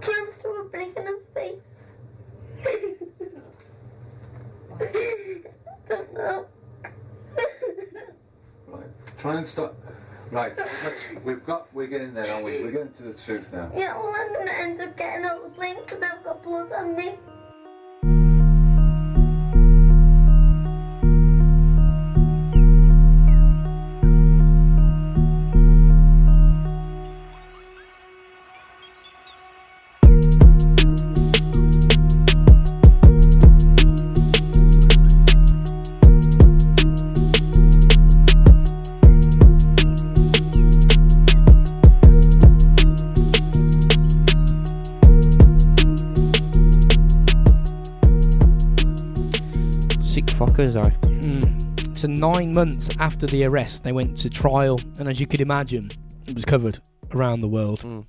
Chance 0.00 0.36
threw 0.42 0.60
a 0.60 0.64
brick 0.64 0.96
in 0.96 1.06
his 1.06 1.22
face. 1.32 1.70
don't 5.88 6.14
know. 6.14 6.46
Right. 8.66 8.90
Try 9.18 9.36
and 9.36 9.48
stop. 9.48 9.76
Right, 10.30 10.56
we've 11.24 11.44
got, 11.44 11.66
we're 11.74 11.88
getting 11.88 12.14
there, 12.14 12.30
aren't 12.32 12.44
we? 12.44 12.62
We're 12.62 12.70
getting 12.70 12.92
to 12.92 13.02
the 13.02 13.14
truth 13.14 13.52
now. 13.52 13.70
Yeah, 13.76 13.98
well, 13.98 14.14
I'm 14.16 14.32
gonna 14.32 14.52
end 14.52 14.80
up 14.80 14.96
getting 14.96 15.24
out 15.24 15.42
the 15.42 15.48
blame 15.48 15.76
because 15.84 16.00
I've 16.00 16.22
got 16.22 16.42
blood 16.42 16.70
on 16.72 16.94
me. 16.96 17.16
months 52.54 52.90
after 52.98 53.26
the 53.26 53.44
arrest, 53.44 53.84
they 53.84 53.92
went 53.92 54.16
to 54.18 54.30
trial, 54.30 54.80
and 54.98 55.08
as 55.08 55.20
you 55.20 55.26
could 55.26 55.40
imagine, 55.40 55.90
it 56.26 56.34
was 56.34 56.44
covered 56.44 56.78
around 57.12 57.40
the 57.40 57.48
world. 57.48 57.80
Mm. 57.80 58.06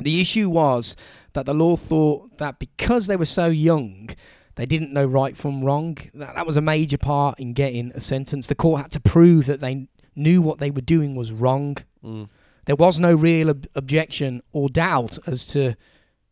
The 0.00 0.20
issue 0.20 0.48
was 0.48 0.96
that 1.34 1.46
the 1.46 1.54
law 1.54 1.76
thought 1.76 2.38
that 2.38 2.58
because 2.58 3.06
they 3.06 3.16
were 3.16 3.24
so 3.24 3.46
young, 3.46 4.10
they 4.56 4.66
didn't 4.66 4.92
know 4.92 5.04
right 5.04 5.36
from 5.36 5.62
wrong. 5.62 5.98
That, 6.14 6.34
that 6.34 6.46
was 6.46 6.56
a 6.56 6.62
major 6.62 6.98
part 6.98 7.38
in 7.38 7.52
getting 7.52 7.92
a 7.94 8.00
sentence. 8.00 8.46
The 8.46 8.54
court 8.54 8.82
had 8.82 8.92
to 8.92 9.00
prove 9.00 9.46
that 9.46 9.60
they 9.60 9.88
knew 10.16 10.42
what 10.42 10.58
they 10.58 10.70
were 10.70 10.80
doing 10.80 11.14
was 11.14 11.32
wrong. 11.32 11.76
Mm. 12.04 12.28
There 12.66 12.76
was 12.76 12.98
no 12.98 13.14
real 13.14 13.50
ob- 13.50 13.66
objection 13.74 14.42
or 14.52 14.68
doubt 14.68 15.18
as 15.26 15.46
to, 15.48 15.76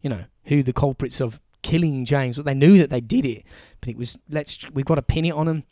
you 0.03 0.11
know, 0.11 0.25
who 0.45 0.63
the 0.63 0.73
culprits 0.73 1.21
of 1.21 1.41
killing 1.63 2.05
James. 2.05 2.37
But 2.37 2.47
they 2.47 2.55
knew 2.55 2.79
that 2.79 2.91
they 2.91 3.01
did 3.01 3.27
it, 3.27 3.45
but 3.81 3.91
it 3.91 3.97
was 3.97 4.19
let's 4.29 4.71
we've 4.71 4.85
got 4.85 4.97
to 4.97 5.03
pin 5.03 5.25
it 5.25 5.35
on 5.35 5.47
them. 5.47 5.65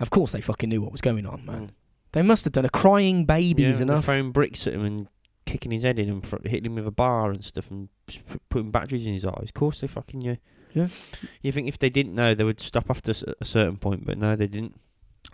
Of 0.00 0.10
course, 0.10 0.32
they 0.32 0.40
fucking 0.40 0.68
knew 0.68 0.80
what 0.82 0.92
was 0.92 1.00
going 1.00 1.26
on, 1.26 1.44
man. 1.44 1.66
Mm. 1.66 1.70
They 2.12 2.22
must 2.22 2.44
have 2.44 2.52
done 2.52 2.64
a 2.64 2.70
crying 2.70 3.24
baby 3.24 3.62
Yeah, 3.62 3.68
is 3.68 3.80
enough. 3.80 4.06
throwing 4.06 4.32
bricks 4.32 4.66
at 4.66 4.74
him 4.74 4.84
and 4.84 5.08
kicking 5.46 5.70
his 5.72 5.82
head 5.82 5.98
in 5.98 6.08
and 6.08 6.26
fr- 6.26 6.36
hitting 6.44 6.66
him 6.66 6.74
with 6.76 6.86
a 6.86 6.90
bar 6.90 7.30
and 7.30 7.44
stuff 7.44 7.70
and 7.70 7.88
putting 8.48 8.70
batteries 8.70 9.06
in 9.06 9.12
his 9.12 9.24
eyes. 9.24 9.44
Of 9.44 9.54
course, 9.54 9.80
they 9.80 9.86
fucking 9.86 10.20
knew. 10.20 10.36
Yeah. 10.74 10.88
You 11.42 11.52
think 11.52 11.68
if 11.68 11.78
they 11.78 11.90
didn't 11.90 12.14
know, 12.14 12.34
they 12.34 12.44
would 12.44 12.60
stop 12.60 12.88
after 12.90 13.10
s- 13.10 13.24
a 13.40 13.44
certain 13.44 13.76
point, 13.76 14.04
but 14.06 14.18
no, 14.18 14.34
they 14.36 14.46
didn't. 14.46 14.80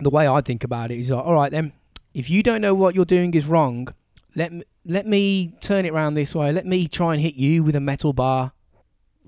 the 0.01 0.11
way 0.11 0.27
I 0.29 0.41
think 0.43 0.65
about 0.65 0.91
it 0.91 0.99
is 0.99 1.11
like, 1.11 1.25
all 1.25 1.35
right 1.35 1.51
then, 1.53 1.73
if 2.13 2.29
you 2.29 2.43
don't 2.43 2.61
know 2.61 2.75
what 2.75 2.95
you're 2.95 3.05
doing 3.07 3.33
is 3.35 3.47
wrong, 3.47 3.89
let 4.35 4.53
me, 4.53 4.65
let 4.85 5.07
me 5.07 5.55
turn 5.61 5.85
it 5.87 5.91
around 5.93 6.15
this 6.15 6.35
way. 6.35 6.53
Let 6.53 6.67
me 6.67 6.89
try 6.89 7.13
and 7.15 7.23
hit 7.23 7.35
you 7.37 7.63
with 7.63 7.75
a 7.77 7.81
metal 7.81 8.13
bar. 8.13 8.53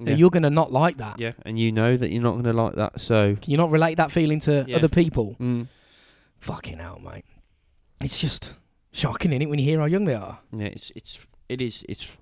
Yeah. 0.01 0.15
You're 0.15 0.31
gonna 0.31 0.51
not 0.51 0.73
like 0.73 0.99
that. 0.99 1.19
yeah, 1.19 1.33
and 1.45 1.59
you 1.59 1.73
know 1.73 1.97
that 1.97 2.11
you're 2.11 2.23
not 2.23 2.33
going 2.33 2.45
to 2.45 2.53
like 2.53 2.77
that, 2.77 3.01
so. 3.01 3.35
Can 3.41 3.51
you 3.51 3.57
not 3.57 3.71
relate 3.71 3.97
that 3.97 4.13
feeling 4.13 4.39
to 4.41 4.65
Yeah. 4.69 4.77
other 4.77 4.89
people? 4.89 5.37
Mm. 5.41 5.67
Fucking 6.39 6.79
hell, 6.79 7.01
mate. 7.01 7.25
It's 8.01 8.21
just 8.21 8.55
shocking, 8.93 9.33
is 9.33 9.41
it, 9.43 9.47
when 9.51 9.59
you 9.59 9.65
hear 9.65 9.81
how 9.81 9.87
young 9.87 10.05
they 10.05 10.15
are? 10.15 10.39
Yeah, 10.57 10.67
it's 10.67 10.93
it's 10.95 11.19
it 11.49 11.61
is 11.61 11.85
it's. 11.89 12.17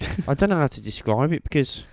I 0.28 0.34
don't 0.34 0.50
know 0.50 0.56
how 0.56 0.66
to 0.66 0.82
describe 0.82 1.32
it 1.32 1.44
because 1.44 1.84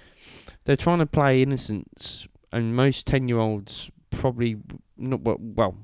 they're 0.66 0.76
trying 0.76 1.00
to 1.00 1.06
play 1.06 1.42
innocence, 1.44 2.28
and 2.52 2.76
most 2.76 3.06
ten-year-olds 3.06 3.92
probably 4.10 4.58
not 4.98 5.22
well, 5.22 5.38
well 5.40 5.78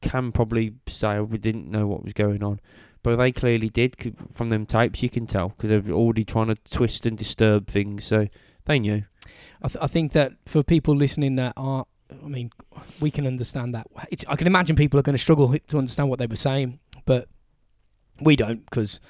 can 0.00 0.32
probably 0.32 0.72
say 0.86 1.16
"Oh, 1.16 1.24
we 1.24 1.38
didn't 1.38 1.70
know 1.70 1.86
what 1.86 2.02
was 2.04 2.12
going 2.14 2.42
on, 2.42 2.60
but 3.08 3.16
they 3.16 3.32
clearly 3.32 3.70
did 3.70 4.14
from 4.30 4.50
them 4.50 4.66
tapes. 4.66 5.02
You 5.02 5.08
can 5.08 5.26
tell 5.26 5.48
because 5.48 5.70
they're 5.70 5.94
already 5.94 6.24
trying 6.24 6.48
to 6.48 6.56
twist 6.70 7.06
and 7.06 7.16
disturb 7.16 7.66
things, 7.66 8.04
so 8.04 8.26
they 8.66 8.78
knew. 8.78 9.04
I, 9.62 9.68
th- 9.68 9.82
I 9.82 9.86
think 9.86 10.12
that 10.12 10.32
for 10.44 10.62
people 10.62 10.94
listening 10.94 11.36
that 11.36 11.54
are, 11.56 11.86
I 12.22 12.28
mean, 12.28 12.50
we 13.00 13.10
can 13.10 13.26
understand 13.26 13.74
that. 13.74 13.86
It's, 14.10 14.26
I 14.28 14.36
can 14.36 14.46
imagine 14.46 14.76
people 14.76 15.00
are 15.00 15.02
going 15.02 15.14
to 15.14 15.22
struggle 15.22 15.56
to 15.56 15.78
understand 15.78 16.10
what 16.10 16.18
they 16.18 16.26
were 16.26 16.36
saying, 16.36 16.80
but 17.06 17.28
we 18.20 18.36
don't 18.36 18.62
because 18.66 19.00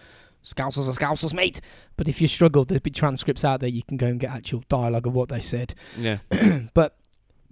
scousers 0.45 0.89
are 0.89 0.93
scousers, 0.93 1.35
mate. 1.35 1.61
But 1.97 2.07
if 2.07 2.21
you 2.21 2.29
struggle, 2.29 2.65
there'll 2.65 2.81
be 2.81 2.93
transcripts 2.93 3.45
out 3.45 3.59
there. 3.59 3.69
You 3.69 3.83
can 3.83 3.97
go 3.97 4.07
and 4.07 4.21
get 4.21 4.31
actual 4.31 4.63
dialogue 4.69 5.09
of 5.09 5.15
what 5.15 5.29
they 5.29 5.41
said. 5.41 5.75
Yeah, 5.99 6.19
but 6.75 6.97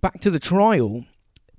back 0.01 0.21
to 0.21 0.31
the 0.31 0.39
trial, 0.39 1.07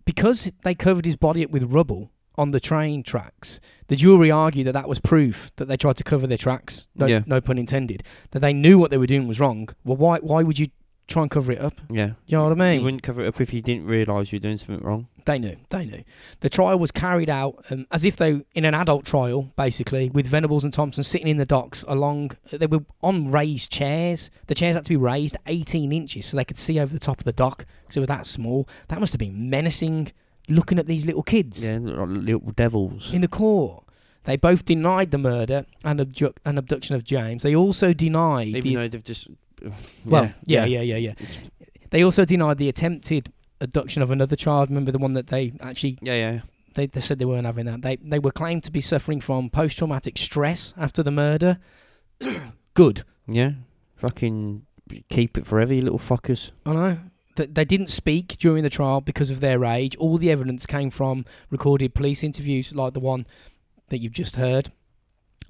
because 0.06 0.50
they 0.64 0.76
covered 0.76 1.04
his 1.04 1.18
body 1.18 1.44
up 1.44 1.52
with 1.52 1.64
rubble 1.74 2.10
on 2.38 2.52
the 2.52 2.60
train 2.60 3.04
tracks, 3.04 3.60
the 3.88 3.96
jury 3.96 4.30
argued 4.32 4.68
that 4.68 4.74
that 4.74 4.88
was 4.90 5.00
proof 5.00 5.52
that 5.56 5.68
they 5.68 5.78
tried 5.78 5.98
to 5.98 6.04
cover 6.04 6.28
their 6.28 6.38
tracks. 6.38 6.88
No, 6.96 7.06
Yeah. 7.06 7.24
no 7.26 7.42
pun 7.42 7.58
intended. 7.58 8.04
That 8.32 8.40
they 8.40 8.54
knew 8.54 8.78
what 8.78 8.92
they 8.92 8.98
were 8.98 9.08
doing 9.08 9.28
was 9.28 9.40
wrong. 9.40 9.70
Well, 9.84 9.98
why? 9.98 10.20
Why 10.20 10.44
would 10.44 10.60
you 10.60 10.68
try 11.08 11.22
and 11.22 11.32
cover 11.32 11.54
it 11.54 11.62
up? 11.62 11.80
yeah. 11.90 12.12
You 12.26 12.38
know 12.38 12.44
what 12.44 12.52
I 12.52 12.56
mean? 12.56 12.80
You 12.80 12.84
wouldn't 12.86 13.02
cover 13.04 13.24
it 13.24 13.28
up 13.28 13.40
if 13.40 13.54
you 13.54 13.62
didn't 13.62 13.88
realise 13.88 14.32
you're 14.34 14.42
doing 14.42 14.58
something 14.58 14.86
wrong. 14.86 15.08
They 15.24 15.40
knew. 15.40 15.56
They 15.70 15.86
knew. 15.86 16.04
The 16.42 16.50
trial 16.50 16.78
was 16.80 16.92
carried 16.92 17.30
out 17.30 17.64
um, 17.70 17.86
as 17.92 18.04
if 18.06 18.16
they 18.18 18.42
in 18.54 18.66
an 18.66 18.74
adult 18.74 19.06
trial, 19.06 19.52
basically, 19.58 20.10
with 20.10 20.28
Venables 20.28 20.64
and 20.66 20.74
Thompson 20.74 21.04
sitting 21.04 21.28
in 21.28 21.38
the 21.38 21.46
docks 21.46 21.84
along. 21.88 22.32
They 22.52 22.66
were 22.68 22.84
on 23.02 23.32
raised 23.32 23.72
chairs. 23.72 24.30
The 24.48 24.56
chairs 24.56 24.76
had 24.76 24.86
to 24.86 24.90
be 24.90 24.96
raised 24.98 25.38
18 25.48 25.92
inches 25.94 26.26
so 26.26 26.36
they 26.38 26.46
could 26.46 26.58
see 26.58 26.78
over 26.80 26.94
the 26.94 27.00
top 27.00 27.20
of 27.20 27.24
the 27.26 27.34
dock 27.34 27.66
because 27.84 27.98
it 27.98 28.02
was 28.02 28.08
that 28.08 28.26
small. 28.26 28.68
That 28.90 29.00
must 29.00 29.14
have 29.14 29.20
been 29.20 29.50
menacing. 29.50 30.12
Looking 30.50 30.80
at 30.80 30.88
these 30.88 31.06
little 31.06 31.24
kids 31.24 31.66
Yeah, 31.66 31.78
little 31.78 32.52
devils. 32.56 33.14
in 33.14 33.22
the 33.22 33.28
court. 33.28 33.84
They 34.24 34.36
both 34.38 34.66
denied 34.66 35.12
the 35.12 35.18
murder 35.18 35.66
and, 35.84 36.00
abju- 36.00 36.36
and 36.46 36.58
abduction 36.60 36.96
of 36.96 37.04
James. 37.04 37.44
They 37.44 37.56
also 37.56 37.94
denied 37.94 38.48
Even 38.50 38.62
the 38.64 38.76
though 38.76 38.88
they've 38.90 39.04
just. 39.04 39.28
well, 40.06 40.32
yeah, 40.46 40.66
yeah, 40.66 40.82
yeah, 40.82 40.98
yeah. 40.98 41.14
They 41.92 42.04
also 42.04 42.26
denied 42.26 42.58
the 42.58 42.68
attempted 42.70 43.32
abduction 43.62 44.02
of 44.02 44.12
another 44.12 44.36
child. 44.36 44.70
Remember 44.70 44.92
the 44.92 44.98
one 45.00 45.14
that 45.14 45.28
they 45.28 45.54
actually 45.62 45.98
Yeah, 46.02 46.16
yeah. 46.16 46.40
they, 46.76 46.88
they 46.88 47.00
said 47.02 47.20
they 47.20 47.26
weren't 47.26 47.46
having 47.46 47.66
that. 47.66 47.82
They 47.82 47.96
they 47.98 48.20
were 48.20 48.32
claimed 48.32 48.64
to 48.66 48.72
be 48.72 48.82
suffering 48.82 49.22
from 49.22 49.50
post 49.50 49.78
traumatic 49.78 50.18
stress 50.18 50.74
after 50.78 51.02
the 51.04 51.12
murder. 51.12 51.58
Good. 52.74 53.04
Yeah. 53.28 53.52
Fucking 53.96 54.66
keep 55.10 55.38
it 55.38 55.46
forever, 55.48 55.74
you 55.74 55.82
little 55.82 56.00
fuckers. 56.00 56.52
I 56.66 56.74
know. 56.74 57.00
Th- 57.38 57.50
They 57.54 57.64
didn't 57.66 57.88
speak 57.88 58.38
during 58.38 58.64
the 58.64 58.70
trial 58.70 59.00
because 59.00 59.32
of 59.32 59.40
their 59.40 59.64
age. 59.64 59.96
All 59.96 60.18
the 60.18 60.30
evidence 60.30 60.66
came 60.66 60.90
from 60.90 61.26
recorded 61.50 61.94
police 61.96 62.24
interviews, 62.24 62.74
like 62.76 62.94
the 62.94 63.00
one 63.00 63.26
that 63.90 64.00
you've 64.00 64.12
just 64.14 64.36
heard. 64.36 64.72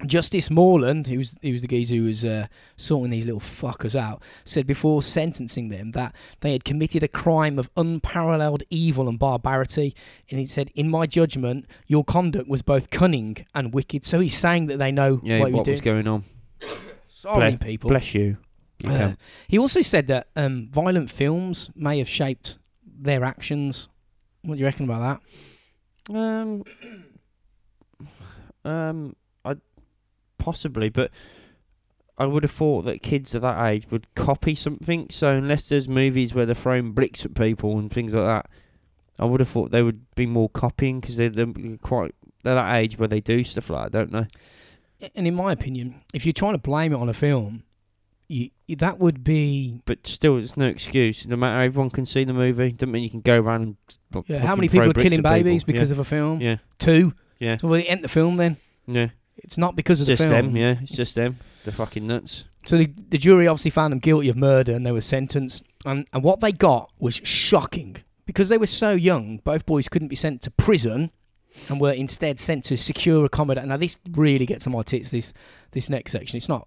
Justice 0.06 0.48
Morland, 0.48 1.08
who 1.08 1.18
was, 1.18 1.36
who 1.42 1.50
was 1.50 1.62
the 1.62 1.66
geezer 1.66 1.96
who 1.96 2.04
was 2.04 2.24
uh, 2.24 2.46
sorting 2.76 3.10
these 3.10 3.24
little 3.24 3.40
fuckers 3.40 3.96
out, 3.98 4.22
said 4.44 4.64
before 4.64 5.02
sentencing 5.02 5.70
them 5.70 5.90
that 5.90 6.14
they 6.38 6.52
had 6.52 6.64
committed 6.64 7.02
a 7.02 7.08
crime 7.08 7.58
of 7.58 7.68
unparalleled 7.76 8.62
evil 8.70 9.08
and 9.08 9.18
barbarity. 9.18 9.96
And 10.30 10.38
he 10.38 10.46
said, 10.46 10.70
In 10.76 10.88
my 10.88 11.06
judgment, 11.06 11.66
your 11.88 12.04
conduct 12.04 12.48
was 12.48 12.62
both 12.62 12.90
cunning 12.90 13.38
and 13.56 13.74
wicked. 13.74 14.04
So 14.06 14.20
he's 14.20 14.38
saying 14.38 14.66
that 14.66 14.78
they 14.78 14.92
know 14.92 15.20
Yeah, 15.24 15.40
what 15.40 15.50
what, 15.50 15.66
was 15.66 15.68
was 15.68 15.80
going 15.80 16.06
on. 16.06 16.24
Sorry, 17.08 17.56
people. 17.56 17.88
Bless 17.90 18.14
you. 18.14 18.36
You 18.82 18.90
Uh, 18.90 19.14
he 19.48 19.58
also 19.58 19.80
said 19.80 20.06
that 20.06 20.28
um, 20.36 20.68
violent 20.70 21.10
films 21.10 21.70
may 21.74 21.98
have 21.98 22.08
shaped 22.08 22.58
their 22.84 23.24
actions. 23.24 23.88
What 24.42 24.54
do 24.54 24.60
you 24.60 24.66
reckon 24.66 24.84
about 24.84 25.20
that? 26.08 26.16
Um, 26.16 26.64
um, 28.64 29.16
I 29.44 29.56
possibly, 30.38 30.88
but 30.88 31.10
I 32.16 32.26
would 32.26 32.42
have 32.42 32.52
thought 32.52 32.82
that 32.82 33.02
kids 33.02 33.34
of 33.34 33.42
that 33.42 33.64
age 33.66 33.90
would 33.90 34.12
copy 34.14 34.54
something. 34.54 35.08
So 35.10 35.30
unless 35.30 35.68
there's 35.68 35.88
movies 35.88 36.34
where 36.34 36.46
they're 36.46 36.54
throwing 36.54 36.92
bricks 36.92 37.24
at 37.24 37.34
people 37.34 37.78
and 37.78 37.92
things 37.92 38.14
like 38.14 38.26
that, 38.26 38.50
I 39.18 39.24
would 39.24 39.40
have 39.40 39.48
thought 39.48 39.70
they 39.70 39.82
would 39.82 40.14
be 40.14 40.26
more 40.26 40.48
copying 40.48 41.00
because 41.00 41.16
they're, 41.16 41.28
they're 41.28 41.76
quite 41.82 42.14
they're 42.44 42.54
that 42.54 42.76
age 42.76 42.98
where 42.98 43.08
they 43.08 43.20
do 43.20 43.42
stuff 43.44 43.70
like 43.70 43.90
that, 43.90 44.10
don't 44.10 44.28
they? 45.00 45.10
And 45.14 45.26
in 45.26 45.34
my 45.34 45.52
opinion, 45.52 46.00
if 46.14 46.24
you're 46.24 46.32
trying 46.32 46.54
to 46.54 46.58
blame 46.58 46.92
it 46.92 46.96
on 46.96 47.08
a 47.08 47.14
film, 47.14 47.64
you, 48.28 48.50
that 48.76 48.98
would 48.98 49.24
be. 49.24 49.80
But 49.86 50.06
still, 50.06 50.36
it's 50.36 50.56
no 50.56 50.66
excuse. 50.66 51.26
No 51.26 51.36
matter 51.36 51.62
everyone 51.62 51.90
can 51.90 52.06
see 52.06 52.24
the 52.24 52.32
movie, 52.32 52.72
doesn't 52.72 52.92
mean 52.92 53.02
you 53.02 53.10
can 53.10 53.20
go 53.22 53.40
around 53.40 53.62
and 54.12 54.24
Yeah, 54.28 54.38
how 54.38 54.54
many 54.54 54.68
people 54.68 54.90
are 54.90 54.94
killing 54.94 55.14
at 55.14 55.16
people. 55.18 55.30
babies 55.30 55.64
because 55.64 55.90
of 55.90 55.98
a 55.98 56.04
film? 56.04 56.40
yeah, 56.40 56.56
Two. 56.78 57.14
yeah, 57.38 57.56
So 57.58 57.68
well, 57.68 57.82
end 57.86 58.04
the 58.04 58.08
film 58.08 58.36
then. 58.36 58.56
yeah, 58.86 59.00
yeah. 59.00 59.08
It's 59.38 59.56
not 59.56 59.76
because 59.76 60.00
It's 60.00 60.10
of 60.10 60.18
the 60.18 60.24
just 60.24 60.30
film. 60.30 60.46
them. 60.52 60.56
Yeah, 60.56 60.76
it's 60.82 60.92
just 60.92 61.14
them. 61.14 61.38
They're 61.64 61.72
fucking 61.72 62.06
nuts. 62.06 62.44
So 62.66 62.76
the, 62.76 62.86
the 63.08 63.18
jury 63.18 63.46
obviously 63.46 63.70
found 63.70 63.92
them 63.92 64.00
guilty 64.00 64.28
of 64.28 64.36
murder 64.36 64.72
and 64.74 64.84
they 64.84 64.92
were 64.92 65.00
sentenced. 65.00 65.62
And, 65.86 66.06
and 66.12 66.22
what 66.24 66.40
they 66.40 66.50
got 66.52 66.90
was 66.98 67.14
shocking. 67.24 67.96
Because 68.26 68.48
they 68.50 68.58
were 68.58 68.66
so 68.66 68.90
young, 68.90 69.38
both 69.38 69.64
boys 69.64 69.88
couldn't 69.88 70.08
be 70.08 70.16
sent 70.16 70.42
to 70.42 70.50
prison 70.50 71.12
and 71.68 71.80
were 71.80 71.92
instead 71.92 72.38
sent 72.40 72.64
to 72.64 72.76
secure 72.76 73.24
accommodation. 73.24 73.68
Now 73.70 73.76
this 73.78 73.98
really 74.10 74.44
gets 74.44 74.66
on 74.66 74.72
my 74.74 74.82
tits, 74.82 75.12
this 75.12 75.32
this 75.70 75.88
next 75.88 76.12
section. 76.12 76.36
It's 76.36 76.48
not 76.48 76.66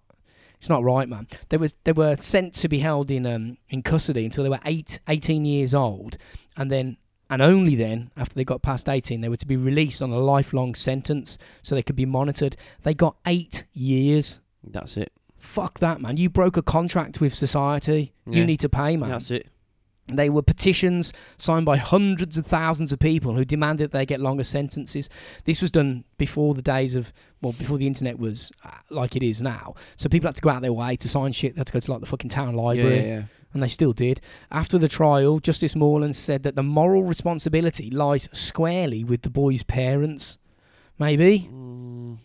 it's 0.61 0.69
not 0.69 0.83
right, 0.83 1.09
man. 1.09 1.27
They 1.49 1.57
was 1.57 1.73
they 1.85 1.91
were 1.91 2.15
sent 2.15 2.53
to 2.53 2.69
be 2.69 2.77
held 2.77 3.09
in 3.09 3.25
um 3.25 3.57
in 3.69 3.81
custody 3.81 4.25
until 4.25 4.43
they 4.43 4.49
were 4.49 4.59
eight, 4.63 4.99
18 5.07 5.43
years 5.43 5.73
old 5.73 6.17
and 6.55 6.71
then 6.71 6.97
and 7.31 7.41
only 7.41 7.75
then, 7.75 8.11
after 8.17 8.35
they 8.35 8.43
got 8.43 8.61
past 8.61 8.89
18, 8.89 9.21
they 9.21 9.29
were 9.29 9.37
to 9.37 9.47
be 9.47 9.55
released 9.55 10.01
on 10.01 10.11
a 10.11 10.19
lifelong 10.19 10.75
sentence 10.75 11.37
so 11.61 11.75
they 11.75 11.81
could 11.81 11.95
be 11.95 12.05
monitored. 12.05 12.57
They 12.83 12.93
got 12.93 13.15
eight 13.25 13.63
years. 13.71 14.41
That's 14.65 14.97
it. 14.97 15.13
Fuck 15.37 15.79
that, 15.79 16.01
man. 16.01 16.17
You 16.17 16.29
broke 16.29 16.57
a 16.57 16.61
contract 16.61 17.21
with 17.21 17.33
society. 17.33 18.11
You 18.27 18.43
need 18.45 18.59
to 18.59 18.69
pay, 18.69 18.97
man. 18.97 19.11
That's 19.11 19.31
it. 19.31 19.47
They 20.07 20.29
were 20.29 20.41
petitions 20.41 21.13
signed 21.37 21.65
by 21.65 21.77
hundreds 21.77 22.37
of 22.37 22.45
thousands 22.45 22.91
of 22.91 22.99
people 22.99 23.33
who 23.33 23.45
demanded 23.45 23.91
they 23.91 24.05
get 24.05 24.19
longer 24.19 24.43
sentences. 24.43 25.09
This 25.45 25.61
was 25.61 25.71
done 25.71 26.03
before 26.17 26.53
the 26.53 26.61
days 26.61 26.95
of, 26.95 27.13
well, 27.41 27.53
before 27.53 27.77
the 27.77 27.87
internet 27.87 28.19
was 28.19 28.51
uh, 28.65 28.71
like 28.89 29.15
it 29.15 29.23
is 29.23 29.41
now. 29.41 29.75
So 29.95 30.09
people 30.09 30.27
had 30.27 30.35
to 30.35 30.41
go 30.41 30.49
out 30.49 30.61
their 30.61 30.73
way 30.73 30.95
to 30.97 31.07
sign 31.07 31.31
shit. 31.31 31.55
They 31.55 31.59
had 31.59 31.67
to 31.67 31.73
go 31.73 31.79
to 31.79 31.91
like 31.91 32.01
the 32.01 32.07
fucking 32.07 32.29
town 32.29 32.55
library, 32.55 32.97
yeah, 32.97 33.15
yeah. 33.15 33.23
and 33.53 33.63
they 33.63 33.67
still 33.67 33.93
did. 33.93 34.19
After 34.51 34.77
the 34.77 34.89
trial, 34.89 35.39
Justice 35.39 35.75
Morland 35.75 36.15
said 36.15 36.43
that 36.43 36.55
the 36.55 36.63
moral 36.63 37.03
responsibility 37.03 37.89
lies 37.89 38.27
squarely 38.33 39.03
with 39.03 39.21
the 39.21 39.29
boy's 39.29 39.63
parents. 39.63 40.37
Maybe. 40.99 41.49
Mm. 41.51 42.17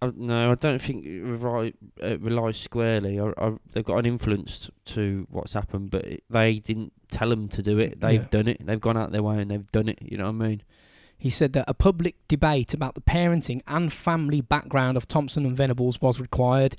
I, 0.00 0.12
no, 0.14 0.52
I 0.52 0.54
don't 0.54 0.80
think 0.80 1.04
it 1.04 1.22
rely, 1.22 1.72
uh, 2.02 2.18
relies 2.18 2.56
squarely. 2.56 3.18
I, 3.18 3.32
I, 3.36 3.52
they've 3.72 3.84
got 3.84 3.98
an 3.98 4.06
influence 4.06 4.66
t- 4.66 4.94
to 4.94 5.26
what's 5.30 5.52
happened, 5.54 5.90
but 5.90 6.04
it, 6.04 6.24
they 6.30 6.60
didn't 6.60 6.92
tell 7.10 7.30
them 7.30 7.48
to 7.48 7.62
do 7.62 7.78
it. 7.80 8.00
They've 8.00 8.20
Yeah. 8.22 8.28
done 8.30 8.48
it. 8.48 8.64
They've 8.64 8.80
gone 8.80 8.96
out 8.96 9.10
their 9.12 9.22
way 9.24 9.38
and 9.40 9.50
they've 9.50 9.70
done 9.72 9.88
it. 9.88 9.98
You 10.00 10.18
know 10.18 10.24
what 10.24 10.44
I 10.44 10.48
mean? 10.48 10.62
He 11.16 11.30
said 11.30 11.52
that 11.54 11.64
a 11.66 11.74
public 11.74 12.14
debate 12.28 12.72
about 12.74 12.94
the 12.94 13.00
parenting 13.00 13.60
and 13.66 13.92
family 13.92 14.40
background 14.40 14.96
of 14.96 15.08
Thompson 15.08 15.44
and 15.44 15.56
Venables 15.56 16.00
was 16.00 16.20
required. 16.20 16.76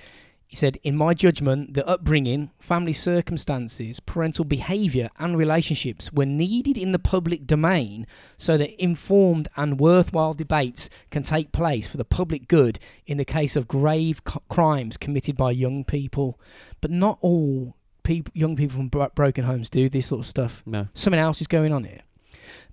He 0.50 0.56
said, 0.56 0.80
In 0.82 0.98
my 0.98 1.14
judgment, 1.14 1.76
the 1.76 1.88
upbringing, 1.88 2.50
family 2.60 2.92
circumstances, 2.92 4.00
parental 4.00 4.44
behaviour, 4.44 5.10
and 5.20 5.38
relationships 5.38 6.12
were 6.12 6.26
needed 6.26 6.76
in 6.76 6.92
the 6.92 6.98
public 6.98 7.46
domain 7.46 8.08
so 8.36 8.58
that 8.58 8.84
informed 8.84 9.48
and 9.56 9.80
worthwhile 9.80 10.34
debates 10.34 10.90
can 11.12 11.22
take 11.22 11.52
place 11.52 11.88
for 11.88 11.98
the 11.98 12.04
public 12.04 12.48
good 12.48 12.80
in 13.06 13.18
the 13.18 13.26
case 13.26 13.56
of 13.56 13.68
grave 13.68 14.24
c- 14.28 14.40
crimes 14.50 14.98
committed 14.98 15.38
by 15.38 15.52
young 15.52 15.84
people. 15.84 16.40
But 16.82 16.90
not 16.90 17.20
all 17.22 17.76
peop 18.02 18.32
young 18.34 18.56
people 18.56 18.78
from 18.78 18.88
bro- 18.88 19.12
broken 19.14 19.44
homes 19.44 19.70
do 19.70 19.88
this 19.88 20.08
sort 20.08 20.22
of 20.22 20.26
stuff 20.26 20.64
No. 20.66 20.88
something 20.96 21.20
else 21.20 21.42
is 21.42 21.48
going 21.48 21.72
on 21.72 21.84
here. 21.84 22.02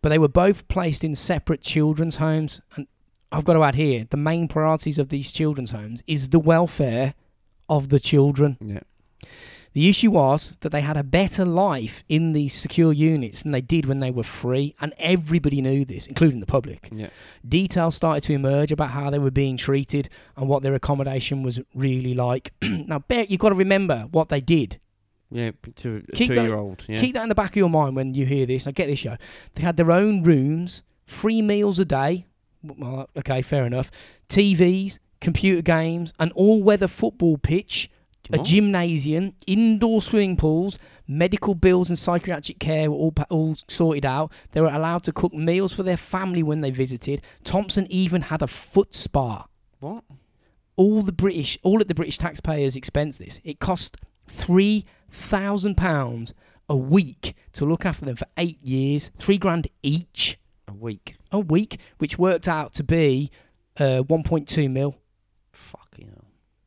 But 0.00 0.08
they 0.08 0.18
were 0.18 0.28
both 0.28 0.66
placed 0.68 1.04
in 1.04 1.14
separate 1.14 1.60
children's 1.60 2.16
homes. 2.16 2.62
And 2.74 2.86
I've 3.30 3.44
got 3.44 3.52
to 3.52 3.64
add 3.64 3.74
here 3.74 4.06
the 4.08 4.16
main 4.16 4.48
priorities 4.48 4.98
of 4.98 5.10
these 5.10 5.30
children's 5.30 5.72
homes 5.72 6.02
is 6.06 6.30
the 6.30 6.38
welfare 6.38 7.12
of 7.68 7.88
the 7.88 8.00
children. 8.00 8.56
Yeah. 8.60 8.80
The 9.72 9.90
issue 9.90 10.10
was 10.12 10.52
that 10.60 10.70
they 10.70 10.80
had 10.80 10.96
a 10.96 11.02
better 11.02 11.44
life 11.44 12.02
in 12.08 12.32
these 12.32 12.54
secure 12.54 12.94
units 12.94 13.42
than 13.42 13.52
they 13.52 13.60
did 13.60 13.84
when 13.84 14.00
they 14.00 14.10
were 14.10 14.22
free, 14.22 14.74
and 14.80 14.94
everybody 14.98 15.60
knew 15.60 15.84
this, 15.84 16.06
including 16.06 16.40
the 16.40 16.46
public. 16.46 16.88
Yeah. 16.90 17.10
Details 17.46 17.94
started 17.94 18.22
to 18.22 18.32
emerge 18.32 18.72
about 18.72 18.90
how 18.92 19.10
they 19.10 19.18
were 19.18 19.30
being 19.30 19.58
treated 19.58 20.08
and 20.34 20.48
what 20.48 20.62
their 20.62 20.74
accommodation 20.74 21.42
was 21.42 21.60
really 21.74 22.14
like. 22.14 22.54
now, 22.62 23.00
bear, 23.00 23.24
you've 23.28 23.40
got 23.40 23.50
to 23.50 23.54
remember 23.54 24.06
what 24.12 24.30
they 24.30 24.40
did. 24.40 24.80
Yeah. 25.30 25.50
To 25.76 26.02
a 26.08 26.12
Keep 26.16 26.28
that- 26.30 26.34
two-year-old. 26.36 26.84
Yeah. 26.88 26.96
Keep 26.98 27.12
that 27.14 27.24
in 27.24 27.28
the 27.28 27.34
back 27.34 27.50
of 27.50 27.56
your 27.56 27.68
mind 27.68 27.96
when 27.96 28.14
you 28.14 28.24
hear 28.24 28.46
this. 28.46 28.66
I 28.66 28.70
get 28.70 28.86
this 28.86 29.00
show. 29.00 29.16
They 29.56 29.62
had 29.62 29.76
their 29.76 29.92
own 29.92 30.22
rooms, 30.22 30.82
free 31.04 31.42
meals 31.42 31.78
a 31.78 31.84
day. 31.84 32.24
Well, 32.62 33.10
okay, 33.18 33.42
fair 33.42 33.66
enough. 33.66 33.90
TVs, 34.30 34.98
computer 35.26 35.62
games, 35.62 36.12
an 36.18 36.30
all-weather 36.42 36.88
football 36.88 37.36
pitch, 37.36 37.90
a 38.32 38.38
gymnasium, 38.38 39.32
indoor 39.46 40.00
swimming 40.02 40.36
pools, 40.36 40.78
medical 41.06 41.54
bills 41.54 41.88
and 41.90 41.98
psychiatric 41.98 42.58
care 42.58 42.90
were 42.90 42.96
all 42.96 43.12
pa- 43.12 43.26
all 43.30 43.56
sorted 43.68 44.04
out. 44.04 44.32
They 44.52 44.60
were 44.60 44.72
allowed 44.80 45.04
to 45.04 45.12
cook 45.12 45.32
meals 45.34 45.72
for 45.72 45.82
their 45.84 45.96
family 45.96 46.42
when 46.42 46.60
they 46.60 46.70
visited. 46.70 47.22
Thompson 47.44 47.86
even 47.90 48.22
had 48.22 48.42
a 48.42 48.46
foot 48.46 48.94
spa. 48.94 49.46
What? 49.80 50.02
All 50.76 51.02
the 51.02 51.12
British, 51.12 51.58
all 51.62 51.80
at 51.80 51.88
the 51.88 51.94
British 51.94 52.18
taxpayers' 52.18 52.76
expense. 52.76 53.18
This 53.18 53.40
it 53.44 53.60
cost 53.60 53.96
three 54.26 54.84
thousand 55.10 55.76
pounds 55.76 56.34
a 56.68 56.76
week 56.76 57.34
to 57.52 57.64
look 57.64 57.86
after 57.86 58.04
them 58.04 58.16
for 58.16 58.26
eight 58.36 58.60
years, 58.62 59.10
three 59.16 59.38
grand 59.38 59.68
each 59.82 60.36
A 60.68 60.72
week. 60.74 61.16
a 61.30 61.38
week, 61.38 61.78
which 61.98 62.18
worked 62.18 62.48
out 62.48 62.74
to 62.74 62.82
be 62.82 63.30
uh, 63.78 64.02
1.2 64.02 64.68
mil, 64.70 64.90
Fucking 64.90 64.94
hell. 64.94 64.96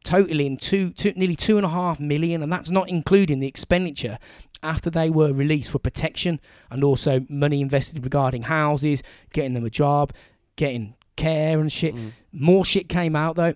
Totaling 0.04 0.58
two, 0.58 0.92
two, 0.92 1.14
nearly 1.16 1.36
two 1.36 1.58
and 1.58 1.66
a 1.66 1.70
half 1.70 2.00
million, 2.00 2.42
and 2.44 2.52
that's 2.52 2.70
not 2.70 2.90
including 2.90 3.40
the 3.40 3.48
expenditure 3.48 4.18
after 4.62 4.90
they 4.90 5.10
were 5.10 5.32
released 5.32 5.70
for 5.70 5.80
protection 5.80 6.40
and 6.70 6.84
also 6.84 7.26
money 7.30 7.62
invested 7.62 8.04
regarding 8.04 8.44
houses, 8.44 9.02
getting 9.34 9.54
them 9.54 9.66
a 9.66 9.70
job, 9.70 10.14
getting 10.56 10.96
care 11.16 11.60
and 11.60 11.72
shit. 11.72 11.96
Mm. 11.96 12.12
More 12.32 12.66
shit 12.66 12.90
came 12.90 13.16
out 13.16 13.36
though. 13.36 13.54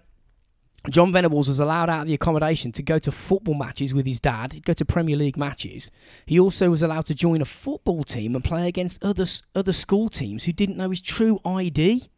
John 0.89 1.13
Venables 1.13 1.47
was 1.47 1.61
allowed 1.61 1.89
out 1.89 2.01
of 2.01 2.07
the 2.07 2.13
accommodation 2.13 2.73
to 2.73 2.83
go 2.83 2.99
to 2.99 3.11
football 3.11 3.53
matches 3.53 3.93
with 3.93 4.05
his 4.05 4.19
dad. 4.19 4.51
He'd 4.51 4.65
go 4.65 4.73
to 4.73 4.83
Premier 4.83 5.15
League 5.15 5.37
matches. 5.37 5.89
He 6.25 6.37
also 6.37 6.69
was 6.69 6.83
allowed 6.83 7.05
to 7.05 7.15
join 7.15 7.41
a 7.41 7.45
football 7.45 8.03
team 8.03 8.35
and 8.35 8.43
play 8.43 8.67
against 8.67 9.01
other 9.03 9.25
other 9.55 9.71
school 9.71 10.09
teams 10.09 10.43
who 10.43 10.51
didn't 10.51 10.75
know 10.75 10.89
his 10.89 11.01
true 11.01 11.39
ID. 11.45 12.09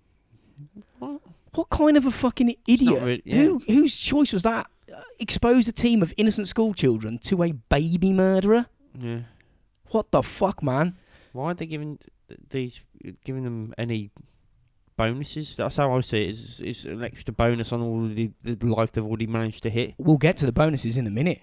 What? 0.97 1.21
What 1.55 1.69
kind 1.69 1.97
of 1.97 2.05
a 2.05 2.11
fucking 2.11 2.55
idiot? 2.67 3.01
really- 3.01 3.21
yeah. 3.25 3.35
Who 3.43 3.59
whose 3.67 3.95
choice 3.95 4.33
was 4.33 4.43
that? 4.43 4.67
Expose 5.19 5.67
a 5.67 5.71
team 5.71 6.01
of 6.01 6.13
innocent 6.17 6.47
school 6.47 6.73
children 6.73 7.17
to 7.19 7.43
a 7.43 7.51
baby 7.53 8.13
murderer? 8.13 8.67
Yeah. 8.99 9.19
What 9.91 10.11
the 10.11 10.21
fuck, 10.21 10.61
man? 10.63 10.95
Why 11.33 11.51
are 11.51 11.53
they 11.53 11.65
giving 11.65 11.99
these 12.49 12.81
giving 13.23 13.43
them 13.43 13.73
any 13.77 14.11
bonuses? 14.97 15.55
That's 15.55 15.75
how 15.77 15.95
I 15.95 16.01
see 16.01 16.23
it. 16.25 16.29
It's, 16.29 16.59
it's 16.59 16.85
an 16.85 17.03
extra 17.03 17.33
bonus 17.33 17.71
on 17.71 17.81
all 17.81 18.07
the, 18.07 18.31
the 18.43 18.67
life 18.67 18.91
they've 18.91 19.03
already 19.05 19.27
managed 19.27 19.63
to 19.63 19.69
hit. 19.69 19.95
We'll 19.97 20.17
get 20.17 20.37
to 20.37 20.45
the 20.45 20.51
bonuses 20.51 20.97
in 20.97 21.07
a 21.07 21.11
minute. 21.11 21.41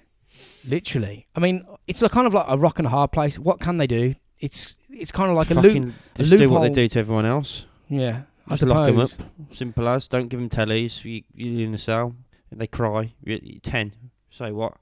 Literally, 0.67 1.27
I 1.37 1.41
mean, 1.41 1.67
it's 1.87 2.01
a 2.01 2.09
kind 2.09 2.27
of 2.27 2.33
like 2.33 2.47
a 2.49 2.57
rock 2.57 2.79
and 2.79 2.87
a 2.87 2.91
hard 2.91 3.13
place. 3.13 3.39
What 3.39 3.61
can 3.61 3.77
they 3.77 3.87
do? 3.87 4.15
It's 4.41 4.77
it's 4.91 5.13
kind 5.13 5.31
of 5.31 5.37
like 5.37 5.51
a 5.51 5.55
loop. 5.55 5.65
Fucking 5.75 5.95
just 6.15 6.31
do 6.37 6.49
what 6.51 6.63
they 6.63 6.71
do 6.71 6.89
to 6.89 6.99
everyone 6.99 7.27
else. 7.27 7.67
Yeah, 7.89 8.23
I 8.49 8.51
Just 8.57 8.63
lock 8.65 8.89
'em 8.89 8.99
up. 8.99 9.09
Simple 9.53 9.89
as. 9.89 10.09
Don't 10.09 10.29
give 10.29 10.41
them 10.41 10.49
tellies. 10.49 11.05
You, 11.05 11.23
you're 11.35 11.65
in 11.67 11.73
the 11.73 11.79
cell. 11.79 12.15
They 12.51 12.67
cry, 12.67 13.15
you're, 13.25 13.39
you're 13.43 13.61
ten. 13.61 13.93
Say 14.31 14.51
what? 14.53 14.75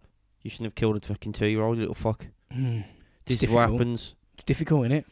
You 0.43 0.51
shouldn't 0.51 0.67
have 0.69 0.75
killed 0.75 0.97
a 0.97 1.07
fucking 1.07 1.33
two-year-old, 1.33 1.77
you 1.77 1.83
little 1.83 1.95
fuck. 1.95 2.27
Hmm. 2.53 2.81
This 3.27 3.37
It's 3.37 3.43
is 3.45 3.51
what 3.51 3.61
difficult. 3.61 3.81
happens. 3.81 4.15
It's 4.35 4.45
difficult, 4.45 4.87
isn't 4.87 4.93
it? 4.99 5.07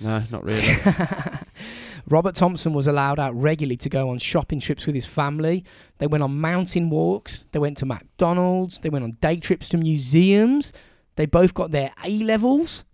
No, 0.00 0.22
not 0.32 0.42
really. 0.44 0.76
Robert 2.08 2.34
Thompson 2.34 2.72
was 2.72 2.86
allowed 2.86 3.18
out 3.20 3.34
regularly 3.40 3.76
to 3.76 3.88
go 3.88 4.08
on 4.08 4.18
shopping 4.18 4.58
trips 4.58 4.86
with 4.86 4.94
his 4.94 5.06
family. 5.06 5.64
They 5.98 6.06
went 6.06 6.24
on 6.24 6.40
mountain 6.40 6.88
walks. 6.90 7.44
They 7.52 7.58
went 7.58 7.76
to 7.78 7.86
McDonald's. 7.86 8.80
They 8.80 8.88
went 8.88 9.04
on 9.04 9.18
day 9.20 9.36
trips 9.36 9.68
to 9.68 9.76
museums. 9.76 10.72
They 11.16 11.26
both 11.26 11.52
got 11.54 11.70
their 11.70 11.92
A 12.02 12.22
levels. 12.24 12.84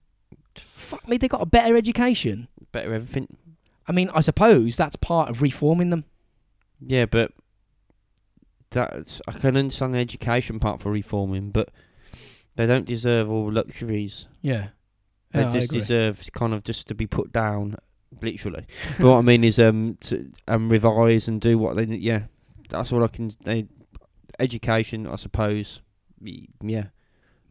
Fuck 0.56 1.08
me, 1.08 1.16
they 1.16 1.28
got 1.28 1.40
a 1.42 1.46
better 1.46 1.76
education. 1.76 2.48
Better 2.72 2.92
everything. 2.94 3.36
I 3.88 3.92
mean, 3.92 4.10
I 4.14 4.20
suppose 4.20 4.76
that's 4.76 4.96
part 4.96 5.28
of 5.28 5.42
reforming 5.42 5.90
them. 5.90 6.04
Yeah, 6.80 7.06
but 7.06 7.32
that's 8.70 9.22
I 9.26 9.32
can 9.32 9.56
understand 9.56 9.94
the 9.94 9.98
education 9.98 10.58
part 10.58 10.80
for 10.80 10.90
reforming, 10.90 11.50
but 11.50 11.70
they 12.56 12.66
don't 12.66 12.84
deserve 12.84 13.30
all 13.30 13.50
luxuries. 13.50 14.26
Yeah. 14.42 14.68
They 15.32 15.44
I 15.44 15.50
just 15.50 15.70
deserve 15.70 16.28
kind 16.32 16.54
of 16.54 16.64
just 16.64 16.86
to 16.88 16.94
be 16.94 17.06
put 17.06 17.32
down, 17.32 17.76
literally. 18.22 18.66
but 18.98 19.06
what 19.06 19.18
I 19.18 19.22
mean 19.22 19.44
is 19.44 19.58
um 19.58 19.96
to 20.02 20.30
um 20.48 20.68
revise 20.68 21.28
and 21.28 21.40
do 21.40 21.58
what 21.58 21.76
they 21.76 21.86
need. 21.86 22.00
Yeah, 22.00 22.24
that's 22.68 22.92
all 22.92 23.04
I 23.04 23.08
can. 23.08 23.30
They 23.44 23.66
education, 24.38 25.06
I 25.06 25.16
suppose. 25.16 25.80
Yeah, 26.62 26.86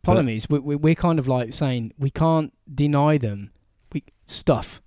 Problem 0.05 0.29
is, 0.29 0.47
we, 0.47 0.59
we, 0.59 0.75
we're 0.75 0.95
kind 0.95 1.17
of 1.17 1.27
like 1.27 1.51
saying 1.51 1.91
we 1.97 2.11
can't 2.11 2.53
deny 2.73 3.17
them 3.17 3.49
we, 3.91 4.03
stuff, 4.27 4.79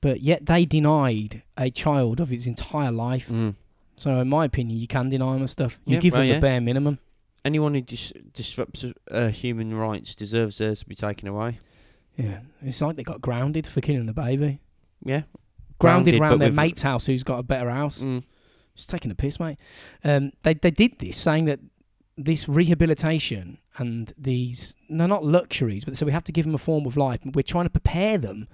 but 0.00 0.20
yet 0.20 0.46
they 0.46 0.64
denied 0.64 1.42
a 1.56 1.70
child 1.70 2.20
of 2.20 2.32
its 2.32 2.46
entire 2.46 2.92
life. 2.92 3.28
mm. 3.28 3.54
So, 3.96 4.20
in 4.20 4.28
my 4.28 4.44
opinion, 4.44 4.78
you 4.78 4.86
can 4.86 5.08
deny 5.08 5.36
them 5.36 5.48
stuff. 5.48 5.80
You 5.84 5.94
Yeah, 5.94 6.00
give 6.00 6.12
well, 6.12 6.20
them 6.22 6.28
yeah. 6.28 6.34
the 6.36 6.40
bare 6.40 6.60
minimum. 6.60 6.98
anyone 7.44 7.74
who 7.74 7.80
dis- 7.80 8.12
disrupts 8.32 8.84
uh, 9.10 9.28
human 9.28 9.74
rights 9.74 10.14
deserves 10.14 10.58
theirs 10.58 10.80
to 10.80 10.86
be 10.86 10.94
taken 10.94 11.26
away. 11.28 11.58
Yeah, 12.16 12.40
it's 12.62 12.80
like 12.80 12.96
they 12.96 13.02
got 13.04 13.20
grounded 13.20 13.66
for 13.66 13.80
killing 13.80 14.06
the 14.06 14.12
baby. 14.12 14.60
Yeah, 15.04 15.22
Grounded, 15.78 16.18
Grounded, 16.18 16.40
their 16.40 16.48
with- 16.48 16.56
mate's 16.56 16.82
house 16.82 17.06
who's 17.06 17.22
got 17.22 17.38
a 17.38 17.42
better 17.42 17.70
house. 17.70 18.00
mm. 18.00 18.22
Just 18.74 18.90
taking 18.90 19.10
a 19.10 19.14
piss, 19.16 19.40
mate. 19.40 19.58
Um, 20.04 20.30
they 20.44 20.54
they 20.54 20.70
did 20.70 20.98
this, 21.00 21.16
saying 21.16 21.46
that 21.46 21.58
this 22.16 22.48
rehabilitation 22.48 23.58
and 23.78 24.12
these 24.18 24.76
no 24.88 25.06
not 25.06 25.24
luxuries, 25.24 25.84
but 25.84 25.96
so 25.96 26.06
we 26.06 26.12
have 26.12 26.24
to 26.24 26.32
give 26.32 26.44
them 26.44 26.54
a 26.54 26.58
form 26.58 26.86
of 26.86 26.96
life. 26.96 27.20
We're 27.24 27.42
trying 27.42 27.64
to 27.66 27.70
prepare 27.70 28.18
them 28.18 28.48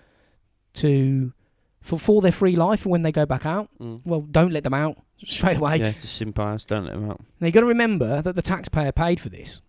to 0.75 1.33
for 1.81 1.99
for 1.99 2.23
their 2.23 2.33
free 2.33 2.57
life 2.57 2.87
when 2.87 3.03
they 3.03 3.13
go 3.13 3.27
back 3.27 3.45
out. 3.47 3.69
Mm. 3.81 4.01
Well, 4.05 4.23
don't 4.23 4.53
let 4.53 4.65
them 4.65 4.75
out 4.75 4.97
straight 5.27 5.57
away. 5.59 5.79
yeah, 5.79 5.91
just 5.93 6.17
simple 6.17 6.47
as 6.47 6.65
don't 6.65 6.85
let 6.85 6.95
them 6.95 7.11
out. 7.11 7.21
Now 7.41 7.47
you've 7.47 7.55
got 7.55 7.61
to 7.61 7.67
remember 7.67 8.23
that 8.23 8.37
the 8.37 8.43
taxpayer 8.43 8.93
paid 8.93 9.21
for 9.21 9.29
this. 9.29 9.61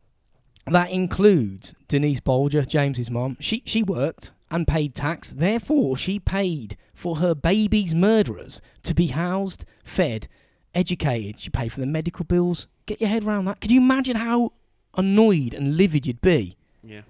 That 0.67 0.89
includes 0.91 1.75
Denise 1.87 2.19
Bulger, 2.21 2.63
James's 2.65 3.11
mom. 3.11 3.37
She 3.39 3.61
she 3.65 3.83
worked 3.83 4.31
and 4.49 4.67
paid 4.67 4.95
tax. 4.95 5.31
Therefore, 5.31 5.95
she 5.97 6.19
paid 6.19 6.77
for 6.93 7.17
her 7.17 7.35
baby's 7.35 7.93
murderers 7.93 8.61
to 8.83 8.93
be 8.95 9.07
housed, 9.07 9.65
fed, 9.83 10.27
educated. 10.73 11.39
She 11.39 11.49
paid 11.49 11.71
for 11.71 11.81
the 11.81 11.85
medical 11.85 12.25
bills. 12.25 12.67
Get 12.85 13.01
your 13.01 13.09
head 13.09 13.23
around 13.23 13.45
that. 13.45 13.59
Could 13.61 13.71
you 13.71 13.81
imagine 13.81 14.15
how 14.15 14.53
annoyed 14.95 15.53
and 15.53 15.75
livid 15.77 16.07
you'd 16.07 16.21
be? 16.21 16.55
Yeah, 16.83 17.01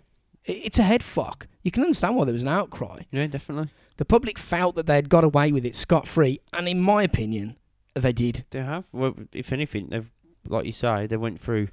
It's 0.46 0.80
a 0.80 0.84
head 0.84 1.04
fuck. 1.04 1.48
You 1.64 1.72
can 1.72 1.84
understand 1.84 2.16
why 2.16 2.24
there 2.26 2.34
was 2.34 2.44
an 2.44 2.48
outcry. 2.50 3.02
yeah, 3.12 3.28
definitely. 3.28 3.70
The 3.98 4.06
public 4.06 4.38
felt 4.38 4.76
that 4.76 4.88
they 4.88 4.96
had 4.96 5.10
got 5.10 5.24
away 5.24 5.52
with 5.52 5.66
it 5.66 5.76
scot 5.76 6.08
free, 6.08 6.42
and 6.52 6.68
in 6.68 6.82
my 6.82 7.04
opinion, 7.04 7.56
they 7.94 8.12
did. 8.12 8.46
They 8.50 8.62
have. 8.62 8.84
Well, 8.92 9.16
if 9.34 9.54
anything, 9.54 9.88
they've 9.90 10.12
like 10.48 10.66
you 10.66 10.72
say, 10.72 11.08
they 11.08 11.18
went 11.18 11.40
through. 11.40 11.70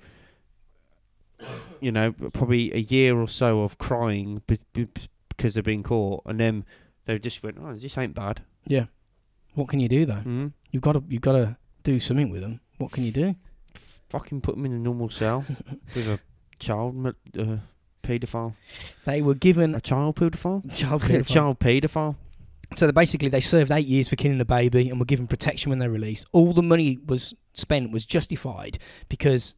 You 1.80 1.90
know, 1.90 2.12
probably 2.32 2.72
a 2.72 2.78
year 2.78 3.18
or 3.18 3.26
so 3.26 3.62
of 3.62 3.76
crying 3.78 4.42
be- 4.46 4.58
be- 4.72 4.86
because 5.28 5.54
they've 5.54 5.64
been 5.64 5.82
caught, 5.82 6.22
and 6.24 6.38
then 6.38 6.64
they 7.06 7.18
just 7.18 7.42
went, 7.42 7.56
"Oh, 7.60 7.74
this 7.74 7.98
ain't 7.98 8.14
bad." 8.14 8.42
Yeah. 8.66 8.84
What 9.54 9.68
can 9.68 9.80
you 9.80 9.88
do 9.88 10.06
though? 10.06 10.14
Mm-hmm. 10.14 10.46
You've 10.70 10.82
got 10.82 10.92
to 10.92 11.02
you've 11.08 11.22
got 11.22 11.32
to 11.32 11.56
do 11.82 11.98
something 11.98 12.30
with 12.30 12.42
them. 12.42 12.60
What 12.78 12.92
can 12.92 13.02
you 13.04 13.10
do? 13.10 13.34
Fucking 14.08 14.40
put 14.42 14.54
them 14.54 14.64
in 14.66 14.72
a 14.72 14.78
normal 14.78 15.08
cell 15.08 15.44
with 15.96 16.06
a 16.06 16.20
child 16.60 17.14
uh, 17.38 17.56
paedophile. 18.02 18.54
They 19.04 19.22
were 19.22 19.34
given 19.34 19.74
A 19.74 19.80
child 19.80 20.16
paedophile? 20.16 20.72
child 20.76 21.02
paedophile. 21.02 21.26
child 21.26 21.58
paedophile. 21.60 22.16
So 22.74 22.86
they 22.86 22.92
basically 22.92 23.28
they 23.28 23.40
served 23.40 23.70
eight 23.70 23.86
years 23.86 24.08
for 24.08 24.16
killing 24.16 24.40
a 24.40 24.44
baby 24.46 24.88
and 24.88 24.98
were 24.98 25.04
given 25.04 25.26
protection 25.26 25.70
when 25.70 25.78
they 25.78 25.88
released. 25.88 26.26
All 26.32 26.52
the 26.52 26.62
money 26.62 26.98
was 27.06 27.34
spent 27.54 27.90
was 27.92 28.06
justified 28.06 28.78
because 29.08 29.56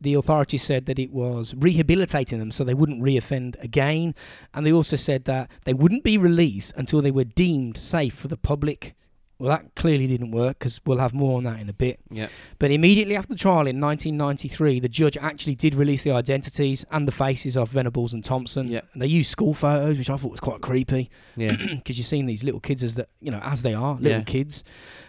the 0.00 0.14
authorities 0.14 0.62
said 0.62 0.86
that 0.86 0.98
it 0.98 1.10
was 1.10 1.54
rehabilitating 1.56 2.38
them 2.38 2.50
so 2.50 2.62
they 2.62 2.74
wouldn't 2.74 3.02
reoffend 3.02 3.60
again, 3.62 4.14
and 4.54 4.66
they 4.66 4.72
also 4.72 4.94
said 4.96 5.24
that 5.24 5.50
they 5.64 5.72
wouldn't 5.72 6.04
be 6.04 6.18
released 6.18 6.72
until 6.76 7.00
they 7.00 7.10
were 7.10 7.24
deemed 7.24 7.76
safe 7.76 8.14
for 8.14 8.28
the 8.28 8.36
public. 8.36 8.94
Well, 9.38 9.50
that 9.50 9.74
clearly 9.74 10.06
didn't 10.06 10.30
work 10.30 10.58
because 10.58 10.80
we'll 10.86 10.96
have 10.98 11.12
more 11.12 11.36
on 11.36 11.44
that 11.44 11.60
in 11.60 11.68
a 11.68 11.72
bit. 11.74 12.00
Yeah. 12.10 12.28
But 12.58 12.70
immediately 12.70 13.16
after 13.16 13.34
the 13.34 13.38
trial 13.38 13.66
in 13.66 13.78
1993, 13.80 14.80
the 14.80 14.88
judge 14.88 15.18
actually 15.18 15.54
did 15.56 15.74
release 15.74 16.02
the 16.04 16.12
identities 16.12 16.86
and 16.90 17.06
the 17.06 17.12
faces 17.12 17.54
of 17.54 17.68
Venables 17.68 18.14
and 18.14 18.24
Thompson. 18.24 18.68
Yeah. 18.68 18.80
And 18.94 19.02
they 19.02 19.06
used 19.06 19.30
school 19.30 19.52
photos, 19.52 19.98
which 19.98 20.08
I 20.08 20.16
thought 20.16 20.30
was 20.30 20.40
quite 20.40 20.62
creepy 20.62 21.10
Yeah. 21.36 21.54
because 21.74 21.98
you're 21.98 22.04
seeing 22.04 22.24
these 22.24 22.44
little 22.44 22.60
kids 22.60 22.82
as 22.82 22.94
that 22.94 23.10
you 23.20 23.30
know 23.30 23.40
as 23.42 23.60
they 23.60 23.74
are 23.74 23.96
little 23.96 24.18
Yeah. 24.18 24.22
kids. 24.24 24.64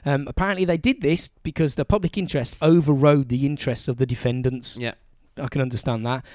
Um, 0.06 0.28
apparently, 0.28 0.66
they 0.66 0.78
did 0.78 1.00
this 1.02 1.30
because 1.44 1.76
the 1.76 1.86
public 1.86 2.18
interest 2.18 2.58
overrode 2.62 3.30
the 3.30 3.46
interests 3.46 3.88
of 3.88 3.98
the 3.98 4.06
defendants. 4.06 4.76
yeah. 4.78 4.96
I 5.40 5.48
can 5.48 5.62
understand 5.62 6.04
that. 6.08 6.26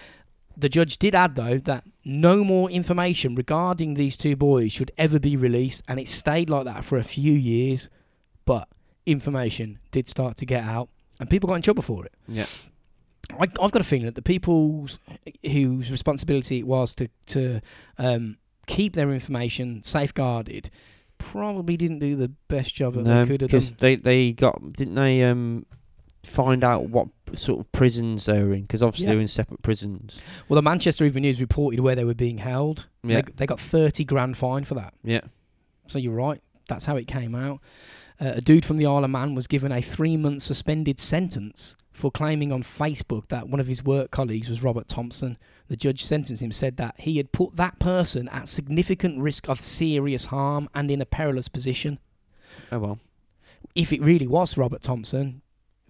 The 0.57 0.69
judge 0.69 0.99
did 0.99 1.15
add, 1.15 1.35
though, 1.37 1.59
that 1.59 1.85
no 2.05 2.45
more 2.45 2.71
information 2.71 3.35
regarding 3.35 3.95
these 3.95 4.17
two 4.17 4.37
boys 4.37 4.73
should 4.73 4.91
ever 4.99 5.19
be 5.19 5.37
released, 5.37 5.83
and 5.89 5.99
it 5.99 6.09
stayed 6.09 6.51
like 6.51 6.65
that 6.65 6.85
for 6.85 6.99
a 6.99 7.03
few 7.05 7.33
years. 7.33 7.89
But 8.45 8.69
information 9.07 9.79
did 9.91 10.09
start 10.09 10.37
to 10.39 10.47
get 10.47 10.65
out, 10.65 10.89
and 11.21 11.29
people 11.31 11.49
got 11.49 11.55
in 11.55 11.63
trouble 11.63 11.83
for 11.83 12.05
it. 12.05 12.13
Yeah. 12.29 12.47
I, 13.39 13.45
I've 13.61 13.71
got 13.73 13.81
a 13.81 13.85
feeling 13.85 14.07
that 14.07 14.15
the 14.17 14.23
people 14.23 14.89
whose 15.45 15.91
responsibility 15.91 16.59
it 16.59 16.67
was 16.67 16.95
to 16.97 17.09
to 17.27 17.61
um, 17.99 18.37
keep 18.67 18.95
their 18.95 19.11
information 19.13 19.83
safeguarded 19.83 20.71
probably 21.19 21.77
didn't 21.77 22.01
do 22.01 22.17
the 22.17 22.29
best 22.49 22.75
job 22.75 22.95
that 22.95 23.05
No, 23.05 23.25
they 23.25 23.31
could 23.31 23.41
have 23.43 23.51
done. 23.51 23.61
because 23.61 23.75
they 23.75 23.95
they 23.97 24.33
got 24.33 24.61
didn't 24.73 24.97
they 24.97 25.23
um 25.23 25.65
find 26.23 26.63
out 26.65 26.89
what 26.91 27.09
sort 27.35 27.61
of 27.61 27.71
prisons 27.73 28.27
they 28.27 28.43
were 28.43 28.55
in? 28.55 28.63
Because 28.63 28.83
obviously 28.83 29.07
Yeah. 29.07 29.13
they're 29.13 29.21
in 29.21 29.29
separate 29.29 29.63
prisons. 29.63 30.19
Well, 30.49 30.57
the 30.57 30.63
Manchester 30.63 31.05
Evening 31.05 31.23
News 31.23 31.41
reported 31.41 31.81
where 31.81 31.95
they 31.97 32.05
were 32.05 32.15
being 32.15 32.39
held. 32.39 32.87
Yeah. 33.03 33.23
They, 33.23 33.33
they 33.37 33.47
got 33.47 33.61
30 33.61 34.05
grand 34.05 34.37
fine 34.37 34.65
for 34.65 34.75
that. 34.75 34.95
Yeah. 35.03 35.23
So 35.87 35.99
you're 35.99 36.15
right. 36.15 36.41
That's 36.69 36.85
how 36.85 36.97
it 36.97 37.07
came 37.09 37.35
out. 37.35 37.61
Uh, 38.21 38.33
a 38.37 38.41
dude 38.41 38.65
from 38.65 38.77
the 38.77 38.87
Isle 38.87 39.05
of 39.05 39.11
Man 39.11 39.35
was 39.35 39.47
given 39.47 39.73
a 39.73 39.83
three 39.83 40.17
month 40.17 40.43
suspended 40.43 40.99
sentence 41.01 41.75
for 41.93 42.11
claiming 42.11 42.53
on 42.53 42.63
Facebook 42.63 43.29
that 43.29 43.49
one 43.49 43.61
of 43.61 43.67
his 43.67 43.85
work 43.85 44.11
colleagues 44.11 44.49
was 44.49 44.63
Robert 44.63 44.89
Thompson. 44.89 45.37
The 45.69 45.77
judge 45.77 46.05
sentenced 46.05 46.43
him, 46.43 46.53
said 46.53 46.77
that 46.77 46.95
he 46.99 47.17
had 47.17 47.33
put 47.33 47.57
that 47.57 47.79
person 47.79 48.29
at 48.29 48.49
significant 48.49 49.19
risk 49.21 49.49
of 49.49 49.61
serious 49.61 50.27
harm 50.27 50.69
and 50.75 50.91
in 50.91 51.03
a 51.03 51.07
perilous 51.07 51.49
position. 51.49 51.99
Oh 52.71 52.79
well. 52.79 52.99
If 53.75 53.93
it 53.93 54.03
really 54.03 54.27
was 54.27 54.57
Robert 54.57 54.83
Thompson, 54.83 55.43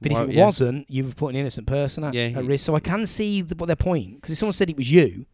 but 0.02 0.12
Well, 0.12 0.24
if 0.24 0.30
it 0.30 0.34
yeah. 0.34 0.44
wasn't, 0.44 0.90
you 0.90 1.04
were 1.04 1.12
put 1.12 1.28
an 1.28 1.36
innocent 1.36 1.66
person 1.66 2.04
at, 2.04 2.14
Yeah, 2.14 2.32
at 2.36 2.44
risk. 2.44 2.66
So 2.66 2.74
I 2.74 2.80
can 2.80 3.06
see 3.06 3.42
the, 3.42 3.54
what 3.54 3.66
their 3.66 3.76
point. 3.76 4.16
Because 4.16 4.32
if 4.32 4.38
someone 4.38 4.52
said 4.52 4.68
it 4.70 4.76
was 4.76 4.90
you, 4.90 5.26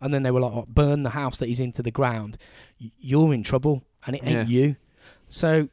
and 0.00 0.12
then 0.12 0.22
they 0.22 0.30
were 0.30 0.40
like, 0.40 0.52
oh, 0.52 0.64
burn 0.68 1.02
the 1.02 1.10
house 1.10 1.38
that 1.38 1.48
he's 1.48 1.60
into 1.60 1.82
the 1.82 1.90
ground, 1.90 2.36
you're 2.78 3.32
in 3.32 3.42
trouble, 3.42 3.84
and 4.06 4.16
it 4.16 4.22
ain't 4.24 4.48
you. 4.48 4.76
So 5.28 5.68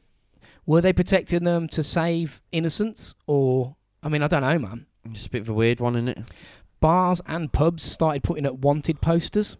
were 0.66 0.80
they 0.80 0.92
protecting 0.92 1.44
them 1.44 1.66
to 1.68 1.82
save 1.82 2.40
innocence? 2.52 3.14
Or, 3.26 3.76
I 4.02 4.08
mean, 4.08 4.22
I 4.22 4.28
don't 4.28 4.42
know, 4.42 4.58
man. 4.58 4.86
Just 5.10 5.26
a 5.26 5.30
bit 5.30 5.42
of 5.42 5.48
a 5.48 5.52
weird 5.52 5.80
one, 5.80 5.96
isn't 5.96 6.08
it? 6.08 6.30
Bars 6.78 7.20
and 7.26 7.52
pubs 7.52 7.82
started 7.82 8.22
putting 8.22 8.46
up 8.46 8.54
wanted 8.54 9.00
posters. 9.00 9.56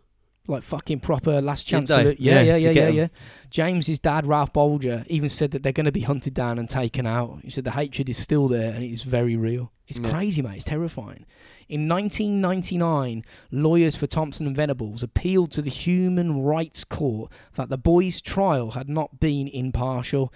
Like 0.51 0.63
fucking 0.63 1.01
proper 1.01 1.41
last 1.41 1.67
chance. 1.67 1.89
salute. 1.89 2.21
Yeah, 2.21 2.35
Yeah, 2.35 2.41
yeah, 2.43 2.57
yeah, 2.57 2.69
yeah, 2.69 2.73
get 2.73 2.95
yeah. 2.95 3.03
'em. 3.05 3.11
James's 3.51 3.99
dad, 3.99 4.27
Ralph 4.27 4.53
Bulger, 4.53 5.05
even 5.09 5.29
said 5.29 5.51
that 5.53 5.63
they're 5.63 5.73
going 5.73 5.87
to 5.87 5.93
be 5.93 6.03
hunted 6.03 6.35
down 6.35 6.59
and 6.59 6.69
taken 6.69 7.07
out. 7.07 7.41
He 7.43 7.51
said 7.51 7.65
the 7.65 7.73
hatred 7.73 8.09
is 8.09 8.17
still 8.19 8.47
there 8.49 8.73
and 8.73 8.85
it 8.85 8.91
is 8.93 9.03
very 9.03 9.37
real. 9.37 9.73
It's 9.89 9.99
crazy, 9.99 10.41
mate. 10.41 10.57
It's 10.57 10.65
terrifying. 10.65 11.27
In 11.69 11.89
1999, 11.89 13.25
lawyers 13.51 13.97
for 13.97 14.07
Thompson 14.07 14.47
and 14.47 14.55
Venables 14.55 15.03
appealed 15.03 15.51
to 15.53 15.63
the 15.63 15.71
Human 15.71 16.43
Rights 16.43 16.85
Court 16.85 17.31
that 17.55 17.69
the 17.71 17.79
boys' 17.79 18.21
trial 18.21 18.73
had 18.73 18.89
not 18.89 19.19
been 19.19 19.49
impartial, 19.49 20.33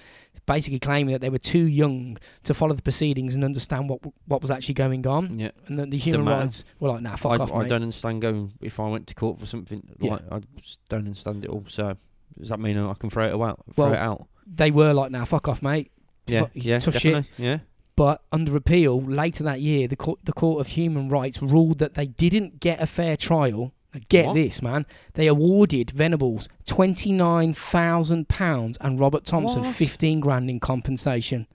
basically 0.46 0.78
claiming 0.78 1.12
that 1.12 1.20
they 1.20 1.30
were 1.30 1.38
too 1.38 1.66
young 1.66 2.18
to 2.42 2.54
follow 2.54 2.74
the 2.74 2.82
proceedings 2.82 3.34
and 3.34 3.44
understand 3.44 3.88
what 3.88 4.00
what 4.26 4.42
was 4.42 4.50
actually 4.50 4.74
going 4.74 5.06
on. 5.06 5.38
Yeah. 5.38 5.50
And 5.66 5.78
that 5.78 5.90
the 5.90 5.98
human 5.98 6.26
rights 6.26 6.64
were 6.80 6.90
like, 6.90 7.02
nah, 7.02 7.16
fuck 7.16 7.32
I, 7.40 7.42
off, 7.42 7.52
I 7.52 7.60
mate. 7.60 7.68
don't 7.68 7.82
understand 7.82 8.22
going 8.22 8.52
if 8.60 8.78
I 8.80 8.88
went 8.88 9.06
to 9.08 9.14
court 9.14 9.38
for 9.40 9.46
something. 9.46 9.82
Yeah. 10.00 10.12
Like, 10.12 10.22
I 10.30 10.40
just 10.58 10.80
don't 10.88 11.00
understand 11.06 11.44
it 11.44 11.50
all. 11.50 11.64
So 11.68 11.96
does 12.38 12.48
that 12.50 12.60
mean 12.60 12.78
I 12.78 12.94
can 12.94 13.10
throw 13.10 13.24
it 13.24 13.32
out? 13.32 13.60
Throw 13.74 13.84
Well, 13.86 13.92
it 13.94 13.98
out? 13.98 14.26
They 14.46 14.70
were 14.70 14.92
like, 14.92 15.10
nah, 15.10 15.24
fuck 15.24 15.48
off, 15.48 15.62
mate. 15.62 15.90
Yeah. 16.26 16.40
fuck- 16.42 16.50
Yeah. 16.54 16.78
tough 16.78 16.94
shit. 16.98 17.14
definitely. 17.14 17.44
Yeah. 17.44 17.58
But 17.96 18.22
under 18.32 18.56
appeal 18.56 19.00
later 19.00 19.44
that 19.44 19.60
year, 19.60 19.86
the 19.86 19.94
court, 19.96 20.18
the 20.24 20.32
Court 20.32 20.60
of 20.60 20.66
Human 20.68 21.08
Rights 21.08 21.40
ruled 21.40 21.78
that 21.78 21.94
they 21.94 22.06
didn't 22.06 22.58
get 22.58 22.82
a 22.82 22.86
fair 22.86 23.16
trial. 23.16 23.72
Get 24.08 24.26
What? 24.26 24.34
this, 24.34 24.60
man! 24.62 24.86
They 25.14 25.26
awarded 25.26 25.90
Venables 25.90 26.48
twenty 26.66 27.12
nine 27.12 27.54
thousand 27.54 28.28
pounds 28.28 28.76
and 28.80 28.98
Robert 28.98 29.24
Thompson 29.24 29.62
What? 29.62 29.74
fifteen 29.76 30.20
grand 30.20 30.50
in 30.50 30.60
compensation. 30.60 31.46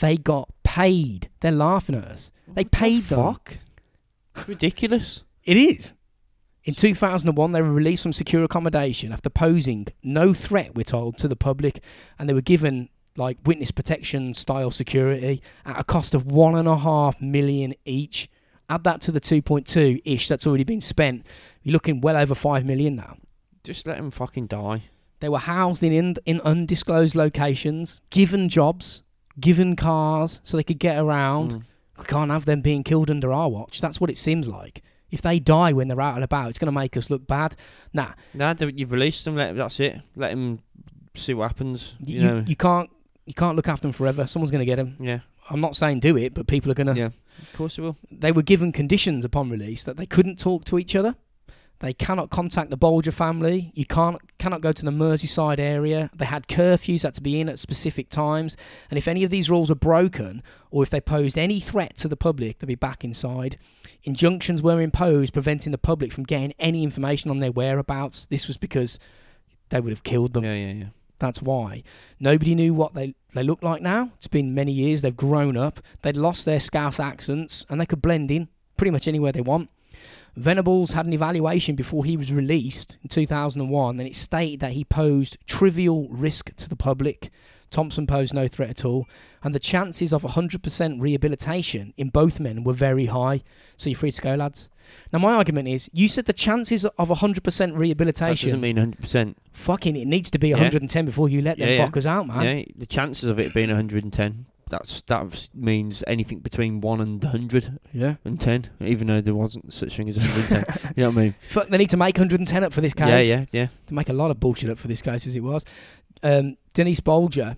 They 0.00 0.16
got 0.16 0.48
paid. 0.64 1.28
They're 1.40 1.52
laughing 1.52 1.94
at 1.94 2.04
us. 2.04 2.30
They 2.48 2.62
What 2.62 2.72
the 2.72 2.76
paid 2.78 3.02
them. 3.04 3.18
Fuck. 3.34 3.58
Ridiculous. 4.46 5.22
It 5.44 5.56
is. 5.56 5.92
In 6.64 6.74
2001, 6.74 7.52
they 7.52 7.60
were 7.60 7.70
released 7.70 8.02
from 8.02 8.14
secure 8.14 8.42
accommodation 8.42 9.12
after 9.12 9.28
posing 9.28 9.86
no 10.02 10.32
threat, 10.32 10.74
we're 10.74 10.82
told, 10.82 11.18
to 11.18 11.28
the 11.28 11.36
public, 11.36 11.82
and 12.18 12.26
they 12.28 12.32
were 12.32 12.40
given 12.40 12.88
like 13.16 13.36
witness 13.44 13.70
protection 13.70 14.32
style 14.34 14.70
security 14.70 15.42
at 15.66 15.78
a 15.78 15.84
cost 15.84 16.14
of 16.14 16.24
one 16.26 16.56
and 16.56 16.66
a 16.66 16.78
half 16.78 17.20
million 17.20 17.74
each. 17.84 18.28
Add 18.68 18.84
that 18.84 19.00
to 19.02 19.12
the 19.12 19.20
2.2 19.20 20.00
ish 20.04 20.28
that's 20.28 20.46
already 20.46 20.64
been 20.64 20.80
spent. 20.80 21.26
You're 21.62 21.72
looking 21.74 22.00
well 22.00 22.16
over 22.16 22.34
five 22.34 22.64
million 22.64 22.96
now. 22.96 23.16
Just 23.62 23.86
let 23.86 23.98
him 23.98 24.10
fucking 24.10 24.46
die. 24.46 24.82
They 25.20 25.28
were 25.28 25.38
housed 25.38 25.82
in, 25.82 25.92
in 25.92 26.16
in 26.26 26.40
undisclosed 26.42 27.14
locations, 27.14 28.02
given 28.10 28.48
jobs, 28.48 29.02
given 29.40 29.74
cars, 29.76 30.40
so 30.44 30.56
they 30.56 30.62
could 30.64 30.78
get 30.78 30.98
around. 30.98 31.52
Mm. 31.52 31.62
We 31.98 32.04
can't 32.04 32.30
have 32.30 32.44
them 32.44 32.60
being 32.60 32.82
killed 32.82 33.10
under 33.10 33.32
our 33.32 33.48
watch. 33.48 33.80
That's 33.80 34.00
what 34.00 34.10
it 34.10 34.18
seems 34.18 34.48
like. 34.48 34.82
If 35.10 35.22
they 35.22 35.38
die 35.38 35.72
when 35.72 35.86
they're 35.88 36.00
out 36.00 36.16
and 36.16 36.24
about, 36.24 36.48
it's 36.50 36.58
going 36.58 36.66
to 36.66 36.72
make 36.72 36.96
us 36.96 37.08
look 37.08 37.26
bad. 37.26 37.54
Nah, 37.92 38.12
Nah, 38.34 38.54
you've 38.60 38.90
released 38.90 39.24
them. 39.24 39.36
Let 39.36 39.54
that's 39.56 39.78
it. 39.78 39.98
Let 40.16 40.32
him 40.32 40.58
see 41.14 41.34
what 41.34 41.48
happens. 41.48 41.94
you, 42.00 42.16
You, 42.16 42.20
you, 42.20 42.30
know. 42.34 42.44
you 42.46 42.56
can't 42.56 42.90
you 43.26 43.32
can't 43.34 43.56
look 43.56 43.68
after 43.68 43.82
them 43.82 43.92
forever. 43.92 44.26
Someone's 44.26 44.50
going 44.50 44.60
to 44.60 44.66
get 44.66 44.76
them. 44.76 44.96
yeah. 45.00 45.20
I'm 45.50 45.60
not 45.60 45.76
saying 45.76 46.00
do 46.00 46.16
it, 46.16 46.32
but 46.34 46.46
people 46.46 46.70
are 46.72 46.74
going 46.74 46.86
to. 46.88 46.94
Yeah. 46.98 47.08
Of 47.42 47.52
course 47.52 47.78
it 47.78 47.82
will. 47.82 47.96
They 48.10 48.32
were 48.32 48.42
given 48.42 48.72
conditions 48.72 49.24
upon 49.24 49.50
release 49.50 49.84
that 49.84 49.96
they 49.96 50.06
couldn't 50.06 50.38
talk 50.38 50.64
to 50.66 50.78
each 50.78 50.96
other. 50.96 51.16
They 51.80 51.92
cannot 51.92 52.30
contact 52.30 52.70
the 52.70 52.76
Bulger 52.76 53.10
family. 53.10 53.72
You 53.74 53.84
can't 53.84 54.18
cannot 54.38 54.60
go 54.60 54.72
to 54.72 54.84
the 54.84 54.90
Merseyside 54.90 55.58
area. 55.58 56.08
They 56.14 56.24
had 56.24 56.46
curfews 56.46 57.02
had 57.02 57.14
to 57.14 57.20
be 57.20 57.40
in 57.40 57.48
at 57.48 57.58
specific 57.58 58.08
times, 58.08 58.56
and 58.90 58.96
if 58.96 59.08
any 59.08 59.24
of 59.24 59.30
these 59.30 59.50
rules 59.50 59.70
are 59.70 59.76
broken, 59.76 60.42
or 60.70 60.82
if 60.82 60.90
they 60.90 61.00
posed 61.00 61.36
any 61.36 61.60
threat 61.60 61.96
to 61.98 62.08
the 62.08 62.16
public, 62.16 62.58
they'd 62.58 62.66
be 62.66 62.74
back 62.74 63.04
inside. 63.04 63.58
Injunctions 64.04 64.62
were 64.62 64.80
imposed 64.80 65.32
preventing 65.32 65.72
the 65.72 65.78
public 65.78 66.12
from 66.12 66.24
getting 66.24 66.54
any 66.58 66.84
information 66.84 67.30
on 67.30 67.40
their 67.40 67.52
whereabouts. 67.52 68.26
This 68.26 68.46
was 68.46 68.56
because 68.56 68.98
they 69.70 69.80
would 69.80 69.92
have 69.92 70.04
killed 70.04 70.32
them. 70.32 70.44
Yeah. 70.44 70.54
Yeah. 70.54 70.72
Yeah. 70.72 70.84
That's 71.24 71.40
why. 71.40 71.82
Nobody 72.20 72.54
knew 72.54 72.74
what 72.74 72.92
they, 72.92 73.14
they 73.32 73.42
look 73.42 73.62
like 73.62 73.80
now. 73.80 74.10
It's 74.16 74.26
been 74.26 74.54
many 74.54 74.72
years. 74.72 75.00
They've 75.00 75.16
grown 75.16 75.56
up. 75.56 75.80
They'd 76.02 76.18
lost 76.18 76.44
their 76.44 76.60
Scouse 76.60 77.00
accents 77.00 77.64
and 77.70 77.80
they 77.80 77.86
could 77.86 78.02
blend 78.02 78.30
in 78.30 78.48
pretty 78.76 78.90
much 78.90 79.08
anywhere 79.08 79.32
they 79.32 79.40
want. 79.40 79.70
Venables 80.36 80.90
had 80.90 81.06
an 81.06 81.14
evaluation 81.14 81.76
before 81.76 82.04
he 82.04 82.18
was 82.18 82.30
released 82.30 82.98
in 83.02 83.08
2001 83.08 83.98
and 83.98 84.06
it 84.06 84.14
stated 84.14 84.60
that 84.60 84.72
he 84.72 84.84
posed 84.84 85.38
trivial 85.46 86.08
risk 86.10 86.54
to 86.56 86.68
the 86.68 86.76
public. 86.76 87.30
Thompson 87.70 88.06
posed 88.06 88.34
no 88.34 88.46
threat 88.46 88.68
at 88.68 88.84
all, 88.84 89.06
and 89.42 89.54
the 89.54 89.58
chances 89.58 90.12
of 90.12 90.22
100% 90.22 91.00
rehabilitation 91.00 91.94
in 91.96 92.10
both 92.10 92.38
men 92.38 92.64
were 92.64 92.74
very 92.74 93.06
high. 93.06 93.42
So 93.78 93.88
you're 93.88 93.98
free 93.98 94.12
to 94.12 94.22
go, 94.22 94.34
lads. 94.34 94.68
Now, 95.12 95.18
my 95.18 95.32
argument 95.34 95.68
is 95.68 95.88
you 95.92 96.08
said 96.08 96.26
the 96.26 96.32
chances 96.32 96.84
of 96.84 97.08
100% 97.08 97.42
That 97.56 97.74
rehabilitation. 97.74 98.48
doesn't 98.50 98.60
mean 98.60 98.76
100. 98.76 99.00
percent 99.00 99.38
Fucking, 99.52 99.96
it 99.96 100.06
needs 100.06 100.30
to 100.30 100.38
be 100.38 100.48
Yeah. 100.48 100.56
110 100.56 101.04
before 101.06 101.28
you 101.28 101.40
let 101.42 101.58
them 101.58 101.68
Yeah, 101.68 101.76
yeah. 101.76 101.86
fuckers 101.88 102.06
out, 102.06 102.26
man. 102.26 102.58
Yeah. 102.58 102.64
The 102.76 102.86
chances 102.86 103.28
of 103.28 103.38
it 103.38 103.54
being 103.54 103.68
110. 103.70 104.46
That's 104.70 105.02
that 105.02 105.48
means 105.54 106.02
anything 106.06 106.38
between 106.38 106.80
one 106.80 107.00
and 107.00 107.22
100 107.22 107.78
Yeah. 107.92 108.14
and 108.24 108.40
10, 108.40 108.70
even 108.80 109.08
though 109.08 109.20
there 109.20 109.34
wasn't 109.34 109.72
such 109.72 109.96
thing 109.96 110.08
as 110.08 110.16
110. 110.16 110.92
you 110.96 111.02
know 111.02 111.10
what 111.10 111.18
I 111.18 111.20
mean? 111.22 111.34
Fuck, 111.50 111.68
they 111.68 111.76
need 111.76 111.90
to 111.90 111.96
make 111.98 112.16
110 112.16 112.64
up 112.64 112.72
for 112.72 112.80
this 112.80 112.94
case. 112.94 113.26
Yeah. 113.26 113.38
Yeah. 113.40 113.44
Yeah. 113.52 113.66
To 113.88 113.94
make 113.94 114.08
a 114.08 114.14
lot 114.14 114.30
of 114.30 114.40
bullshit 114.40 114.70
up 114.70 114.78
for 114.78 114.88
this 114.88 115.02
case 115.02 115.26
as 115.26 115.36
it 115.36 115.42
was. 115.42 115.64
Um, 116.22 116.56
Denise 116.72 117.00
Bulger 117.00 117.56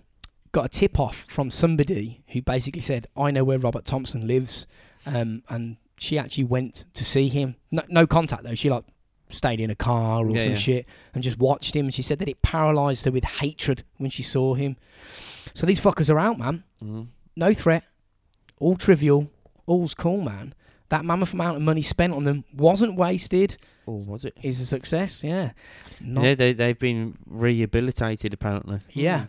got 0.51 0.65
a 0.65 0.69
tip 0.69 0.99
off 0.99 1.25
from 1.29 1.51
somebody 1.51 2.23
who 2.29 2.43
basically 2.43 2.81
said, 2.81 3.07
"I 3.17 3.31
know 3.31 3.45
where 3.45 3.59
Robert 3.59 3.85
Thompson 3.85 4.27
lives," 4.27 4.67
um, 5.07 5.43
and 5.49 5.77
she 5.99 6.19
actually 6.19 6.45
went 6.45 6.85
to 6.95 7.05
see 7.05 7.29
him. 7.29 7.57
No, 7.71 7.83
no 7.89 8.07
contact 8.07 8.43
though. 8.45 8.55
She 8.55 8.71
like 8.71 8.85
stayed 9.29 9.59
in 9.61 9.71
a 9.71 9.75
car 9.75 10.25
or 10.27 10.31
Yeah, 10.31 10.41
some 10.43 10.53
yeah. 10.53 10.59
shit 10.59 10.87
and 11.15 11.23
just 11.23 11.39
watched 11.39 11.75
him. 11.75 11.87
And 11.87 11.95
she 11.95 12.03
said 12.03 12.19
that 12.21 12.29
it 12.29 12.43
paralysed 12.43 13.05
her 13.07 13.11
with 13.11 13.25
hatred 13.25 13.83
when 13.97 14.11
she 14.11 14.23
saw 14.23 14.55
him. 14.55 14.77
So 15.55 15.67
these 15.67 15.81
fuckers 15.81 16.09
are 16.13 16.19
out, 16.19 16.39
man. 16.39 16.63
Mhm. 16.83 17.09
No 17.35 17.53
threat, 17.53 17.85
all 18.59 18.77
trivial, 18.77 19.31
all's 19.67 19.95
cool, 19.95 20.21
man. 20.21 20.55
That 20.91 21.05
mammoth 21.05 21.33
amount 21.35 21.57
of 21.57 21.63
money 21.63 21.83
spent 21.83 22.13
on 22.13 22.23
them 22.25 22.45
wasn't 22.55 22.97
wasted. 22.97 23.57
Or 23.87 23.99
was 24.07 24.25
it? 24.25 24.37
Is 24.43 24.61
a 24.61 24.67
success, 24.67 25.25
yeah. 25.25 25.51
Not 26.01 26.25
yeah, 26.25 26.35
they 26.35 26.53
they've 26.53 26.79
been 26.79 27.19
rehabilitated 27.27 28.33
apparently. 28.35 28.81
Yeah. 28.93 29.27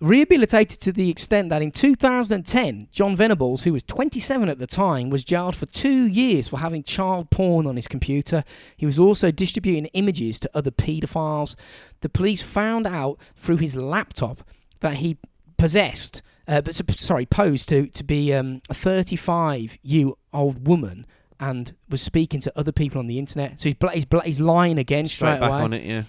Rehabilitated 0.00 0.80
to 0.80 0.92
the 0.92 1.10
extent 1.10 1.50
that 1.50 1.60
in 1.62 1.70
2010, 1.72 2.88
John 2.92 3.16
Venables, 3.16 3.64
who 3.64 3.72
was 3.72 3.82
27 3.82 4.48
at 4.48 4.58
the 4.58 4.66
time, 4.66 5.10
was 5.10 5.24
jailed 5.24 5.56
for 5.56 5.66
two 5.66 6.06
years 6.06 6.48
for 6.48 6.58
having 6.58 6.82
child 6.82 7.30
porn 7.30 7.66
on 7.66 7.76
his 7.76 7.88
computer. 7.88 8.44
He 8.76 8.86
was 8.86 8.98
also 8.98 9.30
distributing 9.30 9.86
images 9.86 10.38
to 10.40 10.50
other 10.54 10.70
paedophiles. 10.70 11.54
The 12.00 12.08
police 12.08 12.40
found 12.40 12.86
out 12.86 13.18
through 13.36 13.58
his 13.58 13.76
laptop 13.76 14.42
that 14.80 14.94
he 14.94 15.18
possessed, 15.58 16.22
uh, 16.48 16.60
but 16.62 16.74
sorry, 16.98 17.26
posed 17.26 17.68
to 17.68 17.86
to 17.88 18.02
be 18.04 18.32
um, 18.32 18.62
a 18.70 18.74
35 18.74 19.76
year 19.82 20.12
old 20.32 20.66
woman 20.66 21.04
and 21.38 21.74
was 21.88 22.00
speaking 22.00 22.40
to 22.40 22.52
other 22.58 22.72
people 22.72 22.98
on 22.98 23.06
the 23.06 23.18
internet. 23.18 23.60
So 23.60 23.64
he's 23.68 23.74
bla- 23.76 23.92
he's, 23.92 24.04
bla- 24.06 24.22
he's 24.24 24.40
lying 24.40 24.78
again 24.78 25.06
straight, 25.08 25.36
Straight 25.36 25.40
back 25.40 25.50
away. 25.50 25.62
on 25.62 25.72
it, 25.74 25.84
yeah. 25.84 26.02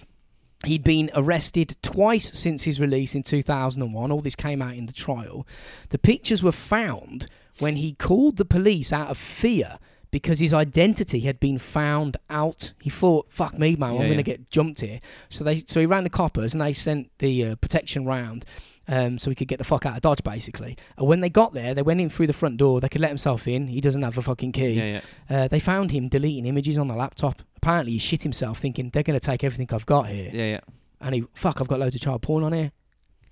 He'd 0.64 0.84
been 0.84 1.10
arrested 1.14 1.76
twice 1.82 2.30
since 2.38 2.62
his 2.64 2.80
release 2.80 3.14
in 3.14 3.22
2001. 3.24 4.12
All 4.12 4.20
this 4.20 4.36
came 4.36 4.62
out 4.62 4.76
in 4.76 4.86
the 4.86 4.92
trial. 4.92 5.46
The 5.88 5.98
pictures 5.98 6.42
were 6.42 6.52
found 6.52 7.26
when 7.58 7.76
he 7.76 7.94
called 7.94 8.36
the 8.36 8.44
police 8.44 8.92
out 8.92 9.08
of 9.10 9.18
fear 9.18 9.78
because 10.12 10.38
his 10.38 10.54
identity 10.54 11.20
had 11.20 11.40
been 11.40 11.58
found 11.58 12.16
out. 12.30 12.72
He 12.80 12.90
thought, 12.90 13.26
"Fuck 13.30 13.58
me, 13.58 13.74
man, 13.76 13.90
I'm 13.90 13.96
Yeah, 13.96 14.04
going 14.04 14.16
to 14.18 14.22
get 14.22 14.50
jumped 14.50 14.80
here." 14.82 15.00
So 15.30 15.42
they, 15.42 15.60
so 15.66 15.80
he 15.80 15.86
rang 15.86 16.04
the 16.04 16.10
coppers 16.10 16.52
and 16.54 16.60
they 16.62 16.72
sent 16.72 17.10
the 17.18 17.44
uh, 17.44 17.54
protection 17.56 18.04
round. 18.04 18.44
Um, 18.88 19.18
so 19.18 19.30
he 19.30 19.36
could 19.36 19.46
get 19.48 19.58
the 19.58 19.64
fuck 19.64 19.86
out 19.86 19.94
of 19.96 20.02
Dodge, 20.02 20.22
basically. 20.24 20.76
And 20.98 21.06
when 21.06 21.20
they 21.20 21.30
got 21.30 21.54
there, 21.54 21.72
they 21.72 21.82
went 21.82 22.00
in 22.00 22.10
through 22.10 22.26
the 22.26 22.32
front 22.32 22.56
door. 22.56 22.80
They 22.80 22.88
could 22.88 23.00
let 23.00 23.10
himself 23.10 23.46
in. 23.46 23.68
He 23.68 23.80
doesn't 23.80 24.02
have 24.02 24.18
a 24.18 24.22
fucking 24.22 24.52
key. 24.52 24.72
Yeah, 24.72 25.00
yeah. 25.30 25.44
Uh, 25.44 25.48
they 25.48 25.60
found 25.60 25.92
him 25.92 26.08
deleting 26.08 26.46
images 26.46 26.78
on 26.78 26.88
the 26.88 26.94
laptop. 26.94 27.42
Apparently, 27.56 27.92
he 27.92 27.98
shit 27.98 28.24
himself, 28.24 28.58
thinking 28.58 28.90
they're 28.90 29.04
going 29.04 29.18
to 29.18 29.24
take 29.24 29.44
everything 29.44 29.68
I've 29.72 29.86
got 29.86 30.08
here 30.08 30.30
Yeah, 30.32 30.44
yeah. 30.46 30.60
and 31.00 31.14
he 31.14 31.24
fuck 31.34 31.60
I've 31.60 31.68
got 31.68 31.78
loads 31.78 31.94
of 31.94 32.00
child 32.00 32.22
porn 32.22 32.42
on 32.42 32.52
here. 32.52 32.72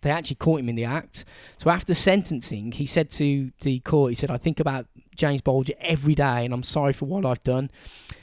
They 0.02 0.10
actually 0.10 0.36
caught 0.36 0.60
him 0.60 0.68
in 0.68 0.76
the 0.76 0.84
act. 0.84 1.24
So 1.58 1.68
after 1.68 1.92
sentencing, 1.94 2.72
he 2.72 2.86
said 2.86 3.10
to 3.10 3.50
the 3.60 3.80
court, 3.80 4.12
he 4.12 4.14
said, 4.14 4.30
I 4.30 4.38
think 4.38 4.58
about 4.60 4.86
James 5.14 5.42
Bulger 5.42 5.74
every 5.80 6.14
day 6.14 6.44
and 6.46 6.54
I'm 6.54 6.62
sorry 6.62 6.94
for 6.94 7.04
what 7.04 7.26
I've 7.26 7.42
done. 7.42 7.70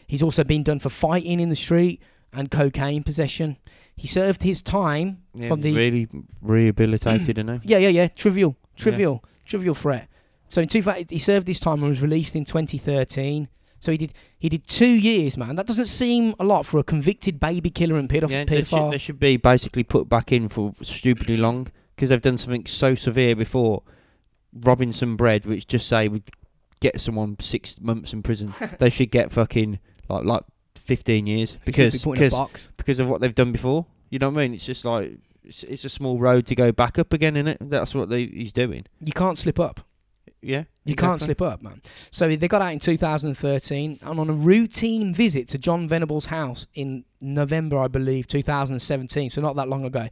He's 0.08 0.24
also 0.24 0.44
been 0.44 0.64
done 0.64 0.80
for 0.80 0.90
fighting 0.90 1.40
in 1.40 1.50
the 1.50 1.56
street 1.56 2.02
and 2.34 2.50
cocaine 2.50 3.04
possession. 3.04 3.58
He 3.98 4.08
served 4.08 4.44
his 4.44 4.62
time 4.62 5.24
yeah 5.34 5.48
from 5.50 5.62
the 5.62 5.74
really 5.74 6.08
rehabilitated, 6.42 7.38
and 7.40 7.62
Yeah, 7.66 7.80
yeah, 7.80 7.90
yeah. 7.90 8.08
Trivial. 8.08 8.56
Trivial. 8.76 9.24
Trivial 9.46 9.74
threat. 9.74 10.08
So 10.48 10.62
in 10.62 10.68
two 10.68 10.82
he 11.10 11.18
served 11.20 11.48
his 11.48 11.60
time 11.60 11.80
and 11.80 11.90
was 11.90 12.02
released 12.02 12.36
in 12.36 12.46
2013. 12.46 13.50
So 13.80 13.92
he 13.92 13.98
did 13.98 14.14
he 14.38 14.50
did 14.50 14.68
two 14.68 14.88
years, 14.88 15.38
man. 15.38 15.56
That 15.56 15.66
doesn't 15.68 15.88
seem 15.88 16.36
a 16.40 16.44
lot 16.44 16.66
for 16.66 16.78
a 16.78 16.84
convicted 16.84 17.40
baby 17.40 17.70
killer 17.70 17.98
and 17.98 18.08
pedoph- 18.08 18.30
Yeah, 18.30 18.46
they 18.46 18.64
should, 18.64 18.92
they 18.92 18.98
should 18.98 19.20
be 19.20 19.38
basically 19.38 19.84
put 19.84 20.08
back 20.08 20.32
in 20.32 20.48
for 20.48 20.74
stupidly 20.82 21.38
long 21.38 21.68
because 21.96 22.10
they've 22.10 22.22
done 22.22 22.38
something 22.38 22.66
so 22.66 22.96
severe 22.96 23.36
before, 23.36 23.84
robbing 24.54 24.92
some 24.92 25.18
bread, 25.18 25.46
which 25.46 25.68
just 25.68 25.88
say 25.88 26.08
would 26.08 26.30
get 26.80 27.02
someone 27.02 27.36
six 27.40 27.80
months 27.82 28.14
in 28.14 28.22
prison. 28.24 28.54
they 28.80 28.90
should 28.90 29.12
get 29.12 29.32
fucking 29.32 29.80
like 30.10 30.24
like 30.24 30.44
fifteen 30.88 31.28
years 31.28 31.58
because 31.66 31.94
be 31.94 32.00
put 32.00 32.18
in 32.18 32.24
a 32.24 32.30
because 32.30 32.70
because 32.78 33.00
of 33.00 33.08
what 33.08 33.22
they've 33.22 33.36
done 33.36 33.52
before. 33.52 33.86
You 34.10 34.20
know 34.20 34.30
what 34.30 34.40
I 34.40 34.44
mean? 34.44 34.54
It's 34.54 34.66
just 34.66 34.86
like 34.86 35.18
it's, 35.44 35.64
it's 35.64 35.86
a 35.86 35.90
small 35.90 36.18
road 36.18 36.46
to 36.48 36.56
go 36.56 36.72
back 36.72 36.98
up 36.98 37.12
again, 37.14 37.36
isn't 37.36 37.48
it? 37.48 37.58
That's 37.62 37.94
what 37.94 38.10
they, 38.10 38.26
he's 38.26 38.54
doing. 38.54 38.86
You 39.02 39.12
can't 39.14 39.38
slip 39.38 39.60
up. 39.60 39.82
Yeah, 40.42 40.66
You 40.86 40.96
can't 40.96 41.20
slip 41.20 41.42
up, 41.42 41.62
man. 41.64 41.82
So 42.12 42.34
they 42.34 42.48
got 42.48 42.62
out 42.62 42.72
in 42.72 42.80
2013, 42.80 44.00
and 44.04 44.20
on 44.20 44.30
a 44.30 44.34
routine 44.34 45.12
visit 45.14 45.48
to 45.50 45.58
John 45.58 45.90
Venable's 45.90 46.28
house 46.28 46.68
in 46.76 47.06
November, 47.20 47.80
I 47.80 47.88
believe, 47.88 48.28
2017, 48.28 49.32
so 49.32 49.42
not 49.42 49.56
that 49.56 49.68
long 49.68 49.84
ago, 49.84 50.08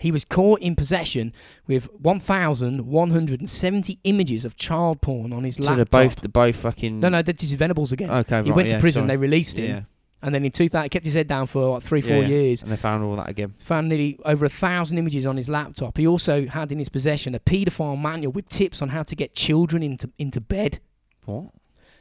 he 0.00 0.10
was 0.10 0.24
caught 0.24 0.60
in 0.60 0.76
possession 0.76 1.32
with 1.66 1.88
1,170 2.00 3.98
images 4.04 4.44
of 4.44 4.56
child 4.56 5.00
porn 5.00 5.32
on 5.32 5.44
his 5.44 5.56
So 5.56 5.62
laptop. 5.64 5.76
they're 5.76 6.04
both 6.08 6.16
they're 6.20 6.28
both 6.28 6.56
fucking. 6.56 7.00
no, 7.00 7.08
no, 7.08 7.22
that 7.22 7.42
is 7.42 7.52
Venables 7.52 7.92
again. 7.92 8.10
Okay, 8.10 8.42
he 8.42 8.50
right, 8.50 8.56
went 8.56 8.68
to 8.70 8.76
yeah, 8.76 8.80
prison, 8.80 9.00
sorry. 9.02 9.08
they 9.08 9.16
released 9.16 9.58
him, 9.58 9.70
Yeah, 9.70 9.82
and 10.26 10.34
then 10.34 10.44
in 10.44 10.50
2000, 10.50 10.82
he 10.82 10.88
kept 10.88 11.04
his 11.04 11.14
head 11.14 11.28
down 11.28 11.46
for 11.46 11.74
like 11.74 11.82
three, 11.84 12.00
four 12.00 12.16
yeah. 12.16 12.26
years. 12.26 12.62
and 12.62 12.72
they 12.72 12.76
found 12.76 13.04
all 13.04 13.14
that 13.14 13.28
again. 13.28 13.54
Found 13.60 13.88
nearly 13.88 14.18
over 14.24 14.44
a 14.44 14.48
thousand 14.48 14.98
images 14.98 15.24
on 15.24 15.36
his 15.36 15.48
laptop. 15.48 15.96
He 15.96 16.06
also 16.06 16.46
had 16.46 16.72
in 16.72 16.80
his 16.80 16.88
possession 16.88 17.32
a 17.34 17.38
paedophile 17.38 17.98
manual 17.98 18.32
with 18.32 18.48
tips 18.48 18.82
on 18.82 18.88
how 18.88 19.04
to 19.04 19.14
get 19.14 19.34
children 19.36 19.84
into 19.84 20.10
into 20.18 20.40
bed 20.40 20.80
What? 21.24 21.52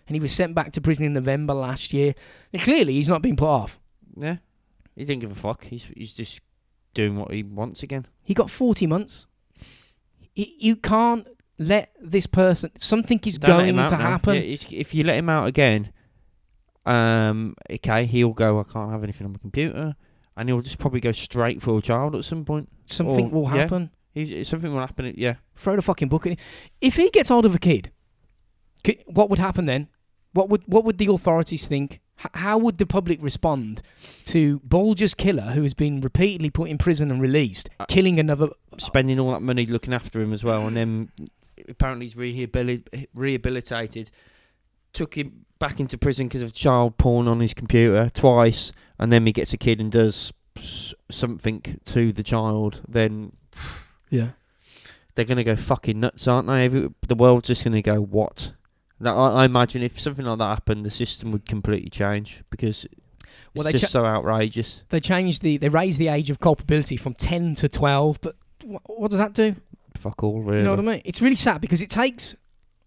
and 0.08 0.16
he 0.16 0.20
was 0.20 0.32
sent 0.32 0.56
back 0.56 0.72
to 0.74 0.82
prison 0.82 1.06
in 1.06 1.14
November 1.14 1.54
last 1.54 1.94
year. 1.94 2.16
And 2.52 2.62
clearly, 2.62 2.94
he's 2.94 3.08
not 3.08 3.22
been 3.22 3.36
put 3.36 3.48
off. 3.48 3.80
Yeah, 4.18 4.38
he 4.96 5.06
didn't 5.06 5.22
give 5.22 5.32
a 5.32 5.36
fuck. 5.36 5.64
He's 5.64 5.86
he's 5.96 6.14
just 6.16 6.42
doing 6.96 7.18
what 7.18 7.32
he 7.32 7.44
wants 7.44 7.84
again. 7.84 8.08
He 8.24 8.34
got 8.34 8.50
40 8.50 8.88
months. 8.88 9.28
You 10.34 10.76
can't 10.78 11.28
let 11.60 11.92
this 12.02 12.26
person. 12.26 12.72
Something 12.78 13.20
is 13.26 13.38
Don't 13.38 13.58
going 13.58 13.76
to 13.76 13.98
now. 13.98 13.98
happen. 13.98 14.36
Yeah, 14.36 14.58
if 14.72 14.94
you 14.94 15.04
let 15.04 15.16
him 15.18 15.30
out 15.30 15.48
again, 15.48 15.92
um, 16.86 17.56
okay, 17.70 18.06
he'll 18.06 18.34
go. 18.34 18.60
I 18.60 18.64
can't 18.64 18.92
have 18.92 19.04
anything 19.04 19.26
on 19.26 19.34
my 19.34 19.40
computer, 19.40 19.96
and 20.38 20.50
he'll 20.50 20.62
just 20.62 20.78
probably 20.80 21.00
go 21.00 21.12
straight 21.12 21.62
for 21.62 21.78
a 21.78 21.82
child 21.82 22.16
at 22.16 22.26
some 22.26 22.46
point. 22.46 22.70
Something 22.86 23.28
or- 23.32 23.42
will 23.42 23.44
yeah. 23.44 23.62
happen. 23.62 23.90
Something 24.44 24.74
will 24.74 24.80
happen. 24.80 25.14
Yeah, 25.18 25.36
Throw 25.58 25.76
the 25.76 25.82
fucking 25.82 26.08
book 26.08 26.26
at 26.26 26.34
him. 26.34 26.38
If 26.80 26.96
he 26.96 27.10
gets 27.10 27.28
hold 27.30 27.46
of 27.46 27.54
a 27.54 27.60
kid, 27.60 27.92
what 29.08 29.30
would 29.30 29.40
happen 29.40 29.66
then? 29.66 29.88
What 30.34 30.50
would 30.50 30.64
what 30.68 30.84
would 30.86 30.98
the 30.98 31.08
authorities 31.12 31.68
think? 31.68 32.02
H- 32.20 32.28
how 32.36 32.58
would 32.58 32.78
the 32.78 32.86
public 32.86 33.22
respond 33.22 33.82
to 34.26 34.60
Bulger's 34.60 35.14
killer, 35.14 35.52
who 35.52 35.64
has 35.64 35.74
been 35.74 36.00
repeatedly 36.02 36.50
put 36.50 36.70
in 36.70 36.78
prison 36.78 37.12
and 37.12 37.22
released, 37.22 37.70
Uh, 37.80 37.86
killing 37.86 38.20
another? 38.20 38.50
spending 38.78 39.20
all 39.20 39.32
that 39.32 39.42
money 39.42 39.66
looking 39.66 39.94
after 39.94 40.22
him 40.22 40.32
as 40.34 40.44
well, 40.44 40.68
and 40.68 40.76
then 40.78 41.10
apparently 41.70 42.06
he's 42.08 42.16
rehabil- 42.16 43.08
rehabilitated. 43.14 44.12
Took 44.94 45.16
him 45.16 45.45
back 45.60 45.80
into 45.80 45.98
prison 45.98 46.28
because 46.28 46.42
of 46.42 46.54
child 46.54 46.98
porn 46.98 47.28
on 47.28 47.40
his 47.40 47.54
computer 47.54 48.10
twice, 48.14 48.72
and 49.00 49.12
then 49.12 49.26
he 49.26 49.32
gets 49.32 49.54
a 49.54 49.58
kid 49.58 49.80
and 49.80 49.92
does 49.92 50.34
something 51.12 51.62
to 51.86 52.12
the 52.12 52.24
child. 52.24 52.82
Then 52.88 53.32
Yeah. 54.10 54.30
they're 55.16 55.26
gonna 55.26 55.44
go 55.44 55.56
fucking 55.56 56.00
nuts, 56.00 56.28
aren't 56.28 56.48
they? 56.48 56.66
Every, 56.66 56.90
the 57.08 57.16
world's 57.16 57.48
just 57.48 57.64
gonna 57.64 57.82
go 57.82 58.02
what? 58.02 58.54
That, 59.00 59.14
I, 59.14 59.42
I 59.42 59.46
imagine 59.46 59.82
if 59.84 60.00
something 60.00 60.26
like 60.26 60.38
that 60.40 60.46
happened, 60.46 60.86
the 60.86 60.90
system 60.90 61.32
would 61.32 61.46
completely 61.46 61.90
change 61.90 62.44
because 62.50 62.86
it's 62.86 62.96
Well, 63.54 63.64
they 63.66 63.72
just 63.74 63.84
cha- 63.86 63.90
so 63.90 64.06
outrageous. 64.06 64.84
They 64.90 65.00
changed 65.02 65.42
the. 65.42 65.58
They 65.58 65.70
raised 65.70 66.00
the 66.00 66.08
age 66.08 66.30
of 66.30 66.40
culpability 66.40 66.96
from 66.98 67.14
10 67.14 67.56
to 67.56 67.70
12, 67.70 68.20
but 68.22 68.36
wh- 68.64 68.90
what 68.90 69.12
does 69.12 69.20
that 69.20 69.34
do? 69.34 69.56
Fuck 69.98 70.24
all, 70.24 70.42
really. 70.42 70.60
You 70.60 70.64
know 70.64 70.72
what 70.72 70.80
I 70.80 70.84
mean? 70.84 71.02
It's 71.06 71.22
really 71.22 71.36
sad 71.36 71.60
because 71.62 71.82
it 71.82 71.90
takes 71.90 72.36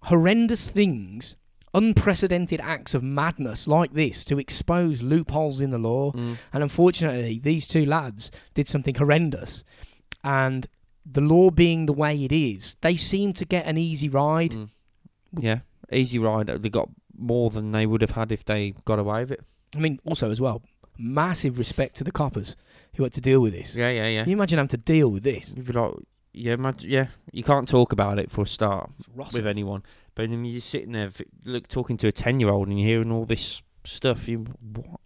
horrendous 0.04 0.68
things, 0.70 1.36
unprecedented 1.78 2.60
acts 2.60 2.94
of 2.94 3.02
madness 3.02 3.68
like 3.68 3.92
this 3.94 4.24
to 4.24 4.38
expose 4.38 5.02
loopholes 5.02 5.60
in 5.60 5.70
the 5.70 5.78
law. 5.78 6.12
Mm. 6.12 6.36
And 6.52 6.62
unfortunately, 6.62 7.40
these 7.42 7.66
two 7.66 7.86
lads 7.86 8.30
did 8.54 8.66
something 8.66 8.94
horrendous. 8.94 9.64
And 10.24 10.66
the 11.06 11.20
law 11.20 11.50
being 11.50 11.86
the 11.86 11.92
way 11.92 12.24
it 12.24 12.32
is, 12.32 12.76
they 12.80 12.96
seem 12.96 13.32
to 13.34 13.44
get 13.44 13.66
an 13.66 13.78
easy 13.78 14.08
ride. 14.08 14.52
Mm. 14.52 14.70
Yeah, 15.38 15.58
easy 15.92 16.18
ride. 16.18 16.46
They 16.48 16.68
got 16.68 16.88
more 17.16 17.50
than 17.50 17.72
they 17.72 17.86
would 17.86 18.00
have 18.00 18.12
had 18.12 18.32
if 18.32 18.44
they 18.44 18.74
got 18.84 18.98
away 18.98 19.20
with 19.20 19.32
it. 19.32 19.40
I 19.76 19.78
mean, 19.78 20.00
also 20.04 20.30
as 20.30 20.40
well, 20.40 20.62
massive 20.98 21.58
respect 21.58 21.96
to 21.96 22.04
the 22.04 22.12
coppers 22.12 22.56
who 22.96 23.02
had 23.04 23.12
to 23.14 23.20
deal 23.20 23.40
with 23.40 23.52
this. 23.52 23.76
Yeah, 23.76 23.90
yeah, 23.90 24.06
yeah. 24.08 24.22
Can 24.22 24.30
you 24.30 24.36
imagine 24.36 24.58
having 24.58 24.68
to 24.68 24.76
deal 24.76 25.08
with 25.08 25.22
this? 25.22 25.54
You'd 25.56 25.66
be 25.66 25.72
like, 25.72 25.92
yeah, 26.32 26.54
imagine, 26.54 26.90
yeah. 26.90 27.06
You 27.32 27.42
can't 27.42 27.68
talk 27.68 27.92
about 27.92 28.18
it 28.18 28.30
for 28.30 28.42
a 28.42 28.46
start 28.46 28.90
with 29.32 29.46
anyone, 29.46 29.82
but 30.18 30.28
then 30.30 30.44
you're 30.44 30.60
sitting 30.60 30.90
there, 30.90 31.10
v- 31.10 31.26
look, 31.44 31.68
talking 31.68 31.96
to 31.98 32.08
a 32.08 32.12
ten-year-old, 32.12 32.66
and 32.66 32.76
you're 32.76 32.88
hearing 32.88 33.12
all 33.12 33.24
this 33.24 33.62
stuff. 33.84 34.26
You, 34.26 34.46
what? 34.74 35.00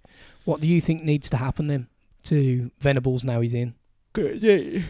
What 0.46 0.60
do 0.62 0.66
you 0.66 0.80
think 0.80 1.02
needs 1.04 1.28
to 1.28 1.36
happen 1.36 1.66
then 1.66 1.88
to 2.24 2.70
Venables 2.80 3.22
now 3.22 3.42
he's 3.42 3.52
in? 3.52 3.74
Yeah, 4.16 4.84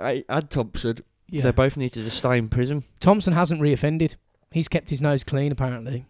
I, 0.00 0.24
and 0.28 0.48
Thompson. 0.48 0.98
Yeah. 1.28 1.42
They 1.42 1.50
both 1.50 1.76
need 1.76 1.90
to 1.94 2.04
just 2.04 2.18
stay 2.18 2.38
in 2.38 2.48
prison. 2.48 2.84
Thompson 3.00 3.32
hasn't 3.32 3.60
reoffended. 3.60 4.14
He's 4.52 4.68
kept 4.68 4.90
his 4.90 5.02
nose 5.02 5.24
clean 5.24 5.50
apparently. 5.50 6.06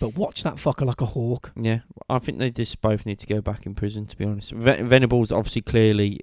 But 0.00 0.16
watch 0.16 0.42
that 0.42 0.56
fucker 0.56 0.84
like 0.84 1.00
a 1.00 1.06
hawk. 1.06 1.52
Yeah, 1.54 1.80
I 2.10 2.18
think 2.18 2.38
they 2.40 2.50
just 2.50 2.80
both 2.80 3.06
need 3.06 3.20
to 3.20 3.26
go 3.28 3.40
back 3.40 3.66
in 3.66 3.76
prison. 3.76 4.06
To 4.06 4.16
be 4.16 4.24
honest, 4.24 4.50
Ven- 4.50 4.88
Venables 4.88 5.30
obviously 5.30 5.62
clearly, 5.62 6.22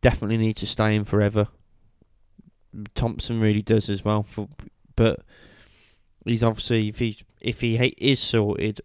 definitely 0.00 0.38
needs 0.38 0.60
to 0.60 0.66
stay 0.66 0.94
in 0.94 1.04
forever. 1.04 1.48
Thompson 2.94 3.40
really 3.40 3.60
does 3.60 3.90
as 3.90 4.02
well. 4.06 4.22
For, 4.22 4.48
but 4.96 5.20
he's 6.24 6.42
obviously 6.42 6.88
if 6.88 6.98
he 6.98 7.18
if 7.40 7.60
he 7.60 7.74
is 7.98 8.20
sorted, 8.20 8.80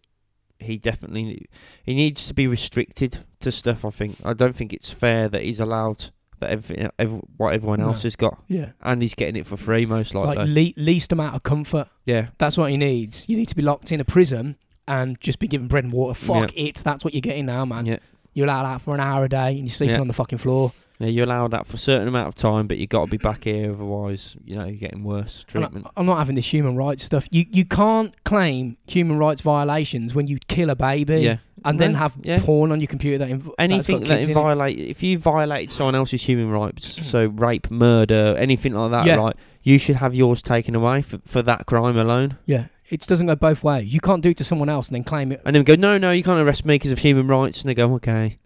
he 0.60 0.78
definitely 0.78 1.48
he 1.84 1.94
needs 1.94 2.28
to 2.28 2.34
be 2.34 2.48
restricted 2.48 3.20
to 3.40 3.52
stuff. 3.52 3.86
I 3.86 3.90
think 3.92 4.18
I 4.24 4.34
don't 4.34 4.56
think 4.56 4.74
it's 4.74 4.92
fair 4.92 5.30
that 5.30 5.44
he's 5.44 5.60
allowed 5.60 6.06
that 6.40 6.52
everything 6.52 6.90
ev 7.00 7.22
what 7.38 7.54
everyone 7.54 7.80
No. 7.80 7.88
else 7.88 8.04
has 8.04 8.16
got, 8.16 8.42
Yeah. 8.48 8.72
and 8.82 9.02
he's 9.02 9.14
getting 9.16 9.36
it 9.36 9.46
for 9.46 9.58
free 9.58 9.86
most 9.86 10.16
Like 10.16 10.38
le- 10.38 10.74
least 10.82 11.12
amount 11.12 11.36
of 11.36 11.44
comfort. 11.44 11.88
yeah, 12.06 12.28
That's 12.38 12.58
what 12.58 12.72
he 12.72 12.78
needs. 12.78 13.26
You 13.28 13.36
need 13.36 13.50
to 13.50 13.56
be 13.56 13.62
locked 13.62 13.92
in 13.92 14.00
a 14.00 14.06
prison 14.06 14.56
and 14.88 15.20
just 15.20 15.40
be 15.40 15.48
given 15.48 15.68
bread 15.68 15.84
and 15.84 15.92
water. 15.94 16.14
Fuck 16.14 16.52
it. 16.56 16.76
That's 16.78 17.04
what 17.04 17.14
you're 17.14 17.20
getting 17.22 17.46
now, 17.46 17.66
man. 17.66 17.86
yeah, 17.86 17.98
You're 18.34 18.46
allowed 18.46 18.66
out 18.66 18.82
for 18.82 18.94
an 18.94 19.02
hour 19.02 19.26
a 19.26 19.30
day 19.30 19.50
and 19.50 19.60
you're 19.60 19.70
sleeping 19.70 19.96
Yeah. 19.96 20.02
on 20.02 20.08
the 20.08 20.14
fucking 20.14 20.38
floor. 20.38 20.72
Yeah. 21.00 21.08
You're 21.08 21.26
allowed 21.26 21.52
that 21.52 21.66
for 21.66 21.76
a 21.76 21.80
certain 21.80 22.08
amount 22.08 22.28
of 22.28 22.36
time, 22.36 22.68
but 22.68 22.78
you've 22.78 22.90
got 22.90 23.06
to 23.06 23.12
be 23.12 23.18
back 23.18 23.46
here. 23.46 23.72
Otherwise, 23.72 24.36
you 24.46 24.56
know, 24.58 24.66
you're 24.66 24.76
getting 24.78 25.04
worse 25.04 25.44
treatment. 25.48 25.88
I'm 25.98 26.06
not 26.06 26.18
having 26.18 26.36
this 26.36 26.52
human 26.54 26.76
rights 26.76 27.04
stuff. 27.04 27.28
You 27.32 27.46
you 27.52 27.66
can't 27.66 28.14
claim 28.24 28.78
human 28.88 29.18
rights 29.18 29.42
violations 29.42 30.14
when 30.14 30.28
you 30.28 30.38
kill 30.48 30.70
a 30.70 30.76
baby 30.76 31.22
yeah, 31.22 31.38
and 31.66 31.80
then 31.80 31.94
No, 31.94 32.00
have 32.00 32.14
yeah. 32.22 32.40
porn 32.42 32.72
on 32.72 32.80
your 32.82 32.88
computer 32.88 33.18
that 33.20 33.30
inv- 33.30 33.54
anything 33.58 33.78
that's 33.78 33.88
got 33.88 34.00
that 34.10 34.16
kids 34.18 34.26
in 34.26 34.32
it. 34.32 34.34
violate 34.34 34.80
if 34.80 35.02
you 35.04 35.18
violate 35.18 35.72
someone 35.72 35.96
else's 35.96 36.22
human 36.22 36.52
rights 36.52 37.06
so 37.08 37.28
rape 37.28 37.70
murder 37.72 38.36
anything 38.38 38.74
like 38.74 38.92
that 38.92 39.06
Yeah. 39.06 39.16
right 39.16 39.36
you 39.64 39.78
should 39.78 39.98
have 39.98 40.14
yours 40.16 40.42
taken 40.42 40.74
away 40.76 41.02
for, 41.02 41.20
for 41.26 41.42
that 41.44 41.66
crime 41.66 41.98
alone 41.98 42.38
Yeah, 42.46 42.66
it 42.90 43.02
doesn't 43.02 43.28
go 43.28 43.36
both 43.36 43.64
ways. 43.64 43.94
You 43.94 44.00
can't 44.00 44.22
do 44.24 44.30
it 44.30 44.38
to 44.38 44.44
someone 44.44 44.70
else 44.70 44.88
and 44.90 44.96
then 44.96 45.04
claim 45.04 45.32
it. 45.32 45.42
and 45.46 45.56
then 45.56 45.64
go 45.64 45.76
no 45.76 45.98
no 45.98 46.12
you 46.12 46.24
can't 46.24 46.40
arrest 46.40 46.66
me 46.66 46.76
because 46.76 46.92
of 46.92 47.00
human 47.00 47.28
rights 47.28 47.62
and 47.62 47.70
they 47.70 47.74
go 47.76 47.94
okay 47.96 48.38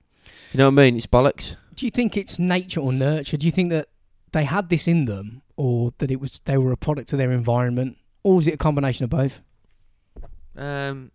you 0.52 0.58
know 0.58 0.66
what 0.66 0.74
i 0.80 0.86
mean 0.86 0.96
it's 0.98 1.08
bollocks 1.08 1.56
Do 1.76 1.86
you 1.86 1.92
think 1.92 2.16
it's 2.18 2.40
nature 2.40 2.80
or 2.80 2.94
nurture? 2.94 3.38
Do 3.38 3.46
you 3.46 3.52
think 3.52 3.70
that 3.72 3.90
they 4.32 4.44
had 4.46 4.70
this 4.70 4.88
in 4.88 5.06
them, 5.06 5.42
or 5.58 5.94
that 6.00 6.12
it 6.12 6.20
was 6.20 6.42
they 6.46 6.58
were 6.58 6.72
a 6.72 6.78
product 6.78 7.14
of 7.14 7.20
their 7.20 7.32
environment, 7.32 7.98
or 8.24 8.36
was 8.36 8.48
it 8.48 8.56
a 8.56 8.58
combination 8.58 9.04
of 9.04 9.10
both? 9.10 9.42
um 10.56 11.12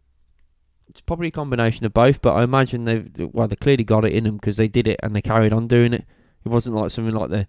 it's 0.89 1.01
probably 1.03 1.29
a 1.29 1.31
combination 1.31 1.87
of 1.87 1.93
both 1.93 2.21
but 2.21 2.35
i 2.35 2.43
imagine 2.43 2.83
they've 2.85 3.09
well 3.33 3.47
they 3.47 3.55
clearly 3.55 3.85
got 3.85 4.05
it 4.05 4.13
in 4.13 4.25
them 4.25 4.37
because 4.37 4.57
they 4.57 4.67
did 4.67 4.89
it 4.89 4.99
and 5.03 5.15
they 5.15 5.23
carried 5.23 5.53
on 5.53 5.69
doing 5.69 5.93
it. 5.93 6.05
It 6.45 6.49
wasn't 6.49 6.77
like 6.77 6.91
something 6.91 7.15
like 7.15 7.31
the 7.31 7.47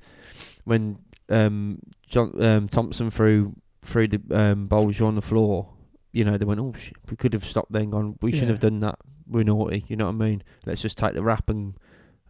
when 0.66 1.00
um 1.30 1.80
John 2.08 2.32
um 2.44 2.68
thompson 2.68 3.10
threw 3.10 3.56
threw 3.82 4.08
the 4.08 4.22
um 4.30 4.68
bowls 4.68 5.02
on 5.02 5.16
the 5.16 5.22
floor 5.22 5.70
you 6.12 6.24
know 6.24 6.38
they 6.38 6.46
went 6.46 6.60
oh 6.60 6.74
shit 6.74 6.98
we 7.10 7.16
could 7.16 7.34
have 7.34 7.46
stopped 7.46 7.72
then 7.72 7.90
gone 7.90 8.18
we 8.22 8.32
shouldn't 8.32 8.52
have 8.52 8.60
done 8.60 8.82
that. 8.82 9.00
We're 9.28 9.44
naughty 9.44 9.84
you 9.88 9.96
know 9.96 10.06
what 10.06 10.16
i 10.16 10.18
mean? 10.18 10.44
Let's 10.66 10.82
just 10.82 10.98
take 10.98 11.14
the 11.14 11.24
rap 11.24 11.50
and 11.50 11.74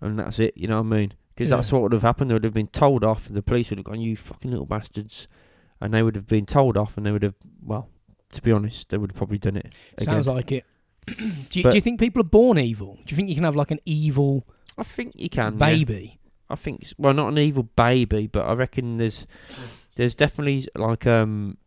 and 0.01 0.19
that's 0.19 0.39
it 0.39 0.55
you 0.55 0.67
know 0.67 0.75
what 0.81 0.93
i 0.93 0.97
mean 0.97 1.13
because 1.33 1.49
Yeah. 1.49 1.57
that's 1.57 1.71
what 1.71 1.81
would 1.81 1.93
have 1.93 2.01
happened 2.01 2.29
they 2.29 2.33
would 2.33 2.43
have 2.43 2.53
been 2.53 2.67
told 2.67 3.03
off 3.03 3.27
the 3.29 3.41
police 3.41 3.69
would 3.69 3.79
have 3.79 3.85
gone 3.85 4.01
you 4.01 4.15
fucking 4.15 4.51
little 4.51 4.65
bastards 4.65 5.27
and 5.81 5.93
they 5.93 6.03
would 6.03 6.15
have 6.15 6.27
been 6.27 6.45
told 6.45 6.77
off 6.77 6.97
and 6.97 7.05
they 7.05 7.11
would 7.11 7.23
have 7.23 7.35
well 7.63 7.89
to 8.31 8.41
be 8.41 8.51
honest 8.51 8.89
they 8.89 8.97
would 8.97 9.11
have 9.11 9.17
probably 9.17 9.37
done 9.37 9.57
it 9.57 9.73
again. 9.97 10.13
Sounds 10.13 10.27
like 10.27 10.51
it. 10.51 10.65
do, 11.07 11.59
you, 11.59 11.63
do 11.63 11.75
you 11.75 11.81
think 11.81 11.99
people 11.99 12.21
are 12.21 12.25
born 12.25 12.57
evil? 12.59 12.95
Do 13.05 13.11
you 13.13 13.15
think 13.15 13.29
you 13.29 13.35
can 13.35 13.43
have 13.43 13.55
like 13.55 13.71
an 13.71 13.79
evil 13.85 14.45
i 14.77 14.83
think 14.83 15.13
you 15.15 15.29
can 15.29 15.53
yeah. 15.53 15.57
baby? 15.65 16.19
I 16.49 16.55
think 16.55 16.87
well, 16.97 17.13
not 17.13 17.27
an 17.29 17.37
evil 17.37 17.63
baby, 17.63 18.27
but 18.27 18.45
I 18.45 18.53
reckon 18.53 18.97
there's 18.97 19.27
there's 19.95 20.15
definitely 20.15 20.67
like 20.75 21.05
um, 21.05 21.57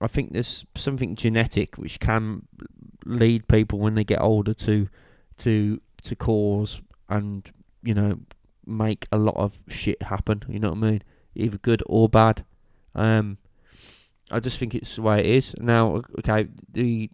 I 0.00 0.06
think 0.06 0.32
there's 0.32 0.64
something 0.74 1.14
genetic 1.14 1.76
which 1.76 2.00
can 2.00 2.46
lead 3.04 3.48
people 3.48 3.78
when 3.78 3.94
they 3.94 4.04
get 4.04 4.20
older 4.20 4.54
to 4.54 4.88
to 5.38 5.80
to 6.02 6.16
cause 6.16 6.80
and 7.08 7.50
you 7.82 7.94
know 7.94 8.18
make 8.66 9.06
a 9.10 9.18
lot 9.18 9.36
of 9.36 9.58
shit 9.68 10.02
happen. 10.02 10.42
You 10.48 10.58
know 10.58 10.70
what 10.70 10.78
I 10.78 10.90
mean? 10.90 11.02
Either 11.34 11.58
good 11.58 11.82
or 11.86 12.08
bad. 12.08 12.44
Um, 12.94 13.38
I 14.30 14.40
just 14.40 14.58
think 14.58 14.74
it's 14.74 14.96
the 14.96 15.02
way 15.02 15.20
it 15.20 15.26
is 15.26 15.54
now. 15.58 16.02
Okay, 16.18 16.48
the 16.70 17.10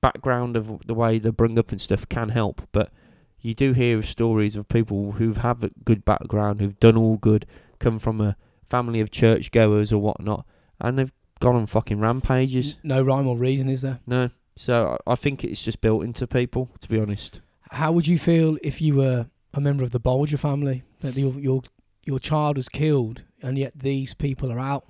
background 0.00 0.56
of 0.56 0.86
the 0.86 0.94
way 0.94 1.18
they're 1.18 1.32
bring 1.32 1.58
up 1.58 1.72
and 1.72 1.80
stuff 1.80 2.08
can 2.08 2.30
help, 2.30 2.68
but 2.72 2.92
you 3.40 3.54
do 3.54 3.72
hear 3.72 3.98
of 3.98 4.06
stories 4.06 4.56
of 4.56 4.68
people 4.68 5.12
who 5.12 5.32
have 5.34 5.64
a 5.64 5.70
good 5.84 6.04
background, 6.04 6.60
who've 6.60 6.78
done 6.78 6.96
all 6.96 7.16
good, 7.16 7.46
come 7.78 7.98
from 7.98 8.20
a 8.20 8.36
family 8.68 9.00
of 9.00 9.10
churchgoers 9.10 9.92
or 9.92 9.98
whatnot, 9.98 10.46
and 10.80 10.98
they've 10.98 11.12
gone 11.40 11.56
on 11.56 11.66
fucking 11.66 12.00
rampages. 12.00 12.76
No 12.82 13.02
rhyme 13.02 13.26
or 13.26 13.36
reason, 13.36 13.68
is 13.68 13.82
there? 13.82 14.00
No, 14.06 14.30
so 14.56 14.98
I 15.06 15.14
think 15.14 15.44
it's 15.44 15.62
just 15.62 15.80
built 15.80 16.04
into 16.04 16.26
people. 16.26 16.70
To 16.80 16.88
be 16.88 17.00
honest, 17.00 17.40
How 17.72 17.90
would 17.90 18.06
you 18.06 18.18
feel 18.18 18.58
if 18.62 18.82
you 18.82 18.94
were 18.96 19.26
a 19.54 19.60
member 19.60 19.82
of 19.82 19.90
the 19.90 19.98
Bulger 19.98 20.36
family 20.36 20.82
that 21.00 21.16
your 21.16 21.32
your 21.40 21.62
your 22.04 22.18
child 22.18 22.56
was 22.56 22.68
killed 22.68 23.24
and 23.42 23.56
yet 23.56 23.72
these 23.74 24.12
people 24.14 24.52
are 24.52 24.58
out, 24.58 24.84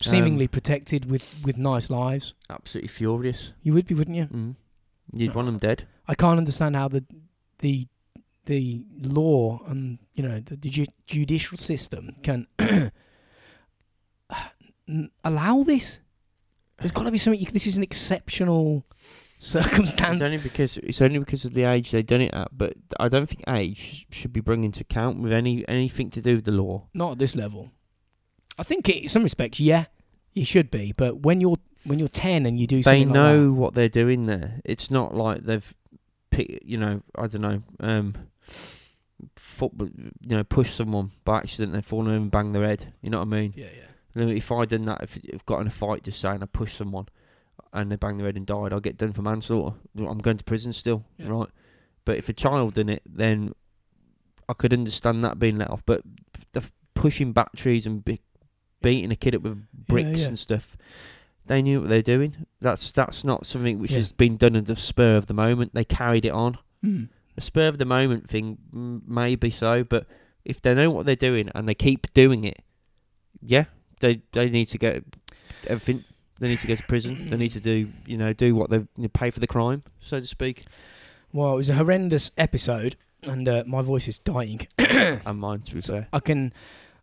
seemingly 0.00 0.48
protected 0.48 1.08
with 1.10 1.42
with 1.44 1.56
nice 1.56 1.90
lives? 1.90 2.34
absolutely 2.50 2.88
furious. 2.88 3.52
You 3.62 3.72
would 3.74 3.86
be, 3.86 3.94
wouldn't 3.94 4.16
you? 4.16 4.26
Mm. 4.26 4.56
You'd 5.14 5.34
want 5.34 5.46
them 5.46 5.58
dead. 5.58 5.86
I 6.08 6.14
can't 6.14 6.38
understand 6.38 6.74
how 6.74 6.88
the 6.88 7.04
the 7.60 7.86
the 8.46 8.84
law 9.00 9.60
and 9.68 9.98
you 10.14 10.24
know 10.24 10.40
the, 10.40 10.56
the 10.56 10.70
ju- 10.70 10.86
judicial 11.06 11.56
system 11.56 12.16
can 12.22 12.46
allow 15.24 15.62
this. 15.62 16.00
There's 16.78 16.90
got 16.90 17.04
to 17.04 17.12
be 17.12 17.18
something. 17.18 17.40
You, 17.40 17.46
this 17.46 17.68
is 17.68 17.76
an 17.76 17.84
exceptional 17.84 18.84
circumstance. 19.42 20.18
It's 20.20 20.24
only 20.24 20.38
because 20.38 20.76
it's 20.78 21.02
only 21.02 21.18
because 21.18 21.44
of 21.44 21.52
the 21.54 21.64
age 21.64 21.90
they 21.90 22.02
done 22.02 22.20
it 22.22 22.32
at. 22.34 22.48
But 22.56 22.74
I 22.98 23.08
don't 23.08 23.26
think 23.28 23.42
age 23.48 24.06
should 24.10 24.32
be 24.32 24.40
brought 24.40 24.58
into 24.58 24.80
account 24.82 25.20
with 25.20 25.32
any 25.32 25.66
anything 25.68 26.10
to 26.10 26.22
do 26.22 26.36
with 26.36 26.44
the 26.44 26.52
law. 26.52 26.86
Not 26.94 27.12
at 27.12 27.18
this 27.18 27.34
level. 27.36 27.70
I 28.58 28.62
think 28.62 28.88
it, 28.88 29.02
in 29.02 29.08
some 29.08 29.22
respects, 29.22 29.58
yeah, 29.60 29.86
you 30.32 30.44
should 30.44 30.70
be. 30.70 30.92
But 30.92 31.20
when 31.22 31.40
you're 31.40 31.58
when 31.84 31.98
you're 31.98 32.08
ten 32.08 32.46
and 32.46 32.60
you 32.60 32.66
do 32.66 32.76
they 32.76 32.82
something 32.82 33.08
like 33.08 33.14
know 33.14 33.46
that- 33.46 33.52
what 33.52 33.74
they're 33.74 33.88
doing 33.88 34.26
there. 34.26 34.60
It's 34.64 34.90
not 34.90 35.14
like 35.16 35.42
they've, 35.44 35.74
pick, 36.30 36.60
you 36.64 36.78
know, 36.78 37.02
I 37.18 37.26
don't 37.26 37.40
know, 37.42 37.62
um, 37.80 38.14
football, 39.36 39.88
you 39.88 40.36
know, 40.36 40.44
push 40.44 40.72
someone 40.72 41.10
by 41.24 41.38
accident, 41.38 41.72
they 41.72 41.80
fall 41.82 42.02
over 42.02 42.12
and 42.14 42.30
bang 42.30 42.52
their 42.52 42.64
head. 42.64 42.92
You 43.02 43.10
know 43.10 43.18
what 43.18 43.28
I 43.28 43.30
mean? 43.30 43.54
yeah, 43.56 43.66
yeah. 43.76 44.24
If 44.24 44.52
I'd 44.52 44.68
done 44.68 44.84
that, 44.84 45.02
if 45.02 45.18
I've 45.32 45.46
got 45.46 45.60
in 45.62 45.66
a 45.66 45.70
fight, 45.70 46.04
just 46.04 46.20
saying 46.20 46.42
I 46.42 46.46
pushed 46.46 46.76
someone, 46.76 47.08
and 47.72 47.90
they 47.90 47.96
banged 47.96 48.18
their 48.20 48.26
head 48.26 48.36
and 48.36 48.46
died, 48.46 48.72
I'll 48.72 48.80
get 48.80 48.96
done 48.98 49.12
for 49.12 49.22
manslaughter. 49.22 49.76
I'm 49.96 50.18
going 50.18 50.36
to 50.38 50.44
prison 50.44 50.72
still, 50.72 51.04
Yeah. 51.18 51.28
right? 51.28 51.48
But 52.04 52.18
if 52.18 52.28
a 52.28 52.32
child 52.32 52.74
done 52.74 52.88
it, 52.88 53.02
then 53.06 53.52
I 54.48 54.52
could 54.54 54.72
understand 54.72 55.24
that 55.24 55.38
being 55.38 55.56
let 55.58 55.70
off. 55.70 55.82
But 55.86 56.02
the 56.52 56.60
f- 56.60 56.72
pushing 56.94 57.32
batteries 57.32 57.86
and 57.86 58.04
be- 58.04 58.20
beating 58.82 59.10
a 59.10 59.16
kid 59.16 59.34
up 59.36 59.42
with 59.42 59.64
bricks 59.72 60.20
yeah. 60.20 60.26
and 60.26 60.38
stuff, 60.38 60.76
they 61.46 61.62
knew 61.62 61.80
what 61.80 61.88
they're 61.88 62.02
doing. 62.02 62.46
That's 62.60 62.92
that's 62.92 63.24
not 63.24 63.46
something 63.46 63.78
which 63.78 63.92
Yeah. 63.92 63.98
has 63.98 64.12
been 64.12 64.36
done 64.36 64.56
at 64.56 64.66
the 64.66 64.76
spur 64.76 65.16
of 65.16 65.26
the 65.26 65.34
moment. 65.34 65.74
They 65.74 65.84
carried 65.84 66.24
it 66.24 66.32
on. 66.32 66.58
Hmm. 66.82 67.04
The 67.36 67.40
spur 67.40 67.68
of 67.68 67.78
the 67.78 67.84
moment 67.86 68.28
thing, 68.28 68.58
mm, 68.74 69.00
maybe 69.06 69.50
so, 69.50 69.84
but 69.84 70.06
if 70.44 70.60
they 70.60 70.74
know 70.74 70.90
what 70.90 71.06
they're 71.06 71.16
doing 71.16 71.48
and 71.54 71.68
they 71.68 71.74
keep 71.74 72.12
doing 72.12 72.44
it, 72.44 72.60
yeah, 73.40 73.64
they 74.00 74.22
they 74.32 74.50
need 74.50 74.66
to 74.66 74.78
get 74.78 75.04
everything. 75.66 76.04
They 76.42 76.48
need 76.48 76.58
to 76.58 76.66
go 76.66 76.74
to 76.74 76.82
prison. 76.82 77.30
they 77.30 77.36
need 77.36 77.52
to 77.52 77.60
do, 77.60 77.88
you 78.04 78.16
know, 78.16 78.32
do 78.32 78.56
what 78.56 78.68
they 78.68 78.78
you 78.78 78.88
know, 78.96 79.08
pay 79.08 79.30
for 79.30 79.38
the 79.38 79.46
crime, 79.46 79.84
so 80.00 80.18
to 80.18 80.26
speak. 80.26 80.64
Well, 81.32 81.52
it 81.52 81.56
was 81.56 81.70
a 81.70 81.74
horrendous 81.74 82.32
episode, 82.36 82.96
and 83.22 83.48
uh, 83.48 83.62
my 83.64 83.80
voice 83.80 84.08
is 84.08 84.18
dying. 84.18 84.66
And 85.24 85.38
mine, 85.38 85.60
to 85.60 85.72
be 85.72 85.80
fair. 85.80 86.08
I 86.12 86.18
can. 86.18 86.52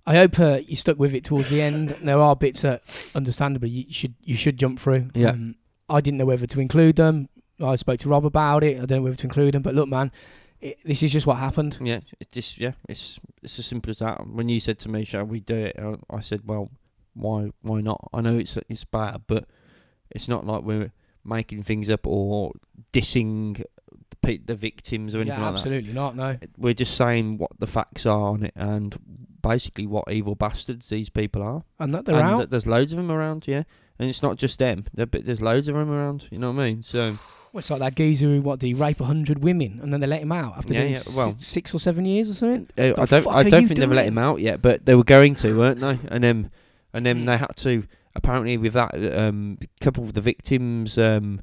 I 0.05 0.15
hope 0.15 0.37
uh, 0.41 0.59
you 0.67 0.75
stuck 0.75 0.99
with 0.99 1.13
it 1.13 1.23
towards 1.23 1.49
the 1.49 1.61
end. 1.61 1.95
There 2.01 2.19
are 2.19 2.35
bits 2.35 2.63
that, 2.63 2.83
understandably, 3.15 3.69
you 3.69 3.93
should 3.93 4.13
you 4.25 4.35
should 4.35 4.57
jump 4.57 4.77
through. 4.77 5.09
Yeah. 5.13 5.29
Um, 5.29 5.55
I 5.89 6.01
didn't 6.01 6.17
know 6.17 6.25
whether 6.25 6.45
to 6.45 6.59
include 6.59 6.97
them. 6.97 7.29
I 7.61 7.77
spoke 7.77 7.99
to 7.99 8.09
Rob 8.09 8.25
about 8.25 8.65
it. 8.65 8.75
I 8.75 8.85
don't 8.85 8.97
know 8.97 9.03
whether 9.03 9.15
to 9.15 9.27
include 9.27 9.53
them. 9.53 9.61
But 9.61 9.73
look, 9.73 9.87
man, 9.87 10.11
it, 10.59 10.79
this 10.83 11.01
is 11.01 11.13
just 11.13 11.25
what 11.25 11.37
happened. 11.37 11.77
Yeah, 11.81 12.01
it's 12.19 12.33
just 12.33 12.57
yeah, 12.59 12.73
it's 12.89 13.21
it's 13.41 13.57
as 13.57 13.65
simple 13.65 13.89
as 13.89 13.99
that. 13.99 14.27
When 14.27 14.49
you 14.49 14.59
said 14.59 14.79
to 14.79 14.89
me, 14.89 15.05
"Shall 15.05 15.23
we 15.23 15.39
do 15.39 15.55
it?" 15.55 15.77
I, 15.79 15.95
I 16.13 16.19
said, 16.19 16.41
"Well, 16.45 16.69
why 17.19 17.51
why 17.61 17.81
not?" 17.81 18.09
I 18.13 18.21
know 18.21 18.37
it's 18.37 18.57
it's 18.69 18.85
bad, 18.85 19.21
but 19.27 19.45
it's 20.11 20.27
not 20.27 20.45
like 20.45 20.63
we're 20.63 20.91
making 21.23 21.63
things 21.63 21.89
up 21.89 22.07
or 22.07 22.53
dissing 22.93 23.63
the, 24.21 24.37
the 24.37 24.55
victims 24.55 25.13
or 25.15 25.19
anything 25.19 25.39
Yeah, 25.39 25.45
like 25.45 25.53
absolutely 25.53 25.93
not. 25.93 26.15
No. 26.15 26.37
We're 26.57 26.73
just 26.73 26.95
saying 26.95 27.37
what 27.37 27.51
the 27.59 27.67
facts 27.67 28.05
are 28.05 28.29
on 28.29 28.43
it 28.43 28.53
and 28.55 28.95
basically 29.41 29.87
what 29.87 30.11
evil 30.11 30.35
bastards 30.35 30.89
these 30.89 31.09
people 31.09 31.41
are. 31.41 31.63
And 31.79 31.93
that 31.93 32.05
they're 32.05 32.15
and 32.15 32.23
out. 32.29 32.37
that 32.39 32.49
there's 32.49 32.65
loads 32.67 32.93
of 32.93 32.97
them 32.97 33.11
around, 33.11 33.47
yeah. 33.47 33.63
And 33.99 34.09
it's 34.09 34.23
not 34.23 34.37
just 34.37 34.59
them. 34.59 34.85
There's 34.93 35.41
loads 35.41 35.67
of 35.67 35.75
them 35.75 35.89
around. 35.91 36.27
You 36.31 36.39
know 36.39 36.51
what 36.51 36.61
I 36.61 36.69
mean? 36.69 36.81
So 36.81 37.17
Well, 37.51 37.59
it's 37.59 37.69
like 37.69 37.79
that 37.79 37.95
geezer 37.95 38.27
who 38.27 38.41
what 38.41 38.59
did 38.59 38.67
he 38.67 38.73
rape 38.73 38.99
hundred 38.99 39.43
women 39.43 39.79
and 39.81 39.91
then 39.93 39.99
they 39.99 40.07
let 40.07 40.21
him 40.21 40.31
out 40.31 40.57
after 40.57 40.73
Yeah, 40.73 40.81
doing 40.81 40.93
yeah, 40.93 40.99
s- 40.99 41.35
six 41.45 41.73
or 41.73 41.79
seven 41.79 42.05
years 42.05 42.29
or 42.29 42.33
something. 42.33 42.67
Uh, 42.77 42.93
I 42.97 43.05
don't. 43.05 43.27
I 43.27 43.43
don't 43.43 43.67
think 43.67 43.79
they've 43.79 43.91
let 43.91 44.07
him 44.07 44.17
out 44.17 44.39
yet, 44.39 44.61
but 44.61 44.85
they 44.85 44.95
were 44.95 45.03
going 45.03 45.35
to, 45.35 45.57
weren't 45.57 45.79
they? 45.79 45.99
And 46.09 46.23
then, 46.23 46.51
and 46.93 47.05
then 47.05 47.23
Mm. 47.23 47.25
they 47.27 47.37
had 47.37 47.55
to. 47.57 47.83
Apparently, 48.15 48.57
with 48.57 48.73
that, 48.73 48.91
um, 49.17 49.57
a 49.61 49.83
couple 49.83 50.03
of 50.03 50.13
the 50.13 50.21
victims 50.21 50.97
um, 50.97 51.41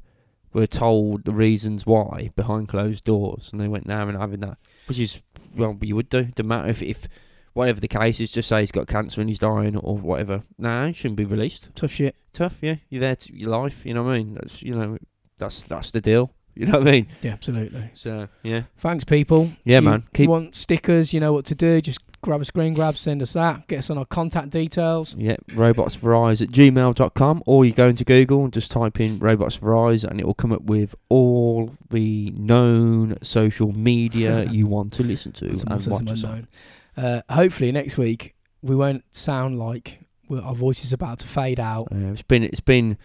were 0.53 0.67
told 0.67 1.23
the 1.25 1.31
reasons 1.31 1.85
why 1.85 2.29
behind 2.35 2.67
closed 2.67 3.03
doors, 3.05 3.49
and 3.51 3.59
they 3.59 3.67
went 3.67 3.87
there 3.87 4.07
and 4.07 4.17
having 4.17 4.41
that, 4.41 4.57
which 4.87 4.99
is 4.99 5.23
well, 5.55 5.77
you 5.81 5.95
would 5.95 6.09
do. 6.09 6.25
Doesn't 6.25 6.47
matter 6.47 6.69
if 6.69 6.81
if 6.83 7.07
whatever 7.53 7.79
the 7.79 7.87
case 7.87 8.19
is, 8.19 8.31
just 8.31 8.49
say 8.49 8.59
he's 8.59 8.71
got 8.71 8.87
cancer 8.87 9.19
and 9.21 9.29
he's 9.29 9.39
dying 9.39 9.75
or 9.77 9.97
whatever. 9.97 10.43
Nah, 10.59 10.87
he 10.87 10.93
shouldn't 10.93 11.15
be 11.17 11.25
released. 11.25 11.69
Tough 11.73 11.91
shit. 11.91 12.15
Tough, 12.33 12.57
yeah. 12.61 12.75
You're 12.89 12.99
there 13.01 13.15
to 13.15 13.35
your 13.35 13.49
life. 13.49 13.81
You 13.83 13.95
know 13.95 14.03
what 14.03 14.11
I 14.13 14.17
mean? 14.19 14.33
That's 14.35 14.61
you 14.61 14.75
know, 14.75 14.97
that's 15.39 15.63
that's 15.63 15.89
the 15.91 16.01
deal. 16.01 16.33
You 16.53 16.65
know 16.65 16.79
what 16.79 16.87
I 16.87 16.91
mean? 16.91 17.07
Yeah, 17.21 17.33
absolutely. 17.33 17.89
So 17.93 18.27
yeah, 18.43 18.63
Thanks, 18.77 19.03
people. 19.03 19.51
Yeah, 19.63 19.77
you- 19.79 19.85
man. 19.85 19.99
If 20.13 20.19
you 20.19 20.23
Keep- 20.25 20.29
want 20.29 20.55
stickers, 20.55 21.13
you 21.13 21.19
know 21.19 21.31
what 21.33 21.45
to 21.45 21.55
do. 21.55 21.81
Just 21.81 21.99
grab 22.21 22.41
a 22.41 22.45
screen 22.45 22.73
grab, 22.73 22.97
send 22.97 23.21
us 23.21 23.33
that. 23.33 23.67
Get 23.67 23.79
us 23.79 23.89
on 23.89 23.97
our 23.97 24.05
contact 24.05 24.49
details. 24.49 25.15
yeah. 25.17 25.35
Robots 25.53 25.95
for 25.95 26.15
eyes 26.15 26.41
at 26.41 26.49
gmail.com 26.49 27.43
or 27.45 27.65
you 27.65 27.71
go 27.71 27.87
into 27.87 28.03
Google 28.03 28.43
and 28.43 28.53
just 28.53 28.71
type 28.71 28.99
in 28.99 29.19
robots 29.19 29.55
for 29.55 29.75
eyes 29.87 30.03
and 30.03 30.19
it 30.19 30.25
will 30.25 30.33
come 30.33 30.51
up 30.51 30.63
with 30.63 30.95
all 31.09 31.71
the 31.89 32.31
known 32.35 33.17
social 33.21 33.71
media 33.71 34.43
you 34.51 34.67
want 34.67 34.93
to 34.93 35.03
listen 35.03 35.31
to 35.33 35.47
and 35.49 35.87
watch 35.87 36.11
us 36.11 36.23
on. 36.23 36.47
Uh, 36.95 37.21
hopefully, 37.29 37.71
next 37.71 37.97
week 37.97 38.35
we 38.61 38.75
won't 38.75 39.03
sound 39.11 39.59
like 39.59 39.99
we're, 40.27 40.41
our 40.41 40.55
voice 40.55 40.83
is 40.83 40.91
about 40.93 41.19
to 41.19 41.27
fade 41.27 41.59
out. 41.59 41.87
Uh, 41.91 42.11
it's 42.11 42.21
been 42.23 42.43
it's 42.43 42.59
been 42.59 42.97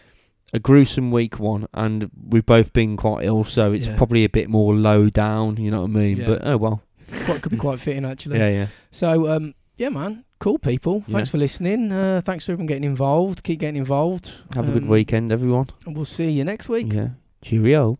a 0.54 0.58
gruesome 0.58 1.10
week 1.10 1.38
one, 1.38 1.66
and 1.72 2.10
we've 2.28 2.44
both 2.44 2.72
been 2.72 2.96
quite 2.96 3.24
ill, 3.24 3.44
so 3.44 3.72
it's 3.72 3.86
Yeah. 3.88 3.96
probably 3.96 4.24
a 4.24 4.28
bit 4.28 4.48
more 4.50 4.74
low 4.74 5.08
down. 5.08 5.56
You 5.58 5.70
know 5.70 5.82
what 5.82 5.90
I 5.90 5.92
mean? 5.94 6.16
Yeah. 6.18 6.26
But 6.26 6.46
oh 6.46 6.56
well. 6.56 6.82
Quite, 7.24 7.42
could 7.42 7.52
be 7.52 7.58
quite 7.58 7.80
fitting, 7.80 8.04
actually. 8.04 8.38
Yeah, 8.38 8.48
yeah. 8.48 8.66
So, 8.90 9.28
um, 9.30 9.54
yeah, 9.76 9.88
man. 9.90 10.24
Cool 10.38 10.58
people. 10.58 11.04
Yeah. 11.06 11.14
Thanks 11.16 11.30
for 11.30 11.38
listening. 11.38 11.92
Uh, 11.92 12.20
thanks 12.24 12.46
for 12.46 12.52
everyone 12.52 12.66
getting 12.66 12.84
involved. 12.84 13.42
Keep 13.44 13.60
getting 13.60 13.76
involved. 13.76 14.30
Have 14.54 14.68
a 14.68 14.72
good 14.72 14.82
Um, 14.82 14.88
weekend, 14.88 15.30
everyone. 15.30 15.68
And 15.86 15.94
we'll 15.94 16.04
see 16.04 16.30
you 16.30 16.44
next 16.44 16.68
week. 16.68 16.92
Yeah. 16.92 17.10
Cheerio. 17.42 17.98